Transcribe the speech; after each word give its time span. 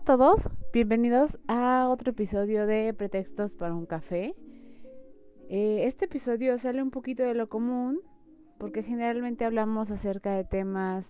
A 0.00 0.04
todos, 0.04 0.48
bienvenidos 0.72 1.38
a 1.46 1.88
otro 1.90 2.12
episodio 2.12 2.66
de 2.66 2.94
Pretextos 2.94 3.54
para 3.54 3.74
un 3.74 3.84
café. 3.84 4.34
Eh, 5.50 5.84
este 5.84 6.06
episodio 6.06 6.58
sale 6.58 6.82
un 6.82 6.90
poquito 6.90 7.22
de 7.22 7.34
lo 7.34 7.50
común 7.50 8.00
porque 8.56 8.82
generalmente 8.82 9.44
hablamos 9.44 9.90
acerca 9.90 10.34
de 10.34 10.44
temas 10.44 11.04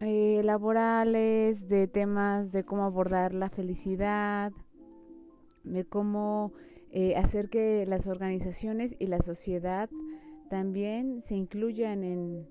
eh, 0.00 0.40
laborales, 0.44 1.68
de 1.68 1.86
temas 1.86 2.50
de 2.50 2.64
cómo 2.64 2.82
abordar 2.82 3.32
la 3.32 3.48
felicidad, 3.48 4.50
de 5.62 5.84
cómo 5.84 6.52
eh, 6.90 7.14
hacer 7.14 7.48
que 7.48 7.86
las 7.86 8.08
organizaciones 8.08 8.96
y 8.98 9.06
la 9.06 9.18
sociedad 9.18 9.88
también 10.50 11.22
se 11.28 11.36
incluyan 11.36 12.02
en 12.02 12.48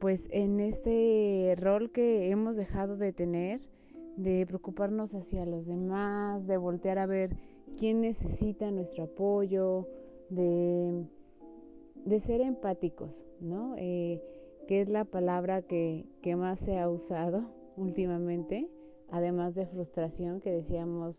pues 0.00 0.20
en 0.28 0.60
este 0.60 1.54
rol 1.56 1.90
que 1.92 2.28
hemos 2.28 2.56
dejado 2.56 2.98
de 2.98 3.14
tener 3.14 3.73
de 4.16 4.46
preocuparnos 4.46 5.14
hacia 5.14 5.46
los 5.46 5.66
demás, 5.66 6.46
de 6.46 6.56
voltear 6.56 6.98
a 6.98 7.06
ver 7.06 7.36
quién 7.78 8.00
necesita 8.00 8.70
nuestro 8.70 9.04
apoyo, 9.04 9.88
de, 10.30 11.04
de 12.04 12.20
ser 12.20 12.40
empáticos, 12.40 13.26
¿no? 13.40 13.74
Eh, 13.76 14.22
que 14.68 14.80
es 14.80 14.88
la 14.88 15.04
palabra 15.04 15.62
que, 15.62 16.06
que 16.22 16.36
más 16.36 16.58
se 16.60 16.78
ha 16.78 16.88
usado 16.88 17.44
últimamente, 17.76 18.68
además 19.10 19.54
de 19.54 19.66
frustración, 19.66 20.40
que 20.40 20.50
decíamos, 20.50 21.16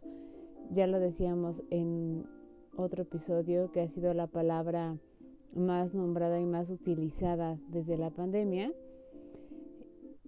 ya 0.71 0.87
lo 0.87 0.99
decíamos 0.99 1.61
en 1.69 2.25
otro 2.77 3.03
episodio, 3.03 3.71
que 3.71 3.81
ha 3.81 3.87
sido 3.89 4.13
la 4.13 4.27
palabra 4.27 4.97
más 5.53 5.93
nombrada 5.93 6.39
y 6.39 6.45
más 6.45 6.69
utilizada 6.69 7.57
desde 7.69 7.97
la 7.97 8.09
pandemia. 8.09 8.71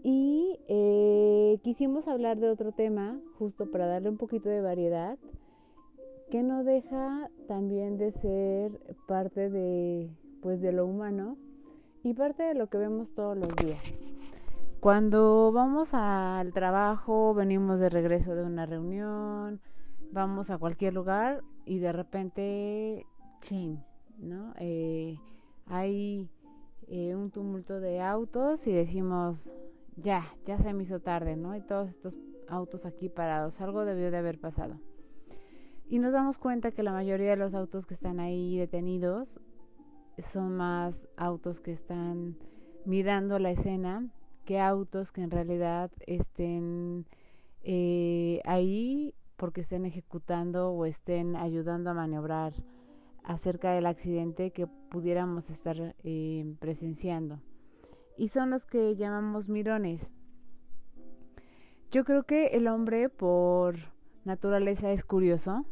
Y 0.04 0.60
eh, 0.68 1.60
quisimos 1.64 2.08
hablar 2.08 2.40
de 2.40 2.50
otro 2.50 2.72
tema, 2.72 3.20
justo 3.38 3.70
para 3.72 3.88
darle 3.88 4.10
un 4.10 4.18
poquito 4.18 4.50
de 4.50 4.62
variedad, 4.62 5.18
que 6.30 6.44
no 6.44 6.64
deja 6.64 7.30
también 7.48 7.98
de 7.98 8.12
ser 8.12 8.72
parte 9.08 9.50
de, 9.50 10.10
pues, 10.42 10.62
de 10.62 10.72
lo 10.72 10.86
humano 10.86 11.38
y 12.04 12.14
parte 12.14 12.44
de 12.44 12.54
lo 12.54 12.68
que 12.68 12.78
vemos 12.78 13.14
todos 13.14 13.38
los 13.38 13.56
días. 13.56 13.82
Cuando 14.80 15.52
vamos 15.52 15.90
al 15.94 16.54
trabajo, 16.54 17.34
venimos 17.34 17.80
de 17.80 17.90
regreso 17.90 18.36
de 18.36 18.44
una 18.44 18.66
reunión, 18.66 19.60
vamos 20.12 20.50
a 20.50 20.58
cualquier 20.58 20.94
lugar 20.94 21.42
y 21.66 21.80
de 21.80 21.92
repente, 21.92 23.06
chin, 23.42 23.84
¿no? 24.20 24.54
Eh, 24.60 25.18
hay 25.66 26.30
eh, 26.88 27.16
un 27.16 27.32
tumulto 27.32 27.80
de 27.80 28.02
autos 28.02 28.68
y 28.68 28.72
decimos, 28.72 29.50
ya, 29.98 30.26
ya 30.46 30.58
se 30.60 30.74
me 30.74 30.84
hizo 30.84 31.00
tarde, 31.00 31.36
¿no? 31.36 31.56
Y 31.56 31.62
todos 31.62 31.90
estos 31.90 32.14
autos 32.48 32.86
aquí 32.86 33.10
parados, 33.10 33.60
algo 33.60 33.84
debió 33.86 34.12
de 34.12 34.18
haber 34.18 34.40
pasado. 34.40 34.80
Y 35.90 36.00
nos 36.00 36.12
damos 36.12 36.38
cuenta 36.38 36.72
que 36.72 36.84
la 36.84 36.92
mayoría 36.92 37.32
de 37.32 37.38
los 37.38 37.54
autos 37.54 37.86
que 37.86 37.94
están 37.94 38.20
ahí 38.20 38.58
detenidos 38.58 39.40
son 40.32 40.56
más 40.58 41.08
autos 41.16 41.62
que 41.62 41.72
están 41.72 42.36
mirando 42.86 43.40
la 43.40 43.52
escena 43.52 44.08
que 44.46 44.60
autos 44.60 45.12
que 45.12 45.22
en 45.22 45.32
realidad 45.32 45.92
estén 46.06 47.06
eh, 47.64 48.42
ahí 48.46 49.14
porque 49.36 49.62
estén 49.62 49.86
ejecutando 49.86 50.72
o 50.72 50.86
estén 50.86 51.36
ayudando 51.36 51.90
a 51.90 51.94
maniobrar 51.94 52.54
acerca 53.24 53.74
del 53.74 53.86
accidente 53.86 54.52
que 54.52 54.68
pudiéramos 54.68 55.50
estar 55.50 55.96
eh, 56.04 56.56
presenciando 56.60 57.40
y 58.18 58.30
son 58.30 58.50
los 58.50 58.66
que 58.66 58.96
llamamos 58.96 59.48
mirones. 59.48 60.02
Yo 61.92 62.04
creo 62.04 62.24
que 62.24 62.48
el 62.48 62.68
hombre 62.68 63.10
por 63.10 63.76
naturaleza 64.26 64.92
es 64.92 65.06
curioso, 65.06 65.66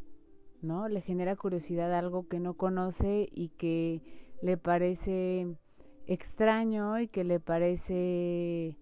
¿no? 0.61 0.87
Le 0.87 1.01
genera 1.01 1.35
curiosidad 1.35 1.93
algo 1.93 2.27
que 2.27 2.39
no 2.39 2.53
conoce 2.53 3.27
y 3.31 3.49
que 3.49 4.01
le 4.41 4.57
parece 4.57 5.57
extraño 6.07 6.99
y 6.99 7.07
que 7.07 7.23
le 7.23 7.39
parece 7.39 8.77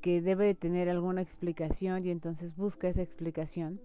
que 0.00 0.20
debe 0.20 0.46
de 0.46 0.54
tener 0.54 0.88
alguna 0.88 1.22
explicación 1.22 2.06
y 2.06 2.10
entonces 2.10 2.54
busca 2.56 2.88
esa 2.88 3.02
explicación. 3.02 3.80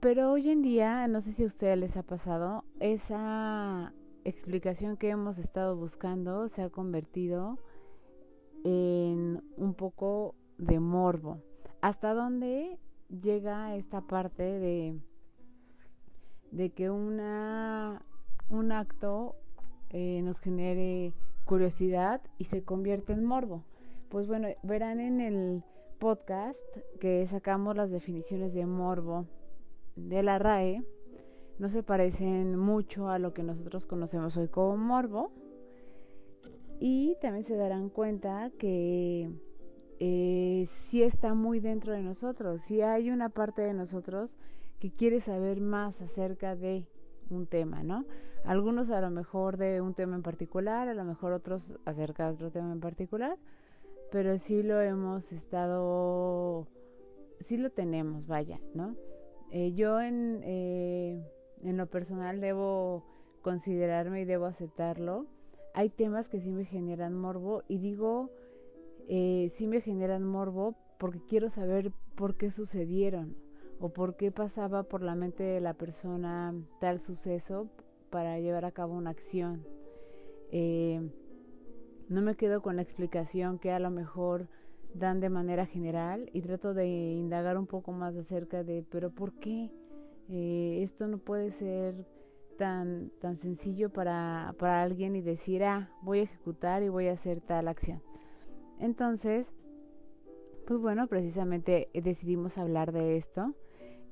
Pero 0.00 0.32
hoy 0.32 0.50
en 0.50 0.62
día, 0.62 1.06
no 1.06 1.20
sé 1.20 1.32
si 1.32 1.44
a 1.44 1.46
ustedes 1.46 1.78
les 1.78 1.96
ha 1.96 2.02
pasado, 2.02 2.64
esa 2.80 3.92
explicación 4.24 4.96
que 4.96 5.10
hemos 5.10 5.38
estado 5.38 5.76
buscando 5.76 6.48
se 6.48 6.62
ha 6.62 6.70
convertido 6.70 7.58
en 8.64 9.42
un 9.56 9.74
poco 9.74 10.34
de 10.58 10.80
morbo. 10.80 11.38
¿Hasta 11.80 12.14
dónde 12.14 12.78
llega 13.08 13.76
esta 13.76 14.02
parte 14.02 14.42
de, 14.42 15.00
de 16.50 16.70
que 16.70 16.90
una, 16.90 18.02
un 18.50 18.72
acto 18.72 19.36
eh, 19.90 20.20
nos 20.22 20.38
genere 20.38 21.12
curiosidad 21.44 22.20
y 22.38 22.44
se 22.44 22.62
convierte 22.62 23.12
en 23.12 23.24
morbo? 23.24 23.64
Pues 24.08 24.26
bueno, 24.26 24.48
verán 24.62 25.00
en 25.00 25.20
el 25.20 25.64
podcast 25.98 26.58
que 27.00 27.26
sacamos 27.30 27.76
las 27.76 27.90
definiciones 27.90 28.52
de 28.54 28.66
morbo 28.66 29.26
de 29.96 30.22
la 30.22 30.38
RAE. 30.38 30.82
No 31.58 31.68
se 31.68 31.82
parecen 31.82 32.56
mucho 32.56 33.08
a 33.08 33.18
lo 33.18 33.34
que 33.34 33.42
nosotros 33.42 33.86
conocemos 33.86 34.36
hoy 34.36 34.48
como 34.48 34.76
morbo 34.76 35.32
y 36.84 37.16
también 37.20 37.46
se 37.46 37.54
darán 37.54 37.90
cuenta 37.90 38.50
que 38.58 39.30
eh, 40.00 40.68
sí 40.88 41.04
está 41.04 41.32
muy 41.32 41.60
dentro 41.60 41.92
de 41.92 42.02
nosotros, 42.02 42.60
si 42.62 42.82
hay 42.82 43.08
una 43.08 43.28
parte 43.28 43.62
de 43.62 43.72
nosotros 43.72 44.30
que 44.80 44.90
quiere 44.90 45.20
saber 45.20 45.60
más 45.60 46.00
acerca 46.00 46.56
de 46.56 46.88
un 47.30 47.46
tema, 47.46 47.84
¿no? 47.84 48.04
Algunos 48.44 48.90
a 48.90 49.00
lo 49.00 49.10
mejor 49.10 49.58
de 49.58 49.80
un 49.80 49.94
tema 49.94 50.16
en 50.16 50.22
particular, 50.22 50.88
a 50.88 50.94
lo 50.94 51.04
mejor 51.04 51.32
otros 51.32 51.72
acerca 51.84 52.26
de 52.26 52.32
otro 52.32 52.50
tema 52.50 52.72
en 52.72 52.80
particular, 52.80 53.38
pero 54.10 54.36
sí 54.40 54.64
lo 54.64 54.80
hemos 54.80 55.30
estado, 55.30 56.66
sí 57.46 57.58
lo 57.58 57.70
tenemos, 57.70 58.26
vaya, 58.26 58.58
¿no? 58.74 58.96
Eh, 59.52 59.72
yo 59.74 60.00
en, 60.00 60.40
eh, 60.42 61.24
en 61.62 61.76
lo 61.76 61.86
personal 61.86 62.40
debo 62.40 63.04
considerarme 63.40 64.22
y 64.22 64.24
debo 64.24 64.46
aceptarlo 64.46 65.28
hay 65.74 65.90
temas 65.90 66.28
que 66.28 66.40
sí 66.40 66.50
me 66.50 66.64
generan 66.64 67.14
morbo 67.14 67.62
y 67.68 67.78
digo 67.78 68.30
eh, 69.08 69.52
sí 69.56 69.66
me 69.66 69.80
generan 69.80 70.24
morbo 70.24 70.74
porque 70.98 71.20
quiero 71.28 71.50
saber 71.50 71.92
por 72.14 72.36
qué 72.36 72.50
sucedieron 72.50 73.34
o 73.80 73.88
por 73.88 74.16
qué 74.16 74.30
pasaba 74.30 74.84
por 74.84 75.02
la 75.02 75.14
mente 75.14 75.42
de 75.42 75.60
la 75.60 75.74
persona 75.74 76.54
tal 76.80 77.00
suceso 77.00 77.68
para 78.10 78.38
llevar 78.38 78.64
a 78.64 78.70
cabo 78.70 78.94
una 78.94 79.10
acción. 79.10 79.64
Eh, 80.52 81.00
no 82.08 82.22
me 82.22 82.36
quedo 82.36 82.62
con 82.62 82.76
la 82.76 82.82
explicación 82.82 83.58
que 83.58 83.72
a 83.72 83.80
lo 83.80 83.90
mejor 83.90 84.46
dan 84.94 85.20
de 85.20 85.30
manera 85.30 85.66
general 85.66 86.28
y 86.32 86.42
trato 86.42 86.74
de 86.74 86.86
indagar 86.86 87.56
un 87.58 87.66
poco 87.66 87.92
más 87.92 88.14
acerca 88.14 88.62
de, 88.62 88.84
pero 88.90 89.10
¿por 89.10 89.32
qué? 89.32 89.70
Eh, 90.28 90.82
esto 90.84 91.08
no 91.08 91.18
puede 91.18 91.52
ser 91.58 92.06
tan, 92.56 93.10
tan 93.20 93.38
sencillo 93.38 93.90
para, 93.90 94.54
para 94.58 94.82
alguien 94.82 95.16
y 95.16 95.22
decir, 95.22 95.64
ah, 95.64 95.90
voy 96.02 96.20
a 96.20 96.22
ejecutar 96.22 96.82
y 96.82 96.88
voy 96.88 97.08
a 97.08 97.12
hacer 97.12 97.40
tal 97.40 97.68
acción. 97.68 98.02
Entonces, 98.78 99.46
pues 100.66 100.80
bueno, 100.80 101.06
precisamente 101.06 101.88
decidimos 101.94 102.56
hablar 102.58 102.92
de 102.92 103.16
esto. 103.16 103.54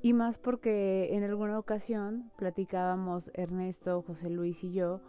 Y 0.01 0.13
más 0.13 0.37
porque 0.39 1.15
en 1.15 1.23
alguna 1.23 1.59
ocasión 1.59 2.31
platicábamos 2.37 3.29
Ernesto, 3.35 4.01
José 4.01 4.29
Luis 4.29 4.63
y 4.63 4.73
yo 4.73 4.99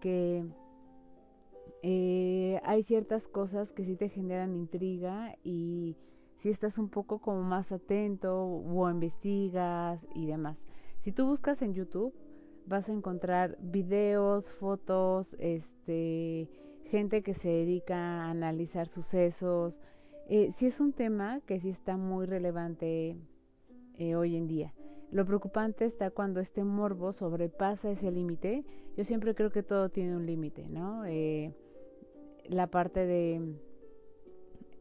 que 0.00 0.44
eh, 1.82 2.60
hay 2.64 2.82
ciertas 2.84 3.26
cosas 3.28 3.70
que 3.72 3.84
sí 3.84 3.96
te 3.96 4.08
generan 4.08 4.54
intriga 4.54 5.36
y 5.44 5.96
si 6.42 6.50
estás 6.50 6.78
un 6.78 6.88
poco 6.88 7.18
como 7.20 7.42
más 7.42 7.70
atento 7.72 8.42
o 8.42 8.90
investigas 8.90 10.00
y 10.14 10.26
demás. 10.26 10.56
Si 11.02 11.12
tú 11.12 11.26
buscas 11.26 11.60
en 11.62 11.74
YouTube, 11.74 12.14
vas 12.68 12.88
a 12.88 12.92
encontrar 12.92 13.56
videos, 13.60 14.50
fotos, 14.60 15.34
este, 15.38 16.48
gente 16.90 17.22
que 17.22 17.34
se 17.34 17.48
dedica 17.48 17.96
a 17.96 18.30
analizar 18.30 18.88
sucesos, 18.88 19.80
eh, 20.28 20.52
sí 20.58 20.66
es 20.66 20.78
un 20.78 20.92
tema 20.92 21.40
que 21.46 21.60
sí 21.60 21.70
está 21.70 21.96
muy 21.96 22.26
relevante 22.26 23.16
eh, 23.94 24.14
hoy 24.14 24.36
en 24.36 24.46
día. 24.46 24.74
Lo 25.10 25.24
preocupante 25.24 25.86
está 25.86 26.10
cuando 26.10 26.40
este 26.40 26.64
morbo 26.64 27.12
sobrepasa 27.12 27.90
ese 27.90 28.10
límite. 28.10 28.64
Yo 28.96 29.04
siempre 29.04 29.34
creo 29.34 29.50
que 29.50 29.62
todo 29.62 29.88
tiene 29.88 30.14
un 30.14 30.26
límite, 30.26 30.68
¿no? 30.68 31.06
Eh, 31.06 31.54
la 32.44 32.66
parte 32.66 33.06
de, 33.06 33.54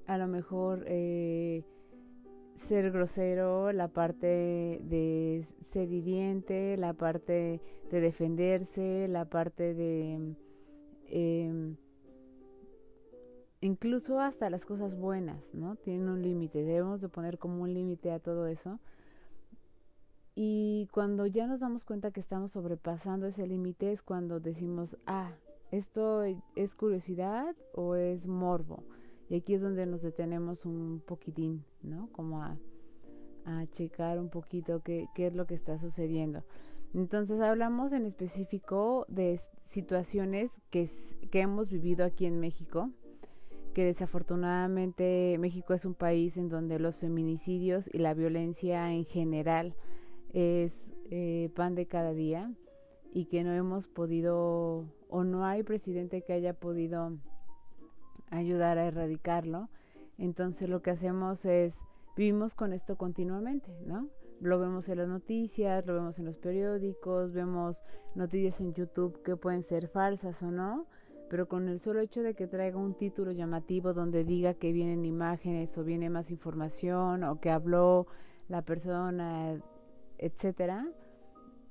a 0.05 0.17
lo 0.17 0.27
mejor, 0.27 0.83
eh, 0.87 1.63
ser 2.67 2.91
grosero, 2.91 3.71
la 3.71 3.87
parte 3.87 4.27
de 4.83 5.47
ser 5.71 5.91
hiriente, 5.91 6.77
la 6.77 6.93
parte 6.93 7.61
de 7.91 8.01
defenderse, 8.01 9.07
la 9.07 9.25
parte 9.25 9.73
de... 9.73 10.35
Eh, 11.09 11.75
incluso 13.61 14.19
hasta 14.19 14.49
las 14.49 14.65
cosas 14.65 14.95
buenas, 14.95 15.41
¿no? 15.53 15.75
Tienen 15.77 16.09
un 16.09 16.21
límite, 16.21 16.63
debemos 16.63 17.01
de 17.01 17.09
poner 17.09 17.37
como 17.37 17.63
un 17.63 17.73
límite 17.73 18.11
a 18.11 18.19
todo 18.19 18.47
eso 18.47 18.79
y 20.39 20.87
cuando 20.91 21.25
ya 21.25 21.47
nos 21.47 21.61
damos 21.61 21.83
cuenta 21.83 22.11
que 22.11 22.19
estamos 22.19 22.51
sobrepasando 22.51 23.25
ese 23.25 23.47
límite 23.47 23.91
es 23.91 24.03
cuando 24.03 24.39
decimos, 24.39 24.95
ah, 25.07 25.31
esto 25.71 26.21
es 26.21 26.75
curiosidad 26.75 27.55
o 27.73 27.95
es 27.95 28.23
morbo. 28.27 28.83
Y 29.29 29.35
aquí 29.35 29.55
es 29.55 29.61
donde 29.61 29.85
nos 29.85 30.01
detenemos 30.01 30.65
un 30.65 31.01
poquitín, 31.05 31.63
¿no? 31.81 32.09
Como 32.11 32.41
a, 32.41 32.57
checar 33.71 34.19
un 34.19 34.29
poquito 34.29 34.81
qué, 34.81 35.07
qué 35.15 35.27
es 35.27 35.33
lo 35.33 35.47
que 35.47 35.55
está 35.55 35.79
sucediendo. 35.79 36.43
Entonces 36.93 37.39
hablamos 37.39 37.93
en 37.93 38.05
específico 38.05 39.05
de 39.07 39.39
situaciones 39.71 40.51
que, 40.69 40.89
que 41.31 41.41
hemos 41.41 41.69
vivido 41.69 42.03
aquí 42.03 42.25
en 42.25 42.41
México, 42.41 42.89
que 43.73 43.85
desafortunadamente 43.85 45.37
México 45.39 45.73
es 45.73 45.85
un 45.85 45.93
país 45.93 46.35
en 46.35 46.49
donde 46.49 46.79
los 46.79 46.97
feminicidios 46.97 47.89
y 47.93 47.99
la 47.99 48.13
violencia 48.13 48.91
en 48.91 49.05
general 49.05 49.75
es 50.33 50.73
eh, 51.11 51.49
pan 51.55 51.75
de 51.75 51.85
cada 51.85 52.13
día 52.13 52.51
y 53.13 53.25
que 53.25 53.43
no 53.43 53.53
hemos 53.53 53.87
podido 53.87 54.85
o 55.09 55.23
no 55.23 55.45
hay 55.45 55.63
presidente 55.63 56.23
que 56.23 56.33
haya 56.33 56.53
podido 56.53 57.17
ayudar 58.29 58.77
a 58.77 58.87
erradicarlo. 58.87 59.69
Entonces 60.17 60.69
lo 60.69 60.81
que 60.81 60.91
hacemos 60.91 61.45
es 61.45 61.73
vivimos 62.15 62.53
con 62.55 62.73
esto 62.73 62.97
continuamente, 62.97 63.71
¿no? 63.85 64.09
Lo 64.41 64.59
vemos 64.59 64.87
en 64.89 64.97
las 64.97 65.07
noticias, 65.07 65.85
lo 65.85 65.93
vemos 65.93 66.17
en 66.19 66.25
los 66.25 66.37
periódicos, 66.37 67.31
vemos 67.33 67.77
noticias 68.15 68.59
en 68.59 68.73
YouTube 68.73 69.21
que 69.23 69.35
pueden 69.35 69.63
ser 69.63 69.87
falsas 69.87 70.41
o 70.43 70.51
no, 70.51 70.85
pero 71.29 71.47
con 71.47 71.67
el 71.67 71.79
solo 71.81 71.99
hecho 71.99 72.21
de 72.21 72.33
que 72.33 72.47
traiga 72.47 72.77
un 72.77 72.95
título 72.95 73.31
llamativo 73.31 73.93
donde 73.93 74.23
diga 74.23 74.53
que 74.53 74.71
vienen 74.71 75.05
imágenes 75.05 75.75
o 75.77 75.83
viene 75.83 76.09
más 76.09 76.29
información 76.31 77.23
o 77.23 77.39
que 77.39 77.49
habló 77.49 78.07
la 78.47 78.61
persona 78.61 79.59
etcétera, 80.17 80.87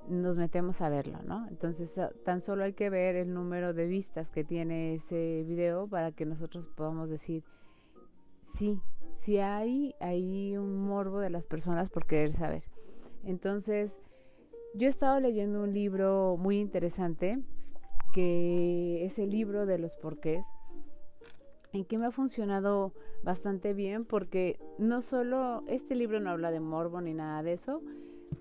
nos 0.09 0.37
metemos 0.37 0.81
a 0.81 0.89
verlo, 0.89 1.19
¿no? 1.25 1.47
Entonces, 1.49 1.93
tan 2.25 2.43
solo 2.43 2.65
hay 2.65 2.73
que 2.73 2.91
ver 2.91 3.17
el 3.17 3.33
número 3.33 3.73
de 3.75 3.87
vistas 3.87 4.29
que 4.31 4.45
tiene 4.45 4.95
ese 4.95 5.45
video 5.47 5.87
para 5.87 6.13
que 6.13 6.27
nosotros 6.27 6.67
podamos 6.77 7.09
decir, 7.09 7.43
sí, 8.59 8.81
sí 9.25 9.39
hay, 9.39 9.95
hay 10.01 10.57
un 10.57 10.87
morbo 10.87 11.19
de 11.21 11.31
las 11.31 11.45
personas 11.45 11.91
por 11.91 12.07
querer 12.07 12.33
saber. 12.33 12.63
Entonces, 13.25 13.91
yo 14.75 14.89
he 14.89 14.91
estado 14.91 15.21
leyendo 15.21 15.63
un 15.63 15.73
libro 15.73 16.37
muy 16.39 16.59
interesante, 16.59 17.39
que 18.13 19.05
es 19.05 19.19
el 19.19 19.31
libro 19.31 19.67
de 19.67 19.79
los 19.79 19.95
porqués, 19.97 20.45
en 21.73 21.85
que 21.85 21.99
me 21.99 22.07
ha 22.07 22.11
funcionado 22.11 22.93
bastante 23.23 23.75
bien 23.75 24.05
porque 24.05 24.59
no 24.79 25.03
solo 25.03 25.65
este 25.67 25.95
libro 25.95 26.21
no 26.21 26.31
habla 26.31 26.51
de 26.51 26.61
morbo 26.61 27.01
ni 27.01 27.13
nada 27.13 27.43
de 27.43 27.55
eso, 27.55 27.83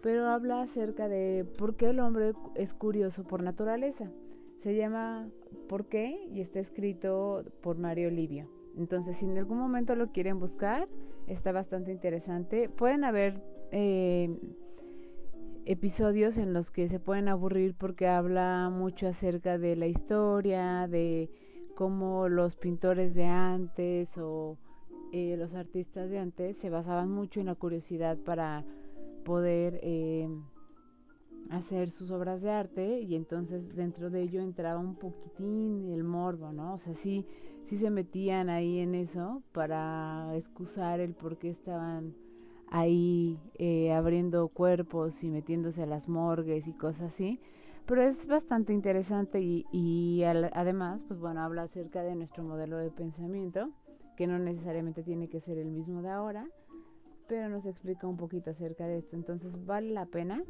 pero 0.02 0.28
habla 0.28 0.62
acerca 0.62 1.08
de 1.08 1.46
por 1.58 1.76
qué 1.76 1.90
el 1.90 2.00
hombre 2.00 2.34
es 2.56 2.74
curioso 2.74 3.24
por 3.24 3.44
naturaleza. 3.44 4.10
Se 4.64 4.76
llama 4.76 5.28
¿Por 5.70 5.86
qué? 5.86 6.28
y 6.32 6.42
está 6.42 6.60
escrito 6.60 7.44
por 7.62 7.78
Mario 7.78 8.10
Livio. 8.10 8.50
Entonces, 8.78 9.18
si 9.18 9.26
en 9.26 9.38
algún 9.38 9.58
momento 9.58 9.96
lo 9.96 10.12
quieren 10.12 10.40
buscar, 10.40 10.88
está 11.28 11.52
bastante 11.52 11.92
interesante. 11.92 12.70
Pueden 12.70 13.04
haber 13.04 13.42
eh, 13.72 14.30
episodios 15.66 16.38
en 16.38 16.54
los 16.54 16.72
que 16.72 16.88
se 16.90 17.00
pueden 17.00 17.28
aburrir 17.28 17.76
porque 17.76 18.08
habla 18.08 18.70
mucho 18.72 19.08
acerca 19.08 19.58
de 19.58 19.76
la 19.76 19.88
historia, 19.88 20.88
de 20.88 21.30
cómo 21.76 22.30
los 22.30 22.56
pintores 22.56 23.14
de 23.16 23.26
antes 23.26 24.10
o 24.18 24.58
eh, 25.12 25.36
los 25.38 25.54
artistas 25.54 26.10
de 26.10 26.20
antes 26.20 26.58
se 26.58 26.70
basaban 26.70 27.10
mucho 27.10 27.40
en 27.40 27.48
la 27.48 27.56
curiosidad 27.56 28.18
para 28.18 28.64
poder 29.26 29.80
eh, 29.84 30.30
hacer 31.50 31.92
sus 31.92 32.12
obras 32.12 32.42
de 32.42 32.52
arte 32.52 33.02
y 33.02 33.16
entonces 33.16 33.76
dentro 33.76 34.10
de 34.10 34.22
ello 34.22 34.42
entraba 34.42 34.80
un 34.80 34.96
poquitín 34.96 35.92
el 35.92 36.04
morbo, 36.04 36.54
¿no? 36.54 36.76
O 36.76 36.78
sea, 36.78 36.94
sí, 37.04 37.26
sí 37.68 37.78
se 37.78 37.90
metían 37.90 38.50
ahí 38.50 38.80
en 38.80 38.96
eso 38.96 39.42
para 39.52 40.32
excusar 40.38 41.02
el 41.02 41.14
por 41.14 41.38
qué 41.38 41.50
estaban 41.50 42.14
ahí 42.68 43.38
eh, 43.58 43.92
abriendo 43.92 44.48
cuerpos 44.48 45.14
y 45.24 45.30
metiéndose 45.30 45.84
a 45.84 45.88
las 45.88 46.08
morgues 46.08 46.66
y 46.68 46.74
cosas 46.74 47.14
así. 47.14 47.40
Pero 47.86 48.02
es 48.02 48.26
bastante 48.28 48.74
interesante 48.74 49.40
y, 49.42 49.66
y 49.72 50.24
además, 50.24 51.02
pues 51.08 51.20
bueno, 51.20 51.42
habla 51.42 51.64
acerca 51.64 52.02
de 52.02 52.16
nuestro 52.16 52.44
modelo 52.44 52.78
de 52.78 52.90
pensamiento, 52.90 53.70
que 54.18 54.26
no 54.26 54.40
necesariamente 54.40 55.04
tiene 55.04 55.28
que 55.28 55.42
ser 55.42 55.60
el 55.60 55.68
mismo 55.68 56.02
de 56.02 56.10
ahora, 56.10 56.48
pero 57.28 57.50
nos 57.50 57.66
explica 57.66 58.08
un 58.08 58.18
poquito 58.18 58.52
acerca 58.52 58.88
de 58.88 59.00
esto, 59.00 59.16
entonces 59.16 59.52
vale 59.66 59.92
la 59.92 60.06
pena. 60.06 60.44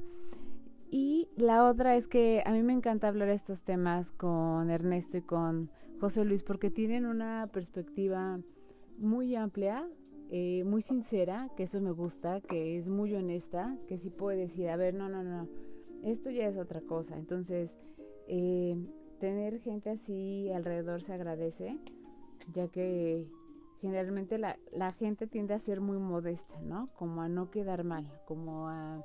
Y 0.92 1.28
la 1.36 1.68
otra 1.68 1.96
es 1.96 2.08
que 2.08 2.44
a 2.46 2.52
mí 2.52 2.64
me 2.64 2.74
encanta 2.74 3.08
hablar 3.08 3.30
estos 3.30 3.64
temas 3.64 4.10
con 4.12 4.70
Ernesto 4.70 5.18
y 5.18 5.22
con 5.22 5.70
José 6.00 6.24
Luis 6.24 6.44
porque 6.44 6.70
tienen 6.70 7.06
una 7.06 7.50
perspectiva 7.52 8.40
muy 8.98 9.36
amplia, 9.36 9.88
eh, 10.30 10.64
muy 10.64 10.82
sincera, 10.84 11.50
que 11.58 11.64
eso 11.64 11.82
me 11.82 11.92
gusta, 11.92 12.42
que 12.42 12.78
es 12.78 12.88
muy 12.88 13.14
honesta, 13.14 13.76
que 13.88 13.98
sí 13.98 14.10
puede 14.10 14.48
decir, 14.48 14.70
a 14.70 14.78
ver, 14.78 14.94
no, 14.94 15.10
no, 15.10 15.24
no, 15.24 15.48
esto 16.04 16.30
ya 16.30 16.48
es 16.48 16.58
otra 16.58 16.82
cosa. 16.82 17.18
Entonces, 17.18 17.70
eh, 18.28 18.76
tener 19.20 19.60
gente 19.60 19.90
así 19.90 20.50
alrededor 20.52 21.02
se 21.02 21.14
agradece, 21.14 21.78
ya 22.54 22.68
que 22.68 23.28
generalmente 23.86 24.38
la, 24.38 24.58
la 24.72 24.92
gente 24.94 25.28
tiende 25.28 25.54
a 25.54 25.60
ser 25.60 25.80
muy 25.80 25.98
modesta, 25.98 26.60
¿no? 26.62 26.90
Como 26.96 27.22
a 27.22 27.30
no 27.30 27.52
quedar 27.52 27.84
mal, 27.84 28.12
como 28.26 28.68
a, 28.68 29.04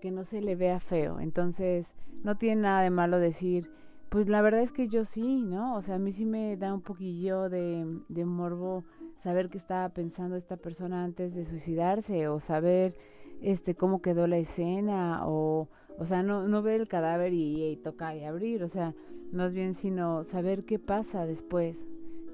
que 0.00 0.10
no 0.10 0.24
se 0.24 0.40
le 0.40 0.56
vea 0.56 0.80
feo. 0.80 1.20
Entonces, 1.20 1.86
no 2.22 2.36
tiene 2.36 2.62
nada 2.62 2.82
de 2.82 2.90
malo 2.90 3.18
decir, 3.18 3.70
pues 4.08 4.28
la 4.28 4.40
verdad 4.40 4.62
es 4.62 4.72
que 4.72 4.88
yo 4.88 5.04
sí, 5.04 5.42
¿no? 5.42 5.76
O 5.76 5.82
sea, 5.82 5.96
a 5.96 5.98
mí 5.98 6.12
sí 6.12 6.24
me 6.24 6.56
da 6.56 6.72
un 6.72 6.80
poquillo 6.80 7.48
de, 7.50 7.84
de 8.08 8.24
morbo 8.24 8.84
saber 9.22 9.50
qué 9.50 9.58
estaba 9.58 9.88
pensando 9.90 10.36
esta 10.36 10.56
persona 10.56 11.04
antes 11.04 11.34
de 11.34 11.44
suicidarse 11.46 12.28
o 12.28 12.40
saber 12.40 12.94
este 13.42 13.74
cómo 13.74 14.00
quedó 14.00 14.26
la 14.26 14.38
escena 14.38 15.26
o 15.26 15.68
o 15.98 16.04
sea, 16.04 16.22
no, 16.22 16.46
no 16.46 16.62
ver 16.62 16.80
el 16.80 16.88
cadáver 16.88 17.32
y, 17.32 17.64
y 17.64 17.76
tocar 17.76 18.16
y 18.16 18.24
abrir, 18.24 18.62
o 18.62 18.68
sea, 18.68 18.94
más 19.32 19.52
bien 19.52 19.74
sino 19.76 20.24
saber 20.24 20.64
qué 20.64 20.78
pasa 20.78 21.26
después, 21.26 21.76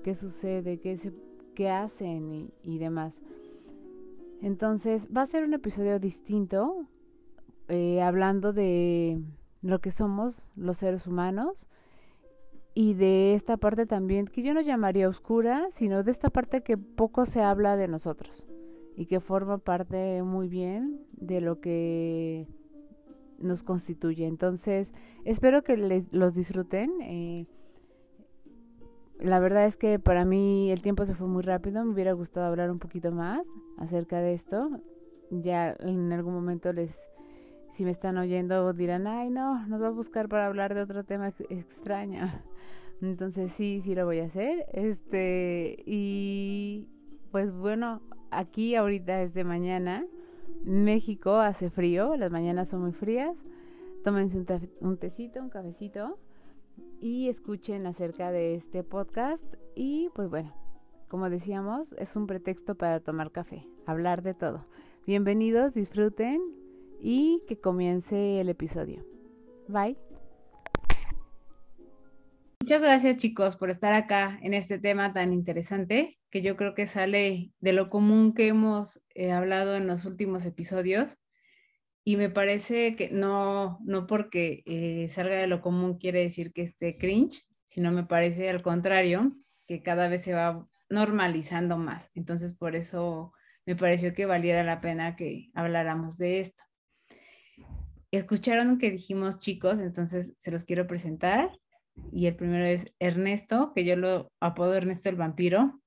qué 0.02 0.14
sucede, 0.14 0.78
qué, 0.78 0.98
se, 0.98 1.12
qué 1.54 1.70
hacen 1.70 2.52
y, 2.62 2.78
demás. 2.78 3.14
Entonces 4.40 5.02
va 5.14 5.22
a 5.22 5.26
ser 5.26 5.44
un 5.44 5.54
episodio 5.54 5.98
distinto, 5.98 6.86
eh, 7.68 8.02
hablando 8.02 8.52
de 8.52 9.20
lo 9.62 9.80
que 9.80 9.92
somos 9.92 10.42
los 10.56 10.78
seres 10.78 11.06
humanos 11.06 11.68
y 12.74 12.94
de 12.94 13.34
esta 13.34 13.56
parte 13.56 13.86
también 13.86 14.26
que 14.26 14.42
yo 14.42 14.54
no 14.54 14.60
llamaría 14.60 15.08
oscura, 15.08 15.68
sino 15.76 16.02
de 16.02 16.10
esta 16.10 16.30
parte 16.30 16.62
que 16.62 16.76
poco 16.76 17.26
se 17.26 17.42
habla 17.42 17.76
de 17.76 17.86
nosotros 17.86 18.44
y 18.96 19.06
que 19.06 19.20
forma 19.20 19.58
parte 19.58 20.22
muy 20.22 20.48
bien 20.48 21.00
de 21.12 21.40
lo 21.40 21.60
que 21.60 22.46
nos 23.38 23.62
constituye. 23.62 24.26
Entonces, 24.26 24.92
espero 25.24 25.62
que 25.62 25.76
les, 25.76 26.12
los 26.12 26.34
disfruten. 26.34 26.90
Eh, 27.02 27.46
la 29.22 29.38
verdad 29.38 29.66
es 29.66 29.76
que 29.76 29.98
para 29.98 30.24
mí 30.24 30.70
el 30.70 30.82
tiempo 30.82 31.06
se 31.06 31.14
fue 31.14 31.26
muy 31.26 31.42
rápido, 31.42 31.84
me 31.84 31.92
hubiera 31.92 32.12
gustado 32.12 32.46
hablar 32.46 32.70
un 32.70 32.78
poquito 32.78 33.12
más 33.12 33.42
acerca 33.78 34.20
de 34.20 34.34
esto. 34.34 34.70
Ya 35.30 35.76
en 35.80 36.12
algún 36.12 36.34
momento 36.34 36.72
les, 36.72 36.90
si 37.76 37.84
me 37.84 37.92
están 37.92 38.18
oyendo, 38.18 38.72
dirán, 38.72 39.06
ay 39.06 39.30
no, 39.30 39.66
nos 39.66 39.80
va 39.80 39.88
a 39.88 39.90
buscar 39.90 40.28
para 40.28 40.46
hablar 40.46 40.74
de 40.74 40.82
otro 40.82 41.04
tema 41.04 41.28
extraño. 41.48 42.30
Entonces 43.00 43.52
sí, 43.56 43.80
sí 43.84 43.94
lo 43.94 44.04
voy 44.06 44.20
a 44.20 44.26
hacer. 44.26 44.66
Este, 44.72 45.82
y 45.86 46.86
pues 47.30 47.52
bueno, 47.52 48.00
aquí 48.30 48.74
ahorita 48.74 49.18
desde 49.18 49.44
mañana, 49.44 50.04
México 50.64 51.36
hace 51.36 51.70
frío, 51.70 52.16
las 52.16 52.30
mañanas 52.30 52.68
son 52.68 52.82
muy 52.82 52.92
frías. 52.92 53.36
Tómense 54.04 54.36
un, 54.36 54.46
un 54.80 54.96
tecito, 54.96 55.40
un 55.40 55.48
cafecito 55.48 56.18
y 57.00 57.28
escuchen 57.28 57.86
acerca 57.86 58.30
de 58.30 58.54
este 58.54 58.82
podcast 58.82 59.44
y 59.74 60.08
pues 60.14 60.30
bueno, 60.30 60.54
como 61.08 61.28
decíamos, 61.28 61.92
es 61.98 62.14
un 62.14 62.26
pretexto 62.26 62.74
para 62.74 63.00
tomar 63.00 63.32
café, 63.32 63.66
hablar 63.86 64.22
de 64.22 64.34
todo. 64.34 64.66
Bienvenidos, 65.06 65.74
disfruten 65.74 66.40
y 67.00 67.42
que 67.48 67.60
comience 67.60 68.40
el 68.40 68.48
episodio. 68.48 69.04
Bye. 69.68 69.96
Muchas 72.62 72.80
gracias 72.80 73.16
chicos 73.16 73.56
por 73.56 73.70
estar 73.70 73.92
acá 73.92 74.38
en 74.40 74.54
este 74.54 74.78
tema 74.78 75.12
tan 75.12 75.32
interesante 75.32 76.16
que 76.30 76.42
yo 76.42 76.56
creo 76.56 76.74
que 76.74 76.86
sale 76.86 77.52
de 77.60 77.72
lo 77.72 77.90
común 77.90 78.32
que 78.34 78.48
hemos 78.48 79.02
eh, 79.14 79.32
hablado 79.32 79.76
en 79.76 79.86
los 79.86 80.04
últimos 80.04 80.46
episodios 80.46 81.18
y 82.04 82.16
me 82.16 82.30
parece 82.30 82.96
que 82.96 83.10
no, 83.10 83.78
no 83.84 84.06
porque 84.06 84.62
eh, 84.66 85.08
salga 85.08 85.36
de 85.36 85.46
lo 85.46 85.60
común 85.60 85.98
quiere 85.98 86.20
decir 86.20 86.52
que 86.52 86.62
esté 86.62 86.98
cringe, 86.98 87.46
sino 87.66 87.92
me 87.92 88.04
parece 88.04 88.50
al 88.50 88.62
contrario, 88.62 89.36
que 89.66 89.82
cada 89.82 90.08
vez 90.08 90.22
se 90.22 90.34
va 90.34 90.66
normalizando 90.90 91.78
más. 91.78 92.10
Entonces 92.14 92.54
por 92.54 92.74
eso 92.74 93.32
me 93.64 93.76
pareció 93.76 94.14
que 94.14 94.26
valiera 94.26 94.64
la 94.64 94.80
pena 94.80 95.14
que 95.16 95.50
habláramos 95.54 96.18
de 96.18 96.40
esto. 96.40 96.64
Escucharon 98.10 98.78
que 98.78 98.90
dijimos 98.90 99.38
chicos, 99.38 99.80
entonces 99.80 100.34
se 100.38 100.50
los 100.50 100.64
quiero 100.64 100.86
presentar 100.86 101.50
y 102.12 102.26
el 102.26 102.36
primero 102.36 102.64
es 102.64 102.92
Ernesto, 102.98 103.72
que 103.74 103.84
yo 103.84 103.96
lo 103.96 104.30
apodo 104.40 104.74
Ernesto 104.74 105.08
el 105.08 105.16
vampiro. 105.16 105.80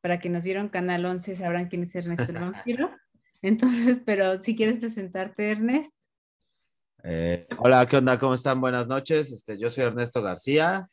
Para 0.00 0.20
quienes 0.20 0.44
vieron 0.44 0.68
Canal 0.68 1.04
11 1.04 1.34
sabrán 1.34 1.68
quién 1.68 1.82
es 1.82 1.94
Ernesto 1.94 2.30
el 2.30 2.38
vampiro. 2.40 2.90
Entonces, 3.42 4.00
pero 4.04 4.42
si 4.42 4.56
quieres 4.56 4.78
presentarte, 4.78 5.50
Ernesto. 5.50 5.94
Eh, 7.02 7.46
hola, 7.58 7.86
¿qué 7.86 7.98
onda? 7.98 8.18
¿Cómo 8.18 8.34
están? 8.34 8.60
Buenas 8.60 8.88
noches. 8.88 9.30
Este, 9.32 9.58
yo 9.58 9.70
soy 9.70 9.84
Ernesto 9.84 10.22
García. 10.22 10.88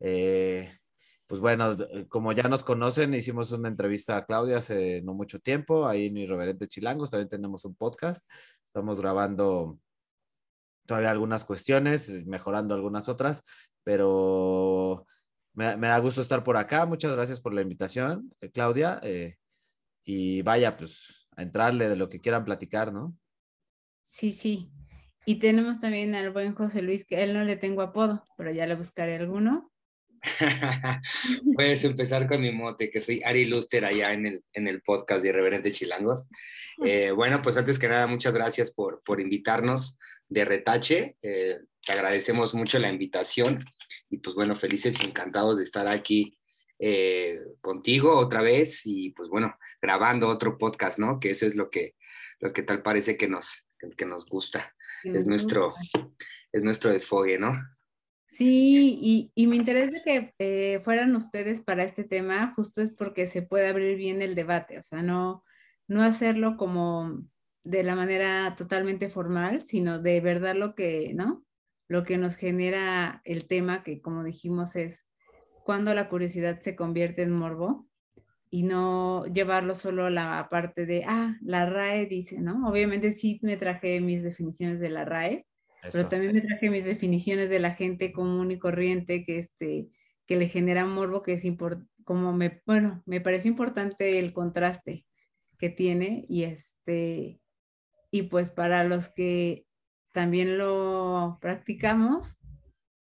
Eh, 0.00 0.72
pues 1.26 1.40
bueno, 1.40 1.76
como 2.08 2.32
ya 2.32 2.44
nos 2.44 2.62
conocen, 2.62 3.12
hicimos 3.12 3.52
una 3.52 3.68
entrevista 3.68 4.16
a 4.16 4.24
Claudia 4.24 4.58
hace 4.58 5.02
no 5.02 5.12
mucho 5.12 5.40
tiempo, 5.40 5.86
ahí 5.86 6.06
en 6.06 6.16
Irreverente 6.16 6.68
Chilangos, 6.68 7.10
también 7.10 7.28
tenemos 7.28 7.64
un 7.66 7.74
podcast. 7.74 8.24
Estamos 8.64 9.00
grabando 9.00 9.78
todavía 10.86 11.10
algunas 11.10 11.44
cuestiones, 11.44 12.26
mejorando 12.26 12.74
algunas 12.74 13.10
otras, 13.10 13.42
pero 13.84 15.06
me, 15.52 15.76
da 15.76 15.98
gusto 15.98 16.22
estar 16.22 16.44
por 16.44 16.56
acá. 16.56 16.86
Muchas 16.86 17.12
gracias 17.12 17.40
por 17.40 17.52
la 17.52 17.62
invitación, 17.62 18.32
eh, 18.40 18.50
Claudia. 18.50 19.00
Eh, 19.02 19.36
y 20.04 20.40
vaya, 20.42 20.76
pues 20.76 21.17
a 21.38 21.42
entrarle 21.42 21.88
de 21.88 21.96
lo 21.96 22.08
que 22.08 22.20
quieran 22.20 22.44
platicar, 22.44 22.92
¿no? 22.92 23.16
Sí, 24.02 24.32
sí. 24.32 24.70
Y 25.24 25.36
tenemos 25.36 25.78
también 25.78 26.14
al 26.16 26.30
buen 26.30 26.52
José 26.52 26.82
Luis, 26.82 27.04
que 27.04 27.22
él 27.22 27.32
no 27.32 27.44
le 27.44 27.56
tengo 27.56 27.80
apodo, 27.80 28.26
pero 28.36 28.50
ya 28.50 28.66
le 28.66 28.74
buscaré 28.74 29.16
alguno. 29.16 29.72
Puedes 31.54 31.84
empezar 31.84 32.26
con 32.26 32.40
mi 32.40 32.50
mote, 32.50 32.90
que 32.90 33.00
soy 33.00 33.20
Ari 33.24 33.44
Luster 33.44 33.84
allá 33.84 34.12
en 34.12 34.26
el, 34.26 34.44
en 34.52 34.66
el 34.66 34.82
podcast 34.82 35.22
de 35.22 35.28
Irreverente 35.28 35.70
Chilangos. 35.70 36.26
Eh, 36.84 37.12
bueno, 37.12 37.40
pues 37.40 37.56
antes 37.56 37.78
que 37.78 37.88
nada, 37.88 38.08
muchas 38.08 38.32
gracias 38.32 38.72
por, 38.72 39.00
por 39.04 39.20
invitarnos 39.20 39.96
de 40.28 40.44
Retache. 40.44 41.16
te 41.20 41.92
agradecemos 41.92 42.52
mucho 42.52 42.80
la 42.80 42.88
invitación 42.88 43.64
y 44.10 44.18
pues 44.18 44.34
bueno, 44.34 44.56
felices 44.56 45.00
y 45.00 45.06
encantados 45.06 45.58
de 45.58 45.64
estar 45.64 45.86
aquí 45.86 46.37
eh, 46.78 47.40
contigo 47.60 48.16
otra 48.16 48.42
vez 48.42 48.82
y 48.84 49.10
pues 49.10 49.28
bueno, 49.28 49.56
grabando 49.80 50.28
otro 50.28 50.58
podcast, 50.58 50.98
¿no? 50.98 51.20
Que 51.20 51.30
eso 51.30 51.46
es 51.46 51.54
lo 51.54 51.70
que, 51.70 51.96
lo 52.40 52.52
que 52.52 52.62
tal 52.62 52.82
parece 52.82 53.16
que 53.16 53.28
nos, 53.28 53.66
que 53.96 54.06
nos 54.06 54.26
gusta. 54.26 54.74
Es 55.04 55.26
nuestro, 55.26 55.74
es 56.52 56.62
nuestro 56.62 56.90
desfogue, 56.90 57.38
¿no? 57.38 57.56
Sí, 58.26 58.98
y, 59.00 59.32
y 59.34 59.46
me 59.46 59.56
interesa 59.56 60.02
que 60.04 60.34
eh, 60.38 60.80
fueran 60.84 61.16
ustedes 61.16 61.60
para 61.60 61.82
este 61.82 62.04
tema, 62.04 62.52
justo 62.54 62.82
es 62.82 62.90
porque 62.90 63.26
se 63.26 63.42
puede 63.42 63.68
abrir 63.68 63.96
bien 63.96 64.20
el 64.20 64.34
debate, 64.34 64.78
o 64.78 64.82
sea, 64.82 65.02
no, 65.02 65.44
no 65.88 66.02
hacerlo 66.02 66.56
como 66.58 67.24
de 67.64 67.82
la 67.84 67.94
manera 67.94 68.54
totalmente 68.56 69.08
formal, 69.08 69.64
sino 69.66 69.98
de 69.98 70.20
verdad 70.20 70.54
lo 70.56 70.74
que, 70.74 71.12
¿no? 71.14 71.44
lo 71.88 72.04
que 72.04 72.18
nos 72.18 72.36
genera 72.36 73.22
el 73.24 73.46
tema, 73.46 73.82
que 73.82 74.00
como 74.00 74.22
dijimos 74.22 74.76
es 74.76 75.06
cuando 75.68 75.92
la 75.92 76.08
curiosidad 76.08 76.60
se 76.60 76.74
convierte 76.74 77.20
en 77.20 77.30
morbo 77.30 77.86
y 78.48 78.62
no 78.62 79.26
llevarlo 79.26 79.74
solo 79.74 80.06
a 80.06 80.10
la 80.10 80.48
parte 80.50 80.86
de, 80.86 81.04
ah, 81.06 81.36
la 81.42 81.66
RAE 81.66 82.06
dice, 82.06 82.40
¿no? 82.40 82.66
Obviamente 82.66 83.10
sí 83.10 83.38
me 83.42 83.58
traje 83.58 84.00
mis 84.00 84.22
definiciones 84.22 84.80
de 84.80 84.88
la 84.88 85.04
RAE, 85.04 85.46
pero 85.92 86.08
también 86.08 86.32
me 86.32 86.40
traje 86.40 86.70
mis 86.70 86.86
definiciones 86.86 87.50
de 87.50 87.60
la 87.60 87.74
gente 87.74 88.14
común 88.14 88.50
y 88.50 88.58
corriente 88.58 89.26
que, 89.26 89.38
este, 89.38 89.90
que 90.24 90.36
le 90.38 90.48
genera 90.48 90.86
morbo, 90.86 91.22
que 91.22 91.34
es 91.34 91.46
como 92.02 92.32
me, 92.32 92.62
bueno, 92.64 93.02
me 93.04 93.20
parece 93.20 93.48
importante 93.48 94.18
el 94.18 94.32
contraste 94.32 95.04
que 95.58 95.68
tiene 95.68 96.24
y 96.30 96.44
este, 96.44 97.42
y 98.10 98.22
pues 98.22 98.50
para 98.50 98.84
los 98.84 99.10
que 99.10 99.66
también 100.14 100.56
lo 100.56 101.36
practicamos, 101.42 102.38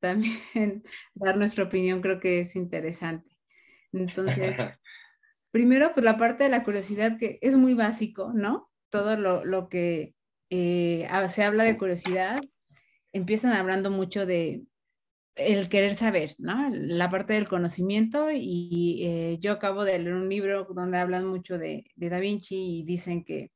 también 0.02 0.82
dar 1.14 1.38
nuestra 1.38 1.64
opinión 1.64 2.02
creo 2.02 2.20
que 2.20 2.40
es 2.40 2.56
interesante. 2.56 3.30
Entonces, 3.92 4.56
primero, 5.50 5.92
pues 5.94 6.04
la 6.04 6.18
parte 6.18 6.44
de 6.44 6.50
la 6.50 6.64
curiosidad 6.64 7.16
que 7.18 7.38
es 7.40 7.56
muy 7.56 7.74
básico, 7.74 8.32
¿no? 8.34 8.68
Todo 8.90 9.16
lo, 9.16 9.68
que 9.70 10.14
eh, 10.50 11.08
se 11.30 11.44
habla 11.44 11.64
de 11.64 11.78
curiosidad, 11.78 12.38
empiezan 13.12 13.52
hablando 13.52 13.90
mucho 13.90 14.26
de 14.26 14.64
el 15.34 15.70
querer 15.70 15.94
saber, 15.94 16.34
¿no? 16.36 16.68
La 16.70 17.08
parte 17.08 17.32
del 17.32 17.48
conocimiento 17.48 18.30
y 18.30 19.00
eh, 19.02 19.38
yo 19.40 19.52
acabo 19.52 19.84
de 19.84 19.98
leer 19.98 20.14
un 20.14 20.28
libro 20.28 20.66
donde 20.74 20.98
hablan 20.98 21.26
mucho 21.26 21.56
de, 21.56 21.86
de 21.94 22.08
Da 22.10 22.18
Vinci 22.18 22.80
y 22.80 22.82
dicen 22.82 23.24
que, 23.24 23.50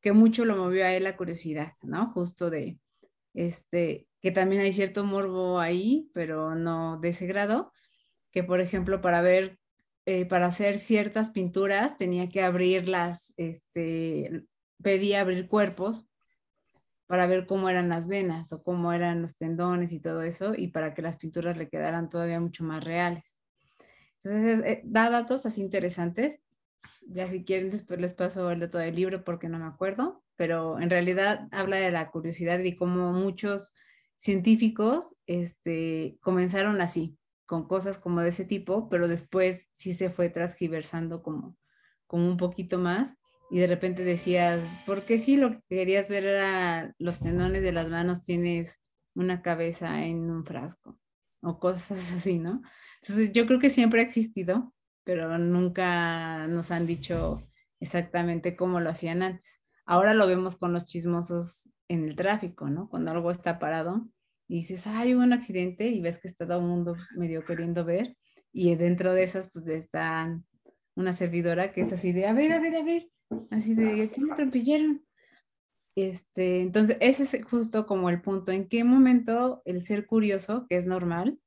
que 0.00 0.12
mucho 0.12 0.44
lo 0.44 0.56
movió 0.56 0.84
a 0.84 0.92
él 0.92 1.04
la 1.04 1.16
curiosidad, 1.16 1.72
¿no? 1.84 2.10
Justo 2.12 2.50
de, 2.50 2.78
este, 3.32 4.08
que 4.20 4.30
también 4.30 4.62
hay 4.62 4.72
cierto 4.72 5.04
morbo 5.04 5.60
ahí, 5.60 6.10
pero 6.14 6.54
no 6.54 6.98
de 6.98 7.10
ese 7.10 7.26
grado, 7.26 7.72
que 8.30 8.44
por 8.44 8.60
ejemplo 8.60 9.00
para 9.00 9.22
ver, 9.22 9.58
eh, 10.06 10.26
para 10.26 10.46
hacer 10.46 10.78
ciertas 10.78 11.30
pinturas 11.30 11.96
tenía 11.98 12.28
que 12.28 12.42
abrirlas, 12.42 13.32
este, 13.36 14.44
pedía 14.82 15.20
abrir 15.20 15.48
cuerpos 15.48 16.06
para 17.06 17.26
ver 17.26 17.46
cómo 17.46 17.68
eran 17.68 17.88
las 17.88 18.06
venas 18.06 18.52
o 18.52 18.62
cómo 18.62 18.92
eran 18.92 19.20
los 19.20 19.36
tendones 19.36 19.92
y 19.92 20.00
todo 20.00 20.22
eso, 20.22 20.54
y 20.56 20.68
para 20.68 20.94
que 20.94 21.02
las 21.02 21.16
pinturas 21.16 21.56
le 21.56 21.68
quedaran 21.68 22.08
todavía 22.08 22.38
mucho 22.38 22.62
más 22.62 22.84
reales. 22.84 23.40
Entonces, 24.22 24.64
eh, 24.64 24.82
da 24.84 25.10
datos 25.10 25.44
así 25.46 25.60
interesantes. 25.60 26.40
Ya 27.06 27.26
si 27.26 27.44
quieren, 27.44 27.70
después 27.70 28.00
les 28.00 28.14
paso 28.14 28.50
el 28.50 28.60
dato 28.60 28.78
del 28.78 28.94
libro 28.94 29.24
porque 29.24 29.48
no 29.48 29.58
me 29.58 29.66
acuerdo, 29.66 30.22
pero 30.36 30.78
en 30.78 30.90
realidad 30.90 31.48
habla 31.50 31.76
de 31.76 31.90
la 31.90 32.10
curiosidad 32.10 32.60
y 32.60 32.76
cómo 32.76 33.12
muchos 33.12 33.74
científicos 34.20 35.16
este, 35.26 36.18
comenzaron 36.20 36.80
así, 36.82 37.16
con 37.46 37.66
cosas 37.66 37.98
como 37.98 38.20
de 38.20 38.28
ese 38.28 38.44
tipo, 38.44 38.88
pero 38.90 39.08
después 39.08 39.66
sí 39.72 39.94
se 39.94 40.10
fue 40.10 40.28
transgiversando 40.28 41.22
como, 41.22 41.56
como 42.06 42.28
un 42.28 42.36
poquito 42.36 42.78
más 42.78 43.14
y 43.50 43.58
de 43.58 43.66
repente 43.66 44.04
decías, 44.04 44.60
¿por 44.86 45.06
qué 45.06 45.18
si 45.18 45.36
lo 45.36 45.52
que 45.52 45.62
querías 45.70 46.08
ver 46.08 46.26
era 46.26 46.94
los 46.98 47.18
tendones 47.18 47.62
de 47.62 47.72
las 47.72 47.88
manos, 47.88 48.22
tienes 48.22 48.78
una 49.14 49.40
cabeza 49.42 50.04
en 50.04 50.30
un 50.30 50.44
frasco 50.44 50.98
o 51.40 51.58
cosas 51.58 51.90
así, 52.12 52.38
¿no? 52.38 52.60
Entonces 53.02 53.32
yo 53.32 53.46
creo 53.46 53.58
que 53.58 53.70
siempre 53.70 54.00
ha 54.00 54.04
existido, 54.04 54.74
pero 55.02 55.38
nunca 55.38 56.46
nos 56.46 56.70
han 56.70 56.86
dicho 56.86 57.42
exactamente 57.80 58.54
cómo 58.54 58.80
lo 58.80 58.90
hacían 58.90 59.22
antes. 59.22 59.62
Ahora 59.86 60.12
lo 60.12 60.26
vemos 60.26 60.56
con 60.56 60.74
los 60.74 60.84
chismosos 60.84 61.70
en 61.90 62.04
el 62.04 62.14
tráfico, 62.14 62.70
¿no? 62.70 62.88
Cuando 62.88 63.10
algo 63.10 63.32
está 63.32 63.58
parado 63.58 64.08
y 64.48 64.58
dices, 64.58 64.86
ay, 64.86 65.14
hubo 65.14 65.24
un 65.24 65.32
accidente 65.32 65.88
y 65.88 66.00
ves 66.00 66.20
que 66.20 66.28
está 66.28 66.46
todo 66.46 66.60
el 66.60 66.66
mundo 66.66 66.96
medio 67.16 67.44
queriendo 67.44 67.84
ver 67.84 68.16
y 68.52 68.74
dentro 68.76 69.12
de 69.12 69.24
esas 69.24 69.50
pues 69.52 69.66
está 69.66 70.40
una 70.94 71.12
servidora 71.12 71.72
que 71.72 71.80
es 71.80 71.92
así 71.92 72.12
de, 72.12 72.26
a 72.26 72.32
ver, 72.32 72.52
a 72.52 72.60
ver, 72.60 72.76
a 72.76 72.84
ver, 72.84 73.10
así 73.50 73.74
de, 73.74 74.02
aquí 74.02 74.20
me 74.20 74.32
atropellaron. 74.32 75.04
Este, 75.96 76.60
entonces, 76.60 76.96
ese 77.00 77.24
es 77.24 77.44
justo 77.44 77.86
como 77.86 78.08
el 78.08 78.22
punto, 78.22 78.52
en 78.52 78.68
qué 78.68 78.84
momento 78.84 79.60
el 79.64 79.82
ser 79.82 80.06
curioso, 80.06 80.66
que 80.68 80.76
es 80.76 80.86
normal, 80.86 81.40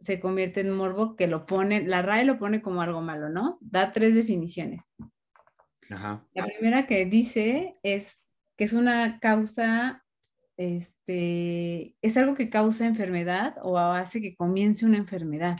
se 0.00 0.20
convierte 0.20 0.60
en 0.60 0.72
morbo 0.72 1.16
que 1.16 1.26
lo 1.26 1.44
pone, 1.44 1.86
la 1.86 2.00
RAE 2.00 2.24
lo 2.24 2.38
pone 2.38 2.62
como 2.62 2.80
algo 2.80 3.02
malo, 3.02 3.28
¿no? 3.28 3.58
Da 3.60 3.92
tres 3.92 4.14
definiciones. 4.14 4.80
La 5.88 6.46
primera 6.46 6.86
que 6.86 7.04
dice 7.04 7.78
es 7.82 8.22
que 8.58 8.64
es 8.64 8.72
una 8.72 9.20
causa, 9.20 10.04
este, 10.56 11.94
es 12.02 12.16
algo 12.16 12.34
que 12.34 12.50
causa 12.50 12.86
enfermedad 12.86 13.54
o 13.62 13.78
hace 13.78 14.20
que 14.20 14.34
comience 14.34 14.84
una 14.84 14.98
enfermedad. 14.98 15.56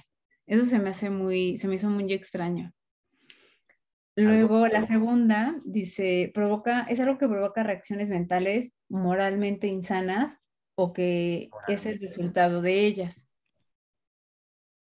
Eso 0.47 0.67
se 0.67 0.81
me 0.81 0.91
hace 0.91 1.09
muy, 1.09 1.57
se 1.59 1.69
me 1.69 1.77
hizo 1.77 1.89
muy 1.89 2.13
extraño. 2.13 2.73
Luego 4.17 4.67
la 4.67 4.85
segunda 4.85 5.61
dice, 5.65 6.33
provoca, 6.35 6.83
es 6.89 6.99
algo 6.99 7.19
que 7.19 7.29
provoca 7.29 7.63
reacciones 7.63 8.11
mentales 8.11 8.73
moralmente 8.89 9.69
insanas 9.69 10.37
o 10.75 10.93
que 10.93 11.51
es 11.69 11.87
el 11.87 12.01
resultado 12.01 12.63
de 12.63 12.85
ellas. 12.85 13.29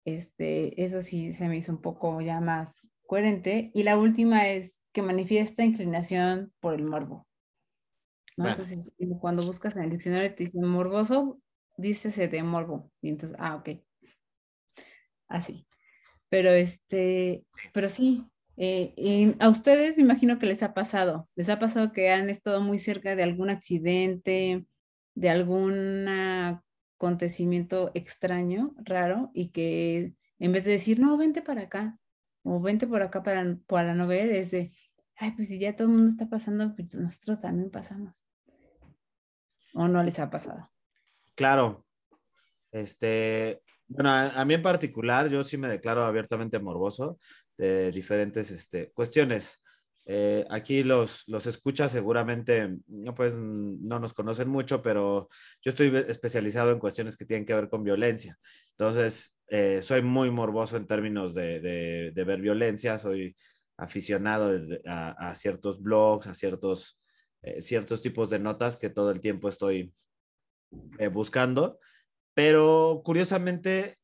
Este, 0.05 0.85
eso 0.85 1.03
sí 1.03 1.33
se 1.33 1.49
me 1.49 1.57
hizo 1.57 1.73
un 1.73 1.81
poco 1.81 2.21
ya 2.21 2.41
más 2.41 2.87
coherente. 3.09 3.73
Y 3.75 3.83
la 3.83 3.99
última 3.99 4.47
es 4.47 4.85
que 4.93 5.03
manifiesta 5.03 5.65
inclinación 5.65 6.53
por 6.61 6.75
el 6.75 6.85
morbo. 6.85 7.27
Entonces, 8.37 8.93
cuando 9.21 9.45
buscas 9.45 9.77
en 9.77 9.85
el 9.85 9.91
diccionario 9.91 10.35
te 10.35 10.45
dice 10.45 10.61
morboso, 10.61 11.41
dícese 11.77 12.29
de 12.29 12.43
morbo. 12.43 12.91
Y 13.01 13.11
entonces, 13.11 13.37
ah, 13.41 13.57
ok. 13.57 13.71
Así. 15.29 15.67
Pero 16.29 16.51
este, 16.51 17.45
pero 17.73 17.89
sí, 17.89 18.25
eh, 18.57 19.37
a 19.41 19.49
ustedes 19.49 19.97
me 19.97 20.03
imagino 20.03 20.39
que 20.39 20.47
les 20.47 20.63
ha 20.63 20.75
pasado, 20.75 21.29
les 21.37 21.49
ha 21.49 21.59
pasado 21.59 21.93
que 21.93 22.11
han 22.13 22.31
estado 22.31 22.61
muy 22.61 22.79
cerca 22.79 23.15
de 23.17 23.23
algún 23.23 23.51
accidente, 23.51 24.67
de 25.15 25.31
algún 25.31 26.07
acontecimiento 26.09 27.91
extraño, 27.95 28.75
raro, 28.79 29.31
y 29.35 29.51
que 29.51 30.15
en 30.39 30.53
vez 30.53 30.65
de 30.65 30.73
decir, 30.73 31.01
no, 31.01 31.17
vente 31.17 31.43
para 31.43 31.63
acá, 31.63 31.99
o 32.43 32.61
vente 32.61 32.87
por 32.87 33.03
acá 33.03 33.23
para, 33.23 33.59
para 33.67 33.95
no 33.95 34.07
ver, 34.07 34.31
es 34.31 34.51
de, 34.51 34.73
ay, 35.17 35.33
pues 35.33 35.49
si 35.49 35.59
ya 35.59 35.77
todo 35.77 35.89
el 35.89 35.95
mundo 35.95 36.09
está 36.09 36.29
pasando, 36.29 36.75
pues 36.75 36.95
nosotros 36.95 37.41
también 37.41 37.71
pasamos. 37.71 38.24
¿O 39.75 39.87
no 39.87 40.03
les 40.03 40.19
ha 40.19 40.31
pasado? 40.31 40.71
Claro. 41.35 41.85
Este, 42.73 43.61
bueno, 43.87 44.11
a, 44.11 44.45
mí 44.45 44.55
en 44.55 44.63
particular, 44.63 45.29
yo 45.29 45.45
sí 45.45 45.57
me 45.57 45.69
declaro 45.69 46.05
abiertamente 46.05 46.59
morboso 46.59 47.19
de 47.57 47.93
diferentes 47.93 48.51
este, 48.51 48.91
cuestiones. 48.93 49.61
Eh, 50.07 50.45
aquí 50.51 50.83
los, 50.83 51.25
los 51.29 51.47
escuchas 51.47 51.93
seguramente 51.93 52.77
pues, 53.17 53.37
no 53.37 53.99
nos 53.99 54.13
conocen 54.13 54.49
mucho, 54.49 54.83
pero 54.83 55.29
yo 55.63 55.71
estoy 55.71 55.95
especializado 56.09 56.73
en 56.73 56.79
cuestiones 56.79 57.17
que 57.17 57.25
tienen 57.25 57.47
que 57.47 57.55
ver 57.55 57.69
con 57.69 57.85
violencia. 57.85 58.39
Entonces, 58.71 59.39
eh, 59.49 59.83
soy 59.83 60.03
muy 60.03 60.31
morboso 60.31 60.77
en 60.77 60.87
términos 60.87 61.35
de, 61.35 61.61
de, 61.61 62.25
ver 62.25 62.41
violencia, 62.41 62.99
soy 62.99 63.35
aficionado 63.77 64.59
a, 64.87 65.35
ciertos 65.35 65.83
blogs, 65.83 66.27
a 66.27 66.35
ciertos, 66.35 66.99
eh, 67.45 67.61
ciertos 67.61 68.03
tipos 68.03 68.31
de 68.31 68.39
notas 68.39 68.79
que 68.79 68.91
todo 68.91 69.11
el 69.11 69.21
tiempo 69.21 69.49
estoy 69.49 69.93
buscando. 71.13 71.79
Pero 72.35 73.03
curiosamente, 73.05 73.97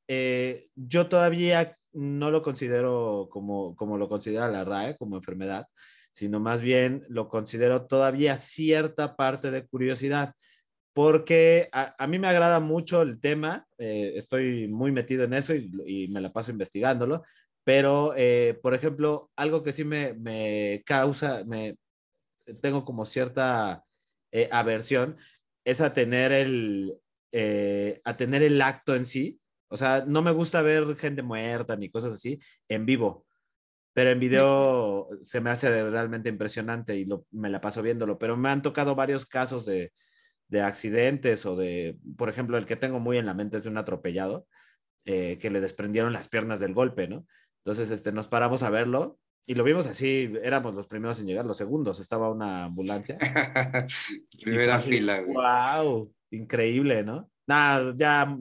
yo 0.77 1.09
todavía 1.09 1.77
no 1.93 2.31
lo 2.31 2.43
considero 2.43 3.29
como, 3.31 3.75
como 3.75 3.99
lo 3.99 4.09
considera 4.09 4.49
la 4.49 4.65
RAE, 4.65 4.97
como 4.97 5.17
enfermedad, 5.17 5.67
sino 6.13 6.41
más 6.41 6.63
bien 6.63 7.05
lo 7.09 7.29
considero 7.29 7.87
todavía 7.87 8.37
cierta 8.37 9.17
parte 9.17 9.51
de 9.51 9.67
curiosidad, 9.67 10.35
porque 10.93 11.69
a, 11.73 12.07
mí 12.09 12.19
me 12.19 12.29
agrada 12.29 12.61
mucho 12.61 13.03
el 13.03 13.21
tema, 13.21 13.67
eh, 13.79 14.13
estoy 14.17 14.69
muy 14.69 14.93
metido 14.93 15.25
en 15.25 15.35
eso 15.35 15.55
y, 15.55 16.09
me 16.09 16.21
la 16.21 16.33
paso 16.33 16.51
investigándolo, 16.51 17.23
pero, 17.65 18.15
eh, 18.17 18.59
por 18.63 18.75
ejemplo, 18.75 19.31
algo 19.37 19.63
que 19.63 19.73
sí 19.73 19.85
me, 19.85 20.83
causa, 20.85 21.45
me 21.47 21.77
tengo 22.61 22.85
como 22.85 23.05
cierta 23.05 23.85
eh, 24.33 24.49
aversión, 24.53 25.17
es 25.65 25.81
a 25.81 25.93
tener 25.93 26.33
el, 26.33 26.99
a 28.05 28.17
tener 28.17 28.43
el 28.43 28.61
acto 28.63 28.95
en 28.95 29.07
sí, 29.07 29.41
o 29.69 29.77
sea, 29.77 30.05
no 30.07 30.23
me 30.23 30.33
gusta 30.33 30.63
ver 30.63 30.97
gente 30.97 31.23
muerta 31.23 31.77
ni 31.77 31.91
cosas 31.91 32.13
así 32.13 32.41
en 32.69 32.87
vivo, 32.87 33.27
pero 33.93 34.11
en 34.11 34.21
video 34.21 35.09
se 35.23 35.41
me 35.41 35.51
hace 35.51 35.91
realmente 35.91 36.29
impresionante 36.29 36.97
y 36.97 37.07
me 37.33 37.51
la 37.51 37.61
paso 37.61 37.83
viéndolo. 37.83 38.19
Pero 38.19 38.37
me 38.37 38.49
han 38.49 38.63
tocado 38.63 38.95
varios 38.95 39.27
casos 39.27 39.67
de, 39.67 39.93
de 40.49 40.63
accidentes 40.63 41.47
o 41.47 41.57
de, 41.57 41.99
por 42.17 42.29
ejemplo, 42.29 42.57
el 42.59 42.67
que 42.67 42.77
tengo 42.77 43.01
muy 43.01 43.19
en 43.19 43.27
la 43.27 43.35
mente 43.35 43.59
es 43.59 43.65
de 43.65 43.71
un 43.71 43.79
atropellado 43.79 44.47
eh, 45.05 45.39
que 45.39 45.51
le 45.51 45.61
desprendieron 45.61 46.13
las 46.13 46.29
piernas 46.29 46.61
del 46.61 46.75
golpe, 46.75 47.09
¿no? 47.09 47.27
Entonces, 47.65 47.91
este, 47.91 48.13
nos 48.13 48.29
paramos 48.29 48.63
a 48.63 48.71
verlo 48.71 49.19
y 49.51 49.55
lo 49.55 49.65
vimos 49.65 49.85
así, 49.89 50.33
éramos 50.45 50.77
los 50.77 50.87
primeros 50.87 51.19
en 51.19 51.27
llegar, 51.27 51.45
los 51.45 51.57
segundos, 51.57 51.99
estaba 51.99 52.31
una 52.31 52.67
ambulancia. 52.67 53.19
Primera 54.41 54.79
fila. 54.79 55.25
Wow, 55.27 56.15
increíble, 56.31 57.03
¿no? 57.03 57.29
Nada, 57.49 57.93
ya. 57.97 58.33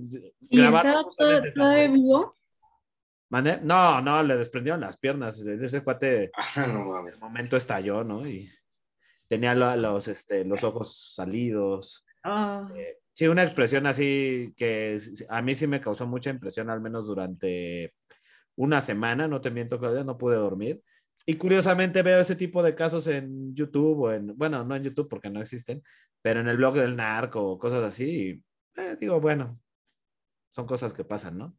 ¿Y 0.52 0.62
estaba 0.62 1.04
todo, 1.18 1.70
de 1.70 1.88
vivo? 1.88 2.36
No, 3.64 4.02
no, 4.02 4.22
le 4.22 4.38
desprendieron 4.38 4.82
las 4.82 4.98
piernas. 4.98 5.40
Ese 5.40 5.84
cuate, 5.84 6.30
ah, 6.36 6.68
no, 6.68 7.08
el 7.08 7.18
momento 7.18 7.58
estalló, 7.58 8.04
¿no? 8.04 8.28
Y 8.28 8.48
tenía 9.28 9.56
los, 9.56 10.08
este, 10.08 10.46
los 10.46 10.64
ojos 10.64 11.16
salidos. 11.16 12.06
Ah. 12.24 12.70
Eh, 12.76 13.00
sí, 13.16 13.28
una 13.28 13.42
expresión 13.42 13.88
así 13.88 14.54
que 14.56 15.00
a 15.28 15.42
mí 15.42 15.56
sí 15.56 15.66
me 15.66 15.82
causó 15.82 16.06
mucha 16.06 16.30
impresión, 16.30 16.70
al 16.70 16.82
menos 16.82 17.08
durante 17.08 17.96
una 18.58 18.80
semana, 18.82 19.28
no 19.28 19.42
te 19.42 19.50
miento, 19.50 19.80
Claudia, 19.80 20.04
no 20.04 20.16
pude 20.16 20.36
dormir. 20.36 20.84
Y 21.30 21.36
curiosamente 21.36 22.02
veo 22.02 22.20
ese 22.20 22.36
tipo 22.36 22.64
de 22.64 22.74
casos 22.74 23.06
en 23.06 23.54
YouTube 23.54 24.00
o 24.00 24.12
en, 24.12 24.36
bueno, 24.36 24.64
no 24.64 24.76
en 24.76 24.82
YouTube 24.82 25.08
porque 25.08 25.30
no 25.30 25.40
existen, 25.40 25.84
pero 26.24 26.40
en 26.40 26.48
el 26.48 26.58
blog 26.58 26.74
del 26.74 26.96
narco 26.96 27.52
o 27.52 27.60
cosas 27.60 27.84
así. 27.84 28.44
Eh, 28.76 28.98
digo, 29.00 29.22
bueno, 29.22 29.62
son 30.50 30.66
cosas 30.66 30.92
que 30.92 31.04
pasan, 31.04 31.38
¿no? 31.38 31.56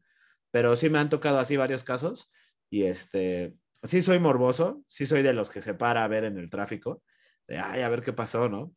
Pero 0.51 0.75
sí 0.75 0.91
me 0.91 0.99
han 0.99 1.09
tocado 1.09 1.39
así 1.39 1.57
varios 1.57 1.85
casos 1.85 2.33
y 2.69 2.83
este, 2.83 3.55
sí 3.85 4.03
soy 4.03 4.19
morboso, 4.19 4.83
sí 4.89 5.07
soy 5.07 5.23
de 5.23 5.35
los 5.35 5.51
que 5.51 5.63
se 5.63 5.75
para 5.75 6.03
a 6.03 6.09
ver 6.09 6.25
en 6.25 6.37
el 6.37 6.51
tráfico, 6.51 7.05
de, 7.47 7.61
ay, 7.61 7.83
a 7.83 7.89
ver 7.89 8.03
qué 8.03 8.13
pasó, 8.13 8.49
¿no? 8.49 8.75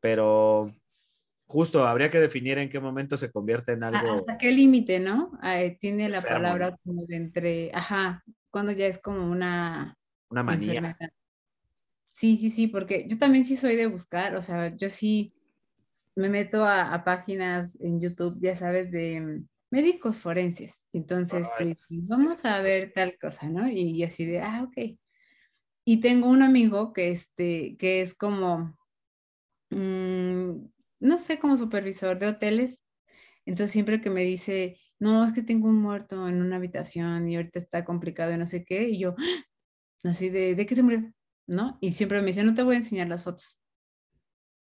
Pero 0.00 0.70
justo 1.46 1.86
habría 1.86 2.10
que 2.10 2.20
definir 2.20 2.58
en 2.58 2.68
qué 2.68 2.78
momento 2.78 3.16
se 3.16 3.32
convierte 3.32 3.72
en 3.72 3.84
algo. 3.84 4.16
¿Hasta 4.16 4.36
qué 4.36 4.52
límite, 4.52 5.00
no? 5.00 5.32
tiene 5.80 6.10
la 6.10 6.20
palabra 6.20 6.76
como 6.84 7.06
de 7.06 7.16
entre, 7.16 7.70
ajá, 7.72 8.22
cuando 8.50 8.72
ya 8.72 8.86
es 8.86 8.98
como 8.98 9.30
una. 9.30 9.96
Una 10.28 10.42
manía. 10.42 10.96
Sí, 12.10 12.38
sí, 12.38 12.50
sí, 12.50 12.66
porque 12.66 13.06
yo 13.08 13.18
también 13.18 13.44
sí 13.44 13.56
soy 13.56 13.76
de 13.76 13.86
buscar, 13.86 14.34
o 14.36 14.42
sea, 14.42 14.74
yo 14.74 14.88
sí 14.88 15.34
me 16.14 16.30
meto 16.30 16.64
a, 16.64 17.04
páginas 17.04 17.78
en 17.78 18.00
YouTube, 18.00 18.38
ya 18.40 18.56
sabes, 18.56 18.90
de 18.90 19.42
médicos 19.70 20.18
forenses. 20.18 20.88
Entonces, 20.94 21.46
vamos 21.90 22.42
a 22.46 22.60
ver 22.62 22.92
tal 22.94 23.18
cosa, 23.18 23.48
¿no? 23.48 23.68
Y, 23.68 24.02
así 24.02 24.24
de, 24.24 24.40
ah, 24.40 24.66
ok. 24.66 24.98
Y 25.84 26.00
tengo 26.00 26.28
un 26.28 26.42
amigo 26.42 26.94
que, 26.94 27.10
este, 27.10 27.76
que 27.76 28.00
es 28.00 28.14
como, 28.14 28.74
mm, 29.68 30.50
no 31.00 31.18
sé, 31.18 31.38
como 31.38 31.58
supervisor 31.58 32.18
de 32.18 32.28
hoteles. 32.28 32.80
Entonces, 33.44 33.72
siempre 33.72 34.00
que 34.00 34.08
me 34.08 34.22
dice, 34.22 34.78
no, 34.98 35.26
es 35.26 35.34
que 35.34 35.42
tengo 35.42 35.68
un 35.68 35.82
muerto 35.82 36.26
en 36.28 36.40
una 36.40 36.56
habitación 36.56 37.28
y 37.28 37.36
ahorita 37.36 37.58
está 37.58 37.84
complicado 37.84 38.32
y 38.32 38.38
no 38.38 38.46
sé 38.46 38.64
qué, 38.64 38.88
y 38.88 38.98
yo, 39.00 39.14
así 40.02 40.30
de, 40.30 40.54
¿de 40.54 40.66
qué 40.66 40.74
se 40.74 40.82
murió? 40.82 41.12
¿No? 41.46 41.78
Y 41.80 41.92
siempre 41.92 42.20
me 42.20 42.28
dice, 42.28 42.44
no 42.44 42.54
te 42.54 42.62
voy 42.62 42.74
a 42.74 42.78
enseñar 42.78 43.08
las 43.08 43.24
fotos. 43.24 43.58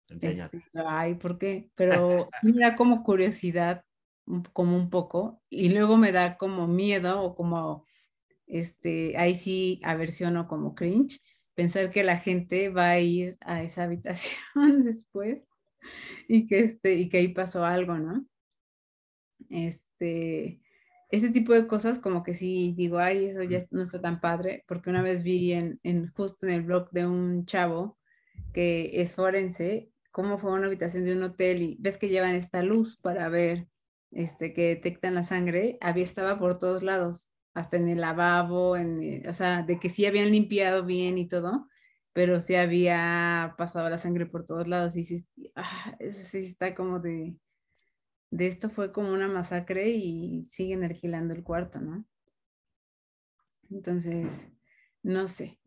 Este, 0.08 0.50
ay, 0.88 1.16
¿por 1.16 1.38
qué? 1.38 1.72
Pero 1.76 2.30
me 2.44 2.60
da 2.60 2.76
como 2.76 3.04
curiosidad, 3.04 3.84
como 4.54 4.76
un 4.76 4.90
poco, 4.90 5.42
y 5.50 5.70
luego 5.70 5.98
me 5.98 6.12
da 6.12 6.38
como 6.38 6.68
miedo 6.68 7.24
o 7.24 7.36
como, 7.36 7.86
este, 8.46 9.18
ahí 9.18 9.36
sí 9.36 9.82
aversión 9.84 10.38
o 10.38 10.48
como 10.48 10.76
cringe, 10.76 11.22
pensar 11.56 11.90
que 11.90 12.04
la 12.04 12.18
gente 12.18 12.70
va 12.70 12.90
a 12.90 13.00
ir 13.00 13.38
a 13.42 13.64
esa 13.64 13.84
habitación 13.84 14.40
después 14.86 15.42
y 16.28 16.48
que, 16.48 16.60
este, 16.60 16.96
y 16.96 17.10
que 17.10 17.18
ahí 17.18 17.30
pasó 17.30 17.66
algo, 17.66 17.98
¿no? 17.98 18.26
Este, 19.50 20.62
ese 21.10 21.30
tipo 21.30 21.54
de 21.54 21.68
cosas 21.68 22.00
como 22.00 22.24
que 22.24 22.34
sí 22.34 22.74
digo, 22.78 23.00
ay, 23.00 23.26
eso 23.26 23.44
ya 23.44 23.60
no 23.72 23.84
está 23.84 24.02
tan 24.02 24.20
padre, 24.22 24.64
porque 24.68 24.90
una 24.90 25.02
vez 25.02 25.24
vi 25.24 25.54
en, 25.54 25.80
en 25.84 26.12
justo 26.14 26.48
en 26.48 26.54
el 26.54 26.62
blog 26.64 26.90
de 26.92 27.08
un 27.08 27.46
chavo 27.46 27.98
que 28.54 29.02
es 29.02 29.16
forense 29.16 29.92
cómo 30.16 30.38
fue 30.38 30.54
una 30.54 30.68
habitación 30.68 31.04
de 31.04 31.14
un 31.14 31.24
hotel 31.24 31.62
y 31.62 31.78
ves 31.82 31.98
que 31.98 32.08
llevan 32.08 32.36
esta 32.36 32.64
luz 32.64 32.98
para 32.98 33.28
ver, 33.28 33.68
este, 34.12 34.54
que 34.54 34.70
detectan 34.70 35.14
la 35.14 35.26
sangre, 35.26 35.78
había, 35.82 36.06
estaba 36.06 36.40
por 36.40 36.58
todos 36.58 36.84
lados, 36.84 37.34
hasta 37.54 37.76
en 37.76 37.90
el 37.90 38.00
lavabo, 38.00 38.78
en, 38.78 39.04
eh, 39.04 39.24
o 39.28 39.34
sea, 39.34 39.64
de 39.64 39.78
que 39.78 39.90
sí 39.90 40.06
habían 40.06 40.32
limpiado 40.32 40.86
bien 40.86 41.18
y 41.18 41.28
todo, 41.28 41.68
pero 42.14 42.40
sí 42.40 42.56
había 42.56 43.56
pasado 43.58 43.90
la 43.90 43.98
sangre 43.98 44.26
por 44.26 44.46
todos 44.46 44.70
lados 44.70 44.96
y 44.96 45.04
sí, 45.04 45.26
ah, 45.56 45.98
sí 46.00 46.38
está 46.38 46.74
como 46.76 47.02
de, 47.02 47.36
de 48.32 48.48
esto 48.48 48.70
fue 48.70 48.92
como 48.92 49.12
una 49.12 49.28
masacre 49.28 49.90
y 49.90 50.46
siguen 50.46 50.84
alquilando 50.84 51.34
el 51.34 51.44
cuarto, 51.44 51.80
¿no? 51.80 52.06
Entonces, 53.70 54.50
no 55.04 55.28
sé. 55.28 55.60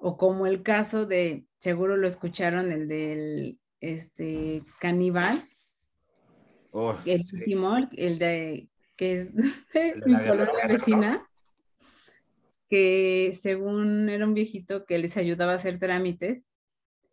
O 0.00 0.16
como 0.16 0.46
el 0.46 0.62
caso 0.62 1.06
de, 1.06 1.46
seguro 1.58 1.96
lo 1.96 2.08
escucharon, 2.08 2.72
el 2.72 2.88
del 2.88 3.58
este, 3.80 4.62
Caníbal. 4.80 5.48
Oh, 6.72 6.96
el 7.04 7.24
último, 7.32 7.76
el 7.96 8.18
de 8.18 8.68
que 8.96 9.12
es 9.12 9.32
mi 10.06 10.14
colonia 10.14 10.66
vecina, 10.68 11.26
que 12.68 13.36
según 13.38 14.08
era 14.08 14.26
un 14.26 14.34
viejito 14.34 14.84
que 14.84 14.98
les 14.98 15.16
ayudaba 15.16 15.52
a 15.52 15.56
hacer 15.56 15.78
trámites 15.78 16.49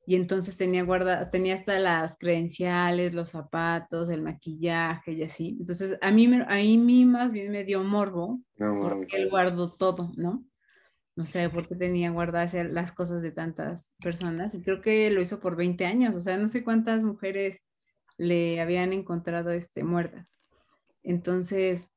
y 0.07 0.15
entonces 0.15 0.57
tenía 0.57 0.83
guarda, 0.83 1.29
tenía 1.29 1.53
hasta 1.53 1.77
las 1.79 2.17
credenciales, 2.17 3.13
los 3.13 3.29
zapatos, 3.29 4.09
el 4.09 4.23
maquillaje 4.23 5.11
y 5.11 5.23
así. 5.23 5.57
Entonces 5.59 5.99
a 6.01 6.11
mí, 6.11 6.25
a 6.47 6.55
mí 6.55 7.05
más 7.05 7.31
bien 7.31 7.51
me 7.51 7.63
dio 7.63 7.83
morbo 7.83 8.41
porque 8.57 9.17
él 9.17 9.29
guardó 9.29 9.73
todo, 9.73 10.11
¿no? 10.15 10.43
no 11.17 11.25
sé 11.25 11.49
por 11.49 11.67
qué 11.67 11.75
tenía 11.75 12.11
guardadas 12.11 12.53
las 12.53 12.91
cosas 12.91 13.23
de 13.23 13.31
tantas 13.31 13.91
personas. 13.99 14.53
Y 14.53 14.61
creo 14.61 14.81
que 14.81 15.09
lo 15.09 15.19
hizo 15.19 15.39
por 15.39 15.55
20 15.55 15.83
años, 15.85 16.15
o 16.15 16.19
sea, 16.19 16.37
no 16.37 16.47
sé 16.47 16.63
cuántas 16.63 17.03
mujeres 17.03 17.63
le 18.17 18.61
habían 18.61 18.93
encontrado 18.93 19.49
este, 19.49 19.83
muertas. 19.83 20.29
Entonces, 21.01 21.91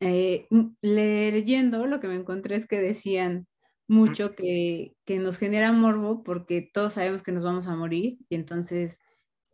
eh, 0.00 0.46
leyendo 0.82 1.86
lo 1.86 1.98
que 2.00 2.08
me 2.08 2.16
encontré 2.16 2.56
es 2.56 2.66
que 2.66 2.78
decían 2.78 3.46
mucho 3.86 4.34
que, 4.34 4.94
que 5.04 5.18
nos 5.18 5.38
genera 5.38 5.72
morbo 5.72 6.22
porque 6.22 6.62
todos 6.72 6.94
sabemos 6.94 7.22
que 7.22 7.32
nos 7.32 7.42
vamos 7.42 7.66
a 7.66 7.76
morir 7.76 8.18
y 8.28 8.34
entonces 8.34 8.98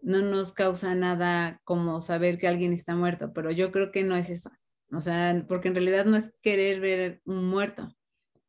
no 0.02 0.22
nos 0.22 0.52
causa 0.52 0.94
nada 0.94 1.60
como 1.64 2.00
saber 2.00 2.38
que 2.38 2.48
alguien 2.48 2.72
está 2.72 2.94
muerto, 2.94 3.32
pero 3.32 3.50
yo 3.50 3.70
creo 3.72 3.90
que 3.92 4.04
no 4.04 4.16
es 4.16 4.30
eso. 4.30 4.50
O 4.92 5.00
sea, 5.00 5.44
porque 5.48 5.68
en 5.68 5.74
realidad 5.74 6.04
no 6.04 6.16
es 6.16 6.32
querer 6.42 6.80
ver 6.80 7.20
un 7.24 7.46
muerto, 7.48 7.94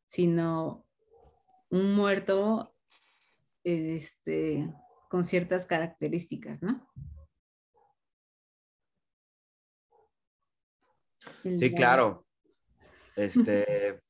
sino 0.08 0.86
un 1.68 1.94
muerto 1.94 2.74
este, 3.64 4.68
con 5.08 5.24
ciertas 5.24 5.66
características, 5.66 6.62
¿no? 6.62 6.88
Sí, 11.54 11.72
claro. 11.74 12.26
Este. 13.14 14.00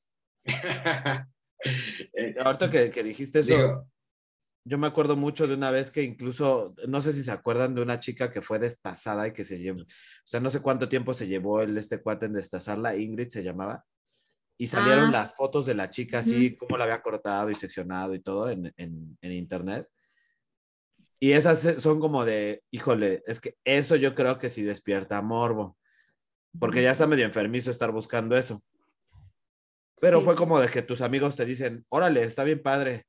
Ahorita 2.44 2.70
que, 2.70 2.90
que 2.90 3.02
dijiste 3.02 3.40
eso, 3.40 3.86
yo 4.64 4.78
me 4.78 4.86
acuerdo 4.86 5.16
mucho 5.16 5.46
de 5.46 5.54
una 5.54 5.70
vez 5.70 5.90
que 5.90 6.02
incluso, 6.02 6.74
no 6.86 7.00
sé 7.00 7.12
si 7.12 7.22
se 7.22 7.32
acuerdan 7.32 7.74
de 7.74 7.82
una 7.82 7.98
chica 7.98 8.30
que 8.30 8.42
fue 8.42 8.58
destazada 8.58 9.26
y 9.26 9.32
que 9.32 9.44
se 9.44 9.58
llevó, 9.58 9.80
o 9.80 9.86
sea, 10.24 10.40
no 10.40 10.50
sé 10.50 10.60
cuánto 10.60 10.88
tiempo 10.88 11.14
se 11.14 11.26
llevó 11.26 11.62
el, 11.62 11.76
este 11.76 12.00
cuate 12.00 12.26
en 12.26 12.34
destazarla, 12.34 12.96
Ingrid 12.96 13.28
se 13.28 13.42
llamaba, 13.42 13.84
y 14.58 14.68
salieron 14.68 15.08
ah. 15.08 15.12
las 15.12 15.34
fotos 15.34 15.66
de 15.66 15.74
la 15.74 15.90
chica 15.90 16.20
así, 16.20 16.56
como 16.56 16.76
la 16.76 16.84
había 16.84 17.02
cortado 17.02 17.50
y 17.50 17.54
seccionado 17.56 18.14
y 18.14 18.20
todo 18.20 18.48
en, 18.48 18.72
en, 18.76 19.18
en, 19.20 19.32
internet. 19.32 19.88
Y 21.18 21.32
esas 21.32 21.82
son 21.82 21.98
como 21.98 22.24
de, 22.24 22.62
híjole, 22.70 23.22
es 23.26 23.40
que 23.40 23.56
eso 23.64 23.96
yo 23.96 24.14
creo 24.14 24.38
que 24.38 24.48
sí 24.48 24.62
despierta 24.62 25.20
morbo, 25.20 25.76
porque 26.58 26.82
ya 26.82 26.92
está 26.92 27.08
medio 27.08 27.24
enfermizo 27.24 27.70
estar 27.72 27.90
buscando 27.90 28.36
eso. 28.36 28.62
Pero 30.00 30.22
fue 30.22 30.34
como 30.34 30.58
de 30.60 30.68
que 30.68 30.82
tus 30.82 31.00
amigos 31.00 31.36
te 31.36 31.44
dicen, 31.44 31.84
órale, 31.88 32.22
está 32.24 32.44
bien 32.44 32.62
padre, 32.62 33.06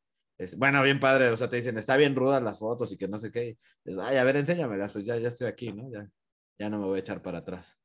bueno, 0.58 0.84
bien 0.84 1.00
padre, 1.00 1.30
o 1.30 1.38
sea, 1.38 1.48
te 1.48 1.56
dicen, 1.56 1.78
está 1.78 1.96
bien 1.98 2.16
rudas 2.16 2.42
las 2.42 2.60
fotos 2.60 2.92
y 2.92 2.98
que 2.98 3.08
no 3.08 3.18
sé 3.18 3.32
qué. 3.32 3.58
Ay, 4.02 4.18
a 4.18 4.24
ver, 4.24 4.38
enséñamelas, 4.38 4.92
pues 4.92 5.06
ya, 5.06 5.18
ya 5.18 5.28
estoy 5.28 5.48
aquí, 5.48 5.72
¿no? 5.72 5.90
Ya, 5.90 6.10
ya 6.58 6.70
no 6.70 6.80
me 6.80 6.86
voy 6.86 6.98
a 6.98 7.00
echar 7.00 7.22
para 7.22 7.40
atrás. 7.40 7.78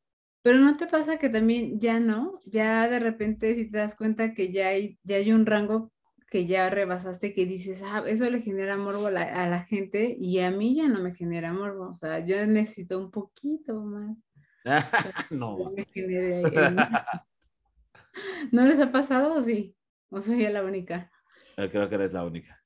Pero 0.43 0.59
no 0.59 0.77
te 0.77 0.87
pasa 0.87 1.19
que 1.19 1.29
también 1.29 1.79
ya 1.79 2.01
no, 2.01 2.39
ya 2.47 2.89
de 2.89 3.01
repente 3.01 3.55
si 3.55 3.71
te 3.71 3.79
das 3.79 3.95
cuenta 3.95 4.35
que 4.35 4.53
ya 4.53 4.69
hay, 4.69 4.99
ya 5.03 5.17
hay 5.17 5.33
un 5.33 5.47
rango 5.47 5.93
que 6.31 6.47
ya 6.47 6.71
rebasaste 6.71 7.33
que 7.33 7.47
dices, 7.47 7.83
ah, 7.83 8.03
eso 8.07 8.29
le 8.31 8.43
genera 8.43 8.77
morbo 8.77 9.07
a 9.07 9.11
la, 9.11 9.63
gente 9.63 10.15
y 10.19 10.41
a 10.41 10.51
mí 10.51 10.75
ya 10.75 10.89
no 10.89 11.01
me 11.01 11.15
genera 11.15 11.53
morbo, 11.53 11.89
o 11.89 11.95
sea, 11.97 12.25
yo 12.25 12.47
necesito 12.47 12.99
un 12.99 13.11
poquito 13.11 13.81
más. 13.81 14.17
no. 15.31 15.73
¿No 18.53 18.65
les 18.65 18.81
ha 18.81 18.93
pasado 18.93 19.35
o 19.35 19.43
sí? 19.43 19.77
¿O 20.11 20.21
soy 20.21 20.47
la 20.49 20.65
única? 20.65 21.11
Eh, 21.57 21.69
creo 21.71 21.89
que 21.89 21.95
eres 21.97 22.13
la 22.13 22.25
única. 22.25 22.63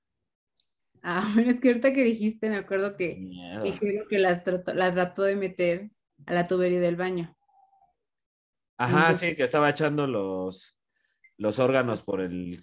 Ah, 1.03 1.31
bueno, 1.35 1.51
es 1.51 1.61
que 1.61 1.69
ahorita 1.69 1.93
que 1.93 2.05
dijiste, 2.05 2.49
me 2.49 2.57
acuerdo 2.57 2.97
que 2.97 3.19
dijeron 3.63 4.07
que 4.09 4.19
las 4.19 4.45
trató, 4.45 4.75
las 4.75 4.95
trató 4.95 5.23
de 5.23 5.37
meter 5.37 5.91
a 6.27 6.35
la 6.35 6.47
tubería 6.47 6.81
del 6.81 6.97
baño. 6.97 7.37
Ajá, 8.77 9.15
sí, 9.15 9.37
que 9.37 9.45
estaba 9.45 9.71
echando 9.71 10.07
los, 10.07 10.77
los 11.37 11.59
órganos 11.59 12.03
por 12.03 12.21
el 12.21 12.61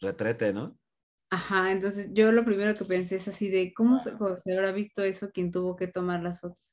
retrete, 0.00 0.52
¿no? 0.52 0.76
Ajá, 1.30 1.70
entonces 1.70 2.08
yo 2.12 2.32
lo 2.32 2.44
primero 2.44 2.74
que 2.74 2.84
pensé 2.84 3.16
es 3.16 3.28
así 3.28 3.48
de, 3.50 3.72
¿cómo 3.72 3.98
se, 3.98 4.10
habrá 4.52 4.72
visto 4.72 5.04
eso 5.04 5.30
quien 5.30 5.52
tuvo 5.52 5.76
que 5.76 5.86
tomar 5.86 6.22
las 6.22 6.40
fotos? 6.40 6.64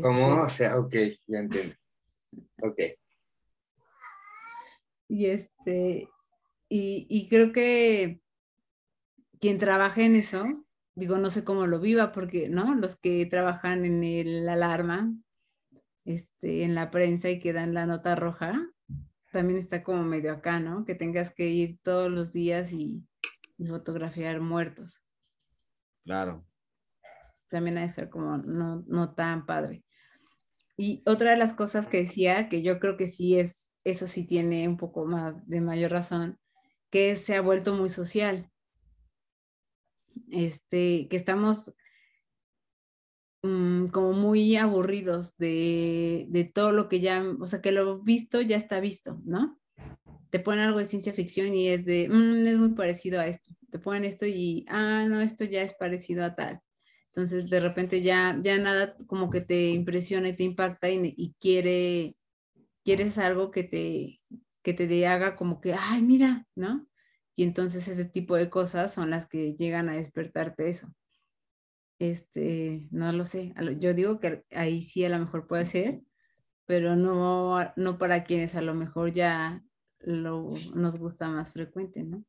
¿Cómo? 0.00 0.28
Este 0.28 0.42
o 0.42 0.48
sea, 0.48 0.78
ok, 0.78 0.94
ya 1.26 1.38
entiendo. 1.40 1.74
Ok. 2.62 2.78
Y 5.14 5.26
este, 5.26 6.08
y, 6.68 7.28
creo 7.28 7.52
que 7.52 8.20
quien 9.38 9.58
trabaja 9.58 10.02
en 10.02 10.16
eso, 10.16 10.44
digo, 10.96 11.18
no 11.18 11.30
sé 11.30 11.44
cómo 11.44 11.68
lo 11.68 11.78
viva, 11.78 12.10
porque, 12.10 12.48
¿no? 12.48 12.74
Los 12.74 12.96
que 12.96 13.24
trabajan 13.26 13.84
en 13.84 14.02
el 14.02 14.48
alarma, 14.48 15.14
este, 16.04 16.64
en 16.64 16.74
la 16.74 16.90
prensa 16.90 17.30
y 17.30 17.38
que 17.38 17.52
dan 17.52 17.74
la 17.74 17.86
nota 17.86 18.16
roja, 18.16 18.68
también 19.30 19.60
está 19.60 19.84
como 19.84 20.02
medio 20.02 20.32
acá, 20.32 20.58
¿no? 20.58 20.84
Que 20.84 20.96
tengas 20.96 21.32
que 21.32 21.46
ir 21.46 21.78
todos 21.84 22.10
los 22.10 22.32
días 22.32 22.72
y, 22.72 23.06
fotografiar 23.68 24.40
muertos. 24.40 25.00
Claro. 26.02 26.44
También 27.50 27.78
ha 27.78 27.82
de 27.82 27.88
ser 27.88 28.10
como 28.10 28.36
no, 28.38 28.82
no 28.88 29.14
tan 29.14 29.46
padre. 29.46 29.84
Y 30.76 31.04
otra 31.06 31.30
de 31.30 31.36
las 31.36 31.54
cosas 31.54 31.86
que 31.86 31.98
decía, 31.98 32.48
que 32.48 32.62
yo 32.62 32.80
creo 32.80 32.96
que 32.96 33.06
sí 33.06 33.38
es, 33.38 33.63
eso 33.84 34.06
sí 34.06 34.24
tiene 34.24 34.66
un 34.68 34.76
poco 34.76 35.04
más 35.04 35.46
de 35.46 35.60
mayor 35.60 35.92
razón, 35.92 36.38
que 36.90 37.16
se 37.16 37.36
ha 37.36 37.40
vuelto 37.40 37.74
muy 37.74 37.90
social. 37.90 38.50
Este, 40.30 41.08
que 41.08 41.16
estamos 41.16 41.72
mm, 43.42 43.88
como 43.88 44.12
muy 44.12 44.56
aburridos 44.56 45.36
de, 45.36 46.50
todo 46.54 46.72
lo 46.72 46.88
que 46.88 47.00
ya, 47.00 47.24
o 47.40 47.46
sea, 47.46 47.60
que 47.60 47.72
lo 47.72 48.00
visto 48.00 48.40
ya 48.40 48.56
está 48.56 48.80
visto, 48.80 49.20
¿no? 49.24 49.58
Te 50.30 50.40
ponen 50.40 50.64
algo 50.64 50.78
de 50.78 50.86
ciencia 50.86 51.12
ficción 51.12 51.54
y 51.54 51.68
es 51.68 51.84
de, 51.84 52.08
mm, 52.08 52.46
es 52.46 52.56
muy 52.58 52.70
parecido 52.70 53.20
a 53.20 53.26
esto. 53.26 53.50
Te 53.70 53.78
ponen 53.78 54.04
esto 54.04 54.26
y, 54.26 54.64
ah, 54.68 55.06
no, 55.08 55.20
esto 55.20 55.44
ya 55.44 55.62
es 55.62 55.74
parecido 55.74 56.24
a 56.24 56.34
tal. 56.34 56.60
Entonces, 57.08 57.48
de 57.48 57.60
repente 57.60 58.02
ya, 58.02 58.36
ya 58.42 58.58
nada 58.58 58.96
como 59.06 59.30
que 59.30 59.40
te 59.40 59.70
impresiona 59.70 60.30
y 60.30 60.36
te 60.36 60.42
impacta 60.42 60.90
y, 60.90 61.14
y 61.16 61.34
quiere, 61.34 62.16
quieres 62.84 63.18
algo 63.18 63.50
que 63.50 63.64
te, 63.64 64.18
que 64.62 64.74
te 64.74 65.06
haga 65.06 65.36
como 65.36 65.60
que, 65.60 65.74
ay, 65.74 66.02
mira, 66.02 66.46
¿no? 66.54 66.86
Y 67.34 67.42
entonces 67.42 67.88
ese 67.88 68.04
tipo 68.04 68.36
de 68.36 68.50
cosas 68.50 68.94
son 68.94 69.10
las 69.10 69.26
que 69.26 69.54
llegan 69.54 69.88
a 69.88 69.94
despertarte 69.94 70.68
eso. 70.68 70.94
Este, 71.98 72.86
no 72.90 73.12
lo 73.12 73.24
sé. 73.24 73.54
Yo 73.78 73.94
digo 73.94 74.20
que 74.20 74.44
ahí 74.50 74.82
sí 74.82 75.04
a 75.04 75.08
lo 75.08 75.18
mejor 75.18 75.46
puede 75.46 75.66
ser, 75.66 76.00
pero 76.66 76.96
no, 76.96 77.72
no 77.76 77.98
para 77.98 78.24
quienes 78.24 78.54
a 78.54 78.62
lo 78.62 78.74
mejor 78.74 79.12
ya 79.12 79.62
lo, 79.98 80.54
nos 80.74 80.98
gusta 80.98 81.28
más 81.28 81.52
frecuente, 81.52 82.02
¿no? 82.02 82.24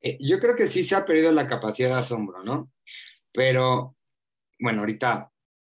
Eh, 0.00 0.18
yo 0.20 0.38
creo 0.38 0.54
que 0.54 0.68
sí 0.68 0.82
se 0.82 0.94
ha 0.94 1.04
perdido 1.04 1.32
la 1.32 1.46
capacidad 1.46 1.88
de 1.88 2.00
asombro, 2.00 2.42
¿no? 2.42 2.70
Pero, 3.32 3.96
bueno, 4.60 4.80
ahorita 4.80 5.32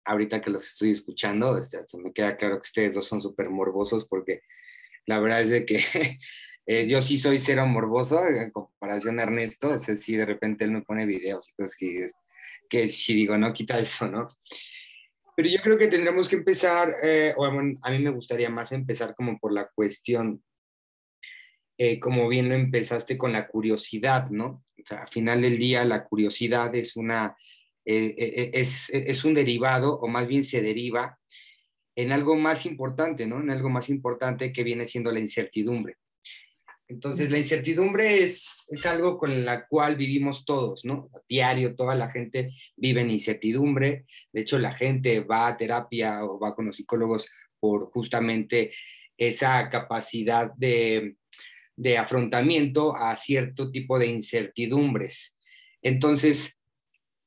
ahorita 0.07 0.41
que 0.41 0.49
los 0.49 0.65
estoy 0.65 0.91
escuchando, 0.91 1.57
este, 1.57 1.77
se 1.85 1.97
me 1.97 2.13
queda 2.13 2.37
claro 2.37 2.55
que 2.55 2.67
ustedes 2.67 2.93
dos 2.93 3.07
son 3.07 3.21
súper 3.21 3.49
morbosos 3.49 4.07
porque 4.07 4.41
la 5.05 5.19
verdad 5.19 5.41
es 5.41 5.49
de 5.49 5.65
que 5.65 5.77
eh, 6.65 6.87
yo 6.87 7.01
sí 7.01 7.17
soy 7.17 7.39
cero 7.39 7.65
morboso 7.67 8.25
en 8.25 8.51
comparación 8.51 9.19
a 9.19 9.23
Ernesto, 9.23 9.69
o 9.69 9.77
sea, 9.77 9.95
si 9.95 10.15
de 10.15 10.25
repente 10.25 10.63
él 10.63 10.71
me 10.71 10.81
pone 10.81 11.05
videos 11.05 11.49
y 11.49 11.53
cosas 11.53 11.75
que, 11.75 12.09
que 12.69 12.87
si 12.87 13.13
digo, 13.13 13.37
no, 13.37 13.53
quita 13.53 13.79
eso, 13.79 14.07
¿no? 14.07 14.29
Pero 15.35 15.49
yo 15.49 15.61
creo 15.61 15.77
que 15.77 15.87
tendremos 15.87 16.27
que 16.27 16.37
empezar, 16.37 16.91
eh, 17.03 17.33
o 17.37 17.51
bueno, 17.51 17.77
a 17.83 17.91
mí 17.91 17.99
me 17.99 18.09
gustaría 18.09 18.49
más 18.49 18.71
empezar 18.71 19.13
como 19.13 19.37
por 19.37 19.53
la 19.53 19.67
cuestión, 19.67 20.43
eh, 21.77 21.99
como 21.99 22.27
bien 22.27 22.49
lo 22.49 22.55
empezaste 22.55 23.17
con 23.17 23.33
la 23.33 23.47
curiosidad, 23.47 24.29
¿no? 24.31 24.63
O 24.81 24.85
sea, 24.87 25.03
al 25.03 25.09
final 25.09 25.41
del 25.41 25.57
día 25.57 25.85
la 25.85 26.05
curiosidad 26.05 26.73
es 26.73 26.95
una 26.95 27.35
eh, 27.89 28.13
eh, 28.17 28.51
es, 28.53 28.89
es, 28.89 29.23
un 29.23 29.33
derivado, 29.33 29.97
o 29.97 30.09
más 30.09 30.27
bien 30.27 30.43
se 30.43 30.61
deriva 30.61 31.17
en 31.95 32.11
algo 32.11 32.35
más 32.35 32.65
importante, 32.65 33.25
¿no? 33.25 33.39
En 33.39 33.49
algo 33.49 33.69
más 33.69 33.87
importante 33.87 34.51
que 34.51 34.65
viene 34.65 34.85
siendo 34.85 35.09
la 35.09 35.21
incertidumbre. 35.21 35.95
Entonces, 36.89 37.31
la 37.31 37.37
incertidumbre 37.37 38.23
es, 38.23 38.65
es 38.69 38.85
algo 38.85 39.17
con 39.17 39.45
la 39.45 39.65
cual 39.67 39.95
vivimos 39.95 40.43
todos, 40.43 40.83
¿no? 40.83 41.09
A 41.15 41.21
diario, 41.29 41.75
toda 41.75 41.95
la 41.95 42.11
gente 42.11 42.51
vive 42.75 42.99
en 42.99 43.11
incertidumbre. 43.11 44.05
De 44.33 44.41
hecho, 44.41 44.59
la 44.59 44.73
gente 44.73 45.21
va 45.21 45.47
a 45.47 45.55
terapia 45.55 46.25
o 46.25 46.37
va 46.37 46.53
con 46.53 46.65
los 46.65 46.75
psicólogos 46.75 47.29
por 47.57 47.89
justamente 47.91 48.73
esa 49.17 49.69
capacidad 49.69 50.51
de, 50.57 51.15
de 51.77 51.97
afrontamiento 51.97 52.97
a 52.97 53.15
cierto 53.15 53.71
tipo 53.71 53.97
de 53.97 54.07
incertidumbres. 54.07 55.37
Entonces, 55.81 56.56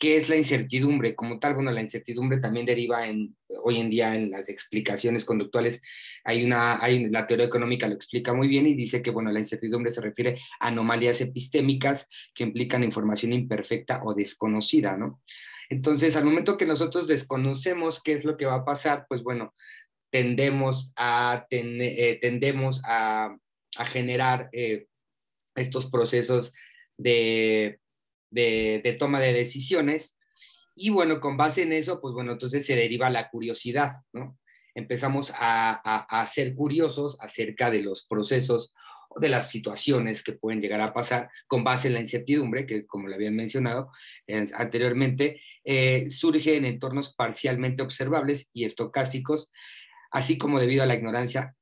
¿Qué 0.00 0.16
es 0.16 0.30
la 0.30 0.36
incertidumbre? 0.36 1.14
Como 1.14 1.38
tal, 1.38 1.54
bueno, 1.54 1.70
la 1.72 1.82
incertidumbre 1.82 2.38
también 2.38 2.64
deriva 2.64 3.06
en, 3.06 3.36
hoy 3.62 3.80
en 3.80 3.90
día 3.90 4.14
en 4.14 4.30
las 4.30 4.48
explicaciones 4.48 5.26
conductuales, 5.26 5.82
hay 6.24 6.42
una, 6.42 6.82
hay, 6.82 7.10
la 7.10 7.26
teoría 7.26 7.44
económica 7.44 7.86
lo 7.86 7.96
explica 7.96 8.32
muy 8.32 8.48
bien 8.48 8.66
y 8.66 8.72
dice 8.72 9.02
que, 9.02 9.10
bueno, 9.10 9.30
la 9.30 9.40
incertidumbre 9.40 9.90
se 9.90 10.00
refiere 10.00 10.38
a 10.58 10.68
anomalías 10.68 11.20
epistémicas 11.20 12.08
que 12.34 12.44
implican 12.44 12.82
información 12.82 13.34
imperfecta 13.34 14.00
o 14.02 14.14
desconocida, 14.14 14.96
¿no? 14.96 15.20
Entonces, 15.68 16.16
al 16.16 16.24
momento 16.24 16.56
que 16.56 16.64
nosotros 16.64 17.06
desconocemos 17.06 18.02
qué 18.02 18.14
es 18.14 18.24
lo 18.24 18.38
que 18.38 18.46
va 18.46 18.54
a 18.54 18.64
pasar, 18.64 19.04
pues 19.06 19.22
bueno, 19.22 19.54
tendemos 20.10 20.94
a, 20.96 21.46
eh, 21.50 22.18
tendemos 22.22 22.80
a, 22.86 23.36
generar 23.92 24.48
eh, 24.52 24.86
estos 25.54 25.90
procesos 25.90 26.54
de, 26.96 27.80
de, 28.31 28.97
toma 28.99 29.21
de 29.21 29.33
decisiones. 29.33 30.19
Y 30.75 30.90
bueno, 30.90 31.21
con 31.21 31.37
base 31.37 31.62
en 31.62 31.73
eso, 31.73 32.01
pues 32.01 32.14
bueno, 32.14 32.33
entonces 32.33 32.64
se 32.64 32.77
deriva 32.77 33.11
la 33.11 33.29
curiosidad, 33.29 33.97
¿no? 34.12 34.38
Empezamos 34.75 35.33
a, 35.35 35.73
a, 35.75 36.27
ser 36.27 36.55
curiosos 36.55 37.16
acerca 37.21 37.71
de 37.71 37.83
los 37.83 38.07
procesos 38.07 38.73
o 39.09 39.19
de 39.21 39.29
las 39.29 39.51
situaciones 39.51 40.23
que 40.23 40.33
pueden 40.33 40.61
llegar 40.61 40.81
a 40.81 40.95
pasar 40.95 41.29
con 41.49 41.64
base 41.64 41.88
en 41.88 41.95
la 41.95 42.01
incertidumbre, 42.01 42.66
que 42.66 42.87
como 42.87 43.09
lo 43.09 43.16
habían 43.16 43.35
mencionado 43.35 43.90
anteriormente, 44.55 45.43
eh, 45.64 46.09
surge 46.09 46.55
en 46.55 46.64
entornos 46.64 47.12
parcialmente 47.14 47.83
observables 47.83 48.49
y 48.53 48.64
estocásticos, 48.64 49.51
así 50.12 50.38
como 50.38 50.61
debido 50.61 50.85
a 50.85 50.87
la 50.87 50.95
ignorancia 50.95 51.57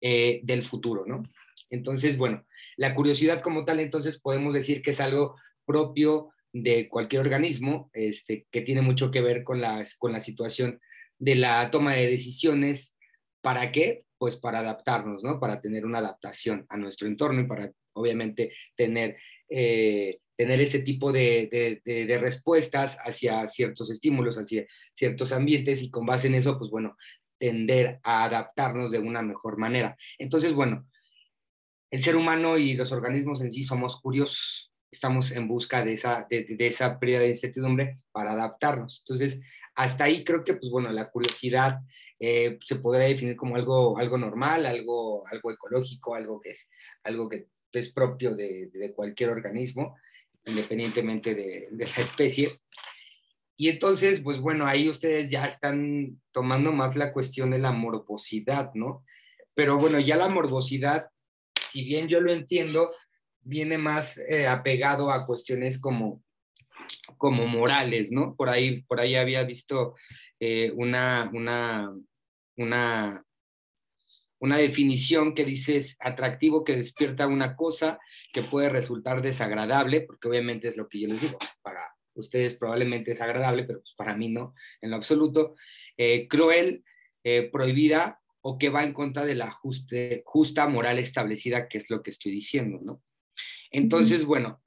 eh, 0.00 0.40
del 0.42 0.64
futuro, 0.64 1.04
¿no? 1.06 1.22
Entonces, 1.70 2.18
bueno, 2.18 2.44
la 2.76 2.94
curiosidad 2.94 3.40
como 3.40 3.64
tal, 3.64 3.80
entonces 3.80 4.20
podemos 4.20 4.52
decir 4.52 4.82
que 4.82 4.90
es 4.90 5.00
algo 5.00 5.36
propio 5.64 6.30
de 6.52 6.88
cualquier 6.88 7.22
organismo, 7.22 7.90
este, 7.92 8.46
que 8.50 8.60
tiene 8.60 8.82
mucho 8.82 9.10
que 9.10 9.20
ver 9.20 9.42
con, 9.42 9.60
las, 9.60 9.96
con 9.96 10.12
la 10.12 10.20
situación 10.20 10.80
de 11.18 11.34
la 11.34 11.70
toma 11.70 11.94
de 11.94 12.08
decisiones. 12.08 12.94
¿Para 13.40 13.72
qué? 13.72 14.04
Pues 14.18 14.36
para 14.36 14.60
adaptarnos, 14.60 15.24
¿no? 15.24 15.40
Para 15.40 15.60
tener 15.60 15.84
una 15.84 15.98
adaptación 15.98 16.66
a 16.68 16.76
nuestro 16.76 17.08
entorno 17.08 17.40
y 17.40 17.46
para, 17.46 17.72
obviamente, 17.94 18.52
tener, 18.76 19.16
eh, 19.48 20.18
tener 20.36 20.60
ese 20.60 20.80
tipo 20.80 21.10
de, 21.12 21.48
de, 21.50 21.82
de, 21.84 22.06
de, 22.06 22.18
respuestas 22.18 22.98
hacia 23.00 23.48
ciertos 23.48 23.90
estímulos, 23.90 24.36
hacia 24.36 24.66
ciertos 24.92 25.32
ambientes 25.32 25.82
y 25.82 25.90
con 25.90 26.06
base 26.06 26.28
en 26.28 26.34
eso, 26.34 26.58
pues 26.58 26.70
bueno, 26.70 26.96
tender 27.38 27.98
a 28.04 28.24
adaptarnos 28.24 28.92
de 28.92 29.00
una 29.00 29.22
mejor 29.22 29.58
manera. 29.58 29.96
Entonces, 30.18 30.52
bueno, 30.52 30.86
el 31.90 32.00
ser 32.00 32.16
humano 32.16 32.56
y 32.56 32.74
los 32.74 32.92
organismos 32.92 33.40
en 33.40 33.52
sí 33.52 33.62
somos 33.62 34.00
curiosos. 34.00 34.71
Estamos 34.92 35.32
en 35.32 35.48
busca 35.48 35.84
de 35.84 35.94
esa, 35.94 36.26
de, 36.30 36.44
de 36.44 36.66
esa 36.68 37.00
pérdida 37.00 37.20
de 37.20 37.30
incertidumbre 37.30 37.98
para 38.12 38.32
adaptarnos. 38.32 39.02
Entonces, 39.04 39.40
hasta 39.74 40.04
ahí 40.04 40.22
creo 40.22 40.44
que, 40.44 40.54
pues 40.54 40.70
bueno, 40.70 40.92
la 40.92 41.10
curiosidad 41.10 41.80
eh, 42.20 42.58
se 42.64 42.76
podría 42.76 43.08
definir 43.08 43.36
como 43.36 43.56
algo, 43.56 43.98
algo 43.98 44.18
normal, 44.18 44.66
algo, 44.66 45.26
algo 45.26 45.50
ecológico, 45.50 46.14
algo 46.14 46.40
que 46.40 46.50
es, 46.50 46.68
algo 47.02 47.28
que 47.28 47.48
es 47.72 47.92
propio 47.92 48.34
de, 48.36 48.70
de 48.72 48.92
cualquier 48.92 49.30
organismo, 49.30 49.96
independientemente 50.44 51.34
de, 51.34 51.68
de, 51.70 51.86
la 51.86 52.02
especie. 52.02 52.60
Y 53.56 53.70
entonces, 53.70 54.20
pues 54.20 54.38
bueno, 54.38 54.66
ahí 54.66 54.88
ustedes 54.88 55.30
ya 55.30 55.46
están 55.46 56.20
tomando 56.32 56.72
más 56.72 56.94
la 56.96 57.12
cuestión 57.12 57.50
de 57.50 57.58
la 57.58 57.72
morbosidad, 57.72 58.72
¿no? 58.74 59.04
Pero 59.54 59.78
bueno, 59.78 59.98
ya 59.98 60.16
la 60.16 60.28
morbosidad 60.28 61.08
si 61.72 61.84
bien 61.84 62.06
yo 62.06 62.20
lo 62.20 62.32
entiendo, 62.32 62.92
viene 63.44 63.78
más 63.78 64.18
eh, 64.18 64.46
apegado 64.46 65.10
a 65.10 65.26
cuestiones 65.26 65.80
como, 65.80 66.22
como 67.16 67.46
morales, 67.46 68.12
¿no? 68.12 68.34
Por 68.36 68.48
ahí, 68.48 68.82
por 68.82 69.00
ahí 69.00 69.14
había 69.14 69.44
visto 69.44 69.94
eh, 70.40 70.72
una, 70.76 71.30
una, 71.32 71.92
una, 72.56 73.24
una 74.38 74.56
definición 74.56 75.34
que 75.34 75.44
dice 75.44 75.76
es 75.76 75.96
atractivo 76.00 76.64
que 76.64 76.76
despierta 76.76 77.26
una 77.26 77.56
cosa 77.56 77.98
que 78.32 78.42
puede 78.42 78.68
resultar 78.68 79.22
desagradable, 79.22 80.02
porque 80.02 80.28
obviamente 80.28 80.68
es 80.68 80.76
lo 80.76 80.88
que 80.88 81.00
yo 81.00 81.08
les 81.08 81.20
digo, 81.20 81.38
para 81.62 81.94
ustedes 82.14 82.54
probablemente 82.54 83.12
es 83.12 83.20
agradable, 83.20 83.64
pero 83.64 83.80
pues 83.80 83.94
para 83.96 84.16
mí 84.16 84.28
no, 84.28 84.54
en 84.80 84.90
lo 84.90 84.96
absoluto. 84.96 85.54
Eh, 85.96 86.26
cruel, 86.28 86.84
prohibida 87.52 88.20
o 88.40 88.58
que 88.58 88.68
va 88.68 88.82
en 88.82 88.92
contra 88.92 89.24
de 89.24 89.36
la 89.36 89.56
justa 90.24 90.68
moral 90.68 90.98
establecida, 90.98 91.68
que 91.68 91.78
es 91.78 91.88
lo 91.88 92.02
que 92.02 92.10
estoy 92.10 92.32
diciendo, 92.32 92.80
¿no? 92.82 93.00
Entonces, 93.72 94.24
bueno, 94.24 94.60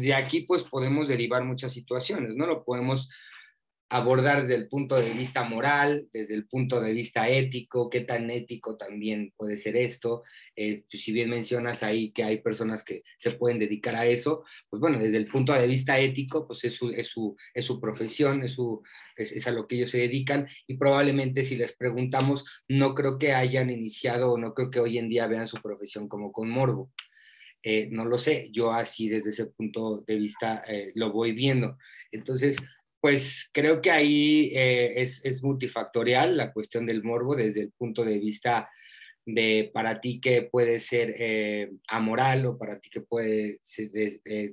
de 0.00 0.14
aquí 0.14 0.40
pues 0.40 0.64
podemos 0.64 1.08
derivar 1.08 1.44
muchas 1.44 1.72
situaciones, 1.72 2.34
¿no? 2.34 2.46
Lo 2.46 2.64
podemos 2.64 3.08
abordar 3.90 4.42
desde 4.42 4.56
el 4.56 4.68
punto 4.68 4.96
de 4.96 5.12
vista 5.14 5.44
moral, 5.44 6.08
desde 6.12 6.34
el 6.34 6.46
punto 6.46 6.80
de 6.80 6.92
vista 6.92 7.28
ético, 7.28 7.88
qué 7.88 8.00
tan 8.02 8.30
ético 8.30 8.76
también 8.76 9.32
puede 9.36 9.56
ser 9.56 9.76
esto. 9.76 10.24
Eh, 10.56 10.84
pues, 10.90 11.02
si 11.02 11.12
bien 11.12 11.30
mencionas 11.30 11.82
ahí 11.82 12.10
que 12.12 12.22
hay 12.22 12.38
personas 12.38 12.84
que 12.84 13.02
se 13.16 13.32
pueden 13.32 13.58
dedicar 13.58 13.96
a 13.96 14.06
eso, 14.06 14.44
pues 14.68 14.80
bueno, 14.80 14.98
desde 14.98 15.16
el 15.16 15.28
punto 15.28 15.54
de 15.54 15.66
vista 15.66 15.98
ético, 15.98 16.46
pues 16.46 16.64
es 16.64 16.74
su, 16.74 16.90
es 16.90 17.06
su, 17.06 17.36
es 17.54 17.64
su 17.64 17.80
profesión, 17.80 18.44
es, 18.44 18.52
su, 18.52 18.82
es, 19.16 19.32
es, 19.32 19.46
a 19.46 19.52
lo 19.52 19.66
que 19.66 19.76
ellos 19.76 19.90
se 19.90 19.98
dedican 19.98 20.48
y 20.66 20.76
probablemente 20.76 21.42
si 21.42 21.56
les 21.56 21.72
preguntamos, 21.74 22.44
no 22.68 22.94
creo 22.94 23.18
que 23.18 23.32
hayan 23.32 23.70
iniciado 23.70 24.32
o 24.32 24.38
no 24.38 24.52
creo 24.52 24.70
que 24.70 24.80
hoy 24.80 24.98
en 24.98 25.08
día 25.08 25.26
vean 25.26 25.48
su 25.48 25.56
profesión 25.62 26.08
como 26.08 26.30
con 26.32 26.50
morbo. 26.50 26.90
Eh, 27.70 27.90
no 27.92 28.06
lo 28.06 28.16
sé, 28.16 28.48
yo 28.50 28.72
así 28.72 29.10
desde 29.10 29.28
ese 29.28 29.44
punto 29.44 30.02
de 30.06 30.16
vista 30.16 30.64
eh, 30.66 30.90
lo 30.94 31.12
voy 31.12 31.32
viendo. 31.32 31.76
Entonces, 32.10 32.56
pues 32.98 33.50
creo 33.52 33.82
que 33.82 33.90
ahí 33.90 34.50
eh, 34.54 35.02
es, 35.02 35.22
es, 35.22 35.42
multifactorial 35.42 36.34
la 36.38 36.50
cuestión 36.50 36.86
del 36.86 37.04
morbo 37.04 37.36
desde 37.36 37.60
el 37.60 37.72
punto 37.72 38.06
de 38.06 38.18
vista 38.18 38.70
de 39.26 39.70
para 39.74 40.00
ti 40.00 40.18
que 40.18 40.44
puede 40.44 40.80
ser 40.80 41.14
amoral 41.88 42.46
o 42.46 42.56
para 42.56 42.80
ti 42.80 42.88
que 42.88 43.02
puede 43.02 43.60
ser, 43.62 43.90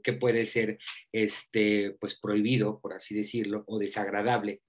que 0.03 0.13
puede 0.19 0.45
ser 0.45 0.77
este, 1.13 1.95
pues 1.97 2.19
prohibido, 2.19 2.81
por 2.81 2.91
así 2.91 3.15
decirlo, 3.15 3.63
o 3.67 3.79
desagradable. 3.79 4.61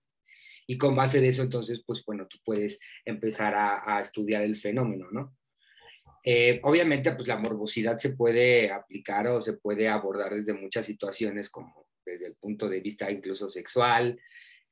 Y 0.68 0.78
con 0.78 0.94
base 0.94 1.20
de 1.20 1.30
eso, 1.30 1.42
entonces, 1.42 1.82
pues 1.84 2.04
bueno, 2.06 2.28
tú 2.30 2.38
puedes 2.44 2.78
empezar 3.04 3.56
a, 3.56 3.96
a 3.96 4.02
estudiar 4.02 4.44
el 4.44 4.54
fenómeno, 4.54 5.08
¿no? 5.10 5.34
Eh, 6.28 6.58
obviamente, 6.64 7.12
pues 7.12 7.28
la 7.28 7.36
morbosidad 7.36 7.98
se 7.98 8.10
puede 8.10 8.72
aplicar 8.72 9.28
o 9.28 9.40
se 9.40 9.52
puede 9.52 9.88
abordar 9.88 10.34
desde 10.34 10.52
muchas 10.52 10.84
situaciones 10.84 11.48
como 11.48 11.86
desde 12.04 12.26
el 12.26 12.34
punto 12.34 12.68
de 12.68 12.80
vista 12.80 13.10
incluso 13.12 13.48
sexual, 13.48 14.20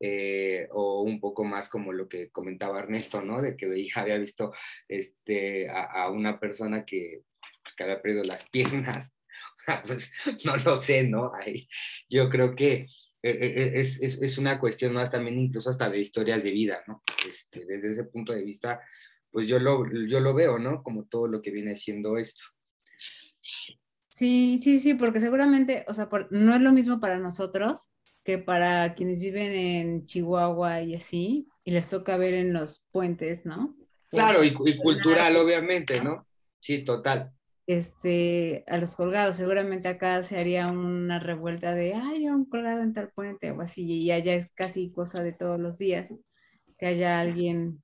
eh, 0.00 0.66
o 0.72 1.02
un 1.02 1.20
poco 1.20 1.44
más 1.44 1.68
como 1.68 1.92
lo 1.92 2.08
que 2.08 2.30
comentaba 2.30 2.80
Ernesto, 2.80 3.22
¿no? 3.22 3.40
De 3.40 3.56
que 3.56 3.66
veía, 3.66 3.92
había 3.96 4.18
visto 4.18 4.52
este, 4.88 5.68
a, 5.70 5.84
a 5.84 6.10
una 6.10 6.40
persona 6.40 6.84
que, 6.84 7.22
pues, 7.62 7.74
que, 7.76 7.84
había 7.84 8.02
perdido 8.02 8.24
las 8.24 8.48
piernas. 8.50 9.12
pues 9.86 10.10
no 10.44 10.56
lo 10.56 10.74
sé, 10.74 11.04
¿no? 11.04 11.32
Ahí, 11.34 11.68
yo 12.08 12.28
creo 12.28 12.56
que 12.56 12.88
eh, 13.22 13.38
eh, 13.40 13.72
es, 13.76 14.02
es, 14.02 14.20
es, 14.20 14.36
una 14.36 14.60
cuestión 14.60 14.92
más 14.92 15.10
también 15.10 15.38
incluso 15.38 15.70
hasta 15.70 15.88
de 15.88 16.00
historias 16.00 16.42
de 16.42 16.50
vida, 16.50 16.82
¿no? 16.86 17.02
Este, 17.26 17.64
desde 17.64 17.92
ese 17.92 18.04
punto 18.04 18.32
de 18.32 18.42
vista, 18.42 18.82
pues 19.34 19.48
yo 19.48 19.58
lo, 19.58 19.84
yo 20.06 20.20
lo 20.20 20.32
veo, 20.32 20.60
¿no? 20.60 20.80
Como 20.84 21.06
todo 21.06 21.26
lo 21.26 21.42
que 21.42 21.50
viene 21.50 21.74
siendo 21.74 22.16
esto. 22.18 22.44
Sí, 24.08 24.60
sí, 24.62 24.78
sí, 24.78 24.94
porque 24.94 25.18
seguramente, 25.18 25.84
o 25.88 25.92
sea, 25.92 26.08
por, 26.08 26.30
no 26.30 26.54
es 26.54 26.60
lo 26.60 26.70
mismo 26.70 27.00
para 27.00 27.18
nosotros 27.18 27.90
que 28.22 28.38
para 28.38 28.94
quienes 28.94 29.20
viven 29.20 29.52
en 29.52 30.06
Chihuahua 30.06 30.82
y 30.82 30.94
así, 30.94 31.48
y 31.64 31.72
les 31.72 31.90
toca 31.90 32.16
ver 32.16 32.32
en 32.32 32.52
los 32.52 32.84
puentes, 32.92 33.44
¿no? 33.44 33.76
Claro, 34.08 34.44
y, 34.44 34.54
y 34.66 34.76
cultural, 34.76 35.34
obviamente, 35.36 36.00
¿no? 36.00 36.28
Sí, 36.60 36.84
total. 36.84 37.32
Este, 37.66 38.62
a 38.68 38.78
los 38.78 38.94
colgados, 38.94 39.34
seguramente 39.34 39.88
acá 39.88 40.22
se 40.22 40.38
haría 40.38 40.68
una 40.68 41.18
revuelta 41.18 41.74
de, 41.74 41.94
ay, 41.94 42.28
un 42.28 42.44
colgado 42.44 42.82
en 42.82 42.94
tal 42.94 43.10
puente 43.10 43.50
o 43.50 43.60
así, 43.60 43.82
y 43.84 44.12
allá 44.12 44.34
es 44.34 44.48
casi 44.54 44.92
cosa 44.92 45.24
de 45.24 45.32
todos 45.32 45.58
los 45.58 45.76
días, 45.76 46.08
que 46.78 46.86
haya 46.86 47.18
alguien 47.18 47.83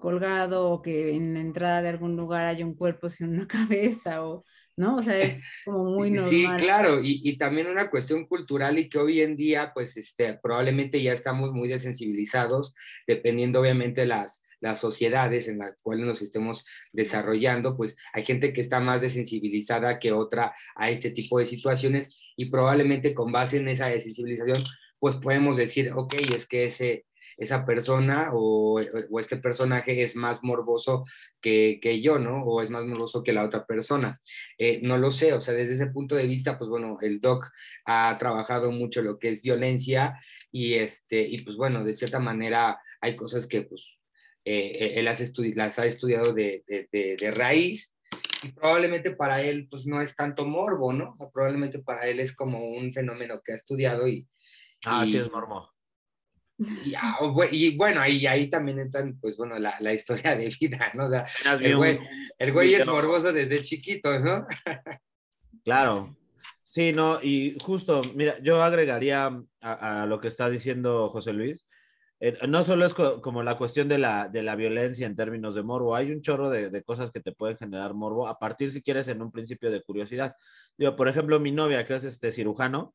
colgado 0.00 0.70
o 0.70 0.82
que 0.82 1.14
en 1.14 1.34
la 1.34 1.40
entrada 1.40 1.82
de 1.82 1.88
algún 1.90 2.16
lugar 2.16 2.46
haya 2.46 2.64
un 2.64 2.74
cuerpo 2.74 3.10
sin 3.10 3.28
una 3.28 3.46
cabeza 3.48 4.24
o 4.24 4.44
¿no? 4.76 4.96
O 4.96 5.02
sea, 5.02 5.18
es 5.22 5.42
como 5.64 5.84
muy 5.84 6.10
normal. 6.10 6.30
Sí, 6.30 6.46
claro, 6.58 7.00
y, 7.02 7.20
y, 7.22 7.38
también 7.38 7.68
una 7.68 7.90
cuestión 7.90 8.26
cultural 8.26 8.78
y 8.78 8.88
que 8.88 8.98
hoy 8.98 9.20
en 9.20 9.36
día, 9.36 9.72
pues, 9.74 9.96
este, 9.96 10.38
probablemente 10.42 11.00
ya 11.02 11.12
estamos 11.12 11.52
muy 11.52 11.68
desensibilizados, 11.68 12.74
dependiendo 13.06 13.60
obviamente 13.60 14.02
de 14.02 14.08
las, 14.08 14.42
las 14.60 14.80
sociedades 14.80 15.48
en 15.48 15.58
las 15.58 15.76
cuales 15.82 16.06
nos 16.06 16.22
estemos 16.22 16.64
desarrollando, 16.92 17.76
pues 17.76 17.96
hay 18.12 18.24
gente 18.24 18.52
que 18.52 18.60
está 18.60 18.80
más 18.80 19.02
desensibilizada 19.02 19.98
que 19.98 20.12
otra 20.12 20.54
a 20.74 20.90
este 20.90 21.10
tipo 21.10 21.38
de 21.38 21.46
situaciones 21.46 22.16
y 22.36 22.46
probablemente 22.50 23.14
con 23.14 23.30
base 23.30 23.58
en 23.58 23.68
esa 23.68 23.88
desensibilización, 23.88 24.64
pues 24.98 25.16
podemos 25.16 25.58
decir, 25.58 25.92
ok, 25.94 26.14
es 26.34 26.46
que 26.46 26.64
ese, 26.64 27.04
esa 27.36 27.64
persona 27.64 28.30
o, 28.32 28.80
o, 29.10 29.20
este 29.20 29.36
personaje 29.36 30.02
es 30.02 30.16
más 30.16 30.40
morboso 30.42 31.04
que, 31.40 31.78
que, 31.82 32.00
yo, 32.00 32.18
¿no? 32.18 32.42
O 32.44 32.62
es 32.62 32.70
más 32.70 32.84
morboso 32.84 33.22
que 33.22 33.32
la 33.32 33.44
otra 33.44 33.66
persona. 33.66 34.20
Eh, 34.58 34.80
no 34.82 34.98
lo 34.98 35.10
sé, 35.10 35.32
o 35.32 35.40
sea, 35.40 35.54
desde 35.54 35.74
ese 35.74 35.86
punto 35.88 36.14
de 36.14 36.26
vista, 36.26 36.58
pues 36.58 36.68
bueno, 36.70 36.98
el 37.00 37.20
doc 37.20 37.50
ha 37.86 38.16
trabajado 38.18 38.70
mucho 38.70 39.02
lo 39.02 39.16
que 39.16 39.30
es 39.30 39.42
violencia 39.42 40.18
y, 40.50 40.74
este, 40.74 41.22
y 41.22 41.42
pues 41.42 41.56
bueno, 41.56 41.84
de 41.84 41.94
cierta 41.94 42.20
manera 42.20 42.78
hay 43.00 43.16
cosas 43.16 43.46
que 43.46 43.62
pues 43.62 43.98
eh, 44.44 44.94
él 44.96 45.04
las, 45.06 45.20
estudi 45.20 45.54
las 45.54 45.78
ha 45.78 45.86
estudiado 45.86 46.32
de, 46.32 46.64
de, 46.66 46.88
de, 46.92 47.16
de 47.16 47.30
raíz 47.30 47.94
y 48.44 48.52
probablemente 48.52 49.10
para 49.12 49.42
él 49.42 49.68
pues 49.70 49.86
no 49.86 50.00
es 50.00 50.14
tanto 50.14 50.44
morbo, 50.44 50.92
¿no? 50.92 51.10
O 51.10 51.16
sea, 51.16 51.30
probablemente 51.30 51.78
para 51.78 52.06
él 52.06 52.20
es 52.20 52.34
como 52.34 52.68
un 52.68 52.92
fenómeno 52.92 53.40
que 53.42 53.52
ha 53.52 53.56
estudiado 53.56 54.06
y... 54.06 54.28
Ah, 54.84 55.04
y, 55.06 55.12
sí 55.12 55.18
es 55.18 55.32
morbo. 55.32 55.73
Y, 56.58 56.94
y 57.50 57.76
bueno, 57.76 58.00
ahí, 58.00 58.26
ahí 58.26 58.48
también 58.48 58.78
entran, 58.78 59.18
pues 59.20 59.36
bueno, 59.36 59.58
la, 59.58 59.74
la 59.80 59.92
historia 59.92 60.36
de 60.36 60.54
vida, 60.60 60.92
¿no? 60.94 61.06
O 61.06 61.10
sea, 61.10 61.26
el 61.60 61.76
güey, 61.76 61.98
el 62.38 62.52
güey 62.52 62.74
es 62.74 62.86
morboso 62.86 63.32
desde 63.32 63.62
chiquito, 63.62 64.18
¿no? 64.20 64.46
Claro, 65.64 66.14
Sí, 66.74 66.92
no, 66.92 67.20
y 67.22 67.56
justo, 67.62 68.00
mira, 68.14 68.36
yo 68.42 68.62
agregaría 68.62 69.30
a, 69.60 70.06
lo 70.06 70.18
que 70.18 70.28
está 70.28 70.48
diciendo 70.48 71.08
José 71.10 71.32
Luis, 71.34 71.68
eh, 72.20 72.36
no 72.48 72.64
solo 72.64 72.86
es 72.86 72.94
como 72.94 73.42
la 73.42 73.56
cuestión 73.56 73.86
de 73.88 73.98
la, 73.98 74.28
de 74.28 74.42
la 74.42 74.56
violencia 74.56 75.06
en 75.06 75.14
términos 75.14 75.54
de 75.54 75.62
morbo, 75.62 75.94
hay 75.94 76.10
un 76.10 76.22
chorro 76.22 76.48
de, 76.50 76.82
cosas 76.82 77.10
que 77.10 77.20
te 77.20 77.32
pueden 77.32 77.58
generar 77.58 77.92
morbo 77.94 78.26
a 78.26 78.38
partir, 78.38 78.70
si 78.70 78.82
quieres, 78.82 79.08
en 79.08 79.20
un 79.22 79.30
principio 79.30 79.70
de 79.70 79.82
curiosidad. 79.82 80.34
Digo, 80.78 80.96
por 80.96 81.06
ejemplo, 81.06 81.38
mi 81.38 81.52
novia, 81.52 81.86
que 81.86 81.96
es 81.96 82.04
este 82.04 82.32
cirujano, 82.32 82.94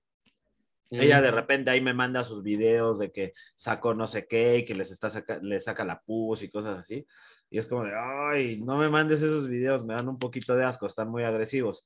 ella 0.90 1.22
de 1.22 1.32
repente 1.32 1.70
ahí 1.70 1.82
me 1.82 1.94
manda 1.94 2.24
sus 2.24 2.42
videos 2.42 2.98
de 3.00 3.12
que 3.12 3.34
sacó 3.56 3.94
no 3.94 4.08
sé 4.08 4.28
qué 4.28 4.58
y 4.58 4.66
que 4.66 4.74
les 4.74 4.92
está 4.92 5.10
le 5.42 5.60
saca 5.60 5.86
la 5.86 6.02
pus 6.02 6.42
y 6.42 6.50
cosas 6.50 6.78
así. 6.78 7.06
Y 7.50 7.58
es 7.58 7.68
como 7.68 7.84
de, 7.84 7.92
ay, 7.96 8.60
no 8.62 8.78
me 8.78 8.90
mandes 8.90 9.22
esos 9.22 9.48
videos, 9.48 9.86
me 9.86 9.94
dan 9.94 10.10
un 10.10 10.18
poquito 10.18 10.56
de 10.56 10.64
asco, 10.66 10.88
están 10.88 11.10
muy 11.10 11.24
agresivos. 11.24 11.86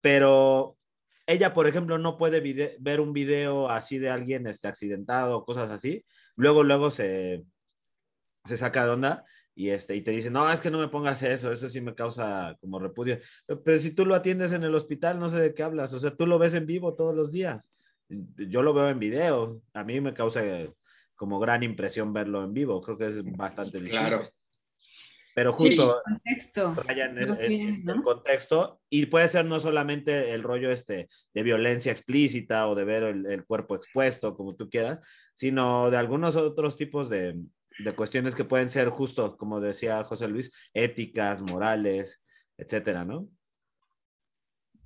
Pero 0.00 0.76
ella, 1.26 1.52
por 1.54 1.66
ejemplo, 1.66 1.98
no 1.98 2.16
puede 2.18 2.76
ver 2.78 3.00
un 3.00 3.12
video 3.12 3.70
así 3.70 3.98
de 3.98 4.10
alguien 4.10 4.46
este, 4.46 4.68
accidentado 4.68 5.38
o 5.38 5.44
cosas 5.44 5.70
así. 5.70 6.04
Luego, 6.36 6.62
luego 6.62 6.90
se, 6.90 7.44
se 8.44 8.56
saca 8.56 8.84
de 8.84 8.90
onda 8.90 9.24
y, 9.54 9.70
este, 9.70 9.94
y 9.96 10.02
te 10.02 10.10
dice, 10.10 10.30
no, 10.30 10.50
es 10.50 10.60
que 10.60 10.70
no 10.70 10.78
me 10.78 10.88
pongas 10.88 11.22
eso, 11.22 11.52
eso 11.52 11.68
sí 11.68 11.80
me 11.80 11.94
causa 11.94 12.56
como 12.60 12.78
repudio. 12.78 13.18
Pero 13.64 13.78
si 13.78 13.92
tú 13.92 14.04
lo 14.04 14.14
atiendes 14.14 14.52
en 14.52 14.64
el 14.64 14.74
hospital, 14.74 15.18
no 15.18 15.28
sé 15.28 15.40
de 15.40 15.54
qué 15.54 15.62
hablas, 15.62 15.92
o 15.94 15.98
sea, 15.98 16.14
tú 16.14 16.26
lo 16.26 16.38
ves 16.38 16.54
en 16.54 16.66
vivo 16.66 16.94
todos 16.94 17.14
los 17.14 17.32
días. 17.32 17.72
Yo 18.08 18.62
lo 18.62 18.74
veo 18.74 18.88
en 18.88 18.98
video, 18.98 19.62
a 19.72 19.84
mí 19.84 20.00
me 20.00 20.14
causa 20.14 20.42
como 21.14 21.38
gran 21.38 21.62
impresión 21.62 22.12
verlo 22.12 22.44
en 22.44 22.52
vivo, 22.52 22.82
creo 22.82 22.98
que 22.98 23.06
es 23.06 23.24
bastante 23.36 23.78
distinto. 23.80 24.06
Claro. 24.06 24.30
Pero 25.34 25.52
justo 25.52 26.00
contexto. 26.04 26.74
en, 26.88 27.88
el 27.88 28.02
contexto 28.02 28.80
y 28.88 29.06
puede 29.06 29.26
ser 29.28 29.44
no 29.44 29.58
solamente 29.58 30.30
el 30.32 30.44
rollo 30.44 30.70
este 30.70 31.08
de 31.32 31.42
violencia 31.42 31.90
explícita 31.90 32.68
o 32.68 32.76
de 32.76 32.84
ver 32.84 33.02
el, 33.02 33.44
cuerpo 33.44 33.74
expuesto, 33.74 34.36
como 34.36 34.54
tú 34.54 34.70
quieras, 34.70 35.00
sino 35.34 35.90
de 35.90 35.96
algunos 35.96 36.36
otros 36.36 36.76
tipos 36.76 37.10
de, 37.10 37.42
de, 37.80 37.92
cuestiones 37.96 38.36
que 38.36 38.44
pueden 38.44 38.68
ser 38.68 38.90
justo, 38.90 39.36
como 39.36 39.60
decía 39.60 40.04
José 40.04 40.28
Luis, 40.28 40.52
éticas, 40.72 41.42
morales, 41.42 42.22
etcétera, 42.56 43.04
¿no? 43.04 43.28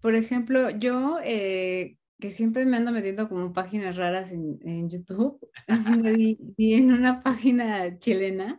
Por 0.01 0.15
ejemplo, 0.15 0.71
yo 0.71 1.19
eh, 1.23 1.99
que 2.21 2.31
siempre 2.31 2.67
me 2.67 2.77
ando 2.77 2.93
metiendo 2.93 3.29
como 3.29 3.53
páginas 3.53 3.97
raras 3.97 4.33
en, 4.33 4.59
en 4.65 4.91
YouTube, 4.91 5.39
y 6.57 6.75
en 6.75 6.93
una 6.93 7.23
página 7.23 7.99
chilena 7.99 8.59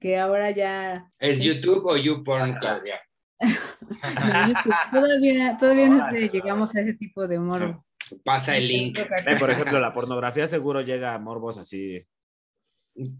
que 0.00 0.18
ahora 0.18 0.50
ya... 0.50 1.06
¿Es 1.18 1.40
YouTube 1.40 1.86
o 1.86 1.96
YouPorn, 1.96 2.52
Claudia? 2.54 3.00
todavía 4.92 5.56
todavía 5.58 5.88
no 5.88 6.10
llegamos 6.10 6.74
a 6.76 6.80
ese 6.80 6.94
tipo 6.94 7.26
de 7.26 7.38
humor. 7.38 7.82
Pasa 8.24 8.56
el 8.56 8.68
link. 8.68 8.98
por 9.38 9.50
ejemplo, 9.50 9.80
la 9.80 9.92
pornografía 9.92 10.48
seguro 10.48 10.80
llega 10.80 11.14
a 11.14 11.18
morbos 11.18 11.58
así. 11.58 12.04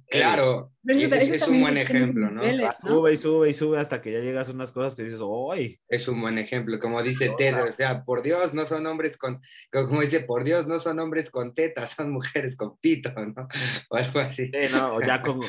Claro, 0.06 0.70
es, 0.86 1.48
un 1.48 1.62
buen 1.62 1.78
ejemplo, 1.78 2.30
¿no? 2.30 2.42
Sube 2.74 3.14
y 3.14 3.16
sube 3.16 3.48
y 3.48 3.52
sube 3.54 3.78
hasta 3.78 4.02
que 4.02 4.12
ya 4.12 4.20
llegas 4.20 4.50
a 4.50 4.52
unas 4.52 4.70
cosas 4.70 4.94
que 4.94 5.04
dices, 5.04 5.20
¡ay! 5.50 5.80
Es 5.88 6.08
un 6.08 6.20
buen 6.20 6.36
ejemplo, 6.36 6.78
como 6.78 7.02
dice 7.02 7.32
Ted, 7.38 7.54
o 7.68 7.72
sea, 7.72 8.04
por 8.04 8.22
Dios, 8.22 8.52
no 8.52 8.66
son 8.66 8.86
hombres 8.86 9.16
con, 9.16 9.40
como 9.70 10.02
dice, 10.02 10.20
por 10.20 10.44
Dios, 10.44 10.66
no 10.66 10.78
son 10.78 10.98
hombres 10.98 11.30
con 11.30 11.54
tetas, 11.54 11.90
son 11.90 12.12
mujeres 12.12 12.54
con 12.54 12.76
pito, 12.78 13.12
¿no? 13.14 13.48
O 13.90 13.96
algo 13.96 14.20
así. 14.20 14.50
Sí, 14.52 14.68
no, 14.70 14.96
o 14.96 15.00
ya 15.00 15.22
con, 15.22 15.40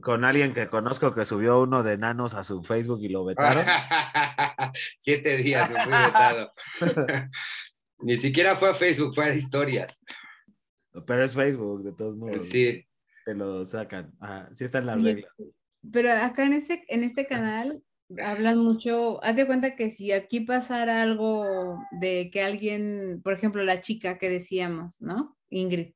con 0.00 0.24
alguien 0.24 0.54
que 0.54 0.68
conozco 0.68 1.12
que 1.12 1.24
subió 1.24 1.60
uno 1.60 1.82
de 1.82 1.98
nanos 1.98 2.34
a 2.34 2.44
su 2.44 2.62
Facebook 2.62 3.00
y 3.02 3.08
lo 3.08 3.24
vetaron. 3.24 3.64
Siete 4.98 5.36
días 5.36 5.68
fue 5.68 5.84
vetado. 5.84 6.52
Ni 7.98 8.16
siquiera 8.16 8.54
fue 8.54 8.70
a 8.70 8.74
Facebook, 8.74 9.14
fue 9.16 9.24
a 9.24 9.34
historias. 9.34 10.00
Pero 11.06 11.24
es 11.24 11.34
Facebook, 11.34 11.82
de 11.82 11.92
todos 11.92 12.16
modos. 12.16 12.48
Sí. 12.48 12.86
Te 13.24 13.34
lo 13.34 13.64
sacan. 13.64 14.12
sí 14.52 14.64
está 14.64 14.78
en 14.78 14.86
la 14.86 14.96
regla. 14.96 15.28
Pero 15.92 16.10
acá 16.12 16.44
en 16.44 16.54
este, 16.54 16.84
en 16.88 17.04
este 17.04 17.26
canal 17.26 17.82
hablan 18.22 18.58
mucho, 18.58 19.22
haz 19.24 19.36
de 19.36 19.46
cuenta 19.46 19.76
que 19.76 19.90
si 19.90 20.12
aquí 20.12 20.40
pasara 20.40 21.02
algo 21.02 21.78
de 22.00 22.30
que 22.30 22.42
alguien, 22.42 23.20
por 23.22 23.32
ejemplo, 23.32 23.64
la 23.64 23.80
chica 23.80 24.18
que 24.18 24.28
decíamos, 24.28 25.00
¿no? 25.00 25.36
Ingrid, 25.50 25.94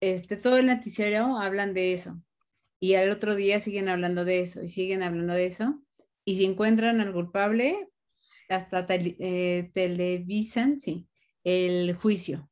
este, 0.00 0.36
todo 0.36 0.58
el 0.58 0.66
noticiario 0.66 1.36
hablan 1.38 1.74
de 1.74 1.92
eso 1.92 2.20
y 2.80 2.94
al 2.94 3.10
otro 3.10 3.34
día 3.34 3.60
siguen 3.60 3.88
hablando 3.88 4.24
de 4.24 4.40
eso 4.40 4.62
y 4.62 4.68
siguen 4.68 5.02
hablando 5.02 5.34
de 5.34 5.46
eso. 5.46 5.82
Y 6.24 6.36
si 6.36 6.44
encuentran 6.44 7.00
al 7.00 7.12
culpable, 7.12 7.88
hasta 8.48 8.86
eh, 8.88 9.70
televisan, 9.74 10.78
sí, 10.78 11.08
el 11.44 11.94
juicio. 11.94 12.50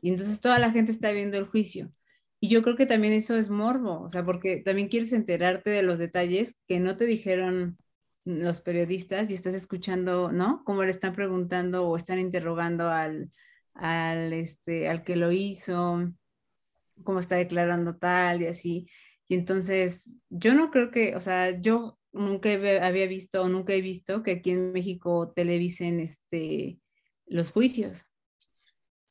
Y 0.00 0.10
entonces 0.10 0.40
toda 0.40 0.58
la 0.58 0.70
gente 0.70 0.92
está 0.92 1.12
viendo 1.12 1.38
el 1.38 1.46
juicio. 1.46 1.92
Y 2.44 2.48
yo 2.48 2.62
creo 2.62 2.76
que 2.76 2.84
también 2.84 3.14
eso 3.14 3.36
es 3.36 3.48
morbo, 3.48 4.02
o 4.02 4.10
sea, 4.10 4.22
porque 4.22 4.58
también 4.58 4.88
quieres 4.88 5.14
enterarte 5.14 5.70
de 5.70 5.82
los 5.82 5.98
detalles 5.98 6.58
que 6.68 6.78
no 6.78 6.94
te 6.98 7.06
dijeron 7.06 7.78
los 8.26 8.60
periodistas 8.60 9.30
y 9.30 9.34
estás 9.34 9.54
escuchando, 9.54 10.30
¿no? 10.30 10.62
Cómo 10.66 10.84
le 10.84 10.90
están 10.90 11.14
preguntando 11.14 11.88
o 11.88 11.96
están 11.96 12.18
interrogando 12.18 12.90
al, 12.90 13.30
al, 13.72 14.34
este, 14.34 14.90
al 14.90 15.04
que 15.04 15.16
lo 15.16 15.32
hizo, 15.32 16.12
cómo 17.02 17.18
está 17.20 17.36
declarando 17.36 17.96
tal 17.96 18.42
y 18.42 18.48
así. 18.48 18.90
Y 19.26 19.36
entonces, 19.36 20.14
yo 20.28 20.54
no 20.54 20.70
creo 20.70 20.90
que, 20.90 21.16
o 21.16 21.22
sea, 21.22 21.58
yo 21.62 21.98
nunca 22.12 22.50
había 22.52 23.06
visto 23.06 23.40
o 23.42 23.48
nunca 23.48 23.72
he 23.72 23.80
visto 23.80 24.22
que 24.22 24.32
aquí 24.32 24.50
en 24.50 24.70
México 24.72 25.32
televisen 25.34 25.98
este, 25.98 26.78
los 27.24 27.50
juicios. 27.52 28.04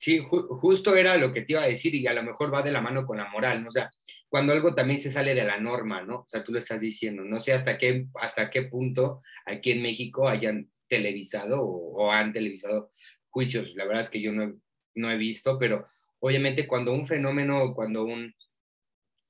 Sí, 0.04 0.20
justo 0.20 0.98
era 0.98 1.16
lo 1.16 1.32
que 1.32 1.44
te 1.44 1.54
iba 1.54 1.63
a 1.63 1.68
decir 1.68 1.96
y 1.96 2.08
a 2.08 2.13
lo 2.13 2.24
mejor 2.24 2.54
va 2.54 2.62
de 2.62 2.74
la 2.74 2.82
mano 2.82 3.06
con 3.06 3.16
la 3.16 3.30
moral, 3.30 3.63
¿no? 3.63 3.70
O 3.70 3.72
sea, 3.72 3.89
cuando 4.28 4.52
algo 4.52 4.76
también 4.76 5.00
se 5.00 5.10
sale 5.10 5.34
de 5.34 5.46
la 5.46 5.62
norma, 5.62 6.02
¿no? 6.02 6.16
O 6.16 6.26
sea, 6.28 6.44
tú 6.44 6.52
lo 6.52 6.60
estás 6.60 6.82
diciendo, 6.82 7.24
no 7.24 7.39
sé 7.39 7.54
hasta 7.54 7.78
qué, 7.78 8.08
hasta 8.16 8.50
qué 8.50 8.63
punto 8.63 9.22
aquí 9.46 9.72
en 9.72 9.82
México 9.82 10.28
hayan 10.28 10.70
televisado 10.89 11.63
o, 11.63 12.12
han 12.12 12.34
televisado 12.34 12.92
juicios. 13.30 13.76
La 13.76 13.86
verdad 13.86 14.02
es 14.02 14.10
que 14.10 14.20
yo 14.20 14.34
no, 14.34 14.60
no 14.96 15.10
he 15.10 15.16
visto, 15.16 15.58
pero 15.58 15.86
obviamente 16.20 16.68
cuando 16.68 16.92
un 16.92 17.08
fenómeno, 17.08 17.74
cuando 17.74 18.04
un, 18.04 18.36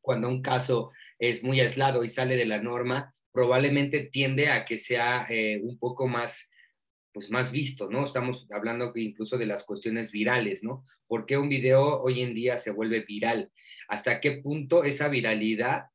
cuando 0.01 0.27
un 0.27 0.41
caso 0.41 0.89
es 1.19 1.43
muy 1.43 1.61
aislado 1.61 2.03
y 2.03 2.09
sale 2.09 2.35
de 2.35 2.47
la 2.47 2.57
norma, 2.57 3.13
probablemente 3.31 4.05
tiende 4.11 4.49
a 4.49 4.65
que 4.65 4.79
sea 4.79 5.27
eh, 5.29 5.61
un 5.61 5.77
poco 5.77 6.07
más, 6.07 6.49
pues 7.13 7.29
más 7.29 7.51
visto, 7.51 7.89
¿no? 7.89 8.03
Estamos 8.03 8.47
hablando 8.51 8.91
incluso 8.95 9.37
de 9.37 9.45
las 9.45 9.63
cuestiones 9.63 10.11
virales, 10.11 10.63
¿no? 10.63 10.83
¿Por 11.07 11.25
qué 11.25 11.37
un 11.37 11.47
video 11.47 12.01
hoy 12.01 12.21
en 12.21 12.33
día 12.33 12.57
se 12.57 12.71
vuelve 12.71 13.01
viral? 13.01 13.51
¿Hasta 13.87 14.19
qué 14.19 14.33
punto 14.33 14.83
esa 14.83 15.09
viralidad 15.09 15.85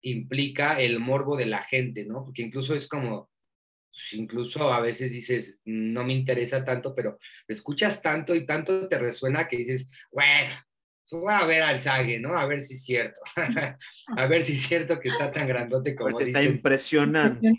implica 0.00 0.80
el 0.80 1.00
morbo 1.00 1.36
de 1.36 1.46
la 1.46 1.62
gente, 1.62 2.04
¿no? 2.04 2.24
Porque 2.24 2.42
incluso 2.42 2.74
es 2.74 2.86
como, 2.86 3.30
pues, 3.90 4.12
incluso 4.12 4.72
a 4.72 4.80
veces 4.80 5.12
dices, 5.12 5.58
no 5.64 6.04
me 6.04 6.12
interesa 6.12 6.64
tanto, 6.64 6.94
pero 6.94 7.18
escuchas 7.48 8.00
tanto 8.00 8.34
y 8.34 8.46
tanto 8.46 8.88
te 8.88 8.98
resuena 8.98 9.48
que 9.48 9.56
dices, 9.56 9.88
bueno, 10.12 10.52
voy 11.12 11.32
a 11.32 11.44
ver 11.44 11.62
al 11.62 11.82
Sage, 11.82 12.18
¿no? 12.20 12.34
A 12.34 12.46
ver 12.46 12.60
si 12.60 12.74
es 12.74 12.84
cierto. 12.84 13.20
a 14.16 14.26
ver 14.26 14.42
si 14.42 14.54
es 14.54 14.62
cierto 14.62 14.98
que 14.98 15.08
está 15.08 15.30
tan 15.30 15.46
grandote 15.46 15.94
como 15.94 16.18
Está 16.18 16.42
impresionante. 16.42 17.52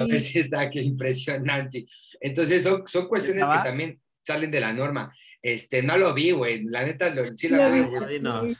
A 0.00 0.04
ver 0.04 0.20
si 0.20 0.38
está 0.38 0.70
que 0.70 0.80
impresionante. 0.80 1.86
Entonces 2.20 2.62
son, 2.62 2.86
son 2.86 3.08
cuestiones 3.08 3.44
que 3.44 3.64
también 3.64 4.00
salen 4.22 4.50
de 4.50 4.60
la 4.60 4.72
norma. 4.72 5.14
Este, 5.42 5.82
no 5.82 5.96
lo 5.96 6.14
vi, 6.14 6.30
güey. 6.30 6.62
La 6.64 6.84
neta, 6.84 7.12
sí, 7.34 7.48
lo 7.48 7.62
anduve, 7.62 8.54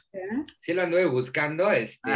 sí 0.59 0.75
lo 0.75 0.83
anduve 0.83 1.05
buscando. 1.07 1.71
Este, 1.71 2.11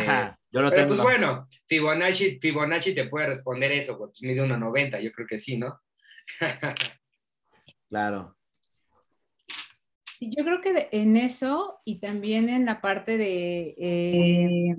yo 0.51 0.63
lo 0.63 0.71
tengo. 0.73 0.89
Pues 0.89 1.01
bueno, 1.01 1.49
Fibonacci, 1.69 2.39
Fibonacci 2.41 2.93
te 2.93 3.07
puede 3.07 3.29
responder 3.29 3.71
eso, 3.71 3.97
porque 3.97 4.27
mide 4.27 4.43
1,90, 4.43 5.01
yo 5.01 5.13
creo 5.13 5.27
que 5.29 5.39
sí, 5.39 5.57
¿no? 5.57 5.81
claro 7.89 8.36
yo 10.21 10.45
creo 10.45 10.61
que 10.61 10.89
en 10.93 11.17
eso 11.17 11.81
y 11.85 12.01
también 12.01 12.49
en 12.49 12.65
la 12.67 12.81
parte 12.81 13.17
de 13.17 13.75
eh, 13.79 14.77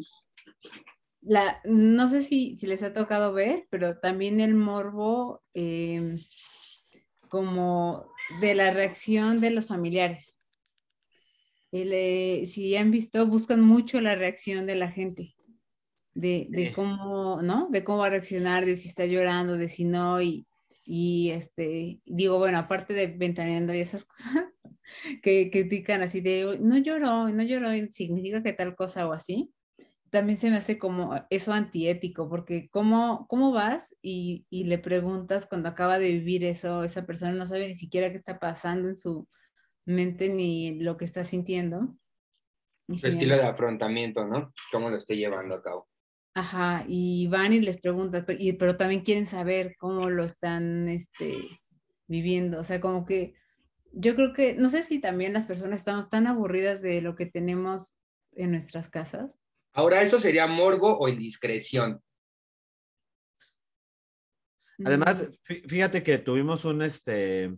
la, 1.22 1.60
no 1.66 2.10
sé 2.10 2.22
si, 2.22 2.56
les 2.62 2.84
ha 2.84 2.94
tocado 2.94 3.34
ver, 3.34 3.68
pero 3.70 3.98
también 4.00 4.40
el 4.40 4.56
morbo 4.56 5.44
eh, 5.54 6.16
como 7.28 8.08
de 8.42 8.56
la 8.56 8.72
reacción 8.72 9.42
de 9.42 9.52
los 9.52 9.68
familiares. 9.68 10.38
Eh, 11.72 12.44
si 12.46 12.76
han 12.76 12.92
visto, 12.92 13.28
buscan 13.28 13.62
mucho 13.62 14.00
la 14.00 14.16
reacción 14.16 14.66
de 14.66 14.76
la 14.76 14.90
gente, 14.90 15.36
de, 16.14 16.72
cómo, 16.74 17.42
¿no? 17.42 17.68
De 17.70 17.84
cómo 17.84 18.00
va 18.00 18.08
a 18.08 18.12
reaccionar, 18.12 18.66
de 18.66 18.78
si 18.78 18.88
está 18.88 19.06
llorando, 19.06 19.58
de 19.58 19.68
si 19.68 19.84
no, 19.84 20.22
y, 20.22 20.48
y 20.86 21.32
este, 21.32 22.00
digo, 22.06 22.38
bueno, 22.40 22.58
aparte 22.60 22.94
de 22.94 23.08
ventaneando 23.08 23.74
y 23.74 23.80
esas 23.80 24.06
cosas, 24.06 24.46
que 25.22 25.50
critican 25.52 26.02
así 26.02 26.22
de, 26.22 26.58
no 26.60 26.78
lloró, 26.78 27.30
no 27.30 27.44
lloró, 27.44 27.70
significa 27.92 28.44
que 28.44 28.54
tal 28.54 28.76
cosa 28.76 29.08
o 29.08 29.14
así. 29.14 29.54
También 30.10 30.38
se 30.38 30.50
me 30.50 30.58
hace 30.58 30.78
como 30.78 31.14
eso 31.30 31.52
antiético, 31.52 32.30
porque 32.30 32.70
¿cómo, 32.70 33.26
cómo 33.28 33.52
vas 33.52 33.94
y, 34.02 34.46
y 34.50 34.64
le 34.64 34.78
preguntas 34.78 35.48
cuando 35.48 35.70
acaba 35.70 36.00
de 36.00 36.12
vivir 36.12 36.46
eso, 36.46 36.84
esa 36.84 37.06
persona 37.06 37.34
no 37.34 37.46
sabe 37.46 37.68
ni 37.68 37.78
siquiera 37.78 38.10
qué 38.10 38.16
está 38.16 38.40
pasando 38.40 38.88
en 38.88 38.96
su 38.96 39.28
mente 39.86 40.30
ni 40.30 40.80
lo 40.80 40.96
que 40.96 41.06
está 41.06 41.24
sintiendo? 41.24 41.98
Y 42.88 42.98
Su 43.00 43.08
estilo 43.08 43.36
de 43.36 43.44
afrontamiento, 43.44 44.26
¿no? 44.26 44.54
¿Cómo 44.72 44.90
lo 44.90 44.98
estoy 44.98 45.18
llevando 45.18 45.56
a 45.56 45.62
cabo? 45.62 45.90
Ajá, 46.34 46.86
y 46.88 47.28
van 47.28 47.52
y 47.52 47.60
les 47.60 47.82
preguntas, 47.82 48.24
pero, 48.26 48.40
y, 48.40 48.54
pero 48.54 48.78
también 48.78 49.02
quieren 49.02 49.26
saber 49.26 49.76
cómo 49.78 50.10
lo 50.10 50.24
están 50.24 50.88
este, 50.88 51.60
viviendo. 52.08 52.60
O 52.60 52.64
sea, 52.64 52.80
como 52.80 53.06
que 53.06 53.34
yo 54.00 54.16
creo 54.16 54.34
que, 54.34 54.54
no 54.54 54.70
sé 54.70 54.84
si 54.84 55.00
también 55.00 55.34
las 55.34 55.48
personas 55.48 55.80
estamos 55.80 56.10
tan 56.10 56.28
aburridas 56.28 56.82
de 56.82 57.02
lo 57.02 57.16
que 57.16 57.26
tenemos 57.26 57.98
en 58.34 58.52
nuestras 58.52 58.90
casas. 58.90 59.40
Ahora, 59.74 60.02
¿eso 60.02 60.20
sería 60.20 60.46
morbo 60.46 60.98
o 60.98 61.08
indiscreción? 61.08 62.02
Además, 64.86 65.28
fíjate 65.44 66.04
que 66.04 66.20
tuvimos 66.20 66.64
un, 66.66 66.84
este, 66.84 67.52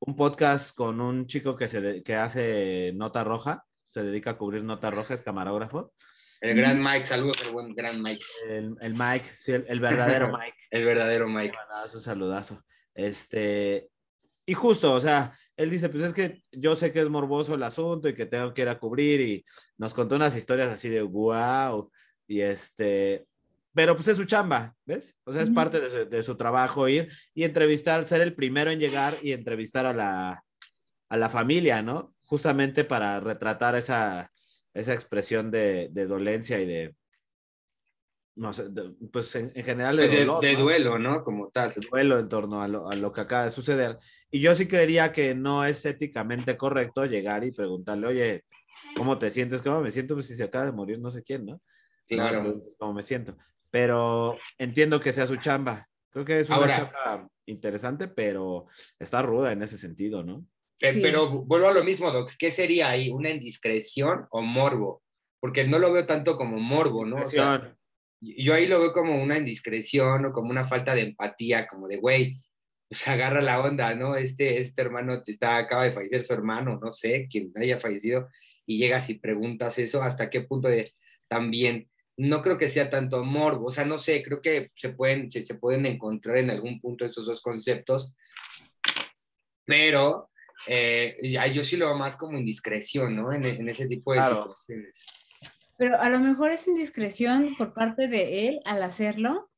un 0.00 0.16
podcast 0.16 0.74
con 0.74 1.00
un 1.00 1.26
chico 1.26 1.54
que, 1.54 1.68
se 1.68 2.02
que 2.02 2.16
hace 2.16 2.92
nota 2.94 3.22
roja, 3.22 3.64
se 3.84 4.02
dedica 4.02 4.30
a 4.30 4.38
cubrir 4.38 4.64
nota 4.64 4.90
roja, 4.90 5.14
es 5.14 5.22
camarógrafo. 5.22 5.94
El 6.40 6.56
gran 6.56 6.82
Mike, 6.82 7.06
saludos 7.06 7.40
al 7.44 7.52
buen 7.52 7.72
gran 7.76 8.02
Mike. 8.02 8.24
El, 8.48 8.74
el 8.80 8.94
Mike, 8.94 9.26
sí, 9.32 9.52
el, 9.52 9.78
verdadero 9.78 10.32
Mike. 10.36 10.56
el 10.70 10.84
verdadero 10.84 11.28
Mike. 11.28 11.56
Un 11.94 12.00
saludazo. 12.00 12.64
Este, 12.94 13.88
y 14.44 14.54
justo, 14.54 14.92
o 14.92 15.00
sea, 15.00 15.32
él 15.56 15.70
dice, 15.70 15.88
pues 15.88 16.02
es 16.02 16.12
que 16.12 16.42
yo 16.50 16.74
sé 16.74 16.92
que 16.92 17.00
es 17.00 17.08
morboso 17.08 17.54
el 17.54 17.62
asunto 17.62 18.08
y 18.08 18.14
que 18.14 18.26
tengo 18.26 18.52
que 18.52 18.62
ir 18.62 18.68
a 18.68 18.78
cubrir 18.78 19.20
y 19.20 19.44
nos 19.78 19.94
contó 19.94 20.16
unas 20.16 20.36
historias 20.36 20.68
así 20.70 20.88
de 20.88 21.02
wow 21.02 21.90
y 22.26 22.40
este, 22.40 23.26
pero 23.74 23.94
pues 23.94 24.08
es 24.08 24.16
su 24.16 24.24
chamba, 24.24 24.74
¿ves? 24.84 25.18
O 25.24 25.32
sea, 25.32 25.42
es 25.42 25.50
parte 25.50 25.80
de 25.80 25.90
su, 25.90 26.08
de 26.08 26.22
su, 26.22 26.36
trabajo 26.36 26.88
ir 26.88 27.10
y 27.34 27.44
entrevistar, 27.44 28.04
ser 28.04 28.20
el 28.20 28.34
primero 28.34 28.70
en 28.70 28.80
llegar 28.80 29.16
y 29.22 29.32
entrevistar 29.32 29.86
a 29.86 29.92
la, 29.92 30.44
a 31.08 31.16
la 31.16 31.28
familia, 31.30 31.82
¿no? 31.82 32.14
Justamente 32.26 32.84
para 32.84 33.20
retratar 33.20 33.76
esa, 33.76 34.30
esa 34.74 34.92
expresión 34.92 35.50
de, 35.50 35.88
de 35.92 36.06
dolencia 36.06 36.60
y 36.60 36.66
de, 36.66 36.96
no 38.34 38.52
sé, 38.52 38.64
pues 39.12 39.34
en, 39.34 39.52
general 39.52 39.96
de, 39.96 40.26
pues 40.26 40.40
de, 40.40 40.56
duelo, 40.56 40.98
¿no? 40.98 41.22
Como 41.22 41.50
tal. 41.50 41.74
De 41.74 41.86
duelo 41.90 42.18
en 42.18 42.28
torno 42.28 42.62
a 42.62 42.68
lo, 42.68 42.88
a 42.88 42.94
lo, 42.94 43.12
que 43.12 43.20
acaba 43.20 43.44
de 43.44 43.50
suceder. 43.50 43.98
Y 44.34 44.40
yo 44.40 44.54
sí 44.54 44.66
creería 44.66 45.12
que 45.12 45.34
no 45.34 45.62
es 45.64 45.84
éticamente 45.84 46.56
correcto 46.56 47.04
llegar 47.04 47.44
y 47.44 47.52
preguntarle, 47.52 48.06
oye, 48.06 48.44
¿cómo 48.96 49.18
te 49.18 49.30
sientes? 49.30 49.60
¿Cómo 49.60 49.82
me 49.82 49.90
siento? 49.90 50.14
Pues 50.14 50.26
si 50.26 50.34
se 50.34 50.44
acaba 50.44 50.64
de 50.64 50.72
morir 50.72 50.98
no 50.98 51.10
sé 51.10 51.22
quién, 51.22 51.44
¿no? 51.44 51.60
Claro. 52.08 52.60
¿Cómo 52.78 52.94
me 52.94 53.02
siento? 53.02 53.36
Pero 53.70 54.38
entiendo 54.56 55.00
que 55.00 55.12
sea 55.12 55.26
su 55.26 55.36
chamba. 55.36 55.86
Creo 56.08 56.24
que 56.24 56.40
es 56.40 56.48
una 56.48 56.74
chamba 56.74 57.28
interesante, 57.44 58.08
pero 58.08 58.66
está 58.98 59.20
ruda 59.20 59.52
en 59.52 59.62
ese 59.62 59.76
sentido, 59.76 60.24
¿no? 60.24 60.46
Pero, 60.78 61.28
vuelvo 61.28 61.68
a 61.68 61.72
lo 61.72 61.84
mismo, 61.84 62.10
Doc. 62.10 62.32
¿Qué 62.38 62.50
sería 62.50 62.88
ahí? 62.88 63.10
¿Una 63.10 63.28
indiscreción 63.28 64.26
o 64.30 64.40
morbo? 64.40 65.02
Porque 65.40 65.64
no 65.64 65.78
lo 65.78 65.92
veo 65.92 66.06
tanto 66.06 66.36
como 66.36 66.58
morbo, 66.58 67.04
¿no? 67.04 67.16
O 67.16 67.24
sea, 67.26 67.76
yo 68.20 68.54
ahí 68.54 68.66
lo 68.66 68.80
veo 68.80 68.92
como 68.94 69.22
una 69.22 69.36
indiscreción 69.36 70.24
o 70.24 70.32
como 70.32 70.50
una 70.50 70.66
falta 70.66 70.94
de 70.94 71.02
empatía, 71.02 71.66
como 71.66 71.86
de, 71.86 71.98
güey, 71.98 72.36
pues 72.92 73.08
agarra 73.08 73.40
la 73.40 73.62
onda, 73.62 73.94
¿no? 73.94 74.16
Este, 74.16 74.60
este 74.60 74.82
hermano 74.82 75.22
está, 75.24 75.56
acaba 75.56 75.84
de 75.84 75.92
fallecer 75.92 76.22
su 76.22 76.34
hermano, 76.34 76.78
no 76.78 76.92
sé, 76.92 77.26
quien 77.26 77.50
haya 77.56 77.80
fallecido, 77.80 78.28
y 78.66 78.76
llegas 78.76 79.08
y 79.08 79.14
preguntas 79.14 79.78
eso, 79.78 80.02
hasta 80.02 80.28
qué 80.28 80.42
punto 80.42 80.68
de 80.68 80.92
también, 81.26 81.88
no 82.18 82.42
creo 82.42 82.58
que 82.58 82.68
sea 82.68 82.90
tanto 82.90 83.24
morbo, 83.24 83.68
o 83.68 83.70
sea, 83.70 83.86
no 83.86 83.96
sé, 83.96 84.22
creo 84.22 84.42
que 84.42 84.72
se 84.76 84.90
pueden, 84.90 85.32
se, 85.32 85.42
se 85.42 85.54
pueden 85.54 85.86
encontrar 85.86 86.36
en 86.36 86.50
algún 86.50 86.82
punto 86.82 87.06
estos 87.06 87.24
dos 87.24 87.40
conceptos, 87.40 88.12
pero 89.64 90.28
eh, 90.66 91.16
yo 91.54 91.64
sí 91.64 91.78
lo 91.78 91.86
veo 91.86 91.96
más 91.96 92.16
como 92.16 92.36
indiscreción, 92.36 93.16
¿no? 93.16 93.32
En, 93.32 93.42
en 93.42 93.70
ese 93.70 93.88
tipo 93.88 94.12
de 94.12 94.20
situaciones. 94.20 95.02
Pero 95.78 95.98
a 95.98 96.10
lo 96.10 96.20
mejor 96.20 96.50
es 96.50 96.68
indiscreción 96.68 97.56
por 97.56 97.72
parte 97.72 98.06
de 98.06 98.48
él 98.48 98.60
al 98.66 98.82
hacerlo, 98.82 99.50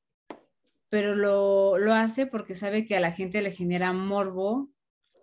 pero 0.94 1.16
lo, 1.16 1.76
lo 1.76 1.92
hace 1.92 2.24
porque 2.24 2.54
sabe 2.54 2.86
que 2.86 2.96
a 2.96 3.00
la 3.00 3.10
gente 3.10 3.42
le 3.42 3.50
genera 3.50 3.92
morbo 3.92 4.70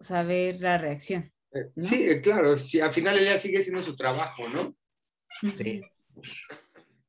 saber 0.02 0.60
la 0.60 0.78
reacción. 0.78 1.32
Eh, 1.54 1.72
sí, 1.78 2.22
claro, 2.22 2.58
sí, 2.58 2.82
al 2.82 2.92
final 2.92 3.18
ella 3.18 3.40
sigue 3.40 3.62
siendo 3.62 3.82
su 3.82 3.96
trabajo, 3.96 4.50
¿no? 4.50 4.76
Sí. 5.56 5.82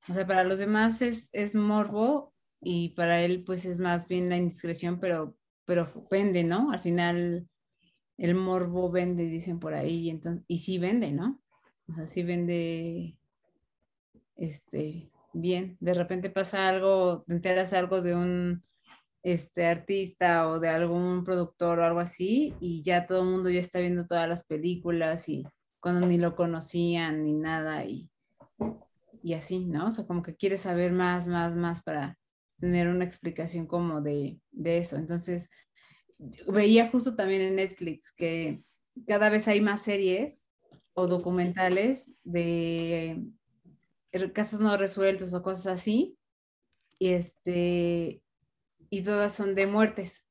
O 0.08 0.12
sea, 0.14 0.24
para 0.28 0.44
los 0.44 0.60
demás 0.60 1.02
es, 1.02 1.28
es 1.32 1.56
morbo 1.56 2.32
y 2.60 2.90
para 2.90 3.22
él 3.22 3.42
pues 3.42 3.66
es 3.66 3.80
más 3.80 4.06
bien 4.06 4.28
la 4.28 4.36
indiscreción, 4.36 5.00
pero, 5.00 5.36
pero 5.64 6.06
vende, 6.08 6.44
¿no? 6.44 6.70
Al 6.70 6.82
final 6.82 7.48
el 8.16 8.36
morbo 8.36 8.92
vende, 8.92 9.26
dicen 9.26 9.58
por 9.58 9.74
ahí, 9.74 10.02
y, 10.06 10.10
entonces, 10.10 10.44
y 10.46 10.58
sí 10.58 10.78
vende, 10.78 11.10
¿no? 11.10 11.42
O 11.88 11.94
sea, 11.96 12.06
sí 12.06 12.22
vende 12.22 13.18
este, 14.36 15.10
bien, 15.32 15.76
de 15.80 15.94
repente 15.94 16.30
pasa 16.30 16.68
algo, 16.68 17.24
te 17.26 17.34
enteras 17.34 17.72
algo 17.72 18.02
de 18.02 18.14
un 18.14 18.62
este, 19.22 19.66
artista 19.66 20.48
o 20.48 20.60
de 20.60 20.68
algún 20.68 21.24
productor 21.24 21.78
o 21.78 21.84
algo 21.84 22.00
así, 22.00 22.54
y 22.60 22.82
ya 22.82 23.06
todo 23.06 23.22
el 23.22 23.28
mundo 23.28 23.50
ya 23.50 23.60
está 23.60 23.80
viendo 23.80 24.06
todas 24.06 24.28
las 24.28 24.44
películas 24.44 25.28
y 25.28 25.44
cuando 25.80 26.06
ni 26.06 26.18
lo 26.18 26.36
conocían 26.36 27.24
ni 27.24 27.32
nada, 27.32 27.84
y, 27.84 28.08
y 29.22 29.34
así, 29.34 29.66
¿no? 29.66 29.88
O 29.88 29.90
sea, 29.90 30.06
como 30.06 30.22
que 30.22 30.36
quieres 30.36 30.62
saber 30.62 30.92
más, 30.92 31.26
más, 31.26 31.54
más 31.54 31.82
para 31.82 32.18
tener 32.58 32.88
una 32.88 33.04
explicación 33.04 33.66
como 33.66 34.00
de, 34.00 34.40
de 34.52 34.78
eso. 34.78 34.96
Entonces, 34.96 35.48
veía 36.46 36.88
justo 36.90 37.16
también 37.16 37.42
en 37.42 37.56
Netflix 37.56 38.12
que 38.12 38.62
cada 39.06 39.30
vez 39.30 39.48
hay 39.48 39.60
más 39.60 39.82
series 39.82 40.44
o 40.94 41.06
documentales 41.06 42.12
de 42.22 43.24
casos 44.32 44.60
no 44.60 44.76
resueltos 44.76 45.34
o 45.34 45.42
cosas 45.42 45.66
así, 45.66 46.16
y, 46.98 47.14
este, 47.14 48.22
y 48.90 49.02
todas 49.02 49.34
son 49.34 49.54
de 49.54 49.66
muertes. 49.66 50.24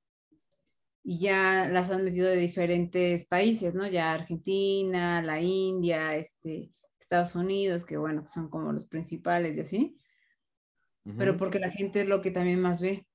Y 1.04 1.20
ya 1.20 1.68
las 1.68 1.90
han 1.90 2.04
metido 2.06 2.30
de 2.30 2.38
diferentes 2.38 3.26
países, 3.26 3.74
¿no? 3.74 3.88
Ya 3.88 4.14
Argentina, 4.14 5.22
la 5.22 5.42
India, 5.42 6.16
este, 6.16 6.72
Estados 7.00 7.36
Unidos, 7.36 7.84
que 7.84 7.98
bueno, 7.98 8.26
son 8.28 8.50
como 8.50 8.72
los 8.72 8.86
principales 8.86 9.58
y 9.58 9.62
así. 9.62 9.98
Pero 11.18 11.36
porque 11.36 11.60
la 11.60 11.72
gente 11.72 12.02
es 12.02 12.08
lo 12.08 12.22
que 12.22 12.30
también 12.30 12.62
más 12.62 12.80
ve. 12.80 13.08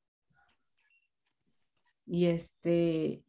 Y 2.05 2.27
este, 2.27 3.25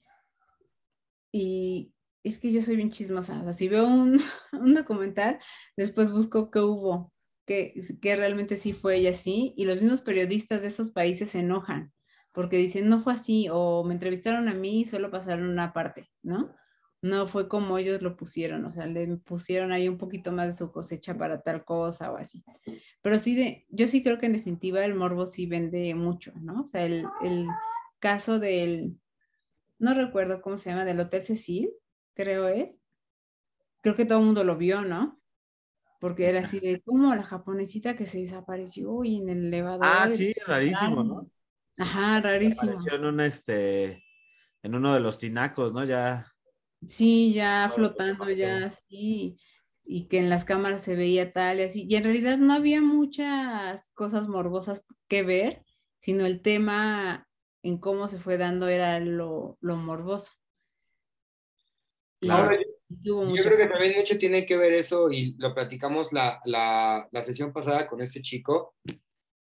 y 1.31 1.93
es 2.23 2.39
que 2.39 2.51
yo 2.51 2.61
soy 2.61 2.75
bien 2.75 2.89
chismosa. 2.89 3.39
O 3.39 3.43
sea, 3.43 3.53
si 3.53 3.67
veo 3.67 3.87
un, 3.87 4.19
un 4.51 4.73
documental, 4.73 5.39
después 5.75 6.11
busco 6.11 6.51
qué 6.51 6.59
hubo 6.59 7.13
que, 7.47 8.15
realmente 8.15 8.57
sí 8.57 8.73
fue 8.73 8.97
ella 8.97 9.11
así, 9.11 9.53
y 9.57 9.65
los 9.65 9.81
mismos 9.81 10.01
periodistas 10.01 10.61
de 10.61 10.67
esos 10.67 10.91
países 10.91 11.31
se 11.31 11.39
enojan 11.39 11.93
porque 12.33 12.57
dicen, 12.57 12.87
no 12.87 12.99
fue 12.99 13.13
así, 13.13 13.47
o 13.51 13.83
me 13.83 13.95
entrevistaron 13.95 14.47
a 14.47 14.53
mí 14.53 14.81
y 14.81 14.85
solo 14.85 15.09
pasaron 15.09 15.49
una 15.49 15.73
parte, 15.73 16.11
¿no? 16.21 16.53
No 17.01 17.27
fue 17.27 17.47
como 17.47 17.79
ellos 17.79 18.03
lo 18.03 18.15
pusieron, 18.15 18.63
o 18.65 18.71
sea, 18.71 18.85
le 18.85 19.07
pusieron 19.17 19.71
ahí 19.71 19.89
un 19.89 19.97
poquito 19.97 20.31
más 20.31 20.45
de 20.45 20.53
su 20.53 20.71
cosecha 20.71 21.17
para 21.17 21.41
tal 21.41 21.65
cosa 21.65 22.11
o 22.11 22.17
así. 22.17 22.43
Pero 23.01 23.17
sí, 23.17 23.35
de, 23.35 23.65
yo 23.69 23.87
sí 23.87 24.03
creo 24.03 24.19
que 24.19 24.27
en 24.27 24.33
definitiva 24.33 24.85
el 24.85 24.93
morbo 24.93 25.25
sí 25.25 25.47
vende 25.47 25.95
mucho, 25.95 26.31
¿no? 26.35 26.61
O 26.61 26.67
sea, 26.67 26.85
el, 26.85 27.07
el 27.23 27.47
caso 27.97 28.37
del, 28.37 28.99
no 29.79 29.95
recuerdo 29.95 30.39
cómo 30.39 30.59
se 30.59 30.69
llama, 30.69 30.85
del 30.85 30.99
Hotel 30.99 31.23
Cecil, 31.23 31.71
creo 32.13 32.47
es. 32.47 32.77
Creo 33.81 33.95
que 33.95 34.05
todo 34.05 34.19
el 34.19 34.25
mundo 34.25 34.43
lo 34.43 34.57
vio, 34.57 34.83
¿no? 34.83 35.19
Porque 35.99 36.27
era 36.29 36.39
así 36.39 36.59
de 36.59 36.81
como 36.81 37.13
la 37.15 37.23
japonesita 37.23 37.95
que 37.95 38.05
se 38.05 38.19
desapareció 38.19 39.03
y 39.03 39.17
en 39.17 39.29
el 39.29 39.45
elevador. 39.47 39.85
Ah, 39.85 40.07
sí, 40.07 40.33
rarísimo, 40.45 41.03
¿no? 41.03 41.29
Ajá, 41.77 42.21
rarísimo. 42.21 42.71
Apareció 42.71 42.95
en 42.95 43.05
un 43.05 43.19
este, 43.21 44.03
en 44.63 44.75
uno 44.75 44.93
de 44.93 44.99
los 44.99 45.17
tinacos, 45.17 45.73
¿no? 45.73 45.83
Ya. 45.85 46.31
Sí, 46.87 47.33
ya 47.33 47.71
flotando, 47.73 48.29
ya 48.29 48.67
así, 48.67 49.37
y 49.83 50.07
que 50.07 50.19
en 50.19 50.29
las 50.29 50.45
cámaras 50.45 50.83
se 50.83 50.95
veía 50.95 51.33
tal 51.33 51.59
y 51.59 51.63
así. 51.63 51.87
Y 51.89 51.95
en 51.95 52.03
realidad 52.03 52.37
no 52.37 52.53
había 52.53 52.81
muchas 52.81 53.89
cosas 53.91 54.27
morbosas 54.27 54.83
que 55.07 55.23
ver, 55.23 55.63
sino 55.97 56.25
el 56.25 56.41
tema 56.41 57.27
en 57.63 57.79
cómo 57.79 58.07
se 58.07 58.19
fue 58.19 58.37
dando 58.37 58.67
era 58.67 58.99
lo, 58.99 59.57
lo 59.61 59.75
morboso. 59.75 60.31
Ahora, 62.29 62.55
yo, 62.55 62.76
creo 62.89 63.57
que 63.57 63.67
también 63.67 63.95
mucho 63.97 64.17
tiene 64.17 64.45
que 64.45 64.57
ver 64.57 64.73
eso, 64.73 65.09
y 65.11 65.35
lo 65.37 65.53
platicamos 65.53 66.13
la, 66.13 66.39
la, 66.45 67.07
la 67.11 67.23
sesión 67.23 67.51
pasada 67.51 67.87
con 67.87 68.01
este 68.01 68.21
chico, 68.21 68.75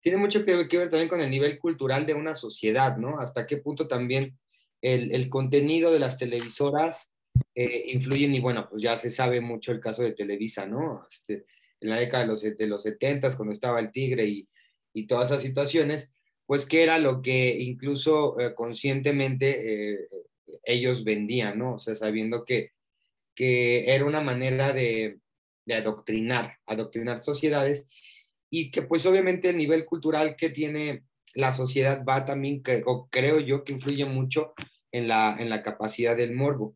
tiene 0.01 0.19
mucho 0.19 0.45
que 0.45 0.57
ver, 0.57 0.69
que 0.69 0.79
ver, 0.79 0.91
también 0.91 1.09
con 1.09 1.21
el 1.21 1.31
nivel 1.31 1.59
cultural 1.59 2.07
de 2.07 2.15
una 2.15 2.35
sociedad, 2.35 2.97
¿no? 2.97 3.19
Hasta 3.19 3.47
qué 3.47 3.59
punto 3.59 3.89
también 3.89 4.39
el, 4.81 5.13
el 5.13 5.29
contenido 5.29 5.93
de 5.93 5.99
las 5.99 6.19
televisoras 6.19 7.13
eh, 7.55 7.85
influyen 7.93 8.35
y 8.35 8.41
bueno, 8.41 8.69
pues 8.69 8.83
ya 8.83 8.97
se 8.97 9.11
sabe 9.11 9.41
mucho 9.41 9.73
el 9.73 9.81
caso 9.81 10.03
de 10.03 10.13
Televisa, 10.13 10.67
¿no? 10.67 11.01
Este, 11.11 11.45
en 11.81 11.91
la 11.91 11.97
década 11.97 12.25
de 12.25 12.29
los, 12.29 12.43
de 12.43 12.67
los 12.67 12.83
70, 12.83 13.37
cuando 13.37 13.53
estaba 13.53 13.81
el 13.81 13.93
Tigre 13.93 14.27
y, 14.27 14.49
y 14.93 15.07
todas 15.07 15.31
esas 15.31 15.43
situaciones, 15.43 16.11
pues 16.47 16.67
que 16.67 16.83
era 16.83 16.99
lo 16.99 17.21
que 17.21 17.57
incluso 17.59 18.39
eh, 18.41 18.55
conscientemente 18.55 19.93
eh, 19.93 20.09
ellos 20.65 21.05
vendían, 21.05 21.59
¿no? 21.59 21.75
O 21.75 21.79
sea, 21.79 21.95
sabiendo 21.95 22.45
que, 22.45 22.73
que 23.39 23.95
era 23.95 24.05
una 24.05 24.21
manera 24.21 24.73
de, 24.73 25.21
adoctrinar, 25.71 26.57
adoctrinar 26.67 27.23
sociedades 27.23 27.87
y 28.51 28.73
que 28.73 28.83
pues 28.83 29.07
obviamente 29.07 29.51
el 29.51 29.59
nivel 29.59 29.85
cultural 29.85 30.35
que 30.35 30.51
tiene 30.51 31.05
la 31.35 31.53
sociedad 31.53 32.05
va 32.05 32.25
también, 32.25 32.63
creo, 32.63 33.07
creo 33.13 33.39
yo, 33.39 33.63
que 33.63 33.75
influye 33.75 34.05
mucho 34.07 34.55
en 34.91 35.07
la, 35.07 35.37
en 35.39 35.51
la 35.51 35.63
capacidad 35.63 36.17
del 36.17 36.35
morbo. 36.35 36.75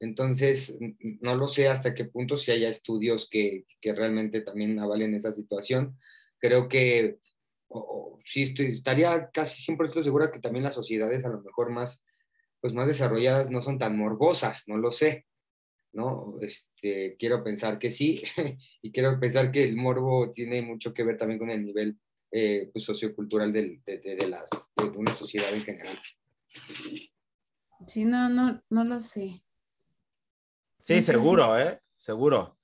Entonces, 0.00 0.76
no 1.20 1.36
lo 1.36 1.46
sé 1.46 1.68
hasta 1.68 1.94
qué 1.94 2.06
punto 2.06 2.36
si 2.36 2.50
haya 2.50 2.68
estudios 2.68 3.28
que, 3.30 3.66
que 3.80 3.94
realmente 3.94 4.40
también 4.40 4.80
avalen 4.80 5.14
esa 5.14 5.32
situación. 5.32 5.96
Creo 6.40 6.66
que 6.66 7.18
o, 7.68 8.18
sí 8.24 8.42
estoy, 8.42 8.72
estaría 8.72 9.30
casi 9.30 9.62
siempre 9.62 9.86
estoy 9.86 10.02
segura 10.02 10.32
que 10.32 10.40
también 10.40 10.64
las 10.64 10.74
sociedades 10.74 11.24
a 11.24 11.28
lo 11.28 11.40
mejor 11.40 11.70
más, 11.70 12.02
pues 12.60 12.74
más 12.74 12.88
desarrolladas 12.88 13.48
no 13.48 13.62
son 13.62 13.78
tan 13.78 13.96
morbosas, 13.96 14.64
no 14.66 14.76
lo 14.76 14.90
sé, 14.90 15.26
¿no? 15.92 16.36
Este, 16.40 17.16
quiero 17.18 17.42
pensar 17.42 17.78
que 17.78 17.90
sí, 17.90 18.22
y 18.82 18.92
quiero 18.92 19.18
pensar 19.18 19.50
que 19.50 19.64
el 19.64 19.76
morbo 19.76 20.30
tiene 20.32 20.62
mucho 20.62 20.92
que 20.94 21.02
ver 21.04 21.16
también 21.16 21.38
con 21.38 21.50
el 21.50 21.64
nivel 21.64 21.98
eh, 22.30 22.70
pues, 22.72 22.84
sociocultural 22.84 23.52
de, 23.52 23.80
de, 23.84 23.98
de, 23.98 24.28
las, 24.28 24.48
de 24.76 24.84
una 24.96 25.14
sociedad 25.14 25.52
en 25.52 25.62
general. 25.64 25.98
Sí, 27.86 28.04
no, 28.04 28.28
no, 28.28 28.62
no 28.70 28.84
lo 28.84 29.00
sé. 29.00 29.42
Sí, 30.80 30.94
No 30.94 31.00
sé 31.00 31.02
seguro, 31.02 31.58
¿eh? 31.58 31.80
Seguro. 31.96 32.56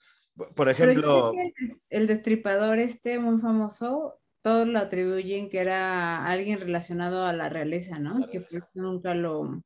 Por 0.55 0.69
ejemplo, 0.69 1.33
que 1.33 1.53
el, 1.65 1.81
el 1.89 2.07
destripador 2.07 2.79
este 2.79 3.19
muy 3.19 3.41
famoso, 3.41 4.21
todos 4.43 4.69
lo 4.69 4.79
atribuyen 4.79 5.49
que 5.49 5.59
era 5.61 6.27
alguien 6.27 6.61
relacionado 6.61 7.25
a 7.25 7.33
la 7.33 7.49
realeza, 7.49 7.99
¿no? 7.99 8.19
La 8.19 8.29
Que 8.29 8.41
por 8.41 8.51
realeza. 8.51 8.71
eso 8.73 8.83
nunca 8.83 9.15
lo, 9.15 9.63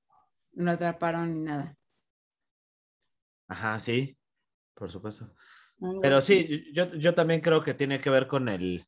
lo 0.52 0.70
atraparon 0.70 1.34
ni 1.34 1.40
nada. 1.40 1.76
Ajá, 3.51 3.78
sí, 3.80 4.16
por 4.74 4.90
supuesto. 4.90 5.34
Algo 5.82 6.01
Pero 6.01 6.16
así. 6.16 6.46
sí, 6.46 6.72
yo, 6.72 6.94
yo 6.94 7.14
también 7.14 7.40
creo 7.40 7.62
que 7.62 7.74
tiene 7.74 8.01
que 8.01 8.11
ver 8.11 8.26
con 8.26 8.48
el, 8.48 8.86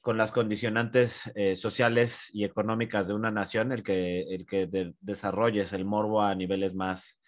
con 0.00 0.16
las 0.16 0.32
condicionantes 0.32 1.30
eh, 1.34 1.56
sociales 1.56 2.30
y 2.32 2.44
económicas 2.44 3.06
de 3.08 3.14
una 3.14 3.30
nación, 3.30 3.72
el 3.72 3.82
que, 3.82 4.22
el 4.34 4.46
que 4.46 4.66
de- 4.66 4.94
desarrolles 5.00 5.72
el 5.72 5.84
morbo 5.84 6.22
a 6.22 6.34
niveles 6.34 6.74
más, 6.74 7.20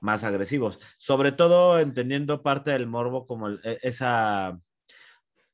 más 0.00 0.24
agresivos. 0.24 0.78
Sobre 0.98 1.32
todo 1.32 1.80
entendiendo 1.80 2.42
parte 2.42 2.70
del 2.72 2.86
morbo 2.86 3.26
como 3.26 3.48
el- 3.48 3.60
e- 3.64 3.78
esa 3.82 4.58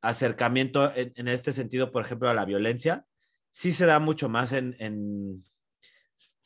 acercamiento 0.03 0.95
en, 0.95 1.13
en 1.17 1.29
este 1.29 1.53
sentido, 1.53 1.91
por 1.91 2.05
ejemplo, 2.05 2.29
a 2.29 2.35
la 2.35 2.45
violencia, 2.45 3.07
sí 3.51 3.73
se 3.73 3.87
da 3.87 3.99
mucho 4.01 4.29
más 4.29 4.53
en, 4.53 4.77
en, 4.79 5.45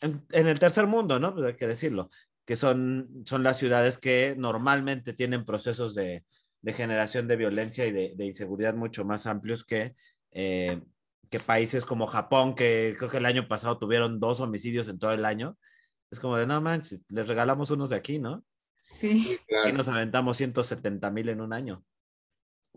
en, 0.01 0.24
en 0.31 0.47
el 0.47 0.59
tercer 0.59 0.87
mundo, 0.87 1.18
¿no? 1.18 1.35
Pues 1.35 1.47
hay 1.47 1.57
que 1.57 1.66
decirlo, 1.66 2.11
que 2.49 2.57
son, 2.57 3.24
son 3.26 3.42
las 3.42 3.59
ciudades 3.59 3.99
que 3.99 4.34
normalmente 4.34 5.12
tienen 5.12 5.44
procesos 5.44 5.94
de, 5.94 6.24
de 6.62 6.72
generación 6.72 7.28
de 7.28 7.36
violencia 7.36 7.84
y 7.84 7.92
de, 7.92 8.14
de 8.16 8.24
inseguridad 8.24 8.72
mucho 8.74 9.05
más 9.05 9.26
amplios 9.26 9.64
que, 9.64 9.94
eh, 10.30 10.80
que 11.28 11.40
países 11.40 11.84
como 11.84 12.07
Japón, 12.07 12.55
que 12.55 12.94
creo 12.96 13.11
que 13.11 13.18
el 13.18 13.26
año 13.26 13.49
pasado 13.49 13.76
tuvieron 13.76 14.18
dos 14.18 14.40
homicidios 14.40 14.88
en 14.88 14.99
todo 14.99 15.12
el 15.12 15.26
año. 15.26 15.59
Es 16.11 16.20
como 16.20 16.38
de, 16.38 16.46
no 16.46 16.59
manches, 16.62 17.05
les 17.11 17.28
regalamos 17.28 17.70
unos 17.70 17.90
de 17.90 17.96
aquí, 17.96 18.18
¿no? 18.18 18.42
Sí, 18.78 19.38
Y 19.66 19.72
nos 19.74 19.88
aventamos 19.88 20.38
170 20.38 21.11
mil 21.11 21.28
en 21.28 21.42
un 21.42 21.53
año. 21.53 21.84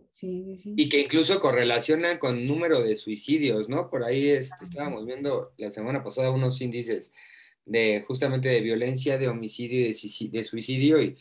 sí, 0.09 0.43
sí, 0.43 0.57
sí. 0.57 0.74
Y 0.76 0.89
que 0.89 0.99
incluso 0.99 1.39
correlaciona 1.39 2.19
con 2.19 2.45
número 2.45 2.82
de 2.82 2.97
suicidios, 2.97 3.69
¿no? 3.69 3.89
Por 3.89 4.03
ahí 4.03 4.32
este, 4.32 4.65
estábamos 4.65 5.05
viendo 5.05 5.53
la 5.55 5.72
semana 5.72 6.03
pasada 6.03 6.30
unos 6.30 6.59
índices 6.59 7.13
de 7.66 8.03
justamente 8.07 8.49
de 8.49 8.62
violencia, 8.62 9.18
de 9.18 9.28
homicidio 9.28 9.80
y 9.82 9.84
de, 9.84 9.89
suici- 9.91 10.32
de 10.32 10.43
suicidio, 10.43 11.01
y 11.01 11.18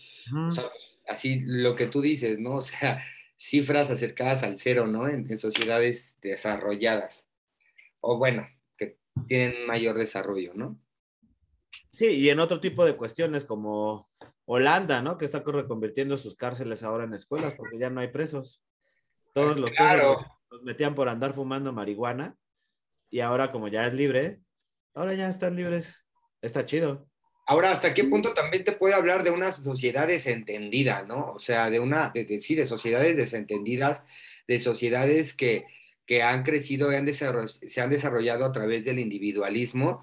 o 0.50 0.52
sea, 0.54 0.70
así 1.08 1.40
lo 1.44 1.76
que 1.76 1.86
tú 1.86 2.00
dices, 2.00 2.38
¿no? 2.38 2.50
O 2.56 2.60
sea, 2.62 3.02
cifras 3.36 3.90
acercadas 3.90 4.42
al 4.42 4.58
cero, 4.58 4.86
¿no? 4.86 5.08
En, 5.08 5.30
en 5.30 5.38
sociedades 5.38 6.16
desarrolladas, 6.20 7.26
o 8.00 8.18
bueno, 8.18 8.46
que 8.76 8.98
tienen 9.28 9.66
mayor 9.66 9.96
desarrollo, 9.98 10.52
¿no? 10.54 10.78
Sí, 11.90 12.06
y 12.06 12.30
en 12.30 12.40
otro 12.40 12.60
tipo 12.60 12.84
de 12.84 12.96
cuestiones 12.96 13.44
como 13.44 14.08
Holanda, 14.44 15.02
¿no? 15.02 15.16
Que 15.16 15.24
está 15.24 15.40
reconvirtiendo 15.44 16.16
sus 16.16 16.34
cárceles 16.34 16.82
ahora 16.82 17.04
en 17.04 17.14
escuelas 17.14 17.54
porque 17.54 17.78
ya 17.78 17.90
no 17.90 18.00
hay 18.00 18.08
presos. 18.08 18.62
Todos 19.34 19.58
los 19.58 19.70
Claro. 19.70 20.16
presos 20.18 20.32
los 20.50 20.62
metían 20.62 20.94
por 20.94 21.08
andar 21.08 21.32
fumando 21.34 21.72
marihuana 21.72 22.36
y 23.10 23.20
ahora 23.20 23.52
como 23.52 23.68
ya 23.68 23.86
es 23.86 23.94
libre, 23.94 24.40
ahora 24.94 25.14
ya 25.14 25.28
están 25.28 25.56
libres. 25.56 26.04
Está 26.42 26.64
chido. 26.64 27.06
Ahora, 27.46 27.72
¿hasta 27.72 27.94
qué 27.94 28.04
punto 28.04 28.32
también 28.32 28.64
te 28.64 28.72
puede 28.72 28.94
hablar 28.94 29.24
de 29.24 29.30
una 29.30 29.50
sociedad 29.52 30.06
desentendida, 30.06 31.02
¿no? 31.04 31.32
O 31.32 31.40
sea, 31.40 31.70
de 31.70 31.80
una, 31.80 32.10
de, 32.14 32.24
de- 32.24 32.40
sí, 32.40 32.54
de 32.54 32.66
sociedades 32.66 33.16
desentendidas, 33.16 34.02
de 34.46 34.58
sociedades 34.60 35.34
que, 35.34 35.64
que 36.06 36.22
han 36.22 36.42
crecido 36.44 36.90
se 36.90 37.80
han 37.80 37.90
desarrollado 37.90 38.44
a 38.44 38.52
través 38.52 38.84
del 38.84 38.98
individualismo 38.98 40.02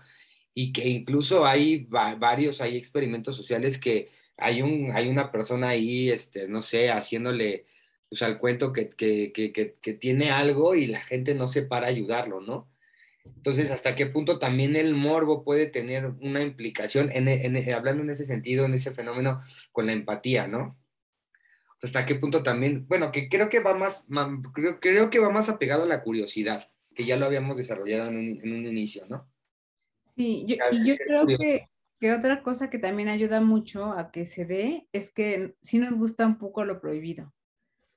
y 0.54 0.74
que 0.74 0.88
incluso 0.90 1.46
hay 1.46 1.86
va- 1.86 2.16
varios, 2.16 2.62
hay 2.62 2.76
experimentos 2.78 3.36
sociales 3.38 3.78
que 3.78 4.10
hay, 4.38 4.62
un, 4.62 4.92
hay 4.94 5.08
una 5.08 5.32
persona 5.32 5.70
ahí, 5.70 6.10
este, 6.10 6.48
no 6.48 6.62
sé, 6.62 6.90
haciéndole 6.92 7.66
pues, 8.10 8.22
al 8.22 8.40
cuento 8.40 8.74
que, 8.74 8.90
que, 8.90 9.32
que, 9.34 9.52
que, 9.82 9.94
tiene 9.94 10.32
algo 10.32 10.76
y 10.76 10.88
la 10.88 11.02
gente 11.02 11.34
no 11.36 11.48
se 11.48 11.64
para 11.64 11.88
ayudarlo, 11.88 12.42
¿no? 12.42 12.68
Entonces, 13.36 13.70
¿hasta 13.72 13.96
qué 13.96 14.06
punto 14.08 14.40
también 14.40 14.76
el 14.76 14.94
morbo 14.96 15.44
puede 15.44 15.66
tener 15.68 16.12
una 16.22 16.42
implicación, 16.42 17.10
en, 17.12 17.28
en- 17.28 17.74
hablando 17.74 18.04
en 18.04 18.10
ese 18.10 18.26
sentido, 18.26 18.66
en 18.66 18.74
ese 18.74 18.92
fenómeno, 18.92 19.42
con 19.72 19.86
la 19.86 19.94
empatía, 19.94 20.48
¿no? 20.48 20.78
¿Hasta 21.82 22.06
qué 22.06 22.16
punto 22.16 22.42
también, 22.44 22.88
bueno, 22.88 23.12
que 23.12 23.30
creo 23.30 23.50
que 23.50 23.60
va 23.60 23.76
más, 23.76 24.04
creo, 24.54 24.80
creo 24.80 25.10
que 25.10 25.20
va 25.20 25.30
más 25.30 25.48
apegado 25.50 25.84
a 25.84 25.88
la 25.88 26.02
curiosidad, 26.02 26.72
que 26.96 27.06
ya 27.06 27.18
lo 27.18 27.26
habíamos 27.28 27.56
desarrollado 27.56 28.08
en 28.10 28.18
un, 28.18 28.40
en 28.44 28.54
un 28.54 28.66
inicio, 28.66 29.06
¿no? 29.08 29.30
Sí, 30.16 30.46
yo, 30.48 30.56
y 30.72 30.88
yo 30.90 30.96
creo 30.98 31.22
curioso. 31.22 31.40
que, 31.44 31.70
que 32.00 32.14
otra 32.14 32.42
cosa 32.42 32.72
que 32.72 32.80
también 32.80 33.10
ayuda 33.10 33.42
mucho 33.42 33.92
a 33.94 34.12
que 34.12 34.26
se 34.26 34.46
dé 34.46 34.88
es 34.92 35.12
que 35.12 35.56
sí 35.62 35.78
nos 35.78 35.94
gusta 35.96 36.26
un 36.26 36.40
poco 36.40 36.66
lo 36.66 36.82
prohibido. 36.82 37.32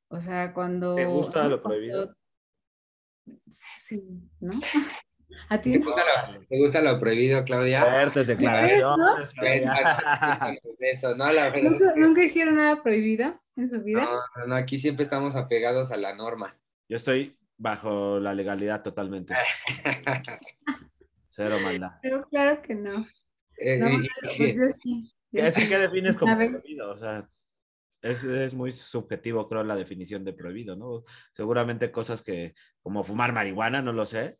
O 0.08 0.20
sea, 0.20 0.52
cuando... 0.52 0.96
¿Te 0.96 1.06
gusta 1.06 1.48
lo 1.48 1.62
Cuando- 1.62 1.62
prohibido? 1.62 2.16
Sí, 3.48 4.02
¿no? 4.40 4.60
¿A 5.48 5.60
ti 5.60 5.72
¿Te 5.72 5.78
gusta, 5.78 6.02
lo, 6.32 6.46
te 6.46 6.58
gusta 6.58 6.80
lo 6.82 6.98
prohibido, 7.00 7.44
Claudia? 7.44 7.82
Fuertes 7.84 8.26
declaraciones. 8.26 8.84
¿Nunca, 8.86 9.22
es 10.82 11.52
que 11.52 11.64
nunca 11.96 12.22
hicieron 12.24 12.56
nada 12.56 12.82
prohibido 12.82 13.40
en 13.56 13.68
su 13.68 13.82
vida? 13.82 14.02
no, 14.04 14.12
no, 14.12 14.46
no, 14.48 14.54
aquí 14.54 14.78
siempre 14.78 15.02
estamos 15.02 15.34
apegados 15.36 15.90
a 15.90 15.96
la 15.96 16.14
norma. 16.14 16.56
Yo 16.88 16.96
estoy 16.96 17.36
bajo 17.56 18.18
la 18.20 18.34
legalidad 18.34 18.82
totalmente. 18.82 19.34
Cero 21.30 21.58
maldad. 21.62 21.92
Pero 22.02 22.26
claro 22.28 22.62
que 22.62 22.74
no. 22.74 23.06
Eh, 23.58 23.78
No, 23.78 23.90
y- 23.90 24.08
pues 24.36 24.56
yo 24.56 24.62
sí. 24.82 25.12
yo 25.30 25.42
¿Qué, 25.42 25.48
así 25.48 25.62
sí. 25.62 25.68
que 25.68 25.78
defines 25.78 26.16
como 26.16 26.36
prohibido? 26.36 26.90
O 26.90 26.98
sea, 26.98 27.28
es, 28.02 28.24
es 28.24 28.54
muy 28.54 28.72
subjetivo, 28.72 29.48
creo, 29.48 29.62
la 29.62 29.76
definición 29.76 30.24
de 30.24 30.32
prohibido, 30.32 30.74
¿no? 30.76 31.04
Seguramente 31.32 31.90
cosas 31.92 32.22
que, 32.22 32.54
como 32.82 33.04
fumar 33.04 33.32
marihuana, 33.32 33.82
no 33.82 33.92
lo 33.92 34.06
sé, 34.06 34.38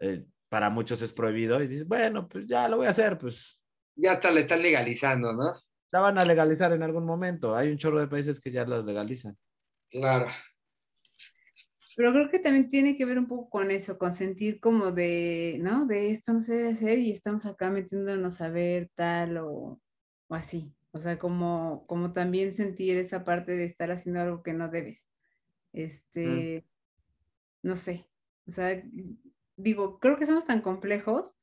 eh, 0.00 0.24
para 0.48 0.70
muchos 0.70 1.02
es 1.02 1.12
prohibido 1.12 1.62
y 1.62 1.68
dices, 1.68 1.86
bueno, 1.86 2.28
pues 2.28 2.46
ya 2.46 2.68
lo 2.68 2.78
voy 2.78 2.86
a 2.86 2.90
hacer, 2.90 3.18
pues 3.18 3.60
ya 3.94 4.12
hasta 4.12 4.30
le 4.30 4.40
están 4.42 4.62
legalizando, 4.62 5.32
¿no? 5.32 5.54
la 5.90 6.00
van 6.00 6.18
a 6.18 6.24
legalizar 6.24 6.72
en 6.72 6.82
algún 6.82 7.04
momento. 7.04 7.56
Hay 7.56 7.70
un 7.70 7.78
chorro 7.78 8.00
de 8.00 8.08
países 8.08 8.40
que 8.40 8.50
ya 8.50 8.66
las 8.66 8.84
legalizan. 8.84 9.36
Claro. 9.90 10.26
Pero 11.96 12.12
creo 12.12 12.30
que 12.30 12.38
también 12.38 12.70
tiene 12.70 12.94
que 12.96 13.04
ver 13.04 13.18
un 13.18 13.26
poco 13.26 13.50
con 13.50 13.70
eso, 13.70 13.98
con 13.98 14.12
sentir 14.12 14.60
como 14.60 14.92
de, 14.92 15.58
¿no? 15.60 15.86
De 15.86 16.10
esto 16.10 16.32
no 16.32 16.40
se 16.40 16.54
debe 16.54 16.70
hacer 16.70 16.98
y 16.98 17.10
estamos 17.10 17.44
acá 17.46 17.68
metiéndonos 17.70 18.40
a 18.40 18.48
ver 18.48 18.90
tal 18.94 19.38
o, 19.38 19.80
o 20.28 20.34
así. 20.34 20.72
O 20.92 20.98
sea, 20.98 21.18
como, 21.18 21.84
como 21.86 22.12
también 22.12 22.54
sentir 22.54 22.96
esa 22.96 23.24
parte 23.24 23.52
de 23.52 23.64
estar 23.64 23.90
haciendo 23.90 24.20
algo 24.20 24.42
que 24.42 24.52
no 24.52 24.68
debes. 24.68 25.08
Este, 25.72 26.64
no 27.62 27.74
sé. 27.74 28.08
O 28.46 28.52
sea, 28.52 28.82
digo, 29.62 29.98
creo 29.98 30.16
que 30.16 30.26
somos 30.26 30.46
tan 30.46 30.60
complejos, 30.62 31.34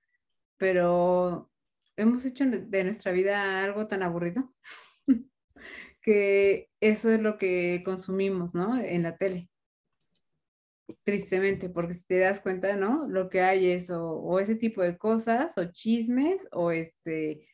pero 0.58 1.52
hemos 1.96 2.26
hecho 2.26 2.46
de 2.46 2.84
nuestra 2.84 3.12
vida 3.12 3.64
algo 3.64 3.88
tan 3.88 4.04
aburrido 4.04 4.54
que 6.02 6.70
eso 6.80 7.12
es 7.12 7.22
lo 7.22 7.38
que 7.38 7.82
consumimos, 7.84 8.56
¿no? 8.56 8.80
En 8.80 9.04
la 9.04 9.18
tele. 9.18 9.50
Tristemente, 11.04 11.70
porque 11.70 11.94
si 11.94 12.06
te 12.06 12.20
das 12.20 12.40
cuenta, 12.40 12.76
¿no? 12.78 13.08
Lo 13.08 13.30
que 13.30 13.42
hay 13.42 13.72
es 13.72 13.90
o, 13.90 14.14
o 14.14 14.40
ese 14.40 14.56
tipo 14.56 14.82
de 14.82 14.98
cosas, 14.98 15.58
o 15.58 15.66
chismes, 15.66 16.48
o 16.52 16.72
este, 16.72 17.46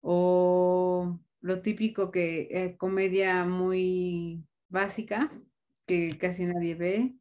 o 0.00 1.18
lo 1.40 1.62
típico 1.62 2.10
que 2.10 2.48
eh, 2.50 2.76
comedia 2.76 3.44
muy 3.44 4.44
básica, 4.68 5.32
que 5.86 6.16
casi 6.18 6.44
nadie 6.44 6.74
ve. 6.74 7.14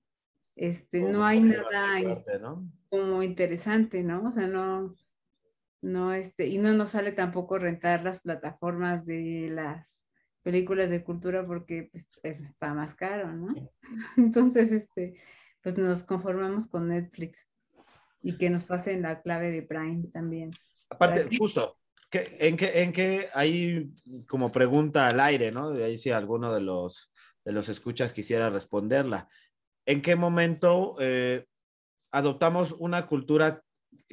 Este, 0.55 1.01
no 1.01 1.23
hay 1.23 1.39
nada 1.39 2.01
como 2.89 3.23
interesante, 3.23 4.03
¿no? 4.03 4.27
O 4.27 4.31
sea, 4.31 4.47
no, 4.47 4.95
no, 5.81 6.13
este, 6.13 6.47
y 6.47 6.57
no 6.57 6.73
nos 6.73 6.91
sale 6.91 7.11
tampoco 7.11 7.59
rentar 7.59 8.03
las 8.03 8.19
plataformas 8.19 9.05
de 9.05 9.49
las 9.51 10.05
películas 10.41 10.89
de 10.89 11.03
cultura 11.03 11.45
porque 11.45 11.89
pues 11.91 12.09
está 12.23 12.73
más 12.73 12.95
caro, 12.95 13.33
¿no? 13.33 13.53
Entonces, 14.17 14.71
este, 14.71 15.19
pues 15.61 15.77
nos 15.77 16.03
conformamos 16.03 16.67
con 16.67 16.87
Netflix 16.87 17.47
y 18.21 18.37
que 18.37 18.49
nos 18.49 18.63
pasen 18.63 19.01
la 19.01 19.21
clave 19.21 19.51
de 19.51 19.61
Prime 19.61 20.07
también. 20.13 20.51
Aparte, 20.89 21.27
justo, 21.37 21.77
¿en, 22.11 22.57
qué, 22.57 22.81
¿en 22.81 22.93
qué 22.93 23.27
hay 23.33 23.91
como 24.27 24.51
pregunta 24.51 25.07
al 25.07 25.19
aire, 25.19 25.51
¿no? 25.51 25.71
De 25.71 25.83
ahí 25.83 25.97
si 25.97 26.11
alguno 26.11 26.53
de 26.53 26.61
los, 26.61 27.11
de 27.43 27.51
los 27.51 27.69
escuchas 27.69 28.13
quisiera 28.13 28.49
responderla. 28.49 29.27
¿En 29.85 30.01
qué 30.01 30.15
momento 30.15 30.95
eh, 30.99 31.45
adoptamos 32.11 32.73
una 32.79 33.07
cultura 33.07 33.61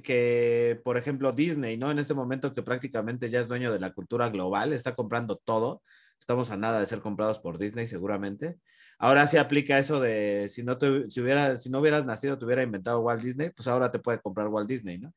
que, 0.03 0.81
por 0.85 0.97
ejemplo, 0.97 1.33
Disney, 1.33 1.77
¿no? 1.77 1.91
En 1.91 1.99
este 1.99 2.15
momento 2.15 2.55
que 2.55 2.63
prácticamente 2.63 3.31
ya 3.31 3.41
es 3.41 3.49
dueño 3.49 3.73
de 3.73 3.81
la 3.81 3.93
cultura 3.93 4.29
global, 4.29 4.73
está 4.73 4.95
comprando 4.95 5.37
todo. 5.37 5.83
Estamos 6.19 6.51
a 6.51 6.57
nada 6.57 6.81
de 6.81 6.87
ser 6.87 7.01
comprados 7.01 7.39
por 7.39 7.59
Disney, 7.59 7.87
seguramente. 7.87 8.59
Ahora 8.99 9.27
sí 9.27 9.37
aplica 9.37 9.79
eso 9.79 10.01
de 10.01 10.49
si 10.49 10.63
no, 10.63 10.79
te, 10.79 11.11
si, 11.11 11.21
hubiera, 11.21 11.57
si 11.57 11.71
no 11.71 11.81
hubieras 11.81 12.07
nacido, 12.07 12.39
te 12.39 12.45
hubiera 12.45 12.63
inventado 12.63 13.01
Walt 13.01 13.23
Disney, 13.23 13.51
pues 13.51 13.69
ahora 13.69 13.91
te 13.91 13.99
puede 13.99 14.21
comprar 14.21 14.49
Walt 14.49 14.69
Disney, 14.69 14.99
¿no? 14.99 15.13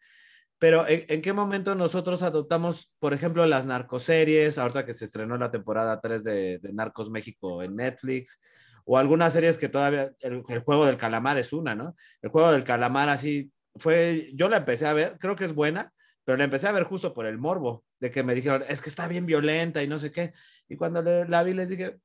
Pero 0.60 0.86
¿en, 0.88 1.22
qué 1.22 1.34
momento 1.34 1.76
nosotros 1.76 2.24
adoptamos, 2.24 2.92
por 2.98 3.14
ejemplo, 3.14 3.46
las 3.46 3.68
narcoseries, 3.68 4.58
ahorita 4.58 4.86
que 4.86 4.96
se 4.96 5.06
estrenó 5.06 5.38
la 5.38 5.52
temporada 5.52 6.02
3 6.02 6.24
de, 6.24 6.60
Narcos 6.74 7.12
México 7.12 7.62
en 7.62 7.76
Netflix, 7.76 8.42
o 8.90 8.98
algunas 8.98 9.34
series 9.34 9.58
que 9.58 9.68
todavía, 9.68 10.14
el, 10.22 10.44
el, 10.48 10.60
juego 10.60 10.86
del 10.86 10.96
calamar 10.96 11.38
es 11.38 11.52
una, 11.52 11.76
¿no? 11.76 11.94
El 12.22 12.30
juego 12.30 12.54
del 12.54 12.64
calamar 12.64 13.10
así 13.10 13.52
fue, 13.76 14.32
yo 14.34 14.48
la 14.48 14.58
empecé 14.58 14.88
a 14.88 14.94
ver, 14.94 15.18
creo 15.20 15.36
que 15.36 15.44
es 15.44 15.54
buena, 15.54 15.92
pero 16.24 16.38
la 16.38 16.46
empecé 16.46 16.68
a 16.68 16.72
ver 16.72 16.84
justo 16.84 17.14
por 17.14 17.26
el 17.26 17.38
morbo, 17.38 17.84
de 18.00 18.12
que 18.12 18.24
me 18.24 18.34
dijeron, 18.34 18.64
es 18.70 18.82
que 18.82 18.90
está 18.90 19.10
bien 19.10 19.26
violenta 19.26 19.84
y 19.84 19.90
no 19.90 20.00
sé 20.00 20.14
qué. 20.14 20.34
Y 20.70 20.78
cuando 20.78 21.02
la 21.02 21.44
vi 21.44 21.54
les 21.54 21.68
dije, 21.68 21.98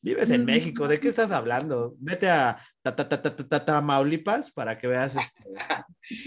vives 0.00 0.30
en 0.30 0.44
México, 0.44 0.86
¿de 0.86 1.00
qué 1.00 1.08
estás 1.08 1.32
hablando? 1.32 1.96
Vete 1.98 2.30
a 2.30 2.56
Tamaulipas 3.66 4.52
para 4.52 4.78
que 4.78 4.86
veas 4.86 5.16
este, 5.16 5.42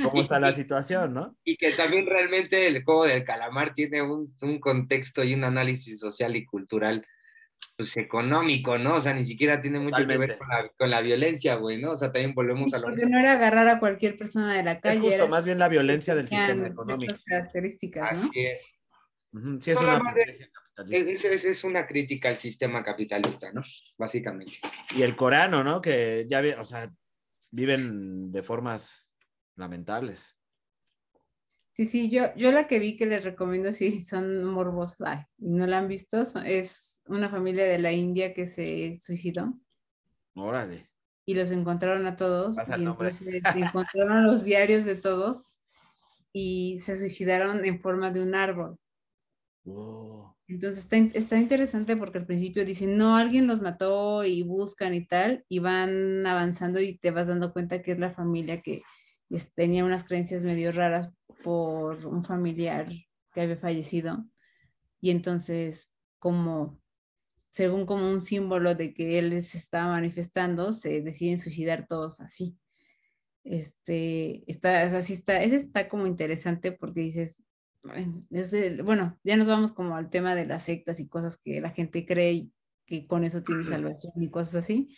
cómo 0.03 0.21
está 0.21 0.41
la 0.41 0.51
situación, 0.51 1.13
¿no? 1.13 1.37
Y 1.45 1.55
que 1.55 1.71
también 1.71 2.05
realmente 2.05 2.67
el 2.67 2.83
juego 2.83 3.05
del 3.05 3.23
calamar 3.23 3.73
tiene 3.73 4.01
un, 4.01 4.35
un 4.41 4.59
contexto 4.59 5.23
y 5.23 5.35
un 5.35 5.45
análisis 5.45 6.01
social 6.01 6.35
y 6.35 6.45
cultural 6.45 7.07
pues, 7.81 7.97
económico, 7.97 8.77
¿no? 8.77 8.97
O 8.97 9.01
sea, 9.01 9.13
ni 9.13 9.25
siquiera 9.25 9.61
tiene 9.61 9.79
mucho 9.79 10.05
que 10.05 10.17
ver 10.17 10.37
con 10.77 10.89
la, 10.89 11.01
violencia, 11.01 11.55
güey, 11.55 11.79
¿no? 11.79 11.91
O 11.91 11.97
sea, 11.97 12.11
también 12.11 12.33
volvemos 12.33 12.73
a 12.73 12.77
lo 12.77 12.87
Porque 12.87 13.05
no 13.07 13.17
era 13.17 13.33
agarrar 13.33 13.67
a 13.67 13.79
cualquier 13.79 14.17
persona 14.17 14.55
de 14.55 14.63
la 14.63 14.79
calle. 14.79 15.07
Es 15.07 15.13
justo, 15.13 15.27
más 15.27 15.43
bien 15.43 15.57
la 15.57 15.67
violencia 15.67 16.13
del 16.13 16.27
sistema 16.27 16.67
económico. 16.67 17.15
Características, 17.25 18.19
¿no? 18.19 18.29
Así 18.29 18.45
es. 18.45 18.61
sí, 19.63 19.71
es 19.71 19.79
una, 19.79 20.01
es, 20.89 21.23
es, 21.23 21.45
es, 21.45 21.63
una 21.63 21.87
crítica 21.87 22.29
al 22.29 22.37
sistema 22.37 22.83
capitalista, 22.83 23.51
¿no? 23.51 23.63
Básicamente. 23.97 24.59
Y 24.95 25.01
el 25.01 25.15
coreano, 25.15 25.63
¿no? 25.63 25.81
Que 25.81 26.25
ya, 26.29 26.43
o 26.59 26.65
sea, 26.65 26.91
viven 27.49 28.31
de 28.31 28.43
formas 28.43 29.07
lamentables. 29.55 30.35
Sí, 31.71 31.85
sí, 31.85 32.09
yo, 32.09 32.35
yo 32.35 32.51
la 32.51 32.67
que 32.67 32.79
vi 32.79 32.97
que 32.97 33.05
les 33.05 33.23
recomiendo 33.23 33.71
si 33.71 34.01
son 34.01 34.43
morbosas 34.43 35.25
y 35.37 35.49
no 35.49 35.65
la 35.67 35.77
han 35.77 35.87
visto, 35.87 36.23
es 36.45 37.00
una 37.05 37.29
familia 37.29 37.65
de 37.65 37.79
la 37.79 37.91
India 37.91 38.33
que 38.33 38.47
se 38.47 38.97
suicidó. 39.01 39.53
Órale. 40.35 40.89
Y 41.25 41.35
los 41.35 41.51
encontraron 41.51 42.05
a 42.05 42.15
todos. 42.15 42.57
y 42.57 42.83
entonces 42.83 43.31
encontraron 43.55 44.25
los 44.25 44.43
diarios 44.43 44.85
de 44.85 44.95
todos 44.95 45.51
y 46.33 46.79
se 46.79 46.95
suicidaron 46.95 47.63
en 47.65 47.81
forma 47.81 48.11
de 48.11 48.21
un 48.21 48.35
árbol. 48.35 48.77
Entonces 50.47 50.83
está, 50.83 50.97
está, 50.97 51.37
interesante 51.37 51.95
porque 51.95 52.17
al 52.17 52.25
principio 52.25 52.65
dicen, 52.65 52.97
no, 52.97 53.15
alguien 53.15 53.47
los 53.47 53.61
mató 53.61 54.23
y 54.23 54.43
buscan 54.43 54.93
y 54.93 55.05
tal, 55.05 55.45
y 55.47 55.59
van 55.59 56.25
avanzando 56.25 56.81
y 56.81 56.97
te 56.97 57.11
vas 57.11 57.27
dando 57.27 57.53
cuenta 57.53 57.81
que 57.81 57.93
es 57.93 57.99
la 57.99 58.11
familia 58.11 58.61
que 58.61 58.81
tenía 59.55 59.85
unas 59.85 60.03
creencias 60.03 60.43
medio 60.43 60.71
raras 60.71 61.09
por 61.43 62.05
un 62.05 62.25
familiar 62.25 62.89
que 63.33 63.41
había 63.41 63.57
fallecido. 63.57 64.25
Y 64.99 65.11
entonces, 65.11 65.89
como, 66.19 66.80
según 67.51 67.85
como 67.85 68.09
un 68.09 68.21
símbolo 68.21 68.75
de 68.75 68.93
que 68.93 69.19
él 69.19 69.43
se 69.43 69.57
estaba 69.57 69.91
manifestando, 69.91 70.73
se 70.73 71.01
deciden 71.01 71.39
suicidar 71.39 71.85
todos 71.87 72.19
así. 72.19 72.57
Este, 73.43 74.43
está, 74.49 74.83
así 74.83 75.13
está, 75.13 75.41
ese 75.43 75.57
está 75.57 75.89
como 75.89 76.07
interesante 76.07 76.71
porque 76.71 77.01
dices, 77.01 77.43
bueno, 77.83 79.19
ya 79.23 79.37
nos 79.37 79.47
vamos 79.47 79.73
como 79.73 79.95
al 79.95 80.09
tema 80.09 80.35
de 80.35 80.45
las 80.45 80.63
sectas 80.63 80.99
y 80.99 81.07
cosas 81.07 81.37
que 81.37 81.61
la 81.61 81.71
gente 81.71 82.05
cree 82.05 82.47
que 82.85 83.07
con 83.07 83.23
eso 83.23 83.43
tiene 83.43 83.63
salvación 83.63 84.13
y 84.15 84.29
cosas 84.29 84.55
así, 84.55 84.95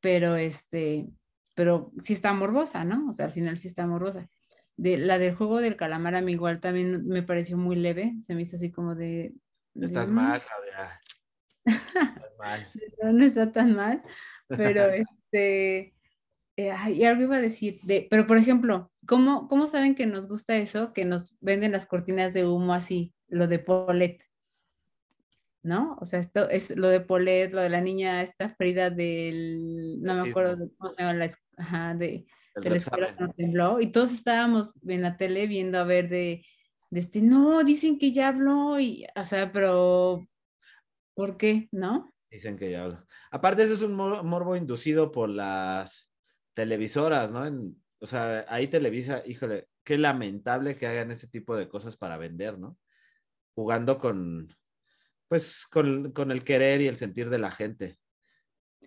pero 0.00 0.36
este, 0.36 1.06
pero 1.54 1.92
sí 2.02 2.12
está 2.12 2.32
morbosa, 2.32 2.84
¿no? 2.84 3.10
O 3.10 3.12
sea, 3.12 3.26
al 3.26 3.32
final 3.32 3.58
sí 3.58 3.68
está 3.68 3.86
morbosa 3.86 4.28
de 4.76 4.98
la 4.98 5.18
del 5.18 5.34
juego 5.34 5.60
del 5.60 5.76
calamar 5.76 6.14
a 6.14 6.20
mí 6.20 6.32
igual 6.32 6.60
también 6.60 7.06
me 7.06 7.22
pareció 7.22 7.56
muy 7.56 7.76
leve, 7.76 8.14
se 8.26 8.34
me 8.34 8.42
hizo 8.42 8.56
así 8.56 8.70
como 8.70 8.94
de... 8.94 9.34
Estás 9.74 10.10
mal, 10.10 10.40
Claudia. 10.40 11.00
Mal. 12.38 12.66
no, 13.12 13.24
está 13.24 13.52
tan 13.52 13.74
mal, 13.74 14.02
pero 14.48 14.84
este... 14.90 15.92
Eh, 16.58 16.72
y 16.94 17.04
algo 17.04 17.24
iba 17.24 17.36
a 17.36 17.40
decir, 17.40 17.80
de, 17.82 18.06
pero 18.08 18.26
por 18.26 18.38
ejemplo, 18.38 18.90
¿cómo, 19.06 19.46
¿cómo 19.46 19.66
saben 19.66 19.94
que 19.94 20.06
nos 20.06 20.26
gusta 20.26 20.56
eso? 20.56 20.94
Que 20.94 21.04
nos 21.04 21.36
venden 21.40 21.72
las 21.72 21.84
cortinas 21.84 22.32
de 22.32 22.46
humo 22.46 22.72
así, 22.72 23.12
lo 23.28 23.46
de 23.46 23.58
Polet, 23.58 24.22
¿no? 25.62 25.98
O 26.00 26.06
sea, 26.06 26.20
esto 26.20 26.48
es 26.48 26.74
lo 26.74 26.88
de 26.88 27.00
Polet, 27.00 27.52
lo 27.52 27.60
de 27.60 27.68
la 27.68 27.82
niña 27.82 28.22
esta 28.22 28.48
Frida 28.48 28.88
del, 28.88 30.00
no 30.00 30.14
me 30.14 30.30
acuerdo 30.30 30.70
cómo 30.78 30.90
se 30.90 31.02
llama 31.02 31.14
la, 31.14 31.30
ajá, 31.58 31.94
de, 31.94 32.24
tembló 33.36 33.80
y 33.80 33.88
todos 33.88 34.12
estábamos 34.12 34.72
en 34.86 35.02
la 35.02 35.16
tele 35.16 35.46
viendo 35.46 35.78
a 35.78 35.84
ver 35.84 36.08
de, 36.08 36.44
de 36.90 37.00
este, 37.00 37.20
no, 37.20 37.64
dicen 37.64 37.98
que 37.98 38.12
ya 38.12 38.28
habló 38.28 38.80
y, 38.80 39.06
o 39.14 39.26
sea, 39.26 39.52
pero 39.52 40.26
¿por 41.16 41.36
qué? 41.36 41.68
¿No? 41.72 42.12
Dicen 42.30 42.56
que 42.56 42.70
ya 42.70 42.84
habló. 42.84 43.04
Aparte, 43.32 43.64
ese 43.64 43.74
es 43.74 43.80
un 43.80 43.94
morbo 43.94 44.54
inducido 44.54 45.10
por 45.10 45.28
las 45.28 46.12
televisoras, 46.54 47.32
¿no? 47.32 47.74
o 47.98 48.06
sea, 48.06 48.44
ahí 48.48 48.68
Televisa, 48.68 49.22
híjole, 49.26 49.66
qué 49.82 49.98
lamentable 49.98 50.76
que 50.76 50.86
hagan 50.86 51.10
ese 51.10 51.26
tipo 51.26 51.56
de 51.56 51.68
cosas 51.68 51.96
para 51.96 52.18
vender, 52.18 52.58
¿no? 52.58 52.78
Jugando 53.54 53.98
con, 53.98 54.54
pues, 55.26 55.66
con, 55.66 56.12
con 56.12 56.30
el 56.30 56.44
querer 56.44 56.82
y 56.82 56.88
el 56.88 56.96
sentir 56.96 57.30
de 57.30 57.38
la 57.38 57.50
gente 57.50 57.98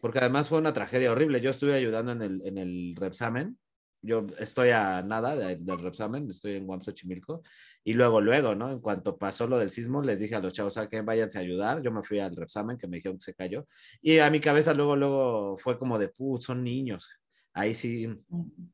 porque 0.01 0.19
además 0.19 0.47
fue 0.47 0.59
una 0.59 0.73
tragedia 0.73 1.11
horrible. 1.11 1.41
Yo 1.41 1.49
estuve 1.49 1.73
ayudando 1.73 2.11
en 2.11 2.21
el, 2.21 2.41
en 2.43 2.57
el 2.57 2.95
Repsamen. 2.95 3.57
Yo 4.02 4.26
estoy 4.39 4.70
a 4.70 5.02
nada 5.02 5.36
del 5.36 5.80
Repsamen, 5.80 6.30
estoy 6.30 6.56
en 6.56 6.66
Guamsochimilco. 6.66 7.41
Y 7.84 7.93
luego, 7.93 8.22
luego, 8.22 8.56
¿no? 8.56 8.72
En 8.72 8.80
cuanto 8.80 9.18
pasó 9.18 9.47
lo 9.47 9.60
del 9.60 9.70
sismo, 9.70 10.02
les 10.02 10.20
dije 10.20 10.36
a 10.36 10.39
los 10.39 10.54
chavos, 10.54 10.78
¿a 10.78 10.89
que 10.89 11.02
váyanse 11.02 11.38
a 11.38 11.41
ayudar? 11.41 11.82
Yo 11.82 11.91
me 11.91 12.04
fui 12.04 12.20
al 12.20 12.36
Repsamen, 12.36 12.78
que 12.78 12.88
me 12.88 12.97
dijeron 12.97 13.18
que 13.18 13.26
se 13.26 13.34
cayó. 13.34 13.66
Y 14.02 14.20
a 14.20 14.30
mi 14.30 14.39
cabeza 14.39 14.74
luego, 14.74 14.95
luego 14.95 15.58
fue 15.58 15.78
como 15.78 16.00
de, 16.00 16.10
puh, 16.10 16.39
son 16.39 16.64
niños. 16.64 17.10
Ahí 17.54 17.74
sí, 17.74 18.08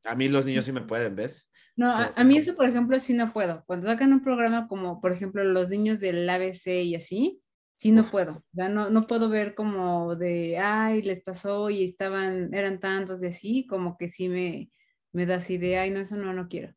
a 0.03 0.15
mí 0.15 0.27
los 0.27 0.45
niños 0.45 0.65
sí 0.65 0.71
me 0.71 0.81
pueden, 0.81 1.15
¿ves? 1.15 1.49
No, 1.75 1.89
a, 1.89 2.13
a, 2.15 2.23
mí 2.23 2.37
eso, 2.37 2.55
por 2.55 2.67
ejemplo, 2.67 2.99
sí 2.99 3.13
no 3.13 3.33
puedo. 3.33 3.63
Cuando 3.65 3.87
sacan 3.87 4.13
un 4.13 4.23
programa 4.23 4.67
como, 4.67 5.01
por 5.01 5.11
ejemplo, 5.11 5.43
los 5.43 5.69
niños 5.69 5.99
del 5.99 6.29
ABC 6.29 6.67
y 6.83 6.95
así, 6.95 7.41
sí 7.75 7.91
no 7.91 8.03
puedo, 8.03 8.43
ya 8.53 8.69
no, 8.69 8.89
no 8.89 9.05
puedo 9.07 9.29
ver 9.29 9.53
como 9.53 10.15
de, 10.15 10.57
ay, 10.57 11.01
les 11.01 11.21
pasó 11.21 11.69
y 11.69 11.83
estaban, 11.83 12.53
eran 12.53 12.79
tantos 12.79 13.19
de 13.19 13.27
así, 13.29 13.67
como 13.67 13.97
que 13.97 14.09
sí 14.09 14.29
me, 14.29 14.69
me 15.15 15.25
da 15.25 15.35
así 15.35 15.57
de, 15.57 15.77
ay, 15.77 15.91
no, 15.91 16.01
eso 16.01 16.17
no, 16.17 16.33
no 16.33 16.49
quiero. 16.49 16.75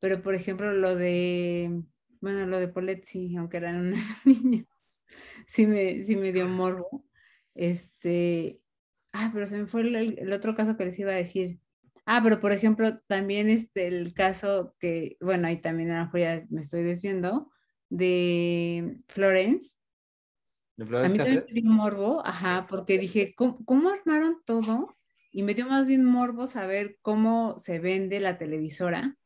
Pero, 0.00 0.22
por 0.22 0.34
ejemplo, 0.34 0.72
lo 0.72 0.96
de, 0.96 1.82
bueno, 2.20 2.46
lo 2.46 2.58
de 2.58 2.68
Polet 2.68 3.04
sí, 3.04 3.36
aunque 3.36 3.58
eran 3.58 3.88
una 3.88 3.96
niña, 4.24 4.64
sí 5.46 5.66
me, 5.66 6.02
sí 6.04 6.16
me 6.16 6.32
dio 6.32 6.48
morbo. 6.48 7.04
Este, 7.54 8.60
ah, 9.12 9.30
pero 9.34 9.46
se 9.46 9.58
me 9.58 9.66
fue 9.66 9.82
el, 9.82 10.32
otro 10.32 10.54
caso 10.54 10.76
que 10.76 10.86
les 10.86 10.98
iba 10.98 11.12
a 11.12 11.16
decir. 11.16 11.60
Ah, 12.06 12.20
pero 12.22 12.40
por 12.40 12.52
ejemplo, 12.52 12.98
también 13.06 13.50
este, 13.50 13.86
el 13.86 14.14
caso 14.14 14.74
que, 14.80 15.16
bueno, 15.20 15.46
ahí 15.48 15.60
también 15.60 15.90
a 15.90 15.98
lo 15.98 16.04
mejor 16.06 16.20
ya 16.20 16.46
me 16.50 16.62
estoy 16.62 16.82
desviando, 16.84 17.50
de 17.90 18.98
Florence, 19.08 19.76
a 20.78 21.08
mí 21.08 21.18
también 21.18 21.44
me 21.46 21.54
dio 21.60 21.70
morbo, 21.70 22.26
ajá, 22.26 22.66
porque 22.68 22.98
dije, 22.98 23.34
¿cómo, 23.36 23.90
armaron 23.90 24.38
todo? 24.44 24.96
Y 25.34 25.42
me 25.42 25.54
dio 25.54 25.66
más 25.66 25.88
bien 25.88 26.04
morbo 26.04 26.46
saber 26.46 26.96
cómo 27.02 27.58
se 27.58 27.80
vende 27.80 28.20
la 28.20 28.38
televisora, 28.38 29.16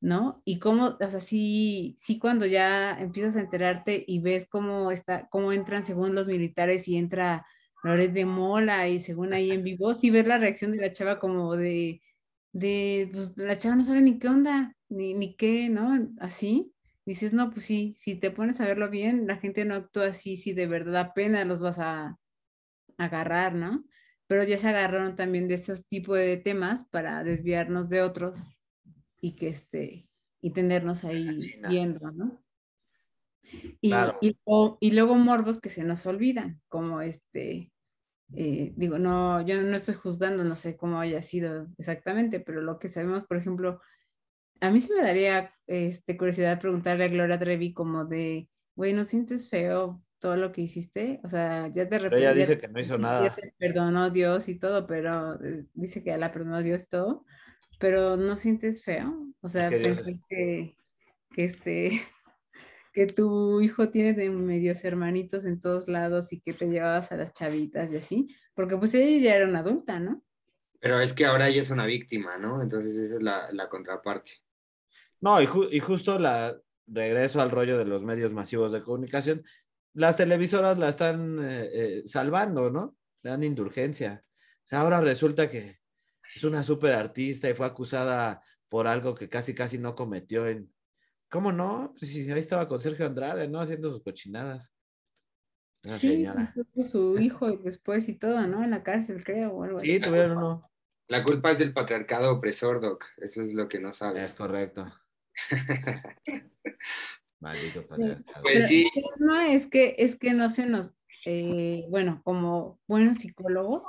¿no? 0.00 0.42
Y 0.44 0.58
cómo, 0.58 0.98
o 1.00 1.10
sea, 1.10 1.20
sí, 1.20 1.94
sí 1.96 2.18
cuando 2.18 2.44
ya 2.44 2.98
empiezas 2.98 3.36
a 3.36 3.40
enterarte 3.40 4.04
y 4.04 4.18
ves 4.18 4.48
cómo 4.48 4.90
está, 4.90 5.28
cómo 5.30 5.52
entran 5.52 5.84
según 5.84 6.16
los 6.16 6.26
militares 6.26 6.88
y 6.88 6.96
entra 6.96 7.46
Loret 7.84 8.12
de 8.12 8.24
Mola 8.24 8.88
y 8.88 8.98
según 8.98 9.32
ahí 9.32 9.52
en 9.52 9.62
vivo, 9.62 9.94
sí 9.94 10.10
ves 10.10 10.26
la 10.26 10.38
reacción 10.38 10.72
de 10.72 10.78
la 10.78 10.92
chava 10.92 11.20
como 11.20 11.54
de, 11.54 12.02
de, 12.52 13.08
pues 13.12 13.36
la 13.36 13.56
chava 13.56 13.76
no 13.76 13.84
sabe 13.84 14.02
ni 14.02 14.18
qué 14.18 14.26
onda, 14.28 14.74
ni, 14.88 15.14
ni 15.14 15.36
qué, 15.36 15.68
¿no? 15.68 16.08
Así. 16.18 16.72
Dices, 17.06 17.32
no, 17.32 17.50
pues 17.50 17.66
sí, 17.66 17.94
si 17.96 18.16
te 18.16 18.32
pones 18.32 18.60
a 18.60 18.66
verlo 18.66 18.90
bien, 18.90 19.28
la 19.28 19.36
gente 19.36 19.64
no 19.64 19.76
actúa 19.76 20.08
así, 20.08 20.36
si 20.36 20.52
de 20.52 20.66
verdad 20.66 20.96
apenas 20.96 21.46
los 21.46 21.60
vas 21.60 21.78
a 21.78 22.18
agarrar, 22.98 23.54
¿no? 23.54 23.84
Pero 24.26 24.44
ya 24.44 24.58
se 24.58 24.68
agarraron 24.68 25.16
también 25.16 25.48
de 25.48 25.54
esos 25.54 25.86
tipos 25.86 26.16
de 26.16 26.36
temas 26.38 26.84
para 26.84 27.22
desviarnos 27.24 27.88
de 27.88 28.02
otros 28.02 28.42
y 29.20 29.36
que 29.36 29.48
este, 29.48 30.08
y 30.40 30.50
tenernos 30.50 31.04
ahí 31.04 31.38
viendo, 31.68 32.10
¿no? 32.10 32.44
Y, 33.80 33.92
y, 34.80 34.90
luego 34.90 35.14
morbos 35.14 35.60
que 35.60 35.68
se 35.68 35.84
nos 35.84 36.04
olvidan, 36.06 36.60
como 36.68 37.00
este, 37.00 37.72
eh, 38.34 38.72
digo, 38.76 38.98
no, 38.98 39.40
yo 39.42 39.62
no 39.62 39.76
estoy 39.76 39.94
juzgando, 39.94 40.44
no 40.44 40.56
sé 40.56 40.76
cómo 40.76 41.00
haya 41.00 41.22
sido 41.22 41.68
exactamente, 41.78 42.40
pero 42.40 42.60
lo 42.60 42.78
que 42.78 42.88
sabemos, 42.88 43.24
por 43.26 43.36
ejemplo, 43.36 43.80
a 44.60 44.70
mí 44.70 44.80
sí 44.80 44.92
me 44.92 45.02
daría 45.02 45.54
este, 45.66 46.16
curiosidad 46.16 46.60
preguntarle 46.60 47.04
a 47.04 47.08
Gloria 47.08 47.38
Trevi 47.38 47.72
como 47.72 48.04
de, 48.04 48.48
güey, 48.76 48.92
¿no 48.92 49.04
sientes 49.04 49.48
feo 49.48 50.03
todo 50.24 50.38
lo 50.38 50.52
que 50.52 50.62
hiciste? 50.62 51.20
O 51.22 51.28
sea, 51.28 51.68
ya 51.68 51.86
te 51.86 52.00
Pero 52.00 52.16
ella 52.16 52.32
dice 52.32 52.58
que 52.58 52.66
no 52.66 52.80
hizo 52.80 52.96
nada. 52.96 53.36
perdonó 53.58 54.08
Dios 54.08 54.48
y 54.48 54.58
todo, 54.58 54.86
pero 54.86 55.38
dice 55.74 56.02
que 56.02 56.08
ya 56.08 56.16
la 56.16 56.32
perdonó 56.32 56.62
Dios 56.62 56.84
y 56.84 56.86
todo, 56.86 57.26
pero 57.78 58.16
¿no 58.16 58.34
sientes 58.38 58.82
feo? 58.82 59.14
O 59.42 59.48
sea, 59.50 59.68
que, 59.68 59.92
que, 60.30 61.44
este, 61.44 62.00
que 62.94 63.06
tu 63.06 63.60
hijo 63.60 63.90
tiene 63.90 64.14
de 64.14 64.30
medios 64.30 64.82
hermanitos 64.86 65.44
en 65.44 65.60
todos 65.60 65.88
lados 65.88 66.32
y 66.32 66.40
que 66.40 66.54
te 66.54 66.70
llevabas 66.70 67.12
a 67.12 67.18
las 67.18 67.34
chavitas 67.34 67.92
y 67.92 67.98
así, 67.98 68.34
porque 68.54 68.78
pues 68.78 68.94
ella 68.94 69.22
ya 69.22 69.36
era 69.36 69.46
una 69.46 69.58
adulta, 69.58 70.00
¿no? 70.00 70.24
Pero 70.80 71.02
es 71.02 71.12
que 71.12 71.26
ahora 71.26 71.50
ella 71.50 71.60
es 71.60 71.68
una 71.68 71.84
víctima, 71.84 72.38
¿no? 72.38 72.62
Entonces 72.62 72.96
esa 72.96 73.16
es 73.16 73.22
la, 73.22 73.52
la 73.52 73.68
contraparte. 73.68 74.32
No, 75.20 75.42
y, 75.42 75.46
y, 75.70 75.80
justo 75.80 76.18
la 76.18 76.58
regreso 76.86 77.42
al 77.42 77.50
rollo 77.50 77.76
de 77.76 77.84
los 77.84 78.02
medios 78.02 78.32
masivos 78.32 78.72
de 78.72 78.82
comunicación, 78.82 79.44
las 79.94 80.16
televisoras 80.16 80.78
la 80.78 80.88
están 80.88 81.38
eh, 81.42 81.70
eh, 81.72 82.02
salvando, 82.04 82.70
¿no? 82.70 82.96
Le 83.22 83.30
dan 83.30 83.44
indulgencia. 83.44 84.24
O 84.64 84.68
sea, 84.68 84.80
ahora 84.80 85.00
resulta 85.00 85.50
que 85.50 85.78
es 86.34 86.44
una 86.44 86.62
súper 86.62 86.92
artista 86.94 87.48
y 87.48 87.54
fue 87.54 87.66
acusada 87.66 88.42
por 88.68 88.86
algo 88.86 89.14
que 89.14 89.28
casi 89.28 89.54
casi 89.54 89.78
no 89.78 89.94
cometió 89.94 90.46
en... 90.46 90.72
¿Cómo 91.30 91.52
no? 91.52 91.94
Pues 91.98 92.14
ahí 92.14 92.38
estaba 92.38 92.68
con 92.68 92.80
Sergio 92.80 93.06
Andrade, 93.06 93.48
¿no? 93.48 93.60
Haciendo 93.60 93.90
sus 93.90 94.02
cochinadas. 94.02 94.72
sí, 95.82 96.26
su 96.84 97.18
hijo 97.18 97.50
después 97.56 98.08
y 98.08 98.14
todo, 98.14 98.46
¿no? 98.46 98.62
En 98.62 98.70
la 98.70 98.82
cárcel, 98.82 99.24
creo, 99.24 99.52
o 99.52 99.64
algo 99.64 99.78
Sí, 99.78 100.00
tuvieron 100.00 100.36
uno. 100.36 100.70
La 101.08 101.22
culpa 101.22 101.52
es 101.52 101.58
del 101.58 101.72
patriarcado 101.72 102.32
opresor, 102.32 102.80
Doc. 102.80 103.04
Eso 103.18 103.42
es 103.42 103.52
lo 103.52 103.68
que 103.68 103.78
no 103.78 103.92
sabes. 103.92 104.22
Es 104.22 104.34
correcto. 104.34 104.86
Maldito 107.44 107.86
patriarcado. 107.86 108.42
Pues 108.42 108.66
sí. 108.66 108.90
No, 109.18 109.40
es 109.40 109.68
que, 109.68 109.94
es 109.98 110.16
que 110.16 110.32
no 110.32 110.48
se 110.48 110.66
nos, 110.66 110.90
eh, 111.26 111.84
bueno, 111.90 112.20
como 112.24 112.80
buenos 112.88 113.18
psicólogos, 113.18 113.82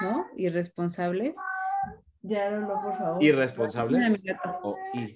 ¿no? 0.00 0.26
Y 0.36 0.48
responsables, 0.48 1.34
ya 2.26 2.50
lo 2.50 2.66
por 2.66 2.96
favor. 2.96 3.22
¿Irresponsables? 3.22 4.22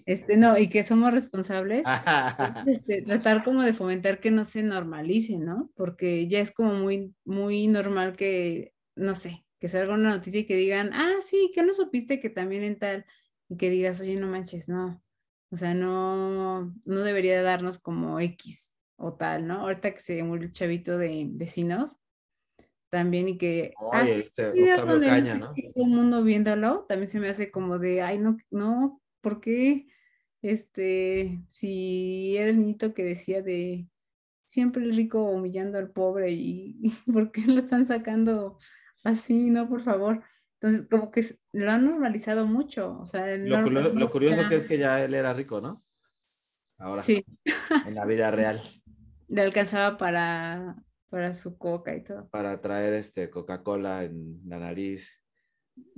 Este, 0.04 0.36
no, 0.36 0.58
y 0.58 0.68
que 0.68 0.84
somos 0.84 1.10
responsables. 1.10 1.82
este, 2.66 3.00
tratar 3.00 3.42
como 3.42 3.62
de 3.62 3.72
fomentar 3.72 4.20
que 4.20 4.30
no 4.30 4.44
se 4.44 4.62
normalice, 4.62 5.38
¿no? 5.38 5.70
Porque 5.74 6.28
ya 6.28 6.40
es 6.40 6.50
como 6.50 6.74
muy, 6.74 7.14
muy 7.24 7.66
normal 7.66 8.14
que, 8.14 8.74
no 8.94 9.14
sé, 9.14 9.46
que 9.58 9.68
salga 9.68 9.94
una 9.94 10.16
noticia 10.16 10.40
y 10.40 10.44
que 10.44 10.56
digan, 10.56 10.90
ah, 10.92 11.14
sí, 11.22 11.50
que 11.54 11.62
no 11.62 11.72
supiste 11.72 12.20
que 12.20 12.28
también 12.28 12.62
en 12.62 12.78
tal, 12.78 13.06
y 13.48 13.56
que 13.56 13.70
digas, 13.70 14.02
oye, 14.02 14.16
no 14.16 14.26
manches, 14.26 14.68
no. 14.68 15.02
O 15.50 15.56
sea, 15.56 15.74
no, 15.74 16.74
no 16.84 17.00
debería 17.00 17.42
darnos 17.42 17.78
como 17.78 18.20
X 18.20 18.74
o 18.96 19.14
tal, 19.14 19.46
¿no? 19.46 19.60
Ahorita 19.60 19.92
que 19.92 20.00
se 20.00 20.22
murió 20.22 20.46
el 20.46 20.52
chavito 20.52 20.98
de 20.98 21.26
vecinos, 21.30 21.96
también 22.90 23.28
y 23.28 23.38
que 23.38 23.74
ah, 23.92 24.08
este, 24.08 24.52
Caña, 25.00 25.34
¿no? 25.34 25.52
todo 25.52 25.84
el 25.84 25.90
mundo 25.90 26.22
viéndolo, 26.22 26.86
también 26.88 27.10
se 27.10 27.20
me 27.20 27.28
hace 27.28 27.50
como 27.50 27.78
de, 27.78 28.02
ay, 28.02 28.18
no, 28.18 28.36
no, 28.50 29.00
¿por 29.20 29.40
qué? 29.40 29.88
Este, 30.42 31.42
si 31.50 32.36
era 32.36 32.50
el 32.50 32.58
niñito 32.58 32.94
que 32.94 33.04
decía 33.04 33.42
de 33.42 33.88
siempre 34.46 34.84
el 34.84 34.96
rico 34.96 35.22
humillando 35.22 35.78
al 35.78 35.90
pobre 35.90 36.30
y, 36.30 36.78
y 36.80 36.90
¿por 37.12 37.30
qué 37.30 37.42
lo 37.42 37.58
están 37.58 37.86
sacando 37.86 38.58
así? 39.04 39.50
No, 39.50 39.68
por 39.68 39.82
favor. 39.82 40.22
Entonces, 40.60 40.88
como 40.90 41.10
que 41.10 41.38
lo 41.52 41.70
han 41.70 41.84
normalizado 41.84 42.46
mucho. 42.46 42.98
O 43.00 43.06
sea, 43.06 43.36
lo, 43.36 43.62
curioso, 43.62 43.94
lo 43.94 44.10
curioso 44.10 44.48
que 44.48 44.56
es 44.56 44.66
que 44.66 44.78
ya 44.78 45.04
él 45.04 45.14
era 45.14 45.32
rico, 45.32 45.60
¿no? 45.60 45.84
Ahora. 46.78 47.02
Sí. 47.02 47.24
En 47.86 47.94
la 47.94 48.06
vida 48.06 48.30
real. 48.30 48.60
Le 49.28 49.42
alcanzaba 49.42 49.98
para 49.98 50.76
para 51.10 51.34
su 51.34 51.56
coca 51.56 51.94
y 51.94 52.02
todo. 52.04 52.28
Para 52.28 52.60
traer 52.60 52.94
este 52.94 53.30
Coca-Cola 53.30 54.04
en 54.04 54.40
la 54.46 54.58
nariz. 54.58 55.20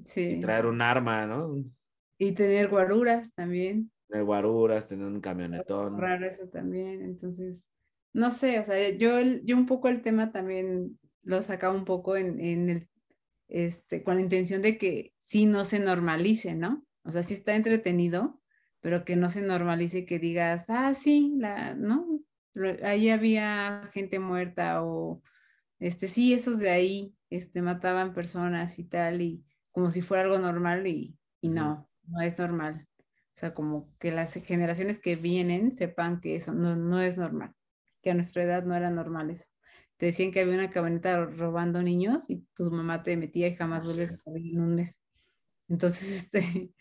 Sí. 0.05 0.37
Y 0.37 0.41
traer 0.41 0.67
un 0.67 0.83
arma, 0.83 1.27
¿no? 1.27 1.55
Y 2.19 2.33
tener 2.33 2.69
guaruras 2.69 3.33
también. 3.35 3.91
Tener 4.09 4.25
guaruras, 4.25 4.87
tener 4.87 5.07
un 5.07 5.21
camionetón. 5.21 5.99
Raro 5.99 6.27
eso 6.27 6.49
también. 6.49 7.03
Entonces, 7.03 7.67
no 8.13 8.31
sé, 8.31 8.59
o 8.61 8.65
sea, 8.65 8.91
yo, 8.91 9.21
yo 9.45 9.57
un 9.57 9.67
poco 9.67 9.89
el 9.89 10.03
tema 10.03 10.33
también 10.33 10.99
lo 11.23 11.43
sacaba 11.43 11.75
un 11.75 11.85
poco 11.85 12.17
en, 12.17 12.41
en 12.41 12.71
el, 12.71 12.89
este, 13.51 14.03
con 14.03 14.16
la 14.16 14.22
intención 14.22 14.62
de 14.62 14.78
que 14.78 15.14
sí 15.20 15.46
no 15.46 15.64
se 15.64 15.78
normalice, 15.80 16.55
¿no? 16.55 16.86
O 17.05 17.12
sea, 17.12 17.22
sí 17.22 17.34
está 17.34 17.55
entretenido, 17.55 18.40
pero 18.80 19.05
que 19.05 19.16
no 19.16 19.30
se 19.30 19.42
normalice 19.42 20.07
que 20.07 20.18
digas, 20.18 20.66
ah, 20.68 20.94
sí, 20.94 21.34
la, 21.36 21.74
¿no? 21.74 22.07
ahí 22.82 23.11
había 23.11 23.88
gente 23.92 24.18
muerta 24.18 24.82
o, 24.82 25.22
este, 25.78 26.09
sí, 26.09 26.34
esos 26.34 26.59
de 26.59 26.70
ahí, 26.70 27.14
este, 27.30 27.62
mataban 27.62 28.12
personas 28.14 28.78
y 28.78 28.84
tal, 28.84 29.20
y 29.22 29.44
como 29.72 29.90
si 29.90 30.03
fuera 30.03 30.24
algo 30.24 30.38
normal 30.38 30.86
y, 30.86 31.16
y 31.40 31.48
no, 31.48 31.88
no 32.07 32.20
es 32.20 32.38
normal. 32.38 32.86
O 33.32 33.38
sea, 33.40 33.55
como 33.55 33.88
que 33.98 34.11
las 34.11 34.34
generaciones 34.34 34.98
que 34.98 35.16
vienen 35.16 35.72
sepan 35.72 36.20
que 36.20 36.36
eso 36.36 36.53
no, 36.53 36.76
no 36.76 37.01
es 37.01 37.16
normal, 37.18 37.55
que 38.03 38.11
a 38.11 38.14
nuestra 38.14 38.42
edad 38.42 38.64
no 38.64 38.74
era 38.74 38.90
normal 38.90 39.30
eso. 39.30 39.46
Te 40.01 40.07
decían 40.07 40.30
que 40.30 40.40
había 40.40 40.55
una 40.55 40.70
camioneta 40.70 41.26
robando 41.26 41.82
niños 41.82 42.30
y 42.30 42.38
tu 42.55 42.70
mamá 42.70 43.03
te 43.03 43.18
metía 43.18 43.48
y 43.48 43.55
jamás 43.55 43.84
vuelves 43.84 44.14
a 44.14 44.22
salir 44.22 44.55
en 44.55 44.61
un 44.62 44.74
mes. 44.76 44.98
Entonces, 45.68 46.11
este, 46.24 46.72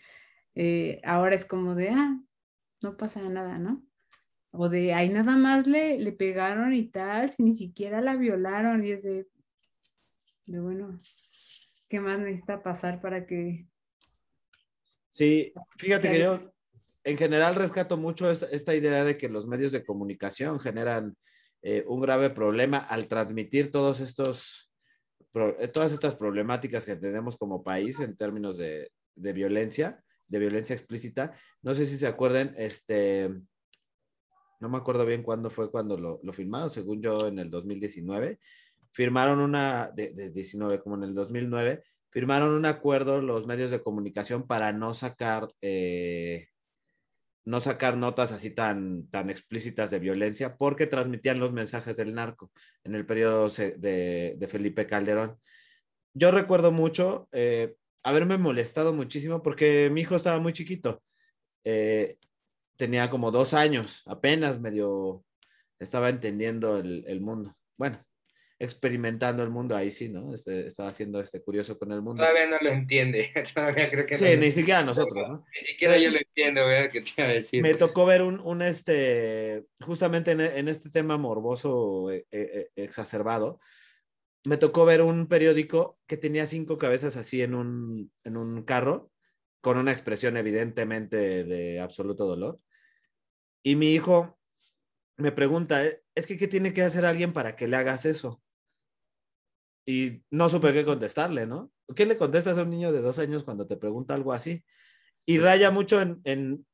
eh, 0.56 1.02
ahora 1.04 1.36
es 1.36 1.44
como 1.44 1.76
de, 1.76 1.90
ah, 1.90 2.18
no 2.82 2.96
pasa 2.96 3.22
nada, 3.28 3.60
¿no? 3.60 3.86
O 4.52 4.70
de 4.70 4.94
ahí 4.94 5.10
nada 5.10 5.36
más 5.36 5.68
le, 5.68 6.00
le 6.00 6.14
pegaron 6.14 6.74
y 6.74 6.88
tal, 6.88 7.28
si 7.28 7.44
ni 7.44 7.52
siquiera 7.52 8.00
la 8.00 8.16
violaron. 8.16 8.86
Y 8.86 8.92
es 8.92 9.04
de, 9.04 9.28
de 10.46 10.60
bueno, 10.62 10.98
¿qué 11.90 12.00
más 12.00 12.20
necesita 12.20 12.64
pasar 12.64 13.02
para 13.02 13.26
que... 13.26 13.68
Sí, 15.10 15.52
fíjate 15.78 16.10
que 16.10 16.20
yo 16.20 16.54
en 17.04 17.18
general 17.18 17.56
rescato 17.56 17.98
mucho 17.98 18.32
esta, 18.32 18.76
idea 18.76 19.04
de 19.04 19.18
que 19.18 19.28
los 19.28 19.46
medios 19.46 19.74
de 19.74 19.84
comunicación 19.84 20.58
generan 20.58 21.18
eh, 21.62 21.84
un 21.88 22.02
grave 22.02 22.30
problema 22.30 22.78
al 22.78 23.08
transmitir 23.08 23.72
todos 23.72 24.00
estos, 24.00 24.72
eh, 25.34 25.68
todas 25.68 25.92
estas 25.92 26.16
problemáticas 26.16 26.86
que 26.86 26.96
tenemos 26.96 27.38
como 27.38 27.64
país 27.64 28.00
en 28.00 28.16
términos 28.16 28.58
de, 28.58 28.92
de 29.16 29.34
violencia, 29.34 30.04
de 30.28 30.40
violencia 30.40 30.76
explícita. 30.76 31.34
No 31.62 31.76
sé 31.76 31.86
si 31.86 31.98
se 31.98 32.08
acuerdan, 32.08 32.54
este, 32.58 33.30
no 34.60 34.70
me 34.70 34.78
acuerdo 34.78 35.06
bien 35.06 35.24
cuándo 35.24 35.50
fue 35.50 35.72
cuando 35.72 35.98
lo, 35.98 36.20
lo 36.24 36.34
firmaron, 36.34 36.70
según 36.70 37.02
yo 37.02 37.28
en 37.28 37.40
el 37.40 37.50
2019, 37.50 38.40
firmaron 38.92 39.40
una, 39.40 39.92
de, 39.94 40.14
de 40.14 40.30
19, 40.30 40.82
como 40.82 40.96
en 40.96 41.04
el 41.04 41.14
2009, 41.14 41.84
firmaron 42.10 42.54
un 42.54 42.66
acuerdo 42.66 43.22
los 43.22 43.46
medios 43.46 43.72
de 43.72 43.82
comunicación 43.82 44.48
para 44.48 44.74
no 44.74 44.94
sacar, 44.94 45.50
eh, 45.62 46.48
no 47.50 47.60
sacar 47.60 47.98
notas 47.98 48.32
así 48.32 48.52
tan, 48.52 49.08
tan 49.08 49.32
explícitas 49.32 49.90
de 49.90 49.98
violencia 49.98 50.56
porque 50.56 50.86
transmitían 50.86 51.40
los 51.40 51.52
mensajes 51.52 51.98
del 51.98 52.14
narco 52.14 52.52
en 52.84 52.94
el 52.94 53.08
periodo 53.08 53.50
de, 53.50 54.48
Felipe 54.48 54.86
Calderón. 54.86 55.40
Yo 56.14 56.30
recuerdo 56.30 56.72
mucho 56.72 57.28
eh, 57.32 57.76
haberme 58.04 58.38
molestado 58.38 58.94
muchísimo 58.94 59.42
porque 59.42 59.90
mi 59.92 60.02
hijo 60.02 60.16
estaba 60.16 60.40
muy 60.40 60.54
chiquito. 60.54 61.02
Eh, 61.64 62.18
tenía 62.76 63.10
como 63.10 63.32
dos 63.32 63.56
años, 63.56 64.04
apenas 64.06 64.60
medio 64.60 65.26
estaba 65.80 66.10
entendiendo 66.10 66.78
el, 66.78 67.20
mundo. 67.20 67.58
Bueno, 67.80 68.06
experimentando 68.60 69.42
el 69.42 69.50
mundo, 69.50 69.76
ahí 69.76 69.90
sí, 69.90 70.10
¿no? 70.10 70.34
Este, 70.34 70.68
estaba 70.68 70.90
haciendo 70.90 71.22
este 71.22 71.42
curioso 71.42 71.80
con 71.80 71.92
el 71.94 72.02
mundo. 72.02 72.22
Todavía 72.22 72.48
no 72.48 72.58
lo 72.62 72.70
entiende, 72.70 73.32
todavía 73.56 73.90
creo 73.90 74.06
que 74.06 74.18
Sí, 74.18 74.26
no. 74.36 74.42
ni 74.42 74.52
siquiera 74.52 74.84
nosotros, 74.84 75.28
¿no? 75.30 75.46
Ni 75.56 75.62
siquiera 75.66 75.98
yo 75.98 76.12
lo 76.12 76.18
entiendo, 76.18 76.66
¿verdad? 76.66 76.92
¿Qué 76.92 77.02
te 77.02 77.12
iba 77.18 77.28
a 77.30 77.34
decir? 77.34 77.62
Me 77.64 77.74
tocó 77.76 78.06
ver 78.06 78.22
un, 78.22 78.40
un 78.42 78.62
este, 78.62 79.66
justamente 79.80 80.32
en, 80.32 80.42
en 80.42 80.68
este 80.68 80.90
tema 80.90 81.18
morboso 81.18 82.12
eh, 82.12 82.26
eh, 82.32 82.70
exacerbado, 82.76 83.60
me 84.46 84.58
tocó 84.58 84.84
ver 84.86 85.02
un 85.02 85.28
periódico 85.28 85.98
que 86.06 86.18
tenía 86.18 86.46
cinco 86.46 86.78
cabezas 86.78 87.16
así 87.16 87.42
en 87.42 87.56
un, 87.56 88.12
en 88.26 88.36
un 88.38 88.64
carro, 88.64 89.12
con 89.62 89.78
una 89.78 89.92
expresión 89.92 90.36
evidentemente 90.38 91.44
de 91.46 91.80
absoluto 91.80 92.26
dolor. 92.26 92.60
Y 93.64 93.76
mi 93.76 93.94
hijo 93.94 94.38
me 95.18 95.32
pregunta, 95.34 95.86
"Eh, 95.86 96.02
es 96.16 96.28
que 96.28 96.38
¿qué 96.38 96.48
tiene 96.48 96.74
que 96.74 96.82
hacer 96.82 97.06
alguien 97.06 97.34
para 97.34 97.56
que 97.58 97.68
le 97.68 97.76
hagas 97.76 98.06
eso? 98.06 98.42
Y 99.90 100.24
no 100.30 100.50
supe 100.50 100.72
qué 100.72 100.86
contestarle, 100.86 101.48
¿no? 101.48 101.72
¿Qué 101.96 102.06
le 102.06 102.16
contestas 102.16 102.60
a 102.60 102.62
un 102.62 102.70
niño 102.70 102.92
de 102.92 103.02
dos 103.02 103.18
años 103.18 103.44
cuando 103.44 103.66
te 103.66 103.76
pregunta 103.76 104.14
algo 104.14 104.34
así? 104.34 104.64
Y 105.26 105.40
raya 105.40 105.72
mucho 105.72 106.00
en, 106.00 106.22
en 106.26 106.68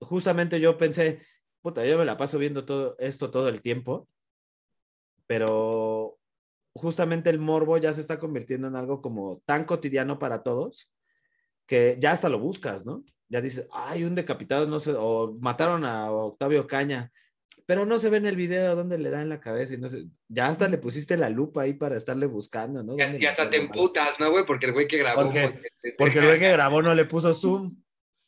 justamente 0.00 0.60
yo 0.60 0.76
pensé, 0.76 1.22
puta, 1.62 1.86
yo 1.86 1.96
me 1.96 2.04
la 2.04 2.18
paso 2.18 2.38
viendo 2.38 2.66
todo 2.66 2.94
esto 2.98 3.30
todo 3.30 3.48
el 3.48 3.62
tiempo, 3.62 4.06
pero 5.26 6.18
justamente 6.74 7.30
el 7.30 7.38
morbo 7.38 7.78
ya 7.78 7.94
se 7.94 8.02
está 8.02 8.18
convirtiendo 8.18 8.68
en 8.68 8.76
algo 8.76 9.00
como 9.00 9.40
tan 9.46 9.64
cotidiano 9.64 10.18
para 10.18 10.42
todos 10.42 10.92
que 11.64 11.96
ya 11.98 12.10
hasta 12.10 12.28
lo 12.28 12.38
buscas, 12.38 12.84
¿no? 12.84 13.02
Ya 13.30 13.40
dices, 13.40 13.66
hay 13.72 14.04
un 14.04 14.14
decapitado, 14.14 14.66
no 14.66 14.78
sé, 14.78 14.92
o 14.94 15.38
mataron 15.40 15.86
a 15.86 16.12
Octavio 16.12 16.66
Caña, 16.66 17.10
pero 17.66 17.84
no 17.84 17.98
se 17.98 18.08
ve 18.10 18.16
en 18.18 18.26
el 18.26 18.36
video 18.36 18.74
dónde 18.76 18.96
le 18.96 19.10
dan 19.10 19.28
la 19.28 19.40
cabeza 19.40 19.74
y 19.74 19.78
no 19.78 19.88
sé, 19.88 20.04
ya 20.28 20.46
hasta 20.46 20.68
le 20.68 20.78
pusiste 20.78 21.16
la 21.16 21.28
lupa 21.28 21.62
ahí 21.62 21.74
para 21.74 21.96
estarle 21.96 22.26
buscando, 22.26 22.82
¿no? 22.82 22.96
Y 22.96 23.00
hasta- 23.00 23.04
¿Dónde 23.04 23.18
y 23.18 23.22
le 23.22 23.28
hasta 23.28 23.50
te 23.50 23.56
emputas, 23.56 24.18
¿no, 24.20 24.30
güey? 24.30 24.44
Porque 24.46 24.66
el 24.66 24.72
güey 24.72 24.86
que 24.88 24.98
grabó. 24.98 25.22
Porque- 25.24 25.52
Porque 25.98 26.18
el 26.20 26.24
güey 26.26 26.38
que 26.38 26.50
grabó 26.52 26.80
no 26.82 26.94
le 26.94 27.04
puso 27.04 27.34
zoom. 27.34 27.76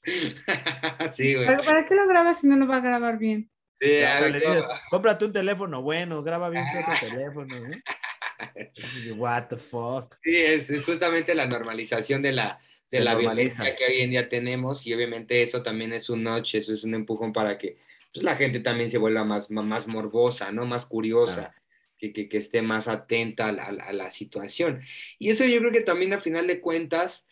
sí, 1.14 1.34
güey. 1.34 1.46
¿Para, 1.46 1.62
para 1.64 1.86
qué 1.86 1.94
lo 1.94 2.06
grabas 2.06 2.40
si 2.40 2.46
no 2.46 2.56
lo 2.56 2.66
va 2.66 2.76
a 2.76 2.80
grabar 2.80 3.18
bien? 3.18 3.50
Sí, 3.80 3.88
Ya, 3.88 3.94
o 3.94 4.00
sea, 4.00 4.16
algo- 4.26 4.38
le 4.38 4.38
dices, 4.56 4.64
cómprate 4.90 5.24
un 5.24 5.32
teléfono 5.32 5.82
bueno, 5.82 6.22
graba 6.22 6.50
bien 6.50 6.64
tu 6.64 7.06
teléfono, 7.06 7.46
¿no? 7.60 7.76
Y, 9.04 9.10
What 9.10 9.48
the 9.48 9.56
fuck. 9.56 10.14
Sí, 10.22 10.36
es, 10.36 10.70
es 10.70 10.84
justamente 10.84 11.34
la 11.34 11.46
normalización 11.46 12.22
de 12.22 12.30
la, 12.30 12.58
de 12.88 12.98
Se 12.98 13.00
la 13.00 13.14
normaliza. 13.14 13.64
violencia 13.64 13.76
que 13.76 13.92
hoy 13.92 14.00
en 14.02 14.10
día 14.10 14.28
tenemos 14.28 14.86
y 14.86 14.94
obviamente 14.94 15.42
eso 15.42 15.64
también 15.64 15.92
es 15.92 16.08
un 16.08 16.22
noche, 16.22 16.58
eso 16.58 16.72
es 16.72 16.84
un 16.84 16.94
empujón 16.94 17.32
para 17.32 17.58
que 17.58 17.78
pues, 18.12 18.24
la 18.24 18.36
gente 18.36 18.60
también 18.60 18.90
se 18.90 18.98
vuelva 18.98 19.24
más, 19.24 19.50
más, 19.50 19.86
morbosa, 19.86 20.52
¿no? 20.52 20.66
Más 20.66 20.86
curiosa, 20.86 21.54
que, 21.98 22.12
que, 22.12 22.28
que 22.28 22.38
esté 22.38 22.62
más 22.62 22.88
atenta 22.88 23.48
a 23.48 23.52
la, 23.52 23.64
a 23.64 23.92
la 23.92 24.10
situación. 24.10 24.80
Y 25.18 25.30
eso 25.30 25.44
yo 25.44 25.58
creo 25.58 25.72
que 25.72 25.80
también 25.80 26.12
a 26.12 26.20
final 26.20 26.46
de 26.46 26.60
cuentas 26.60 27.26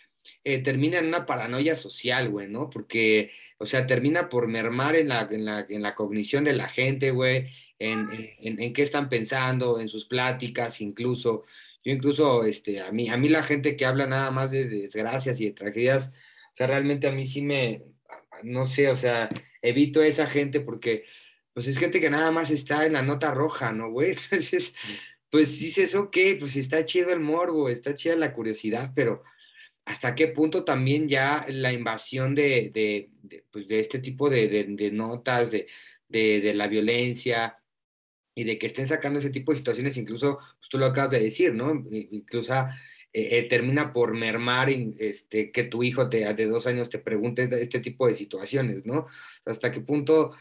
eh, 0.45 0.59
termina 0.59 0.99
en 0.99 1.07
una 1.07 1.27
paranoia 1.27 1.77
social, 1.77 2.31
güey, 2.31 2.49
¿no? 2.49 2.71
Porque, 2.71 3.31
o 3.59 3.67
sea, 3.67 3.87
termina 3.87 4.29
por 4.29 4.49
mermar 4.49 4.97
en 4.97 5.09
la, 5.09 5.29
en 5.31 5.45
la, 5.45 5.67
en 5.69 5.83
la 5.83 5.95
cognición 5.95 6.45
de 6.45 6.53
la 6.53 6.69
gente, 6.69 7.11
güey, 7.11 7.49
en, 7.79 8.11
en, 8.11 8.31
en, 8.41 8.63
en 8.63 8.73
qué 8.73 8.83
están 8.83 9.09
pensando, 9.09 9.81
en 9.81 9.89
sus 9.89 10.07
pláticas, 10.07 10.81
incluso. 10.81 11.45
Yo 11.85 11.93
incluso, 11.93 12.45
este, 12.45 12.81
a 12.81 12.91
mí, 12.91 13.09
a 13.09 13.17
mí 13.17 13.29
la 13.29 13.45
gente 13.45 13.77
que 13.77 13.87
habla 13.87 14.07
nada 14.07 14.33
más 14.33 14.51
de 14.51 14.65
desgracias 14.65 15.41
y 15.41 15.45
de 15.47 15.53
tragedias, 15.53 16.09
o 16.09 16.57
sea, 16.57 16.67
realmente 16.67 17.07
a 17.07 17.13
mí 17.13 17.27
sí 17.27 17.43
me, 17.43 17.83
no 18.43 18.67
sé, 18.67 18.89
o 18.91 18.97
sea, 18.97 19.29
evito 19.63 20.01
a 20.01 20.07
esa 20.07 20.27
gente 20.27 20.61
porque, 20.61 21.05
pues 21.53 21.67
es 21.67 21.79
gente 21.79 22.01
que 22.01 22.11
nada 22.11 22.31
más 22.33 22.51
está 22.51 22.87
en 22.87 22.95
la 22.95 23.03
nota 23.03 23.33
roja, 23.33 23.73
¿no, 23.73 23.91
güey? 23.91 24.11
Entonces, 24.33 24.75
pues 25.31 25.59
dices, 25.59 25.95
ok, 25.95 26.17
pues 26.39 26.57
está 26.57 26.85
chido 26.85 27.11
el 27.11 27.21
morbo, 27.21 27.69
está 27.69 27.95
chida 27.95 28.17
la 28.17 28.33
curiosidad, 28.33 28.93
pero 28.95 29.23
hasta 29.85 30.15
qué 30.15 30.29
punto 30.29 30.65
también 30.65 31.09
ya 31.09 31.45
la 31.49 31.73
invasión 31.73 32.35
de, 32.35 32.71
de, 32.75 33.11
pues 33.51 33.69
de 33.69 33.81
este 33.81 34.01
tipo 34.01 34.29
de, 34.29 34.67
notas, 34.93 35.51
de, 35.51 35.69
de, 36.09 36.55
la 36.55 36.67
violencia, 36.67 37.59
y 38.35 38.45
de 38.45 38.59
que 38.59 38.67
estén 38.67 38.87
sacando 38.87 39.19
ese 39.19 39.31
tipo 39.31 39.51
de 39.51 39.59
situaciones, 39.59 39.97
incluso, 39.97 40.39
pues 40.59 40.69
tú 40.69 40.77
lo 40.77 40.87
acabas 40.87 41.13
de 41.13 41.21
decir, 41.21 41.55
¿no? 41.55 41.73
Incluso 41.91 42.53
eh, 43.17 43.39
eh, 43.39 43.43
termina 43.45 43.95
por 43.95 44.13
mermar 44.13 44.69
este, 44.69 45.51
que 45.51 45.65
tu 45.65 45.83
hijo 45.83 46.05
de 46.05 46.47
dos 46.47 46.67
años 46.67 46.91
te 46.91 46.99
pregunte 46.99 47.49
este 47.51 47.81
tipo 47.81 48.07
de 48.07 48.15
situaciones, 48.15 48.85
¿no? 48.85 49.07
Hasta 49.47 49.73
qué 49.73 49.81
punto 49.81 50.33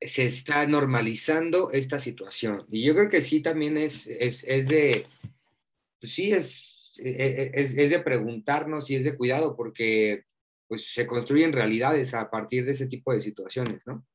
se 0.00 0.24
está 0.26 0.64
normalizando 0.68 1.72
esta 1.72 1.98
situación. 1.98 2.64
Y 2.70 2.84
yo 2.84 2.94
creo 2.94 3.08
que 3.08 3.22
sí 3.22 3.40
también 3.40 3.76
es, 3.76 4.06
es, 4.06 4.68
de, 4.68 5.06
pues 6.00 6.12
sí, 6.12 6.30
es, 6.30 6.92
es, 6.96 7.74
es, 7.76 7.90
de 7.90 7.98
preguntarnos 7.98 8.88
y 8.88 8.94
es 8.94 9.02
de 9.02 9.16
cuidado, 9.16 9.56
porque 9.56 10.26
pues 10.68 10.94
se 10.94 11.08
construyen 11.08 11.52
realidades 11.52 12.14
a 12.14 12.30
partir 12.30 12.66
de 12.66 12.70
ese 12.70 12.86
tipo 12.86 13.12
de 13.12 13.20
situaciones, 13.20 13.82
¿no? 13.84 14.06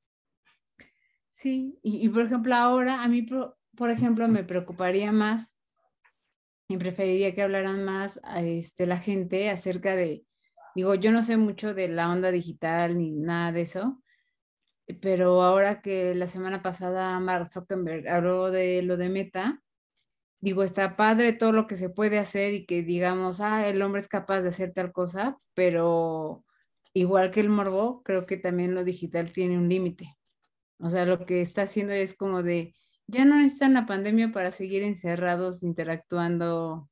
Sí, 1.33 1.77
y, 1.83 2.07
por 2.07 2.23
ejemplo 2.23 2.55
ahora 2.55 3.03
a 3.03 3.09
mí, 3.09 3.27
por, 3.75 3.89
ejemplo, 3.89 4.29
me 4.29 4.45
preocuparía 4.45 5.11
más 5.11 5.52
y 6.73 6.77
preferiría 6.77 7.35
que 7.35 7.43
hablaran 7.43 7.83
más 7.83 8.19
a 8.23 8.41
este, 8.41 8.87
la 8.87 8.97
gente 8.97 9.51
acerca 9.51 9.95
de, 9.95 10.25
digo, 10.75 10.95
yo 10.95 11.11
no 11.11 11.21
sé 11.21 11.37
mucho 11.37 11.75
de 11.75 11.87
la 11.87 12.11
onda 12.11 12.31
digital 12.31 12.97
ni 12.97 13.11
nada 13.11 13.51
de 13.51 13.61
eso, 13.61 14.01
pero 15.01 15.43
ahora 15.43 15.81
que 15.81 16.15
la 16.15 16.25
semana 16.25 16.63
pasada 16.63 17.19
Mark 17.19 17.51
Zuckerberg 17.51 18.09
habló 18.09 18.49
de 18.49 18.81
lo 18.81 18.97
de 18.97 19.09
Meta, 19.09 19.61
digo, 20.41 20.63
está 20.63 20.95
padre 20.95 21.33
todo 21.33 21.51
lo 21.51 21.67
que 21.67 21.75
se 21.75 21.89
puede 21.89 22.17
hacer 22.17 22.55
y 22.55 22.65
que 22.65 22.81
digamos, 22.81 23.39
ah, 23.39 23.67
el 23.67 23.79
hombre 23.83 24.01
es 24.01 24.07
capaz 24.07 24.41
de 24.41 24.49
hacer 24.49 24.73
tal 24.73 24.91
cosa, 24.91 25.37
pero 25.53 26.43
igual 26.93 27.29
que 27.29 27.39
el 27.41 27.49
morbo, 27.49 28.01
creo 28.03 28.25
que 28.25 28.37
también 28.37 28.73
lo 28.73 28.83
digital 28.83 29.31
tiene 29.31 29.59
un 29.59 29.69
límite. 29.69 30.17
O 30.79 30.89
sea, 30.89 31.05
lo 31.05 31.25
que 31.25 31.41
está 31.41 31.63
haciendo 31.63 31.93
es 31.93 32.15
como 32.15 32.41
de, 32.41 32.73
ya 33.07 33.25
no 33.25 33.37
necesitan 33.37 33.73
la 33.73 33.85
pandemia 33.85 34.31
para 34.31 34.51
seguir 34.51 34.83
encerrados 34.83 35.63
interactuando 35.63 36.89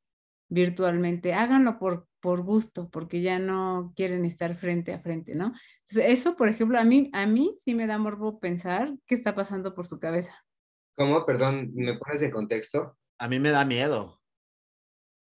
virtualmente, 0.49 1.33
háganlo 1.33 1.79
por, 1.79 2.07
por 2.19 2.43
gusto, 2.43 2.89
porque 2.89 3.21
ya 3.21 3.39
no 3.39 3.93
quieren 3.95 4.25
estar 4.25 4.55
frente 4.55 4.93
a 4.93 4.99
frente, 4.99 5.33
¿no? 5.33 5.53
Entonces, 5.87 6.19
eso, 6.19 6.35
por 6.35 6.49
ejemplo, 6.49 6.77
a 6.77 6.83
mí, 6.83 7.09
a 7.13 7.25
mí 7.25 7.55
sí 7.57 7.73
me 7.73 7.87
da 7.87 7.97
morbo 7.97 8.39
pensar 8.39 8.93
qué 9.07 9.15
está 9.15 9.33
pasando 9.33 9.73
por 9.73 9.87
su 9.87 9.99
cabeza. 9.99 10.35
¿Cómo? 10.97 11.25
Perdón, 11.25 11.71
¿me 11.73 11.97
pones 11.97 12.21
en 12.21 12.31
contexto? 12.31 12.97
A 13.17 13.27
mí 13.29 13.39
me 13.39 13.51
da 13.51 13.63
miedo. 13.63 14.19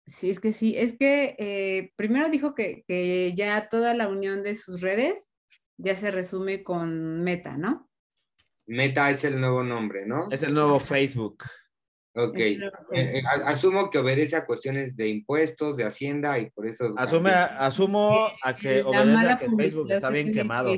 Sí, 0.07 0.31
es 0.31 0.41
que 0.41 0.53
sí, 0.53 0.75
es 0.77 0.99
que 0.99 1.37
eh, 1.39 1.93
primero 1.95 2.29
dijo 2.29 2.57
que, 2.57 2.83
que 2.89 3.33
ya 3.37 3.69
toda 3.69 3.95
la 3.95 4.09
unión 4.09 4.43
de 4.43 4.57
sus 4.57 4.81
redes 4.81 5.33
ya 5.77 5.95
se 5.95 6.11
resume 6.11 6.65
con 6.65 7.23
Meta, 7.23 7.57
¿no? 7.57 7.89
Meta 8.67 9.11
es 9.11 9.25
el 9.25 9.41
nuevo 9.41 9.63
nombre, 9.63 10.07
¿no? 10.07 10.29
Es 10.31 10.43
el 10.43 10.55
nuevo 10.55 10.79
Facebook. 10.81 11.45
Ok. 12.15 12.39
Eh, 12.39 12.61
eh, 12.93 13.23
asumo 13.47 13.91
que 13.91 13.99
obedece 13.99 14.37
a 14.37 14.45
cuestiones 14.45 14.97
de 14.97 15.09
impuestos, 15.09 15.77
de 15.77 15.85
Hacienda 15.85 16.39
y 16.39 16.51
por 16.51 16.67
eso. 16.67 16.93
Asume, 16.97 17.31
asumo 17.31 18.29
a 18.43 18.55
que 18.55 18.83
obedece 18.83 19.29
a 19.29 19.39
que 19.39 19.49
Facebook 19.57 19.91
está 19.91 20.11
bien 20.11 20.33
quemado. 20.33 20.73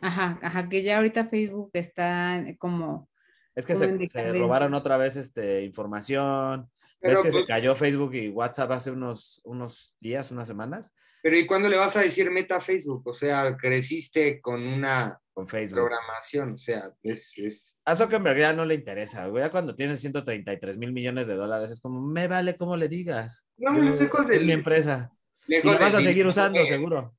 Ajá, 0.00 0.38
ajá, 0.42 0.68
que 0.68 0.82
ya 0.82 0.96
ahorita 0.96 1.26
Facebook 1.26 1.70
está 1.74 2.44
como. 2.58 3.08
Es 3.54 3.64
que 3.64 3.74
se, 3.74 4.06
se 4.06 4.32
robaron 4.32 4.74
otra 4.74 4.96
vez 4.96 5.16
este, 5.16 5.62
información. 5.62 6.70
Pero, 7.06 7.22
¿Ves 7.22 7.26
que 7.26 7.32
pues- 7.32 7.42
se 7.44 7.46
cayó 7.46 7.74
Facebook 7.76 8.14
y 8.14 8.28
WhatsApp 8.28 8.70
hace 8.72 8.90
unos, 8.90 9.40
unos 9.44 9.94
días, 10.00 10.30
unas 10.30 10.46
semanas? 10.48 10.92
Pero 11.22 11.38
¿y 11.38 11.46
cuándo 11.46 11.68
le 11.68 11.76
vas 11.76 11.96
a 11.96 12.00
decir 12.00 12.30
Meta 12.30 12.56
a 12.56 12.60
Facebook? 12.60 13.02
O 13.06 13.14
sea, 13.14 13.56
creciste 13.56 14.40
con 14.40 14.62
una 14.66 15.18
Con 15.34 15.48
Facebook. 15.48 15.80
programación, 15.80 16.52
o 16.54 16.58
sea, 16.58 16.84
es, 17.02 17.32
es... 17.38 17.76
A 17.84 17.96
Zuckerberg 17.96 18.38
ya 18.38 18.52
no 18.52 18.64
le 18.64 18.74
interesa, 18.74 19.26
güey. 19.26 19.42
Ya 19.42 19.50
cuando 19.50 19.74
tienes 19.74 20.00
133 20.00 20.76
mil 20.76 20.92
millones 20.92 21.26
de 21.26 21.34
dólares, 21.34 21.70
es 21.70 21.80
como, 21.80 22.00
me 22.00 22.28
vale 22.28 22.56
como 22.56 22.76
le 22.76 22.88
digas. 22.88 23.46
No, 23.56 23.74
Yo- 23.76 23.96
lejos 23.96 24.26
del- 24.28 24.46
mi 24.46 24.52
empresa. 24.52 25.10
Y 25.48 25.62
lo 25.62 25.78
vas 25.78 25.94
a 25.94 26.00
seguir 26.00 26.26
usando, 26.26 26.58
güey. 26.58 26.66
seguro. 26.70 27.14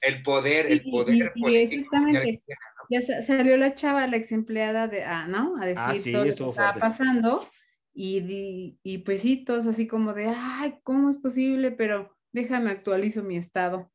El 0.00 0.22
poder, 0.22 0.66
el 0.66 0.80
Y- 0.84 0.90
poder 0.90 1.14
y- 1.14 1.30
y 1.52 1.56
exactamente. 1.56 2.42
Ya 2.88 3.02
sa- 3.02 3.22
salió 3.22 3.56
la 3.56 3.74
chava, 3.74 4.06
la 4.06 4.16
ex 4.16 4.32
empleada 4.32 4.88
de, 4.88 5.04
ah, 5.04 5.26
¿no? 5.28 5.54
A 5.60 5.66
decir 5.66 5.84
Ah, 5.86 5.92
sí, 5.94 6.10
todo 6.12 6.20
lo 6.22 6.24
que 6.24 6.30
estuvo 6.30 6.50
estaba 6.50 6.72
fuerte. 6.72 6.88
pasando. 6.88 7.48
Y, 7.92 8.78
y 8.82 8.98
pues 8.98 9.22
sí, 9.22 9.44
todos 9.44 9.66
así 9.66 9.86
como 9.86 10.14
de, 10.14 10.26
ay, 10.26 10.74
¿cómo 10.82 11.10
es 11.10 11.18
posible? 11.18 11.72
Pero 11.72 12.16
déjame 12.32 12.70
actualizo 12.70 13.22
mi 13.22 13.36
estado. 13.36 13.90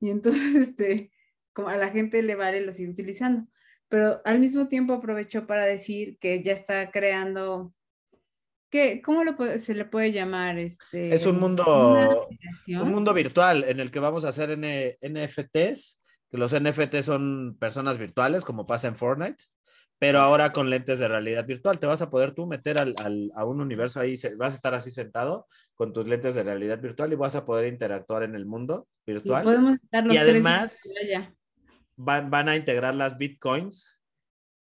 Y 0.00 0.10
entonces, 0.10 0.54
este, 0.68 1.12
como 1.52 1.68
a 1.68 1.76
la 1.76 1.90
gente 1.90 2.22
le 2.22 2.34
vale, 2.34 2.60
lo 2.60 2.72
sigue 2.72 2.90
utilizando. 2.90 3.46
Pero 3.88 4.20
al 4.24 4.40
mismo 4.40 4.68
tiempo 4.68 4.94
aprovechó 4.94 5.46
para 5.46 5.66
decir 5.66 6.18
que 6.18 6.42
ya 6.42 6.52
está 6.52 6.90
creando, 6.90 7.74
¿qué, 8.70 9.02
¿cómo 9.02 9.24
lo 9.24 9.36
se 9.58 9.74
le 9.74 9.84
puede 9.84 10.12
llamar? 10.12 10.58
Este, 10.58 11.14
Es 11.14 11.26
un 11.26 11.38
mundo, 11.38 12.28
un 12.68 12.90
mundo 12.90 13.14
virtual 13.14 13.64
en 13.64 13.78
el 13.78 13.90
que 13.90 14.00
vamos 14.00 14.24
a 14.24 14.30
hacer 14.30 14.50
N- 14.50 14.96
NFTs, 15.00 16.00
que 16.30 16.38
los 16.38 16.52
NFT 16.52 17.02
son 17.02 17.56
personas 17.60 17.98
virtuales, 17.98 18.44
como 18.44 18.66
pasa 18.66 18.88
en 18.88 18.96
Fortnite, 18.96 19.44
pero 20.04 20.20
ahora 20.20 20.52
con 20.52 20.68
lentes 20.68 20.98
de 20.98 21.08
realidad 21.08 21.46
virtual. 21.46 21.78
Te 21.78 21.86
vas 21.86 22.02
a 22.02 22.10
poder 22.10 22.32
tú 22.32 22.44
meter 22.44 22.78
al, 22.78 22.94
al, 22.98 23.32
a 23.34 23.46
un 23.46 23.62
universo 23.62 24.00
ahí, 24.00 24.16
vas 24.36 24.52
a 24.52 24.56
estar 24.56 24.74
así 24.74 24.90
sentado 24.90 25.46
con 25.74 25.94
tus 25.94 26.06
lentes 26.06 26.34
de 26.34 26.42
realidad 26.42 26.78
virtual 26.78 27.10
y 27.10 27.16
vas 27.16 27.34
a 27.36 27.46
poder 27.46 27.72
interactuar 27.72 28.22
en 28.22 28.34
el 28.34 28.44
mundo 28.44 28.86
virtual. 29.06 29.80
Y, 29.92 30.12
y 30.12 30.18
además 30.18 30.82
van, 31.96 32.30
van, 32.30 32.50
a 32.50 32.56
integrar 32.56 32.94
las 32.94 33.16
bitcoins 33.16 34.02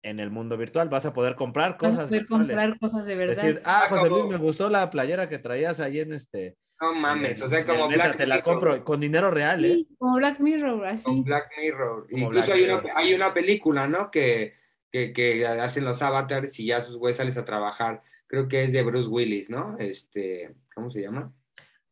en 0.03 0.21
el 0.21 0.31
mundo 0.31 0.57
virtual. 0.57 0.89
Vas 0.89 1.07
a 1.07 1.13
poder 1.13 1.35
comprar 1.35 1.77
cosas. 1.77 1.97
Vas 1.97 2.05
a 2.05 2.09
poder 2.09 2.27
comprar 2.29 2.79
cosas 2.79 3.05
de 3.05 3.17
verdad. 3.17 3.35
Decir, 3.35 3.63
ah, 3.65 3.87
José 3.89 4.09
Luis, 4.11 4.27
me 4.27 4.37
gustó 4.37 4.71
la 4.71 4.91
playera 4.91 5.29
que 5.29 5.39
traías 5.39 5.81
ahí 5.81 5.99
en 5.99 6.13
este. 6.13 6.57
No 6.81 6.95
mames, 6.95 7.43
o 7.43 7.49
sea, 7.49 7.67
como 7.67 7.89
Black 7.89 8.17
Te 8.17 8.29
la 8.29 8.43
compro 8.43 8.85
con 8.85 9.01
dinero 9.01 9.33
real, 9.33 9.65
¿eh? 9.65 9.87
como 9.99 10.19
Black 10.19 10.39
Mirror, 10.39 10.87
así. 10.87 11.03
Con 11.03 11.25
Black 11.25 11.51
Mirror. 11.61 12.07
Incluso 12.11 12.53
hay, 12.53 12.63
Una, 12.63 12.83
hay 12.95 13.15
una 13.15 13.35
película, 13.35 13.89
¿no? 13.89 14.09
Que, 14.09 14.55
que, 14.93 15.13
que, 15.13 15.47
hacen 15.47 15.85
los 15.85 16.03
avatars 16.03 16.61
y 16.61 16.67
ya 16.67 16.81
sus 16.81 16.97
güeyes 16.97 17.17
sales 17.17 17.37
a 17.39 17.45
trabajar. 17.45 18.03
Creo 18.27 18.47
que 18.47 18.65
es 18.65 18.73
de 18.73 18.83
Bruce 18.83 19.09
Willis, 19.09 19.51
¿no? 19.51 19.77
Este, 19.79 20.55
¿cómo 20.75 20.91
se 20.91 21.01
llama? 21.01 21.35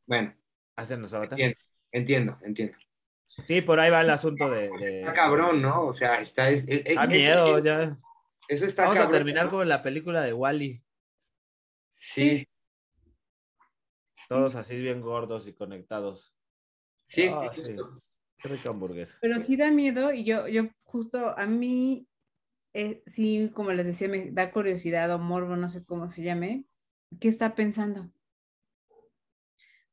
Bueno. 0.07 0.35
¿Hacen 0.77 1.03
los 1.03 1.13
avatars? 1.13 1.41
Entiendo, 1.41 1.59
entiendo. 1.93 2.39
entiendo. 2.43 2.79
Sí, 3.45 3.63
por 3.63 3.81
ahí 3.81 3.91
va 3.91 4.03
el 4.03 4.11
asunto 4.11 4.51
de. 4.51 4.71
de... 4.79 5.01
Está 5.01 5.15
cabrón, 5.15 5.63
¿no? 5.63 5.87
O 5.87 5.93
sea, 5.93 6.21
está. 6.21 6.51
Es, 6.51 6.67
es, 6.69 6.95
da 6.95 7.07
miedo, 7.07 7.59
es, 7.59 7.65
ya. 7.65 7.99
Eso 8.49 8.67
está 8.67 8.83
Vamos 8.83 8.99
cabrón, 8.99 9.15
a 9.15 9.19
terminar 9.19 9.45
¿no? 9.45 9.51
como 9.51 9.63
en 9.63 9.69
la 9.69 9.83
película 9.83 10.23
de 10.23 10.33
Wally. 10.33 10.83
Sí. 11.89 12.47
Todos 14.29 14.57
así 14.57 14.79
bien 14.79 15.01
gordos 15.01 15.47
y 15.47 15.53
conectados. 15.55 16.37
Sí, 17.07 17.29
oh, 17.29 17.51
sí. 17.53 17.77
Qué 18.39 18.49
rica 18.49 18.71
hamburguesa. 18.71 19.19
Pero 19.21 19.41
sí 19.41 19.57
da 19.57 19.71
miedo 19.71 20.13
y 20.13 20.25
yo, 20.25 20.49
yo 20.49 20.69
justo 20.83 21.37
a 21.39 21.47
mí, 21.47 22.09
eh, 22.73 23.03
sí, 23.07 23.51
como 23.55 23.73
les 23.73 23.87
decía, 23.87 24.09
me 24.09 24.31
da 24.31 24.53
curiosidad 24.53 25.12
o 25.12 25.18
morbo, 25.18 25.57
no 25.57 25.68
sé 25.68 25.85
cómo 25.85 26.09
se 26.09 26.23
llame. 26.23 26.66
¿Qué 27.21 27.29
está 27.29 27.55
pensando? 27.55 28.11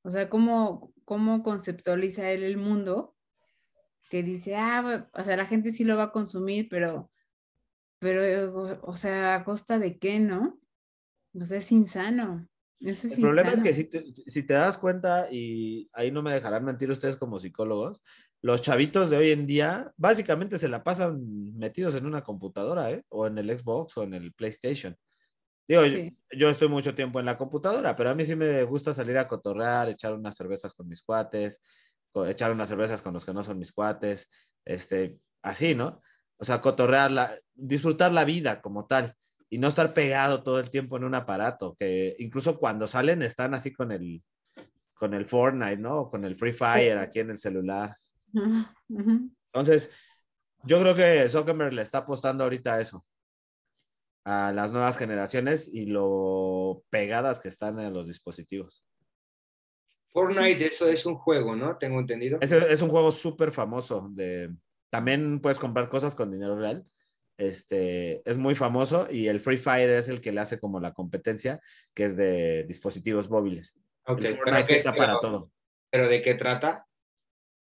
O 0.03 0.11
sea, 0.11 0.29
¿cómo, 0.29 0.93
cómo 1.05 1.43
conceptualiza 1.43 2.29
él 2.29 2.43
el 2.43 2.57
mundo? 2.57 3.15
Que 4.09 4.23
dice, 4.23 4.55
ah, 4.55 5.09
o 5.13 5.23
sea, 5.23 5.35
la 5.35 5.45
gente 5.45 5.71
sí 5.71 5.83
lo 5.83 5.97
va 5.97 6.03
a 6.03 6.11
consumir, 6.11 6.69
pero, 6.69 7.11
pero, 7.99 8.53
o, 8.53 8.91
o 8.91 8.95
sea, 8.95 9.35
¿a 9.35 9.43
costa 9.43 9.79
de 9.79 9.97
qué, 9.97 10.19
no? 10.19 10.59
O 11.33 11.45
sea, 11.45 11.57
es 11.57 11.71
insano. 11.71 12.47
Eso 12.79 13.07
el 13.07 13.19
problema 13.19 13.51
es 13.51 13.61
que 13.61 13.73
si 13.73 13.85
te, 13.85 14.05
si 14.27 14.43
te 14.43 14.53
das 14.53 14.77
cuenta, 14.77 15.27
y 15.31 15.89
ahí 15.93 16.11
no 16.11 16.21
me 16.21 16.33
dejarán 16.33 16.63
mentir 16.63 16.91
ustedes 16.91 17.17
como 17.17 17.39
psicólogos, 17.39 18.03
los 18.41 18.61
chavitos 18.61 19.09
de 19.09 19.17
hoy 19.17 19.31
en 19.31 19.47
día 19.47 19.91
básicamente 19.97 20.59
se 20.59 20.67
la 20.67 20.83
pasan 20.83 21.57
metidos 21.57 21.95
en 21.95 22.05
una 22.05 22.23
computadora, 22.23 22.91
¿eh? 22.91 23.03
O 23.09 23.25
en 23.25 23.37
el 23.39 23.57
Xbox 23.57 23.97
o 23.97 24.03
en 24.03 24.13
el 24.13 24.31
PlayStation. 24.33 24.95
Digo, 25.67 25.83
sí. 25.83 26.11
yo, 26.31 26.37
yo, 26.37 26.49
estoy 26.49 26.69
mucho 26.69 26.93
tiempo 26.93 27.19
en 27.19 27.25
la 27.25 27.37
computadora, 27.37 27.95
pero 27.95 28.11
a 28.11 28.15
mí 28.15 28.23
sí 28.25 28.35
me 28.35 28.63
gusta 28.63 28.93
salir 28.93 29.17
a 29.17 29.27
cotorrear, 29.27 29.89
echar 29.89 30.13
unas 30.13 30.35
cervezas 30.35 30.73
con 30.73 30.87
mis 30.87 31.01
cuates, 31.01 31.61
echar 32.25 32.51
unas 32.51 32.69
cervezas 32.69 33.01
con 33.01 33.13
los 33.13 33.25
que 33.25 33.33
no 33.33 33.43
son 33.43 33.59
mis 33.59 33.71
cuates, 33.71 34.29
este, 34.65 35.17
así, 35.41 35.75
¿no? 35.75 36.01
O 36.37 36.45
sea, 36.45 36.61
cotorrear, 36.61 37.11
la, 37.11 37.39
disfrutar 37.53 38.11
la 38.11 38.23
vida 38.23 38.61
como 38.61 38.85
tal 38.85 39.15
y 39.49 39.57
no 39.57 39.69
estar 39.69 39.93
pegado 39.93 40.43
todo 40.43 40.59
el 40.59 40.69
tiempo 40.69 40.97
en 40.97 41.03
un 41.03 41.15
aparato, 41.15 41.75
que 41.79 42.15
incluso 42.19 42.59
cuando 42.59 42.87
salen 42.87 43.21
están 43.21 43.53
así 43.53 43.73
con 43.73 43.91
el, 43.91 44.21
con 44.93 45.13
el 45.13 45.25
Fortnite, 45.25 45.77
¿no? 45.77 46.01
O 46.01 46.09
con 46.09 46.25
el 46.25 46.35
Free 46.35 46.53
Fire 46.53 46.97
aquí 46.97 47.19
en 47.19 47.31
el 47.31 47.37
celular. 47.37 47.95
Entonces, 49.53 49.91
yo 50.63 50.81
creo 50.81 50.95
que 50.95 51.29
Zuckerberg 51.29 51.73
le 51.73 51.81
está 51.81 51.99
apostando 51.99 52.43
ahorita 52.43 52.73
a 52.73 52.81
eso, 52.81 53.05
a 54.25 54.51
las 54.51 54.71
nuevas 54.71 54.97
generaciones 54.97 55.69
y 55.73 55.85
lo 55.85 56.83
pegadas 56.89 57.39
que 57.39 57.47
están 57.47 57.79
en 57.79 57.93
los 57.93 58.07
dispositivos. 58.07 58.83
Fortnite, 60.09 60.57
sí. 60.57 60.63
eso 60.63 60.89
es 60.89 61.05
un 61.05 61.15
juego, 61.15 61.55
¿no? 61.55 61.77
Tengo 61.77 61.99
entendido. 61.99 62.39
Es, 62.41 62.51
es 62.51 62.81
un 62.81 62.89
juego 62.89 63.11
súper 63.11 63.51
famoso. 63.51 64.09
De, 64.11 64.53
también 64.89 65.39
puedes 65.39 65.59
comprar 65.59 65.89
cosas 65.89 66.15
con 66.15 66.31
dinero 66.31 66.57
real. 66.57 66.85
Este, 67.37 68.27
es 68.29 68.37
muy 68.37 68.55
famoso 68.55 69.07
y 69.09 69.27
el 69.27 69.39
Free 69.39 69.57
Fire 69.57 69.91
es 69.91 70.09
el 70.09 70.21
que 70.21 70.31
le 70.31 70.41
hace 70.41 70.59
como 70.59 70.79
la 70.79 70.93
competencia, 70.93 71.61
que 71.93 72.05
es 72.05 72.17
de 72.17 72.63
dispositivos 72.63 73.29
móviles. 73.29 73.77
Okay, 74.05 74.27
el 74.27 74.37
Fortnite 74.37 74.75
está 74.75 74.91
pero, 74.91 75.05
para 75.05 75.19
todo. 75.19 75.51
¿Pero 75.91 76.07
de 76.09 76.21
qué 76.21 76.33
trata? 76.33 76.87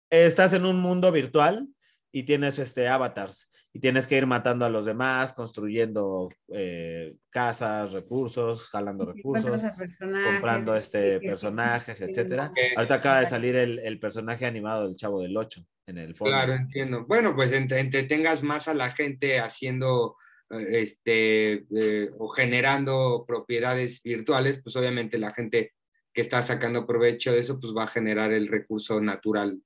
Estás 0.09 0.53
en 0.53 0.65
un 0.65 0.79
mundo 0.81 1.11
virtual 1.11 1.69
y 2.11 2.23
tienes 2.23 2.59
este, 2.59 2.87
avatars 2.87 3.49
y 3.75 3.79
tienes 3.79 4.05
que 4.05 4.15
ir 4.15 4.27
matando 4.27 4.65
a 4.65 4.69
los 4.69 4.85
demás, 4.85 5.33
construyendo 5.33 6.29
eh, 6.49 7.15
casas, 7.31 7.91
recursos, 7.91 8.69
jalando 8.69 9.03
recursos, 9.03 9.61
comprando 9.99 10.75
este, 10.75 11.19
personajes, 11.19 11.99
etcétera. 11.99 12.49
Okay. 12.51 12.75
Ahorita 12.77 12.95
acaba 12.95 13.19
de 13.21 13.25
salir 13.25 13.55
el, 13.55 13.79
el, 13.79 13.99
personaje 13.99 14.45
animado 14.45 14.87
del 14.87 14.95
Chavo 14.95 15.21
del 15.21 15.35
8 15.35 15.65
en 15.87 15.97
el 15.97 16.15
Fortnite. 16.15 16.45
Claro, 16.45 16.53
entiendo. 16.53 17.05
Bueno, 17.07 17.35
pues 17.35 17.51
entretengas 17.51 18.43
más 18.43 18.67
a 18.67 18.75
la 18.75 18.91
gente 18.91 19.39
haciendo 19.39 20.17
este 20.49 21.65
eh, 21.75 22.11
o 22.19 22.29
generando 22.29 23.25
propiedades 23.27 24.03
virtuales, 24.03 24.61
pues 24.61 24.75
obviamente 24.75 25.17
la 25.17 25.33
gente 25.33 25.73
que 26.13 26.21
está 26.21 26.43
sacando 26.43 26.85
provecho 26.85 27.31
de 27.31 27.39
eso, 27.39 27.59
pues 27.59 27.73
va 27.75 27.85
a 27.85 27.87
generar 27.87 28.31
el 28.31 28.47
recurso 28.47 29.01
natural 29.01 29.59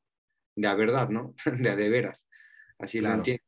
de 0.56 0.62
la 0.62 0.76
verdad, 0.76 1.10
¿no? 1.10 1.36
De 1.60 1.70
a 1.70 1.76
de 1.76 1.90
veras. 1.90 2.26
Así 2.80 3.00
claro. 3.00 3.16
lo 3.16 3.20
entiendo. 3.20 3.47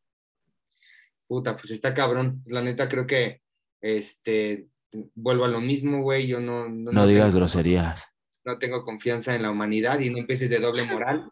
Puta, 1.29 1.55
pues 1.55 1.69
está 1.69 1.93
cabrón. 1.93 2.41
La 2.47 2.63
neta 2.63 2.89
creo 2.89 3.05
que 3.05 3.43
este 3.81 4.67
vuelvo 5.13 5.45
a 5.45 5.47
lo 5.49 5.61
mismo, 5.61 6.01
güey. 6.01 6.25
Yo 6.25 6.39
no. 6.39 6.67
No, 6.67 6.91
no 6.91 7.05
digas 7.05 7.27
tengo, 7.27 7.37
groserías. 7.37 8.07
No 8.43 8.57
tengo 8.57 8.83
confianza 8.83 9.35
en 9.35 9.43
la 9.43 9.51
humanidad 9.51 9.99
y 9.99 10.09
no 10.09 10.17
empieces 10.17 10.49
de 10.49 10.57
doble 10.57 10.85
moral. 10.85 11.29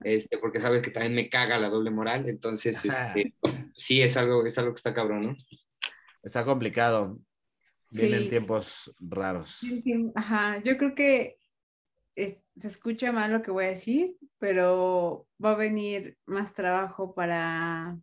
Este, 0.00 0.38
porque 0.38 0.60
sabes 0.60 0.80
que 0.80 0.90
también 0.90 1.14
me 1.14 1.28
caga 1.28 1.58
la 1.58 1.68
doble 1.68 1.90
moral. 1.90 2.26
Entonces, 2.26 2.82
este, 2.86 3.34
sí, 3.74 4.00
es 4.00 4.16
algo, 4.16 4.46
es 4.46 4.56
algo 4.56 4.72
que 4.72 4.78
está 4.78 4.94
cabrón, 4.94 5.26
¿no? 5.26 5.36
Está 6.22 6.42
complicado. 6.42 7.18
Vienen 7.90 8.22
sí. 8.22 8.28
tiempos 8.30 8.94
raros. 8.98 9.60
Ajá, 10.14 10.62
yo 10.62 10.78
creo 10.78 10.94
que 10.94 11.36
es, 12.14 12.42
se 12.56 12.68
escucha 12.68 13.12
mal 13.12 13.30
lo 13.30 13.42
que 13.42 13.50
voy 13.50 13.66
a 13.66 13.68
decir, 13.68 14.16
pero 14.38 15.28
va 15.42 15.52
a 15.52 15.56
venir 15.56 16.16
más 16.24 16.54
trabajo 16.54 17.14
para 17.14 17.98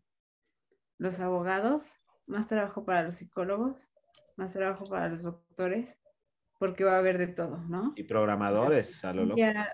los 1.02 1.20
abogados, 1.20 1.98
más 2.28 2.48
trabajo 2.48 2.86
para 2.86 3.02
los 3.02 3.16
psicólogos, 3.16 3.90
más 4.36 4.54
trabajo 4.54 4.86
para 4.86 5.10
los 5.10 5.24
doctores, 5.24 5.98
porque 6.60 6.84
va 6.84 6.94
a 6.94 7.00
haber 7.00 7.18
de 7.18 7.26
todo, 7.26 7.58
¿no? 7.68 7.94
Y 7.96 8.04
programadores, 8.04 9.04
a 9.04 9.12
lo 9.12 9.26
loco. 9.26 9.40
Ya, 9.40 9.68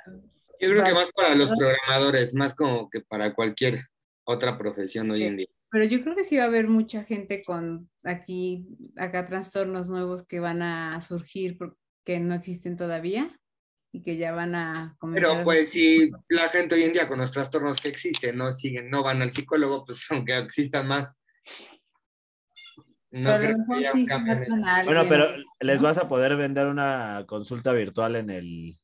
Yo 0.62 0.70
creo 0.70 0.86
que 0.86 0.94
más 0.94 1.12
para 1.12 1.36
los 1.36 1.50
programadores, 1.50 2.34
más 2.34 2.56
como 2.56 2.90
que 2.90 3.02
para 3.02 3.34
cualquier 3.34 3.82
otra 4.24 4.58
profesión 4.58 5.12
hoy 5.12 5.24
en 5.24 5.36
día. 5.36 5.48
Pero 5.70 5.84
yo 5.84 6.02
creo 6.02 6.16
que 6.16 6.24
sí 6.24 6.38
va 6.38 6.44
a 6.44 6.48
haber 6.48 6.70
mucha 6.70 7.04
gente 7.04 7.44
con 7.44 7.90
aquí, 8.04 8.66
acá 8.96 9.26
trastornos 9.26 9.90
nuevos 9.90 10.26
que 10.26 10.40
van 10.40 10.62
a 10.62 11.02
surgir 11.02 11.58
porque 11.58 12.22
no 12.22 12.36
existen 12.36 12.78
todavía 12.78 13.38
y 13.92 14.02
que 14.02 14.18
ya 14.18 14.32
van 14.34 14.56
a 14.56 14.96
comenzar 15.00 15.32
Pero 15.32 15.44
pues 15.44 15.70
a... 15.70 15.72
si 15.72 16.12
la 16.30 16.50
gente 16.50 16.76
hoy 16.76 16.84
en 16.84 16.94
día 16.94 17.08
con 17.08 17.20
los 17.20 17.32
trastornos 17.32 17.80
que 17.82 17.90
existen 17.90 18.38
no 18.38 18.52
siguen, 18.52 18.90
no 18.90 19.04
van 19.04 19.22
al 19.22 19.32
psicólogo, 19.32 19.86
pues 19.86 20.06
aunque 20.12 20.38
existan 20.38 20.88
más. 20.88 21.16
No 23.10 23.38
pero 23.40 23.56
creo 23.66 23.94
que 23.94 24.00
sí 24.00 24.08
bueno, 24.86 25.06
pero 25.08 25.28
les 25.62 25.82
vas 25.82 25.98
a 25.98 26.10
poder 26.10 26.36
vender 26.36 26.68
una 26.68 27.24
consulta 27.26 27.72
virtual 27.72 28.18
en 28.18 28.30
el 28.30 28.76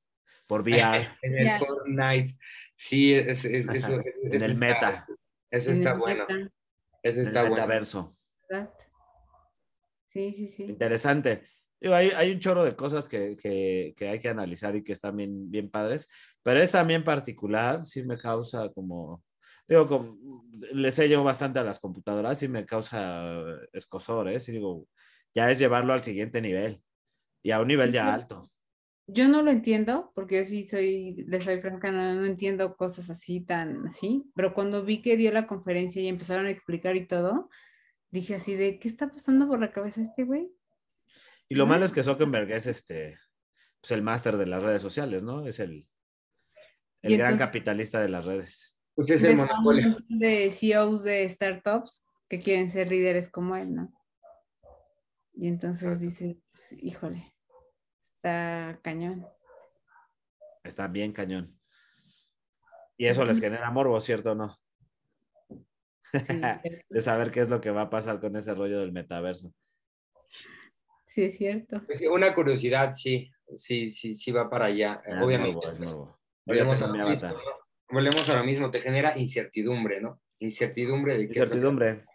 por 0.47 0.61
VR. 0.67 1.09
en 1.21 1.37
el 1.37 1.43
yeah. 1.43 1.59
Fortnite. 1.59 2.37
Sí, 2.73 3.13
es, 3.13 3.45
es, 3.45 3.67
es, 3.67 3.69
eso, 3.69 3.93
en 3.93 4.41
el 4.41 4.51
está, 4.51 4.65
meta. 4.65 5.07
Eso 5.51 5.71
está 5.71 5.91
el 5.91 5.99
bueno. 5.99 6.25
Meta. 6.27 6.51
Eso 7.03 7.19
en 7.19 7.27
está 7.27 7.41
el 7.41 7.49
bueno. 7.49 7.65
metaverso. 7.65 8.17
¿verdad? 8.49 8.73
Sí, 10.09 10.33
sí, 10.33 10.47
sí. 10.47 10.63
Interesante. 10.63 11.43
Digo, 11.83 11.95
hay, 11.95 12.11
hay, 12.11 12.31
un 12.31 12.39
chorro 12.39 12.63
de 12.63 12.77
cosas 12.77 13.09
que, 13.09 13.35
que, 13.35 13.93
que, 13.97 14.07
hay 14.07 14.17
que 14.17 14.29
analizar 14.29 14.73
y 14.73 14.85
que 14.85 14.93
están 14.93 15.17
bien, 15.17 15.51
bien 15.51 15.69
padres, 15.69 16.07
pero 16.41 16.61
esta 16.61 16.77
también 16.77 17.03
particular 17.03 17.83
sí 17.83 18.03
me 18.03 18.17
causa 18.17 18.69
como, 18.69 19.21
digo, 19.67 19.85
como, 19.85 20.45
le 20.71 20.91
sé 20.93 21.09
yo 21.09 21.25
bastante 21.25 21.59
a 21.59 21.63
las 21.63 21.81
computadoras 21.81 22.41
y 22.41 22.47
me 22.47 22.65
causa 22.65 23.43
escosor, 23.73 24.29
¿eh? 24.29 24.39
Sí, 24.39 24.53
digo, 24.53 24.87
ya 25.33 25.51
es 25.51 25.59
llevarlo 25.59 25.91
al 25.91 26.03
siguiente 26.03 26.39
nivel 26.39 26.81
y 27.43 27.51
a 27.51 27.59
un 27.59 27.67
nivel 27.67 27.89
sí, 27.89 27.95
ya 27.95 28.13
alto. 28.13 28.49
Yo 29.07 29.27
no 29.27 29.41
lo 29.41 29.51
entiendo, 29.51 30.13
porque 30.15 30.37
yo 30.37 30.45
sí 30.45 30.65
soy, 30.65 31.25
le 31.27 31.41
soy 31.41 31.59
franca, 31.59 31.91
no, 31.91 32.15
no 32.15 32.25
entiendo 32.25 32.77
cosas 32.77 33.09
así 33.09 33.41
tan 33.41 33.87
así, 33.89 34.23
pero 34.35 34.53
cuando 34.53 34.85
vi 34.85 35.01
que 35.01 35.17
dio 35.17 35.33
la 35.33 35.47
conferencia 35.47 36.01
y 36.01 36.07
empezaron 36.07 36.45
a 36.45 36.49
explicar 36.49 36.95
y 36.95 37.05
todo, 37.05 37.49
dije 38.09 38.35
así 38.35 38.55
de, 38.55 38.79
¿qué 38.79 38.87
está 38.87 39.09
pasando 39.09 39.49
por 39.49 39.59
la 39.59 39.73
cabeza 39.73 40.01
este 40.01 40.23
güey? 40.23 40.49
Y 41.53 41.55
lo 41.55 41.67
malo 41.67 41.85
es 41.85 41.91
que 41.91 42.01
Zuckerberg 42.01 42.51
es 42.51 42.65
este, 42.65 43.15
pues 43.79 43.91
el 43.91 44.01
máster 44.01 44.37
de 44.37 44.47
las 44.47 44.63
redes 44.63 44.81
sociales, 44.81 45.21
¿no? 45.21 45.45
Es 45.45 45.59
el, 45.59 45.87
el 47.03 47.15
gran 47.15 47.37
capitalista 47.37 48.01
de 48.01 48.09
las 48.09 48.25
redes. 48.25 48.75
Usted 48.95 49.13
es 49.13 49.23
el 49.23 49.35
monopolio. 49.37 49.95
de 50.09 50.49
CEOs 50.49 51.03
de 51.03 51.29
startups 51.29 52.03
que 52.27 52.39
quieren 52.39 52.69
ser 52.69 52.89
líderes 52.89 53.29
como 53.29 53.55
él, 53.55 53.71
¿no? 53.71 53.93
Y 55.35 55.47
entonces 55.47 55.83
Exacto. 55.83 56.05
dices, 56.05 56.37
híjole, 56.71 57.35
está 58.01 58.79
cañón. 58.81 59.27
Está 60.63 60.87
bien 60.87 61.11
cañón. 61.11 61.55
Y 62.97 63.05
eso 63.05 63.23
les 63.25 63.39
genera 63.39 63.69
morbo, 63.69 63.99
¿cierto 63.99 64.31
o 64.31 64.35
no? 64.35 64.57
Sí, 66.13 66.41
de 66.89 67.01
saber 67.01 67.29
qué 67.29 67.41
es 67.41 67.49
lo 67.49 67.61
que 67.61 67.69
va 67.69 67.83
a 67.83 67.89
pasar 67.91 68.19
con 68.19 68.35
ese 68.37 68.55
rollo 68.55 68.79
del 68.79 68.91
metaverso. 68.91 69.53
Sí, 71.13 71.23
es 71.25 71.37
cierto. 71.37 71.81
Sí, 71.89 72.07
una 72.07 72.33
curiosidad, 72.33 72.95
sí, 72.95 73.31
sí, 73.55 73.91
sí, 73.91 74.15
sí 74.15 74.31
va 74.31 74.49
para 74.49 74.65
allá. 74.65 75.01
Ah, 75.05 75.23
Obviamente. 75.23 75.59
Es 75.71 75.79
morbo, 75.79 76.09
es 76.45 76.57
ya 76.57 76.63
volvemos, 76.65 76.81
a 76.81 76.87
lo 76.87 77.09
mismo. 77.09 77.29
Volvemos 77.89 78.29
a 78.29 78.37
lo 78.37 78.43
mismo, 78.43 78.71
te 78.71 78.81
genera 78.81 79.17
incertidumbre, 79.17 80.01
¿no? 80.01 80.19
Incertidumbre 80.39 81.13
de 81.17 81.27
que- 81.27 81.33
Incertidumbre. 81.39 82.05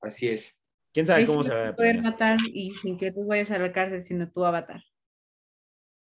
Así 0.00 0.28
es. 0.28 0.58
¿Quién 0.92 1.06
sabe 1.06 1.26
cómo 1.26 1.42
sí 1.42 1.48
se 1.48 1.54
va 1.54 1.68
a 1.68 1.76
poder 1.76 2.02
matar 2.02 2.38
y 2.52 2.74
sin 2.74 2.98
que 2.98 3.12
tú 3.12 3.26
vayas 3.26 3.50
a 3.50 3.58
la 3.58 3.72
cárcel, 3.72 4.02
sino 4.02 4.30
tu 4.30 4.44
avatar. 4.44 4.82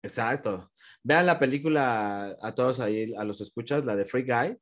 Exacto. 0.02 0.70
Vean 1.02 1.26
la 1.26 1.38
película 1.38 2.36
a 2.40 2.54
todos 2.54 2.80
ahí, 2.80 3.12
a 3.16 3.24
los 3.24 3.40
escuchas, 3.40 3.84
la 3.84 3.96
de 3.96 4.04
Free 4.04 4.22
Guy, 4.24 4.56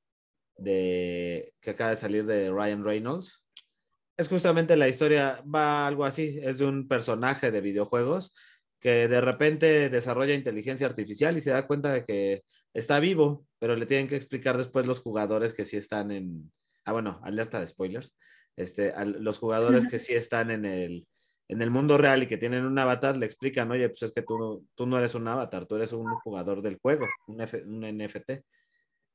de, 0.57 1.53
que 1.61 1.71
acaba 1.71 1.91
de 1.91 1.97
salir 1.97 2.25
de 2.25 2.51
Ryan 2.51 2.85
Reynolds. 2.85 3.44
Es 4.17 4.29
justamente 4.29 4.77
la 4.77 4.89
historia, 4.89 5.43
va 5.53 5.87
algo 5.87 6.05
así, 6.05 6.39
es 6.43 6.59
de 6.59 6.67
un 6.67 6.87
personaje 6.87 7.51
de 7.51 7.61
videojuegos 7.61 8.33
que 8.81 9.09
de 9.09 9.21
repente 9.21 9.89
desarrolla 9.89 10.35
inteligencia 10.35 10.87
artificial 10.87 11.37
y 11.37 11.41
se 11.41 11.51
da 11.51 11.67
cuenta 11.67 11.93
de 11.93 12.05
que 12.05 12.43
está 12.75 13.01
vivo, 13.01 13.47
pero 13.59 13.75
le 13.77 13.87
tienen 13.87 14.07
que 14.09 14.17
explicar 14.17 14.57
después 14.59 14.87
los 14.87 15.01
jugadores 15.01 15.55
que 15.55 15.65
sí 15.65 15.77
están 15.79 16.11
en, 16.13 16.53
ah 16.85 16.93
bueno, 16.93 17.19
alerta 17.25 17.59
de 17.61 17.67
spoilers, 17.67 18.15
este, 18.57 18.93
a 18.93 19.05
los 19.05 19.39
jugadores 19.39 19.89
que 19.89 19.99
sí 19.99 20.13
están 20.15 20.51
en 20.51 20.65
el, 20.65 21.07
en 21.49 21.61
el 21.63 21.71
mundo 21.71 21.99
real 21.99 22.23
y 22.23 22.27
que 22.29 22.37
tienen 22.37 22.65
un 22.67 22.79
avatar, 22.79 23.17
le 23.17 23.27
explican, 23.27 23.71
oye, 23.73 23.89
pues 23.89 24.03
es 24.05 24.13
que 24.13 24.23
tú, 24.23 24.39
no- 24.39 24.63
tú 24.77 24.87
no 24.87 24.99
eres 24.99 25.15
un 25.15 25.27
avatar, 25.27 25.67
tú 25.67 25.75
eres 25.77 25.93
un 25.93 26.07
jugador 26.21 26.63
del 26.63 26.79
juego, 26.79 27.07
un, 27.27 27.41
F- 27.41 27.65
un 27.65 27.83
NFT. 27.85 28.45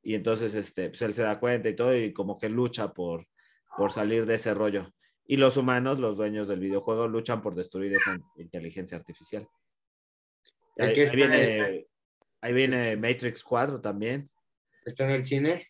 Y 0.02 0.16
entonces, 0.16 0.56
este, 0.56 0.89
pues 0.89 1.02
él 1.04 1.14
se 1.14 1.24
da 1.24 1.39
cuenta 1.39 1.70
y 1.70 1.76
todo, 1.76 1.95
y 1.95 2.12
como 2.12 2.38
que 2.38 2.50
lucha 2.50 2.91
por, 2.93 3.26
por 3.78 3.92
salir 3.92 4.26
de 4.26 4.36
ese 4.36 4.54
rollo. 4.54 4.94
Y 5.26 5.38
los 5.38 5.58
humanos, 5.58 6.00
los 6.00 6.18
dueños 6.18 6.48
del 6.48 6.60
videojuego, 6.60 7.08
luchan 7.08 7.42
por 7.42 7.56
destruir 7.56 7.94
esa 7.94 8.18
inteligencia 8.36 8.98
artificial. 8.98 9.48
¿De 10.76 10.86
Ahí, 10.86 11.00
ahí 11.00 11.16
viene, 11.16 11.88
ahí 12.42 12.54
viene 12.54 12.98
Matrix 12.98 13.44
4 13.44 13.80
también. 13.80 14.30
¿Está 14.86 15.06
en 15.06 15.12
el 15.12 15.26
cine? 15.26 15.68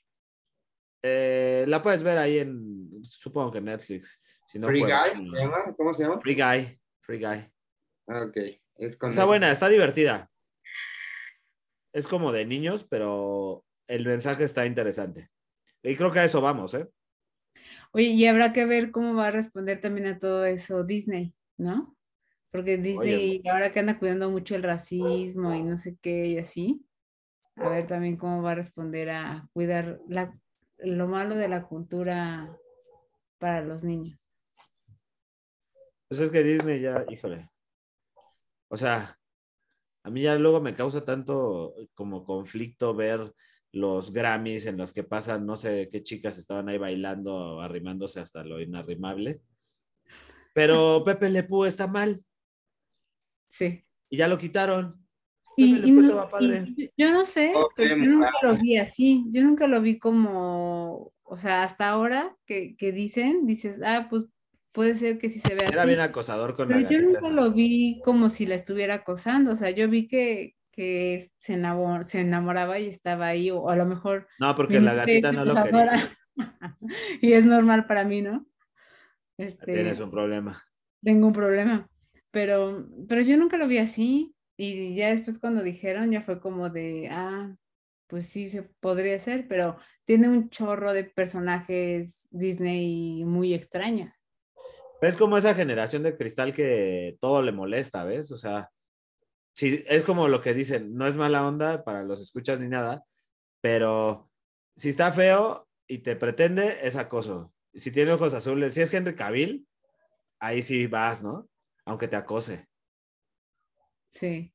Eh, 1.01 1.65
la 1.67 1.81
puedes 1.81 2.03
ver 2.03 2.17
ahí 2.17 2.39
en, 2.39 3.03
supongo 3.03 3.51
que 3.51 3.61
Netflix. 3.61 4.21
Si 4.45 4.59
no, 4.59 4.67
Free 4.67 4.81
Guy, 4.81 4.91
en- 5.13 5.31
¿se 5.31 5.37
llama? 5.37 5.75
¿Cómo 5.77 5.93
se 5.93 6.03
llama? 6.03 6.19
Free 6.21 6.35
Guy. 6.35 6.79
Free 7.01 7.19
Guy. 7.19 7.51
Ah, 8.07 8.23
ok. 8.23 8.37
Es 8.75 8.97
con 8.97 9.11
Está 9.11 9.25
buena, 9.25 9.51
está 9.51 9.67
divertida. 9.67 10.31
Es 11.93 12.07
como 12.07 12.31
de 12.31 12.45
niños, 12.45 12.85
pero 12.89 13.65
el 13.87 14.05
mensaje 14.05 14.43
está 14.43 14.65
interesante. 14.65 15.29
Y 15.83 15.95
creo 15.95 16.11
que 16.11 16.19
a 16.19 16.25
eso 16.25 16.39
vamos, 16.41 16.73
¿eh? 16.73 16.87
Oye, 17.91 18.07
y 18.09 18.25
habrá 18.27 18.53
que 18.53 18.65
ver 18.65 18.91
cómo 18.91 19.15
va 19.15 19.27
a 19.27 19.31
responder 19.31 19.81
también 19.81 20.07
a 20.07 20.19
todo 20.19 20.45
eso 20.45 20.83
Disney, 20.83 21.33
¿no? 21.57 21.95
Porque 22.51 22.77
Disney 22.77 23.41
ahora 23.47 23.73
que 23.73 23.79
anda 23.79 23.99
cuidando 23.99 24.29
mucho 24.29 24.55
el 24.55 24.63
racismo 24.63 25.53
y 25.53 25.63
no 25.63 25.77
sé 25.77 25.97
qué 26.01 26.27
y 26.27 26.37
así, 26.37 26.85
a 27.55 27.69
ver 27.69 27.87
también 27.87 28.17
cómo 28.17 28.41
va 28.41 28.51
a 28.51 28.55
responder 28.55 29.09
a 29.09 29.47
cuidar 29.53 29.99
la, 30.07 30.37
lo 30.77 31.07
malo 31.07 31.35
de 31.35 31.47
la 31.47 31.63
cultura 31.67 32.57
para 33.37 33.61
los 33.61 33.83
niños. 33.83 34.19
Pues 36.07 36.21
es 36.21 36.31
que 36.31 36.43
Disney 36.43 36.79
ya, 36.79 37.05
híjole. 37.09 37.49
O 38.67 38.77
sea, 38.77 39.19
a 40.03 40.09
mí 40.09 40.21
ya 40.21 40.35
luego 40.35 40.61
me 40.61 40.75
causa 40.75 41.03
tanto 41.03 41.75
como 41.93 42.23
conflicto 42.23 42.95
ver 42.95 43.33
los 43.71 44.11
Grammys 44.11 44.65
en 44.65 44.77
los 44.77 44.91
que 44.93 45.03
pasan, 45.03 45.45
no 45.45 45.55
sé 45.55 45.89
qué 45.91 46.01
chicas 46.01 46.37
estaban 46.37 46.69
ahí 46.69 46.77
bailando, 46.77 47.61
arrimándose 47.61 48.19
hasta 48.19 48.43
lo 48.43 48.59
inarrimable. 48.59 49.41
Pero 50.53 51.03
Pepe 51.05 51.29
Le 51.29 51.43
Pew 51.43 51.65
está 51.65 51.87
mal 51.87 52.23
Sí. 53.47 53.83
y 54.09 54.17
ya 54.17 54.27
lo 54.27 54.37
quitaron. 54.37 55.05
Y, 55.57 55.87
y 55.87 55.91
no- 55.91 56.01
estaba 56.01 56.29
padre. 56.29 56.65
y 56.77 56.89
yo- 56.97 57.11
no 57.11 57.25
sé, 57.25 57.51
Oh, 57.55 57.67
pero 57.75 57.95
yo 57.97 58.05
nunca 58.09 58.31
lo 58.41 58.55
vi 58.57 58.77
así. 58.77 59.25
Yo 59.31 59.43
nunca 59.43 59.67
lo 59.67 59.81
vi 59.81 59.99
como, 59.99 61.11
o 61.23 61.37
sea, 61.37 61.63
hasta 61.63 61.89
ahora 61.89 62.35
que, 62.45 62.75
que 62.77 62.91
dicen, 62.93 63.45
dices, 63.45 63.81
ah, 63.83 64.07
pues 64.09 64.23
puede 64.71 64.95
ser 64.95 65.17
que 65.19 65.29
sí 65.29 65.39
se 65.39 65.55
vea 65.55 65.67
Era 65.67 65.81
así. 65.81 65.89
bien 65.89 65.99
acosador 65.99 66.55
con 66.55 66.69
Pero 66.69 66.79
la 66.79 66.89
yo 66.89 66.97
gatita 66.99 67.19
nunca 67.21 67.29
lo 67.29 67.51
vi 67.51 68.01
como 68.05 68.29
si 68.29 68.45
la 68.45 68.55
estuviera 68.55 68.93
acosando, 68.95 69.51
o 69.51 69.55
sea, 69.57 69.71
yo 69.71 69.89
vi 69.89 70.07
que, 70.07 70.55
que 70.79 71.29
se 71.37 71.55
enamor- 71.55 72.03
se 72.03 72.21
enamoraba 72.21 72.79
y 72.79 72.87
estaba 72.87 73.27
ahí, 73.27 73.51
o 73.51 73.69
a 73.69 73.75
lo 73.75 73.85
mejor 73.85 74.27
No, 74.39 74.55
porque 74.55 74.79
la 74.79 74.93
gatita 74.93 75.33
no 75.33 75.43
lo 75.43 75.53
quería. 75.61 76.17
Y 77.21 77.33
es 77.33 77.43
normal 77.43 77.85
para 77.85 78.05
mí, 78.05 78.21
¿no? 78.21 78.45
Este, 79.37 79.73
Tienes 79.73 79.99
un 79.99 80.09
problema. 80.09 80.63
tengo 81.03 81.27
un 81.27 81.33
problema, 81.33 81.89
pero, 82.31 82.87
pero 83.09 83.19
yo 83.21 83.35
nunca 83.35 83.57
lo 83.57 83.67
vi 83.67 83.79
así, 83.79 84.33
y 84.55 84.95
ya 84.95 85.09
después 85.09 85.37
cuando 85.37 85.63
dijeron, 85.63 86.11
ya 86.11 86.21
fue 86.21 86.39
como 86.39 86.69
de, 86.69 87.09
ah, 87.11 87.53
pues 88.07 88.29
sí, 88.29 88.49
se 88.49 88.63
podría 88.63 89.19
ser, 89.19 89.49
pero 89.49 89.75
tiene 90.05 90.29
un 90.29 90.49
chorro 90.49 90.93
de 90.93 91.03
personajes 91.03 92.29
Disney 92.31 93.25
muy 93.25 93.53
extrañas. 93.53 94.15
Es 95.01 95.17
como 95.17 95.37
esa 95.37 95.53
generación 95.53 96.03
de 96.03 96.15
cristal 96.15 96.53
que 96.53 97.17
todo 97.19 97.41
le 97.41 97.51
molesta, 97.51 98.05
¿ves? 98.05 98.31
O 98.31 98.37
sea, 98.37 98.69
sí, 99.59 99.83
es 99.87 100.03
como 100.03 100.29
lo 100.29 100.41
que 100.41 100.53
dicen, 100.53 100.95
no 100.95 101.05
es 101.05 101.17
mala 101.17 101.45
onda 101.45 101.83
para 101.83 102.03
los 102.03 102.21
escuchas 102.21 102.61
ni 102.61 102.69
nada, 102.69 103.03
pero 103.59 104.31
si 104.77 104.87
está 104.87 105.11
feo 105.11 105.67
y 105.85 105.97
te 105.97 106.15
pretende, 106.15 106.79
es 106.81 106.95
acoso. 106.95 107.53
Si 107.73 107.91
tiene 107.91 108.13
ojos 108.13 108.33
azules, 108.33 108.73
si 108.73 108.81
es 108.81 108.93
Henry 108.93 109.15
Cavill, 109.15 109.67
ahí 110.39 110.63
sí 110.63 110.87
vas, 110.87 111.21
¿no? 111.21 111.49
Aunque 111.83 112.07
te 112.07 112.15
acose. 112.15 112.69
Sí. 114.07 114.53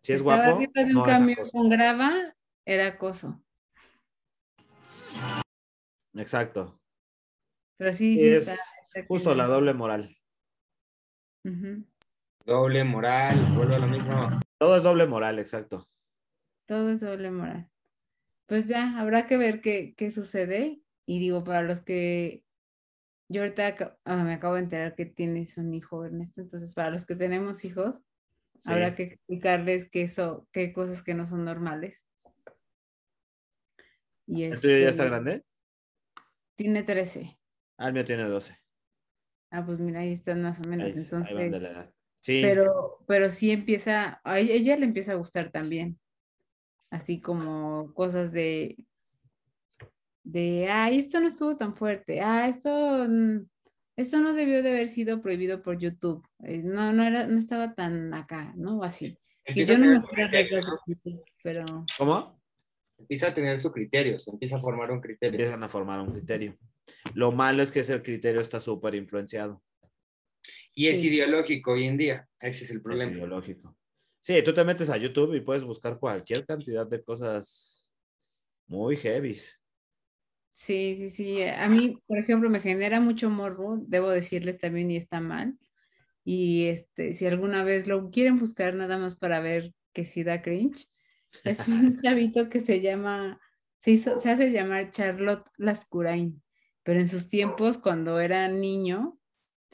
Si 0.00 0.12
es 0.12 0.20
Estaba 0.20 0.52
guapo, 0.52 0.64
de 0.72 0.84
un 0.84 0.92
no 0.92 1.02
camión 1.02 1.48
con 1.50 1.68
grava, 1.68 2.36
era 2.64 2.86
acoso. 2.86 3.42
Exacto. 6.14 6.80
Pero 7.78 7.92
sí, 7.92 8.16
sí 8.16 8.28
es 8.28 8.48
está, 8.48 8.52
está 8.52 9.08
justo 9.08 9.34
la 9.34 9.46
doble 9.46 9.74
moral. 9.74 10.16
Doble 12.46 12.84
moral, 12.84 13.54
vuelve 13.56 13.74
a 13.74 13.78
lo 13.80 13.88
mismo. 13.88 14.38
Todo 14.56 14.76
es 14.76 14.84
doble 14.84 15.06
moral, 15.06 15.40
exacto. 15.40 15.84
Todo 16.66 16.90
es 16.90 17.00
doble 17.00 17.32
moral. 17.32 17.68
Pues 18.46 18.68
ya, 18.68 19.00
habrá 19.00 19.26
que 19.26 19.36
ver 19.36 19.60
qué, 19.60 19.94
qué 19.96 20.12
sucede. 20.12 20.80
Y 21.06 21.18
digo, 21.18 21.42
para 21.42 21.62
los 21.62 21.80
que 21.80 22.44
yo 23.28 23.42
ahorita 23.42 23.98
ah, 24.04 24.22
me 24.22 24.34
acabo 24.34 24.54
de 24.54 24.60
enterar 24.60 24.94
que 24.94 25.06
tienes 25.06 25.58
un 25.58 25.74
hijo, 25.74 26.04
Ernesto. 26.04 26.40
Entonces, 26.40 26.72
para 26.72 26.90
los 26.90 27.04
que 27.04 27.16
tenemos 27.16 27.64
hijos, 27.64 28.00
Sí. 28.58 28.72
habrá 28.72 28.94
que 28.94 29.02
explicarles 29.02 29.90
que 29.90 30.02
eso, 30.02 30.48
qué 30.52 30.60
hay 30.60 30.72
cosas 30.72 31.02
que 31.02 31.14
no 31.14 31.28
son 31.28 31.44
normales. 31.44 32.00
Y 34.26 34.44
¿El 34.44 34.60
tuyo 34.60 34.78
ya 34.78 34.90
está 34.90 35.04
grande? 35.04 35.44
Tiene 36.54 36.84
13. 36.84 37.38
Ah, 37.76 37.88
el 37.88 37.92
mío 37.92 38.04
tiene 38.04 38.22
12. 38.22 38.56
Ah, 39.50 39.66
pues 39.66 39.78
mira, 39.78 40.00
ahí 40.00 40.12
están 40.12 40.42
más 40.42 40.58
o 40.60 40.68
menos. 40.68 40.86
Ahí, 40.86 40.92
ahí 40.92 41.08
van 41.10 41.26
Entonces, 41.26 41.50
de 41.52 41.60
la 41.60 41.70
edad. 41.70 41.95
Sí. 42.26 42.42
Pero, 42.42 43.04
pero 43.06 43.30
sí 43.30 43.52
empieza, 43.52 44.20
a 44.24 44.40
ella, 44.40 44.54
ella 44.54 44.76
le 44.76 44.86
empieza 44.86 45.12
a 45.12 45.14
gustar 45.14 45.52
también. 45.52 45.96
Así 46.90 47.20
como 47.20 47.94
cosas 47.94 48.32
de, 48.32 48.76
de, 50.24 50.68
ay, 50.68 50.98
esto 50.98 51.20
no 51.20 51.28
estuvo 51.28 51.56
tan 51.56 51.76
fuerte, 51.76 52.20
ah, 52.20 52.48
esto, 52.48 53.06
mm, 53.08 53.46
esto 53.94 54.18
no 54.18 54.32
debió 54.32 54.60
de 54.64 54.70
haber 54.70 54.88
sido 54.88 55.22
prohibido 55.22 55.62
por 55.62 55.78
YouTube, 55.78 56.26
eh, 56.42 56.62
no, 56.64 56.92
no 56.92 57.04
era, 57.04 57.28
no 57.28 57.38
estaba 57.38 57.74
tan 57.74 58.12
acá, 58.12 58.52
¿no? 58.56 58.78
O 58.78 58.82
así. 58.82 59.16
Empieza 59.44 59.74
yo 59.74 59.78
no 59.78 59.86
me 59.86 60.48
YouTube, 60.88 61.24
pero 61.44 61.64
¿Cómo? 61.96 62.40
Empieza 62.98 63.28
a 63.28 63.34
tener 63.34 63.60
su 63.60 63.70
criterio, 63.70 64.18
se 64.18 64.32
empieza 64.32 64.56
a 64.56 64.60
formar 64.60 64.90
un 64.90 65.00
criterio. 65.00 65.38
empiezan 65.38 65.62
a 65.62 65.68
formar 65.68 66.00
un 66.00 66.10
criterio. 66.10 66.58
Lo 67.14 67.30
malo 67.30 67.62
es 67.62 67.70
que 67.70 67.80
ese 67.80 68.02
criterio 68.02 68.40
está 68.40 68.58
súper 68.58 68.96
influenciado. 68.96 69.62
Y 70.76 70.88
es 70.88 71.02
Sí. 71.02 71.04
ideológico 71.04 71.72
hoy 71.72 71.88
en 71.88 71.98
día, 71.98 72.30
ese 72.40 72.64
es 72.64 72.70
el 72.70 72.82
Es 72.88 73.06
problema. 73.06 73.12
ideológico. 73.12 73.76
Sí, 74.20 74.42
tú 74.42 74.52
te 74.54 74.64
metes 74.64 74.90
a 74.90 74.96
YouTube 74.96 75.34
y 75.34 75.40
puedes 75.40 75.64
buscar 75.64 75.98
cualquier 75.98 76.44
cantidad 76.46 76.86
de 76.86 77.02
cosas 77.04 77.92
muy 78.68 78.96
heavies. 78.98 79.60
sí, 80.52 80.96
sí, 80.98 81.10
sí. 81.10 81.42
A 81.44 81.68
mí, 81.68 81.98
por 82.06 82.18
ejemplo, 82.18 82.50
me 82.50 82.60
genera 82.60 83.00
mucho 83.00 83.30
morbo, 83.30 83.76
debo 83.78 84.10
decirles 84.10 84.58
también, 84.58 84.90
y 84.90 84.96
está 84.96 85.20
mal. 85.20 85.58
Y 86.24 86.66
este, 86.68 87.14
si 87.14 87.26
alguna 87.26 87.64
vez 87.64 87.88
lo 87.88 88.10
quieren 88.10 88.38
buscar 88.38 88.74
nada 88.74 88.98
más 88.98 89.16
para 89.16 89.40
ver 89.40 89.74
que 89.94 90.06
sí 90.06 90.24
da 90.24 90.42
cringe, 90.42 90.88
es 91.44 91.68
un 91.68 91.98
chavito 92.02 92.50
que 92.50 92.60
se 92.62 92.80
llama 92.82 93.40
se, 93.78 93.92
hizo, 93.92 94.18
se 94.20 94.30
hace 94.30 94.50
llamar 94.52 94.90
Charlotte 94.92 95.48
Lascurain, 95.58 96.42
pero 96.84 97.00
en 97.00 97.08
sus 97.08 97.28
tiempos, 97.28 97.78
cuando 97.78 98.20
era 98.20 98.48
niño, 98.48 99.15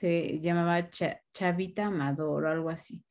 se 0.02 0.40
llamaba 0.40 0.90
Chavita 0.90 1.86
Amador 1.86 2.44
o 2.44 2.48
algo 2.48 2.70
así. 2.70 3.04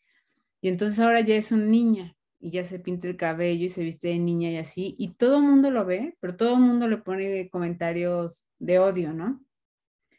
Y 0.60 0.68
entonces 0.68 1.00
ahora 1.00 1.22
ya 1.22 1.36
es 1.36 1.54
una 1.54 1.64
niña 1.64 2.18
y 2.38 2.52
ya 2.52 2.66
se 2.66 2.80
pinta 2.80 3.08
el 3.08 3.16
cabello 3.16 3.66
y 3.66 3.70
se 3.70 3.82
viste 3.82 4.10
de 4.10 4.20
niña 4.20 4.50
y 4.50 4.58
así, 4.58 4.96
y 4.98 5.14
todo 5.14 5.38
el 5.38 5.44
mundo 5.44 5.72
lo 5.72 5.86
ve, 5.86 6.18
pero 6.20 6.36
todo 6.36 6.56
el 6.56 6.62
mundo 6.62 6.90
le 6.90 6.98
pone 6.98 7.50
comentarios 7.50 8.46
de 8.60 8.80
odio, 8.80 9.14
¿no? 9.14 9.42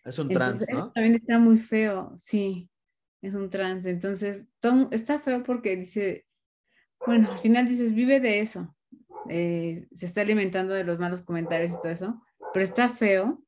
Es 0.03 0.19
un 0.19 0.31
trans, 0.31 0.65
¿no? 0.73 0.91
También 0.93 1.17
está 1.17 1.39
muy 1.39 1.59
feo, 1.59 2.15
sí, 2.19 2.71
es 3.21 3.35
un 3.35 3.51
trans. 3.51 3.85
Entonces, 3.85 4.47
está 4.93 5.21
feo 5.21 5.43
porque 5.43 5.77
dice, 5.77 6.25
bueno, 7.07 7.31
al 7.31 7.39
final 7.39 7.69
dices, 7.69 7.93
vive 7.93 8.19
de 8.19 8.41
eso, 8.41 8.75
eh, 9.29 9.89
se 9.95 10.07
está 10.07 10.23
alimentando 10.23 10.73
de 10.73 10.85
los 10.85 10.99
malos 10.99 11.21
comentarios 11.21 11.73
y 11.73 11.77
todo 11.83 11.91
eso, 11.91 12.23
pero 12.55 12.65
está 12.65 12.89
feo 12.89 13.43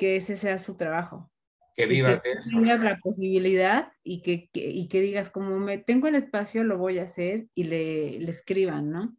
que 0.00 0.16
ese 0.16 0.34
sea 0.34 0.58
su 0.58 0.76
trabajo. 0.76 1.30
Que 1.78 1.86
viva 1.86 2.20
que 2.20 2.34
tengas 2.50 2.80
la 2.80 2.98
posibilidad 2.98 3.92
y 4.02 4.20
que, 4.22 4.50
y 4.52 4.88
que 4.88 5.00
digas, 5.00 5.30
como 5.30 5.60
me 5.60 5.78
tengo 5.78 6.08
el 6.08 6.16
espacio, 6.16 6.64
lo 6.64 6.76
voy 6.76 6.98
a 6.98 7.04
hacer 7.04 7.46
y 7.54 7.64
le, 7.64 8.18
le 8.18 8.30
escriban, 8.32 8.90
¿no? 8.90 9.16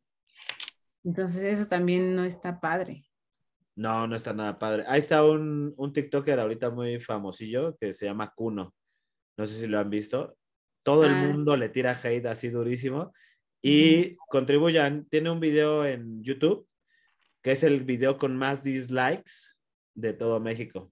Entonces 1.05 1.41
eso 1.41 1.67
también 1.69 2.17
no 2.17 2.25
está 2.25 2.59
padre. 2.59 3.05
No, 3.77 4.07
no 4.07 4.17
está 4.17 4.33
nada 4.33 4.59
padre. 4.59 4.83
Ahí 4.89 4.99
está 4.99 5.23
un, 5.23 5.73
un 5.77 5.93
TikToker 5.93 6.37
ahorita 6.37 6.69
muy 6.69 6.99
famosillo 6.99 7.77
que 7.77 7.93
se 7.93 8.07
llama 8.07 8.33
Kuno. 8.35 8.75
No 9.37 9.47
sé 9.47 9.57
si 9.57 9.67
lo 9.67 9.79
han 9.79 9.89
visto. 9.89 10.35
Todo 10.83 11.05
el 11.05 11.13
ah. 11.13 11.23
mundo 11.23 11.55
le 11.55 11.69
tira 11.69 11.97
hate 11.97 12.25
así 12.25 12.49
durísimo. 12.49 13.13
Y 13.61 14.17
contribuyan. 14.27 15.05
Tiene 15.05 15.31
un 15.31 15.39
video 15.39 15.85
en 15.85 16.21
YouTube 16.21 16.67
que 17.41 17.53
es 17.53 17.63
el 17.63 17.85
video 17.85 18.17
con 18.17 18.35
más 18.35 18.65
dislikes 18.65 19.55
de 19.95 20.11
todo 20.11 20.41
México. 20.41 20.91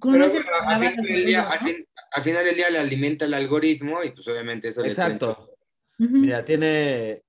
Pero, 0.00 0.24
al, 0.24 0.30
final 2.22 2.44
del 2.44 2.56
día, 2.56 2.70
le 2.70 2.78
alimenta 2.78 3.24
el 3.24 3.34
algoritmo 3.34 4.02
y 4.02 4.10
pues 4.10 4.26
obviamente 4.28 4.68
eso 4.68 4.84
Exacto. 4.84 5.56
Mira, 5.98 6.44
tiene 6.44 7.22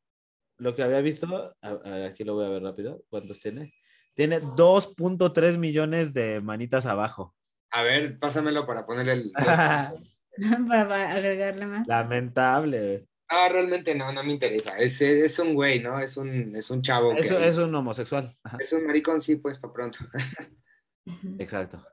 lo 0.58 0.76
que 0.76 0.84
había 0.84 1.02
visto, 1.02 1.56
aquí 1.62 2.24
lo 2.24 2.36
voy 2.36 2.46
a 2.46 2.50
ver 2.50 2.64
rápido, 2.64 3.04
¿cuántos 3.10 3.40
tiene? 3.40 3.72
Tiene 4.16 4.42
2.3 4.42 5.58
millones 5.58 6.14
de 6.14 6.42
manitas 6.42 6.86
abajo. 6.86 7.36
A 7.72 7.84
ver, 7.84 8.20
pásamelo 8.20 8.66
para 8.66 8.86
poner 8.86 9.10
el... 9.10 9.32
para 10.68 11.12
agregarle 11.12 11.66
más. 11.66 11.88
Lamentable. 11.88 13.08
Ah, 13.28 13.50
realmente 13.50 13.96
no, 13.96 14.12
no 14.12 14.24
me 14.24 14.34
interesa. 14.34 14.78
Es, 14.78 15.02
es 15.02 15.40
un 15.40 15.56
güey, 15.56 15.82
¿no? 15.82 16.00
Es 16.00 16.18
un, 16.18 16.56
es 16.56 16.70
un 16.70 16.82
chavo. 16.82 17.14
Eso, 17.14 17.40
es 17.40 17.58
un 17.58 17.74
homosexual. 17.74 18.38
Es 18.60 18.74
un 18.74 18.86
maricón, 18.86 19.22
sí, 19.22 19.38
pues, 19.38 19.58
para 19.58 19.74
pronto. 19.74 20.00
Exacto. 21.40 21.84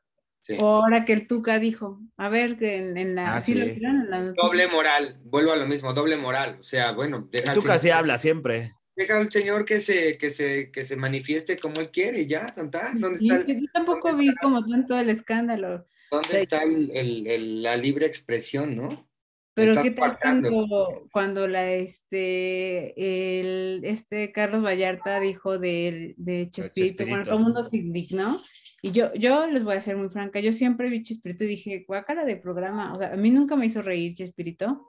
Ahora 0.59 1.05
que 1.05 1.13
el 1.13 1.27
Tuca 1.27 1.59
dijo, 1.59 2.01
a 2.17 2.29
ver, 2.29 2.57
que 2.59 2.77
en, 2.77 3.15
la, 3.15 3.37
ah, 3.37 4.33
Doble 4.37 4.69
moral, 4.69 5.21
vuelvo 5.25 5.53
a 5.53 5.57
lo 5.57 5.67
mismo, 5.67 5.93
doble 5.93 6.17
moral. 6.17 6.57
O 6.61 6.63
sea, 6.63 6.93
bueno, 6.93 7.29
deja 7.31 7.53
el 7.53 7.59
Tuca 7.59 7.79
sí 7.79 7.91
habla 7.91 8.19
siempre. 8.19 8.73
Deja 8.97 9.19
al 9.19 9.31
señor 9.31 9.65
que 9.65 9.81
se, 9.81 10.19
que 10.19 10.31
se, 10.31 10.71
que 10.71 10.85
se 10.85 10.97
manifieste 10.97 11.59
como 11.59 11.81
él 11.81 11.91
quiere, 11.91 12.27
ya, 12.27 12.53
tanta. 12.53 12.93
¿Dónde 12.95 13.21
está 13.23 13.47
yo 13.47 13.67
tampoco 13.73 14.15
vi 14.17 14.35
como 14.37 14.67
tanto 14.67 14.99
el 14.99 15.11
escándalo. 15.11 15.87
¿Dónde 16.11 16.43
está 16.43 16.63
el, 16.65 17.63
la 17.63 17.77
libre 17.77 18.07
expresión, 18.07 18.77
no? 18.77 19.09
Pero 19.55 19.83
qué 19.83 19.91
tal 19.91 20.19
cuando, 20.21 21.09
cuando, 21.13 21.49
la 21.49 21.71
este 21.73 23.41
el 23.41 23.81
este 23.85 24.33
Carlos 24.33 24.65
Vallarta 24.65 25.21
dijo 25.21 25.59
de, 25.59 26.15
de 26.17 26.49
Chespirito, 26.51 27.07
bueno, 27.07 27.25
todo 27.25 27.37
el 27.37 27.43
mundo 27.43 27.63
se 27.63 27.77
indignó. 27.77 28.41
Y 28.83 28.93
yo, 28.93 29.13
yo 29.15 29.47
les 29.47 29.65
voy 29.65 29.77
a 29.77 29.81
ser 29.81 29.97
muy 29.97 30.09
franca, 30.09 30.41
yo 30.41 30.53
siempre 30.53 30.89
vi 30.89 31.03
Chespirito 31.03 31.45
y 31.45 31.49
dije, 31.49 31.85
guácala 31.87 32.25
de 32.25 32.37
programa, 32.37 32.95
o 32.95 32.99
sea, 32.99 33.13
a 33.13 33.17
mí 33.17 33.31
nunca 33.31 33.57
me 33.57 33.67
hizo 33.67 33.83
reír 33.83 34.15
Chespirito, 34.15 34.89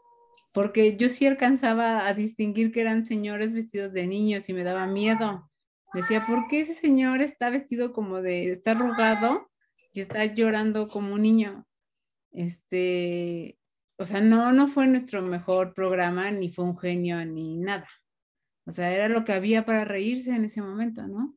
porque 0.53 0.95
yo 0.97 1.09
sí 1.09 1.27
alcanzaba 1.27 2.07
a 2.07 2.13
distinguir 2.13 2.71
que 2.71 2.81
eran 2.81 3.05
señores 3.05 3.53
vestidos 3.53 3.91
de 3.93 4.07
niños 4.07 4.47
y 4.49 4.53
me 4.53 4.63
daba 4.63 4.85
miedo. 4.87 5.49
Decía, 5.93 6.23
¿por 6.25 6.47
qué 6.47 6.61
ese 6.61 6.73
señor 6.73 7.21
está 7.21 7.49
vestido 7.49 7.91
como 7.91 8.21
de, 8.21 8.51
está 8.51 8.71
arrugado 8.71 9.49
y 9.93 9.99
está 9.99 10.25
llorando 10.25 10.87
como 10.87 11.13
un 11.13 11.21
niño? 11.21 11.65
Este, 12.31 13.57
o 13.97 14.05
sea, 14.05 14.21
no, 14.21 14.53
no 14.53 14.67
fue 14.67 14.87
nuestro 14.87 15.21
mejor 15.21 15.73
programa, 15.73 16.31
ni 16.31 16.49
fue 16.49 16.65
un 16.65 16.77
genio, 16.77 17.23
ni 17.25 17.57
nada. 17.57 17.89
O 18.65 18.71
sea, 18.71 18.93
era 18.93 19.09
lo 19.09 19.25
que 19.25 19.33
había 19.33 19.65
para 19.65 19.85
reírse 19.85 20.31
en 20.31 20.45
ese 20.45 20.61
momento, 20.61 21.05
¿no? 21.07 21.35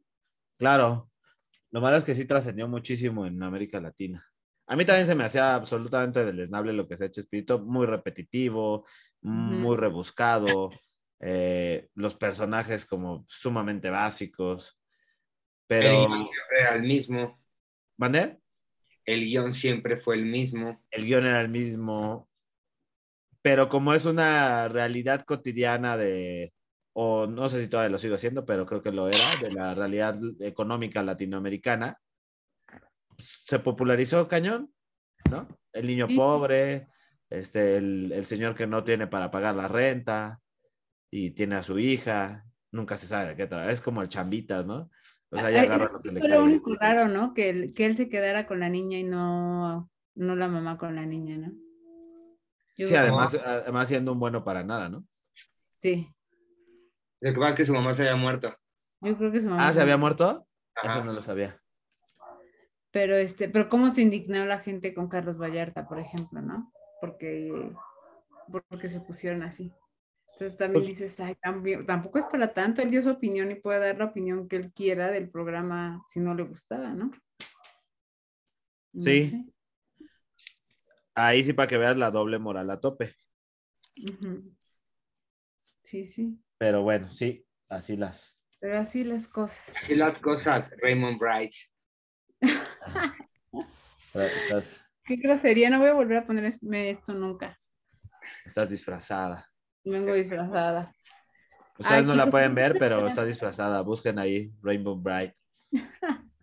Claro. 0.56 1.10
Lo 1.74 1.80
malo 1.80 1.96
es 1.96 2.05
que 2.05 2.14
sí 2.14 2.24
trascendió 2.24 2.68
muchísimo 2.68 3.26
en 3.26 3.42
América 3.42 3.80
Latina. 3.80 4.24
A 4.68 4.76
mí 4.76 4.84
también 4.84 5.09
se 5.09 5.16
me 5.16 5.24
hacía 5.24 5.56
absolutamente 5.56 6.24
deleznable 6.24 6.72
lo 6.72 6.86
que 6.86 6.96
se 6.96 7.02
ha 7.02 7.06
hecho 7.09 7.20
espíritu, 7.20 7.59
muy 7.59 7.84
repetitivo, 7.84 8.86
muy 9.22 9.76
rebuscado, 9.76 10.70
eh, 11.18 11.88
los 11.96 12.14
personajes 12.14 12.86
como 12.86 13.24
sumamente 13.26 13.90
básicos. 13.90 14.80
Pero... 15.66 15.88
El 15.88 15.96
guion 15.96 16.28
siempre 16.28 16.60
era 16.60 16.74
el 16.76 16.82
mismo. 16.82 17.42
¿Mandé? 17.96 18.38
El 19.05 19.24
guion 19.24 19.52
siempre 19.52 19.96
fue 19.96 20.14
el 20.14 20.26
mismo. 20.26 20.80
El 20.92 21.06
guion 21.06 21.26
era 21.26 21.40
el 21.40 21.48
mismo 21.48 22.28
pero 23.42 23.68
como 23.68 23.92
es 23.92 24.06
una 24.06 24.68
realidad 24.68 25.20
cotidiana 25.26 25.98
de, 25.98 26.55
o 26.94 27.26
no 27.26 27.48
sé 27.48 27.60
si 27.60 27.68
todavía 27.68 27.90
lo 27.90 27.98
sigo 27.98 28.14
haciendo, 28.14 28.46
pero 28.46 28.64
creo 28.66 28.82
que 28.82 28.92
lo 28.92 29.08
era, 29.08 29.36
de 29.36 29.52
la 29.52 29.74
realidad 29.74 30.18
económica 30.40 31.02
latinoamericana, 31.02 31.98
pues, 33.08 33.40
se 33.44 33.58
popularizó 33.58 34.28
cañón, 34.28 34.72
¿no? 35.30 35.48
El 35.72 35.88
niño 35.88 36.06
pobre, 36.14 36.86
este, 37.28 37.76
el, 37.76 38.24
señor 38.24 38.54
que 38.54 38.68
no 38.68 38.84
tiene 38.84 39.08
para 39.08 39.30
pagar 39.32 39.56
la 39.56 39.66
renta 39.66 40.40
y 41.10 41.32
tiene 41.32 41.56
a 41.56 41.64
su 41.64 41.80
hija, 41.80 42.44
nunca 42.70 42.96
se 42.96 43.08
sabe 43.08 43.30
de 43.30 43.36
qué 43.36 43.48
trae, 43.48 43.72
es 43.72 43.80
como 43.80 44.00
el 44.00 44.08
chambitas, 44.08 44.64
¿no? 44.64 44.88
O 45.30 45.38
sea, 45.38 45.50
ya 45.50 45.62
agarra 45.62 45.90
lo 45.92 45.98
que 45.98 46.12
le 46.12 46.28
lo 46.28 46.44
único 46.44 46.76
raro, 46.76 47.08
¿no? 47.08 47.34
Que, 47.34 47.72
que 47.74 47.86
él 47.86 47.96
se 47.96 48.08
quedara 48.08 48.46
con 48.46 48.60
la 48.60 48.68
niña 48.68 48.98
y 48.98 49.04
no, 49.04 49.90
no 50.14 50.36
la 50.36 50.46
mamá 50.46 50.78
con 50.78 50.94
la 50.94 51.06
niña, 51.06 51.38
¿no? 51.38 51.52
sí, 52.76 52.94
además, 52.94 53.34
además 53.34 53.88
siendo 53.88 54.12
un 54.12 54.20
bueno 54.20 54.44
para 54.44 54.62
nada, 54.62 54.88
¿no? 54.88 55.04
Sí. 55.76 56.13
Lo 57.24 57.32
que 57.32 57.38
pasa 57.38 57.51
es 57.52 57.56
que 57.56 57.64
su 57.64 57.72
mamá 57.72 57.94
se 57.94 58.02
había 58.02 58.16
muerto. 58.16 58.55
Yo 59.01 59.16
creo 59.16 59.32
que 59.32 59.40
su 59.40 59.48
mamá. 59.48 59.66
Ah, 59.66 59.72
¿se 59.72 59.80
había 59.80 59.96
muerto? 59.96 60.46
Eso 60.82 61.02
no 61.05 61.14
lo 61.14 61.22
sabía. 61.22 61.59
Pero 62.90 63.14
este, 63.16 63.48
pero 63.48 63.70
cómo 63.70 63.88
se 63.88 64.02
indignó 64.02 64.44
la 64.44 64.59
gente 64.59 64.92
con 64.92 65.09
Carlos 65.09 65.38
Vallarta, 65.38 65.88
por 65.88 65.98
ejemplo, 65.98 66.42
¿no? 66.42 66.70
Porque, 67.01 67.72
porque 68.68 68.90
se 68.90 69.01
pusieron 69.01 69.42
así. 69.42 69.72
Entonces 70.32 70.59
también 70.59 70.84
pues 70.84 70.98
dices, 70.98 71.18
ay, 71.20 71.34
tampoco 71.86 72.18
es 72.18 72.26
para 72.26 72.52
tanto, 72.52 72.82
él 72.82 72.90
dio 72.90 73.01
su 73.01 73.09
opinión 73.10 73.51
y 73.51 73.55
puede 73.55 73.80
dar 73.80 73.96
la 73.96 74.05
opinión 74.05 74.46
que 74.46 74.56
él 74.56 74.72
quiera 74.74 75.10
del 75.10 75.30
programa 75.30 76.05
si 76.10 76.20
no 76.20 76.34
le 76.34 76.42
gustaba, 76.42 76.90
¿no? 76.92 77.10
sí. 78.98 79.51
Ahí 81.14 81.42
sí 81.42 81.55
para 81.55 81.68
que 81.68 81.78
veas 81.78 81.96
la 81.96 82.10
doble 82.10 82.38
moral 82.38 82.68
a 82.68 82.80
tope. 82.80 83.14
Sí, 85.82 86.09
sí. 86.09 86.43
Pero 86.59 86.82
bueno, 86.82 87.10
sí, 87.10 87.47
así 87.68 87.97
las. 87.97 88.36
Pero 88.60 88.78
así 88.78 89.05
las 89.05 89.28
cosas. 89.28 89.76
Así 89.76 89.94
las 89.94 90.18
cosas, 90.18 90.74
Raymond 90.81 91.18
Bright. 91.18 91.55
Qué 95.05 95.16
grosería, 95.16 95.70
no 95.70 95.81
voy 95.81 95.89
a 95.89 95.94
volver 95.94 96.18
a 96.18 96.26
ponerme 96.26 96.90
esto 96.90 97.12
nunca. 97.12 97.59
Estás 98.44 98.70
disfrazada. 98.70 99.51
Vengo 99.85 100.14
disfrazada. 100.14 100.94
Ustedes 101.78 102.05
no 102.06 102.14
la 102.14 102.31
pueden 102.31 102.55
ver, 102.55 102.76
pero 102.78 103.06
está 103.06 103.24
disfrazada. 103.24 103.82
Busquen 103.82 104.18
ahí 104.18 104.52
Rainbow 104.62 104.97
Bright. 104.97 105.35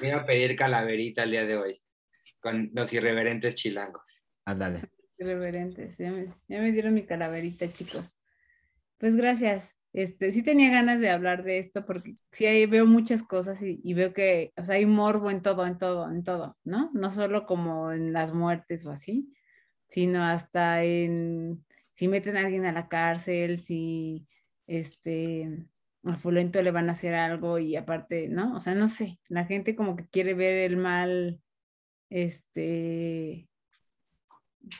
Voy 0.00 0.10
a 0.10 0.26
pedir 0.26 0.56
calaverita 0.56 1.22
el 1.22 1.30
día 1.30 1.46
de 1.46 1.56
hoy 1.56 1.82
con 2.40 2.70
los 2.74 2.92
irreverentes 2.92 3.54
chilangos. 3.54 4.24
Ándale. 4.44 4.90
Irreverentes, 5.18 5.98
ya 5.98 6.10
me, 6.10 6.72
dieron 6.72 6.94
mi 6.94 7.04
calaverita, 7.04 7.70
chicos. 7.70 8.16
Pues 9.00 9.16
gracias. 9.16 9.74
Este, 9.94 10.30
sí 10.30 10.42
tenía 10.42 10.70
ganas 10.70 11.00
de 11.00 11.10
hablar 11.10 11.42
de 11.42 11.58
esto 11.58 11.86
porque 11.86 12.14
sí 12.30 12.66
veo 12.66 12.86
muchas 12.86 13.22
cosas 13.22 13.58
y, 13.62 13.94
veo 13.94 14.12
que 14.12 14.52
o 14.56 14.64
sea, 14.64 14.76
hay 14.76 14.86
morbo 14.86 15.30
en 15.30 15.42
todo, 15.42 15.66
en 15.66 15.78
todo, 15.78 16.08
en 16.10 16.22
todo, 16.22 16.56
¿no? 16.64 16.90
No 16.92 17.10
solo 17.10 17.46
como 17.46 17.92
en 17.92 18.12
las 18.12 18.34
muertes 18.34 18.84
o 18.86 18.90
así, 18.92 19.34
sino 19.88 20.22
hasta 20.22 20.84
en 20.84 21.64
si 21.94 22.08
meten 22.08 22.36
a 22.36 22.40
alguien 22.42 22.66
a 22.66 22.72
la 22.72 22.88
cárcel, 22.88 23.58
si 23.58 24.26
este 24.66 25.66
a 26.04 26.16
fulento 26.16 26.62
le 26.62 26.70
van 26.70 26.90
a 26.90 26.92
hacer 26.92 27.14
algo 27.14 27.58
y 27.58 27.76
aparte, 27.76 28.28
¿no? 28.28 28.54
O 28.56 28.60
sea, 28.60 28.74
no 28.74 28.88
sé, 28.88 29.18
la 29.28 29.46
gente 29.46 29.76
como 29.76 29.96
que 29.96 30.08
quiere 30.08 30.34
ver 30.34 30.54
el 30.70 30.76
mal 30.76 31.40
este, 32.10 33.48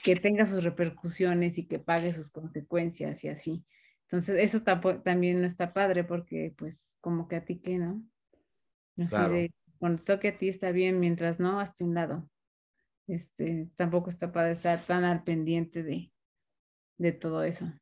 que 0.03 0.17
tenga 0.17 0.47
sus 0.47 0.65
repercusiones 0.65 1.59
y 1.59 1.67
que 1.67 1.79
pague 1.79 2.13
sus 2.13 2.31
consecuencias 2.31 3.25
y 3.25 3.29
así. 3.29 3.65
Entonces, 4.11 4.39
eso 4.41 4.63
también 5.05 5.41
no 5.41 5.47
está 5.47 5.73
padre 5.73 6.03
porque, 6.03 6.53
pues, 6.59 6.97
como 7.01 7.29
que 7.29 7.37
a 7.37 7.45
ti 7.45 7.61
que, 7.61 7.79
¿no? 7.79 8.05
Así 8.99 9.17
de, 9.31 9.55
cuando 9.79 10.03
toque 10.03 10.29
a 10.29 10.37
ti 10.37 10.49
está 10.49 10.73
bien, 10.73 10.99
mientras 10.99 11.39
no, 11.39 11.61
hasta 11.61 11.85
un 11.85 11.95
lado. 11.95 12.29
Este, 13.07 13.71
tampoco 13.77 14.11
está 14.11 14.33
padre 14.33 14.53
estar 14.53 14.85
tan 14.85 15.05
al 15.05 15.23
pendiente 15.23 15.85
de, 15.85 16.13
de 16.99 17.13
todo 17.13 17.45
eso. 17.45 17.73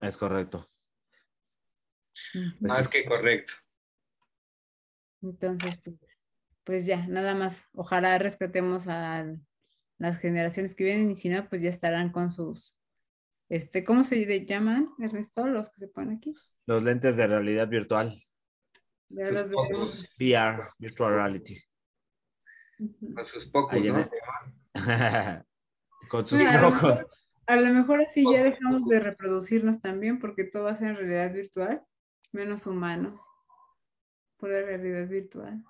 Es 0.00 0.16
correcto. 0.16 0.70
Más 2.60 2.86
que 2.86 3.04
correcto. 3.04 3.54
Entonces, 5.20 5.80
pues, 5.82 6.20
pues 6.62 6.86
ya, 6.86 7.08
nada 7.08 7.34
más. 7.34 7.60
Ojalá 7.72 8.16
rescatemos 8.18 8.86
a 8.86 9.26
las 9.98 10.18
generaciones 10.18 10.76
que 10.76 10.84
vienen 10.84 11.10
y 11.10 11.16
si 11.16 11.28
no, 11.28 11.48
pues 11.48 11.60
ya 11.60 11.70
estarán 11.70 12.12
con 12.12 12.30
sus 12.30 12.75
este, 13.48 13.84
¿cómo 13.84 14.04
se 14.04 14.44
llaman, 14.46 14.90
Ernesto, 14.98 15.46
los 15.46 15.68
que 15.70 15.76
se 15.78 15.88
ponen 15.88 16.16
aquí? 16.16 16.34
Los 16.66 16.82
lentes 16.82 17.16
de 17.16 17.26
realidad 17.26 17.68
virtual. 17.68 18.14
VR, 19.08 20.70
Virtual 20.78 21.14
Reality. 21.14 21.62
Con 23.14 23.24
sus 23.24 23.46
pocos, 23.46 23.80
¿no? 23.80 23.94
Con 26.10 26.26
sus 26.26 26.42
pocos. 26.42 27.00
A 27.46 27.56
lo 27.56 27.72
mejor 27.72 28.02
así 28.02 28.24
ya 28.30 28.42
dejamos 28.42 28.86
de 28.88 28.98
reproducirnos 28.98 29.80
también 29.80 30.18
porque 30.18 30.44
todo 30.44 30.64
va 30.64 30.72
a 30.72 30.76
ser 30.76 30.88
en 30.88 30.96
realidad 30.96 31.32
virtual, 31.32 31.82
menos 32.32 32.66
humanos, 32.66 33.22
por 34.36 34.50
la 34.50 34.62
realidad 34.62 35.06
virtual. 35.08 35.62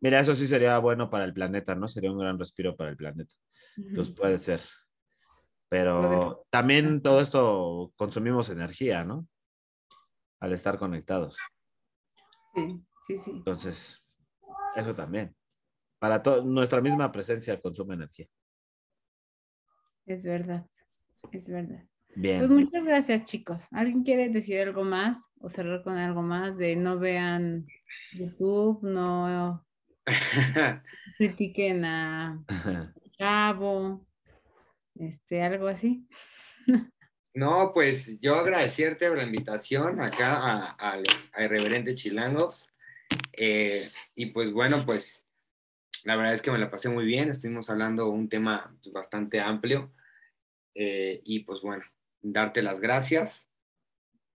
Mira, 0.00 0.20
eso 0.20 0.34
sí 0.34 0.48
sería 0.48 0.76
bueno 0.78 1.08
para 1.08 1.24
el 1.24 1.32
planeta, 1.32 1.74
¿no? 1.76 1.86
Sería 1.86 2.10
un 2.10 2.18
gran 2.18 2.38
respiro 2.38 2.76
para 2.76 2.90
el 2.90 2.96
planeta. 2.96 3.34
Entonces 3.76 4.12
puede 4.14 4.38
ser. 4.38 4.60
Pero 5.68 6.46
también 6.50 7.02
todo 7.02 7.20
esto 7.20 7.92
consumimos 7.96 8.50
energía, 8.50 9.04
¿no? 9.04 9.26
Al 10.40 10.52
estar 10.52 10.78
conectados. 10.78 11.36
Sí, 12.54 12.84
sí, 13.06 13.18
sí. 13.18 13.30
Entonces, 13.32 14.06
eso 14.76 14.94
también. 14.94 15.34
Para 15.98 16.22
nuestra 16.44 16.80
misma 16.80 17.10
presencia 17.10 17.60
consume 17.60 17.94
energía. 17.94 18.26
Es 20.04 20.24
verdad, 20.24 20.66
es 21.32 21.48
verdad. 21.48 21.84
Bien. 22.14 22.38
Pues 22.38 22.50
muchas 22.50 22.84
gracias, 22.84 23.24
chicos. 23.24 23.66
¿Alguien 23.72 24.02
quiere 24.02 24.28
decir 24.28 24.60
algo 24.60 24.84
más 24.84 25.18
o 25.40 25.48
cerrar 25.48 25.82
con 25.82 25.96
algo 25.98 26.22
más 26.22 26.56
de 26.56 26.76
no 26.76 26.98
vean 26.98 27.66
YouTube, 28.12 28.82
no 28.82 29.66
critiquen 31.18 31.84
a 31.84 32.42
Chavo, 33.18 34.06
este, 35.00 35.42
algo 35.42 35.68
así. 35.68 36.06
No, 37.34 37.72
pues 37.74 38.18
yo 38.20 38.36
agradecerte 38.36 39.08
por 39.08 39.18
la 39.18 39.24
invitación 39.24 40.00
acá 40.00 40.36
a, 40.36 40.76
a, 40.78 41.02
a 41.34 41.44
Irreverente 41.44 41.94
Chilangos. 41.94 42.68
Eh, 43.32 43.90
y 44.14 44.26
pues 44.26 44.50
bueno, 44.50 44.86
pues 44.86 45.26
la 46.04 46.16
verdad 46.16 46.34
es 46.34 46.40
que 46.40 46.50
me 46.50 46.58
la 46.58 46.70
pasé 46.70 46.88
muy 46.88 47.04
bien. 47.04 47.28
Estuvimos 47.28 47.68
hablando 47.68 48.08
un 48.08 48.28
tema 48.28 48.74
pues, 48.82 48.92
bastante 48.92 49.40
amplio. 49.40 49.92
Eh, 50.74 51.20
y 51.24 51.40
pues 51.40 51.60
bueno, 51.60 51.84
darte 52.22 52.62
las 52.62 52.80
gracias. 52.80 53.46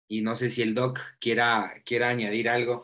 Y 0.09 0.23
no 0.23 0.37
sé 0.37 0.49
si 0.51 0.63
el 0.63 0.73
doc 0.73 1.01
quiera, 1.21 1.75
quiera 1.85 2.09
añadir 2.09 2.49
algo. 2.49 2.83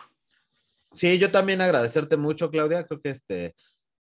Sí, 0.91 1.19
yo 1.19 1.31
también 1.31 1.61
agradecerte 1.61 2.17
mucho, 2.17 2.51
Claudia. 2.51 2.85
Creo 2.85 3.01
que 3.01 3.11
este, 3.11 3.55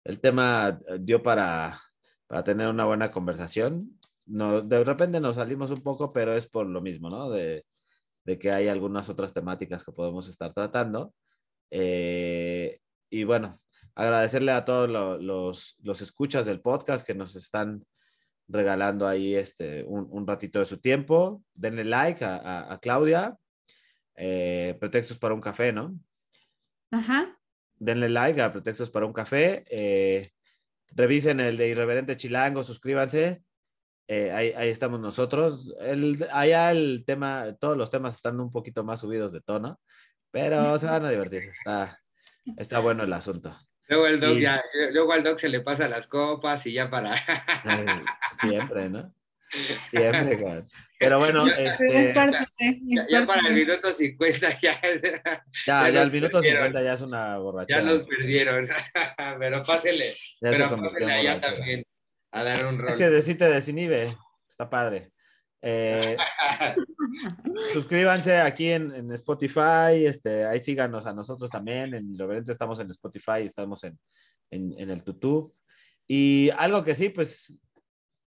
el 0.06 0.22
tema 0.22 0.80
dio 1.00 1.22
para, 1.22 1.82
para 2.28 2.44
tener 2.44 2.68
una 2.68 2.86
buena 2.86 3.12
conversación. 3.12 3.98
No, 4.26 4.62
de 4.62 4.84
repente 4.84 5.20
nos 5.20 5.36
salimos 5.36 5.72
un 5.72 5.82
poco, 5.82 6.12
pero 6.12 6.36
es 6.36 6.48
por 6.48 6.68
lo 6.68 6.82
mismo, 6.82 7.10
¿no? 7.10 7.30
De, 7.30 7.66
de 8.26 8.38
que 8.38 8.52
hay 8.52 8.68
algunas 8.68 9.10
otras 9.10 9.34
temáticas 9.34 9.84
que 9.84 9.94
podemos 9.94 10.28
estar 10.28 10.54
tratando. 10.54 11.14
Eh, 11.72 12.80
y 13.10 13.24
bueno, 13.24 13.62
agradecerle 13.96 14.52
a 14.52 14.66
todos 14.66 14.90
los, 15.22 15.78
los, 15.82 16.02
escuchas 16.02 16.46
del 16.46 16.62
podcast 16.62 17.08
que 17.08 17.16
nos 17.16 17.36
están 17.36 17.86
regalando 18.50 19.08
ahí 19.08 19.34
este, 19.34 19.84
un, 19.86 20.08
un 20.12 20.28
ratito 20.28 20.60
de 20.60 20.66
su 20.66 20.78
tiempo. 20.80 21.42
Denle 21.54 21.86
like 21.86 22.24
a, 22.26 22.72
a, 22.72 22.80
Claudia. 22.80 23.38
Eh, 24.16 24.76
pretextos 24.80 25.18
para 25.18 25.34
un 25.34 25.42
café, 25.42 25.72
¿no? 25.72 25.98
Ajá. 26.92 27.40
Denle 27.80 28.10
like 28.10 28.42
a 28.42 28.52
Pretextos 28.52 28.90
para 28.90 29.06
un 29.06 29.14
café. 29.14 29.64
Eh, 29.70 30.30
Revisen 30.96 31.40
el 31.40 31.58
de 31.58 31.68
Irreverente 31.70 32.16
Chilango, 32.16 32.64
suscríbanse. 32.64 33.44
Eh, 34.08 34.32
ahí, 34.32 34.70
estamos 34.70 35.00
nosotros. 35.00 35.74
El, 35.80 36.26
allá 36.32 36.72
el 36.72 37.04
tema, 37.06 37.54
todos 37.60 37.78
los 37.78 37.90
temas 37.90 38.16
están 38.16 38.40
un 38.40 38.52
poquito 38.52 38.84
más 38.84 39.02
subidos 39.02 39.34
de 39.34 39.42
tono, 39.42 39.80
pero 40.32 40.80
se 40.80 40.88
van 40.88 41.06
a 41.06 41.10
divertir. 41.10 41.44
Está, 41.44 42.00
está 42.56 42.80
bueno 42.80 43.04
el 43.04 43.14
asunto. 43.14 43.58
Luego, 43.90 44.08
el 44.08 44.20
doc 44.20 44.38
ya, 44.38 44.62
luego 44.92 45.14
al 45.14 45.24
doc 45.24 45.38
se 45.40 45.50
le 45.50 45.62
pasa 45.62 45.88
las 45.88 46.08
copas 46.08 46.66
y 46.66 46.74
ya 46.74 46.90
para. 46.90 47.16
Siempre, 48.34 48.90
¿no? 48.90 49.14
Siempre, 49.90 50.66
Pero 51.00 51.20
bueno, 51.20 51.46
este, 51.48 52.14
ya, 53.10 53.26
para 53.26 53.48
el 53.48 53.54
minuto 53.54 53.94
50 53.94 54.60
ya. 54.60 54.80
Ya, 55.66 55.90
ya, 55.90 56.02
el 56.02 56.12
minuto 56.12 56.42
50 56.42 56.84
ya 56.84 56.94
es 56.94 57.02
una 57.02 57.38
borrachera. 57.38 57.80
Ya 57.82 57.86
nos 57.86 58.04
perdieron. 58.04 58.68
pero 59.40 59.64
pásele. 59.64 60.14
pero 60.42 60.76
pásele 60.76 61.14
allá 61.14 61.40
también 61.40 61.84
a 62.32 62.44
dar 62.44 62.66
un 62.66 62.80
rol. 62.80 62.90
Es 62.90 62.98
que 62.98 63.10
decite 63.10 63.46
desinhibe. 63.46 64.18
Está 64.50 64.70
padre. 64.70 65.12
Eh, 65.62 66.16
suscríbanse 67.74 68.38
aquí 68.38 68.70
en, 68.70 68.94
en, 68.94 69.12
Spotify, 69.14 70.06
este, 70.06 70.46
ahí 70.46 70.60
síganos 70.60 71.08
a 71.08 71.14
nosotros 71.14 71.50
también, 71.50 71.96
en 71.96 72.18
Reverente 72.18 72.52
estamos 72.52 72.80
en 72.80 72.92
Spotify, 72.92 73.42
estamos 73.44 73.84
en, 73.84 74.00
en, 74.52 74.76
en 74.78 74.90
el 74.92 75.04
YouTube. 75.04 75.54
Y 76.08 76.50
algo 76.58 76.84
que 76.84 76.96
sí, 76.96 77.10
pues 77.10 77.62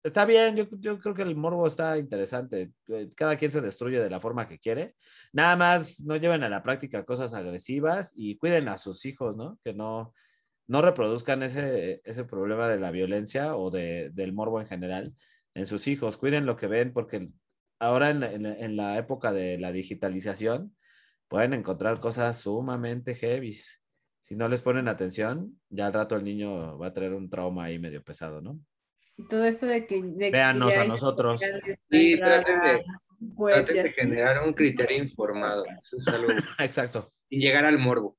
Está 0.03 0.25
bien, 0.25 0.57
yo, 0.57 0.65
yo, 0.79 0.99
creo 0.99 1.15
que 1.15 1.23
el 1.23 1.37
morbo 1.37 1.67
está 1.67 1.99
interesante. 1.99 2.73
Eh, 2.89 3.11
cada 3.15 3.37
quien 3.37 3.51
se 3.51 3.61
destruye 3.61 4.01
de 4.03 4.09
la 4.09 4.21
forma 4.21 4.49
que 4.49 4.59
quiere. 4.59 4.95
Nada 5.33 5.57
más 5.57 6.01
no 6.01 6.17
lleven 6.17 6.43
a 6.43 6.49
la 6.49 6.63
práctica 6.63 7.05
cosas 7.05 7.35
agresivas 7.35 8.13
y 8.17 8.39
cuiden 8.39 8.69
a 8.69 8.79
sus 8.79 9.05
hijos, 9.05 9.37
¿no? 9.37 9.59
Que 9.63 9.75
no, 9.75 10.15
no 10.67 10.83
reproduzcan 10.83 11.43
ese, 11.43 12.01
ese 12.05 12.25
problema 12.25 12.69
de 12.69 12.81
la 12.81 12.91
violencia 12.91 13.57
o 13.57 13.71
de, 13.71 14.11
del 14.15 14.33
morbo 14.33 14.61
en 14.61 14.67
general 14.69 15.15
en 15.55 15.67
sus 15.67 15.87
hijos. 15.87 16.17
Cuiden 16.17 16.47
lo 16.47 16.57
que 16.57 16.67
ven 16.67 16.95
porque 16.95 17.29
ahora 17.79 18.11
en, 18.11 18.23
en, 18.23 18.47
en 18.47 18.77
la 18.77 18.97
época 18.99 19.33
de 19.33 19.59
la 19.59 19.71
digitalización 19.71 20.75
pueden 21.29 21.53
encontrar 21.55 22.01
cosas 22.01 22.41
sumamente 22.41 23.15
heavy. 23.17 23.59
Si 24.23 24.37
no 24.37 24.49
les 24.49 24.63
ponen 24.63 24.89
atención, 24.89 25.61
ya 25.69 25.87
al 25.87 25.93
rato 25.93 26.17
el 26.17 26.25
niño 26.25 26.79
va 26.79 26.89
a 26.89 26.93
tener 26.95 27.13
un 27.15 27.29
trauma 27.31 27.65
ahí 27.65 27.79
medio 27.79 28.03
pesado, 28.03 28.41
¿no? 28.41 28.61
Todo 29.29 29.45
eso 29.45 29.67
de 29.67 29.87
que... 29.87 30.03
De 30.03 30.31
Véanos 30.31 30.77
a 30.77 30.85
nosotros. 30.85 31.41
Sí, 31.91 32.19
traten 32.19 32.61
de, 32.61 32.85
pues, 33.37 33.67
de 33.67 33.93
generar 33.93 34.47
un 34.47 34.53
criterio 34.53 34.99
informado. 34.99 35.65
Eso 35.83 35.97
es 35.97 36.09
algo... 36.09 36.29
Exacto. 36.59 37.13
Y 37.29 37.41
llegar 37.41 37.65
al 37.65 37.79
morbo. 37.79 38.19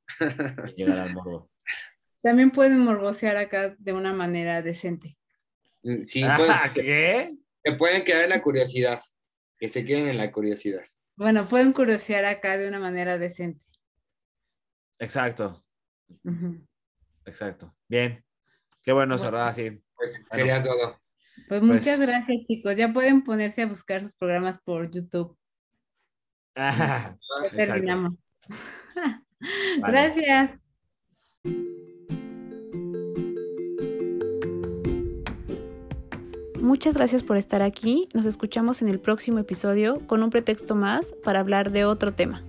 y 0.75 0.83
llegar 0.83 0.99
al 0.99 1.13
morbo. 1.13 1.51
También 2.21 2.51
pueden 2.51 2.79
morbosear 2.79 3.37
acá 3.37 3.75
de 3.77 3.93
una 3.93 4.13
manera 4.13 4.61
decente. 4.61 5.17
Mm, 5.83 6.03
sí, 6.03 6.23
ah, 6.27 6.71
¿qué? 6.73 7.35
Se 7.63 7.73
pueden 7.73 8.03
quedar 8.03 8.23
en 8.23 8.29
la 8.29 8.41
curiosidad. 8.41 9.01
Que 9.57 9.69
se 9.69 9.85
queden 9.85 10.07
en 10.07 10.17
la 10.17 10.31
curiosidad. 10.31 10.83
Bueno, 11.15 11.47
pueden 11.47 11.73
curiosear 11.73 12.25
acá 12.25 12.57
de 12.57 12.67
una 12.67 12.79
manera 12.79 13.17
decente. 13.17 13.65
Exacto. 14.97 15.63
Exacto. 17.25 17.75
Bien. 17.87 18.23
Qué 18.81 18.91
bueno, 18.91 19.15
bueno. 19.15 19.23
cerrar 19.23 19.47
así. 19.47 19.83
Pues 20.01 20.23
sería 20.31 20.63
todo. 20.63 20.99
Pues, 21.47 21.47
pues 21.47 21.61
muchas 21.61 21.99
gracias, 21.99 22.39
chicos. 22.47 22.75
Ya 22.75 22.91
pueden 22.91 23.23
ponerse 23.23 23.61
a 23.61 23.67
buscar 23.67 24.01
sus 24.01 24.15
programas 24.15 24.57
por 24.57 24.89
YouTube. 24.91 25.37
Ah, 26.57 27.15
terminamos. 27.55 28.15
Gracias. 29.77 30.59
Muchas 36.59 36.95
gracias 36.95 37.23
por 37.23 37.37
estar 37.37 37.61
aquí. 37.61 38.09
Nos 38.13 38.25
escuchamos 38.25 38.81
en 38.81 38.89
el 38.89 38.99
próximo 38.99 39.39
episodio 39.39 40.05
con 40.07 40.23
un 40.23 40.29
pretexto 40.29 40.75
más 40.75 41.13
para 41.23 41.39
hablar 41.39 41.71
de 41.71 41.85
otro 41.85 42.11
tema. 42.13 42.43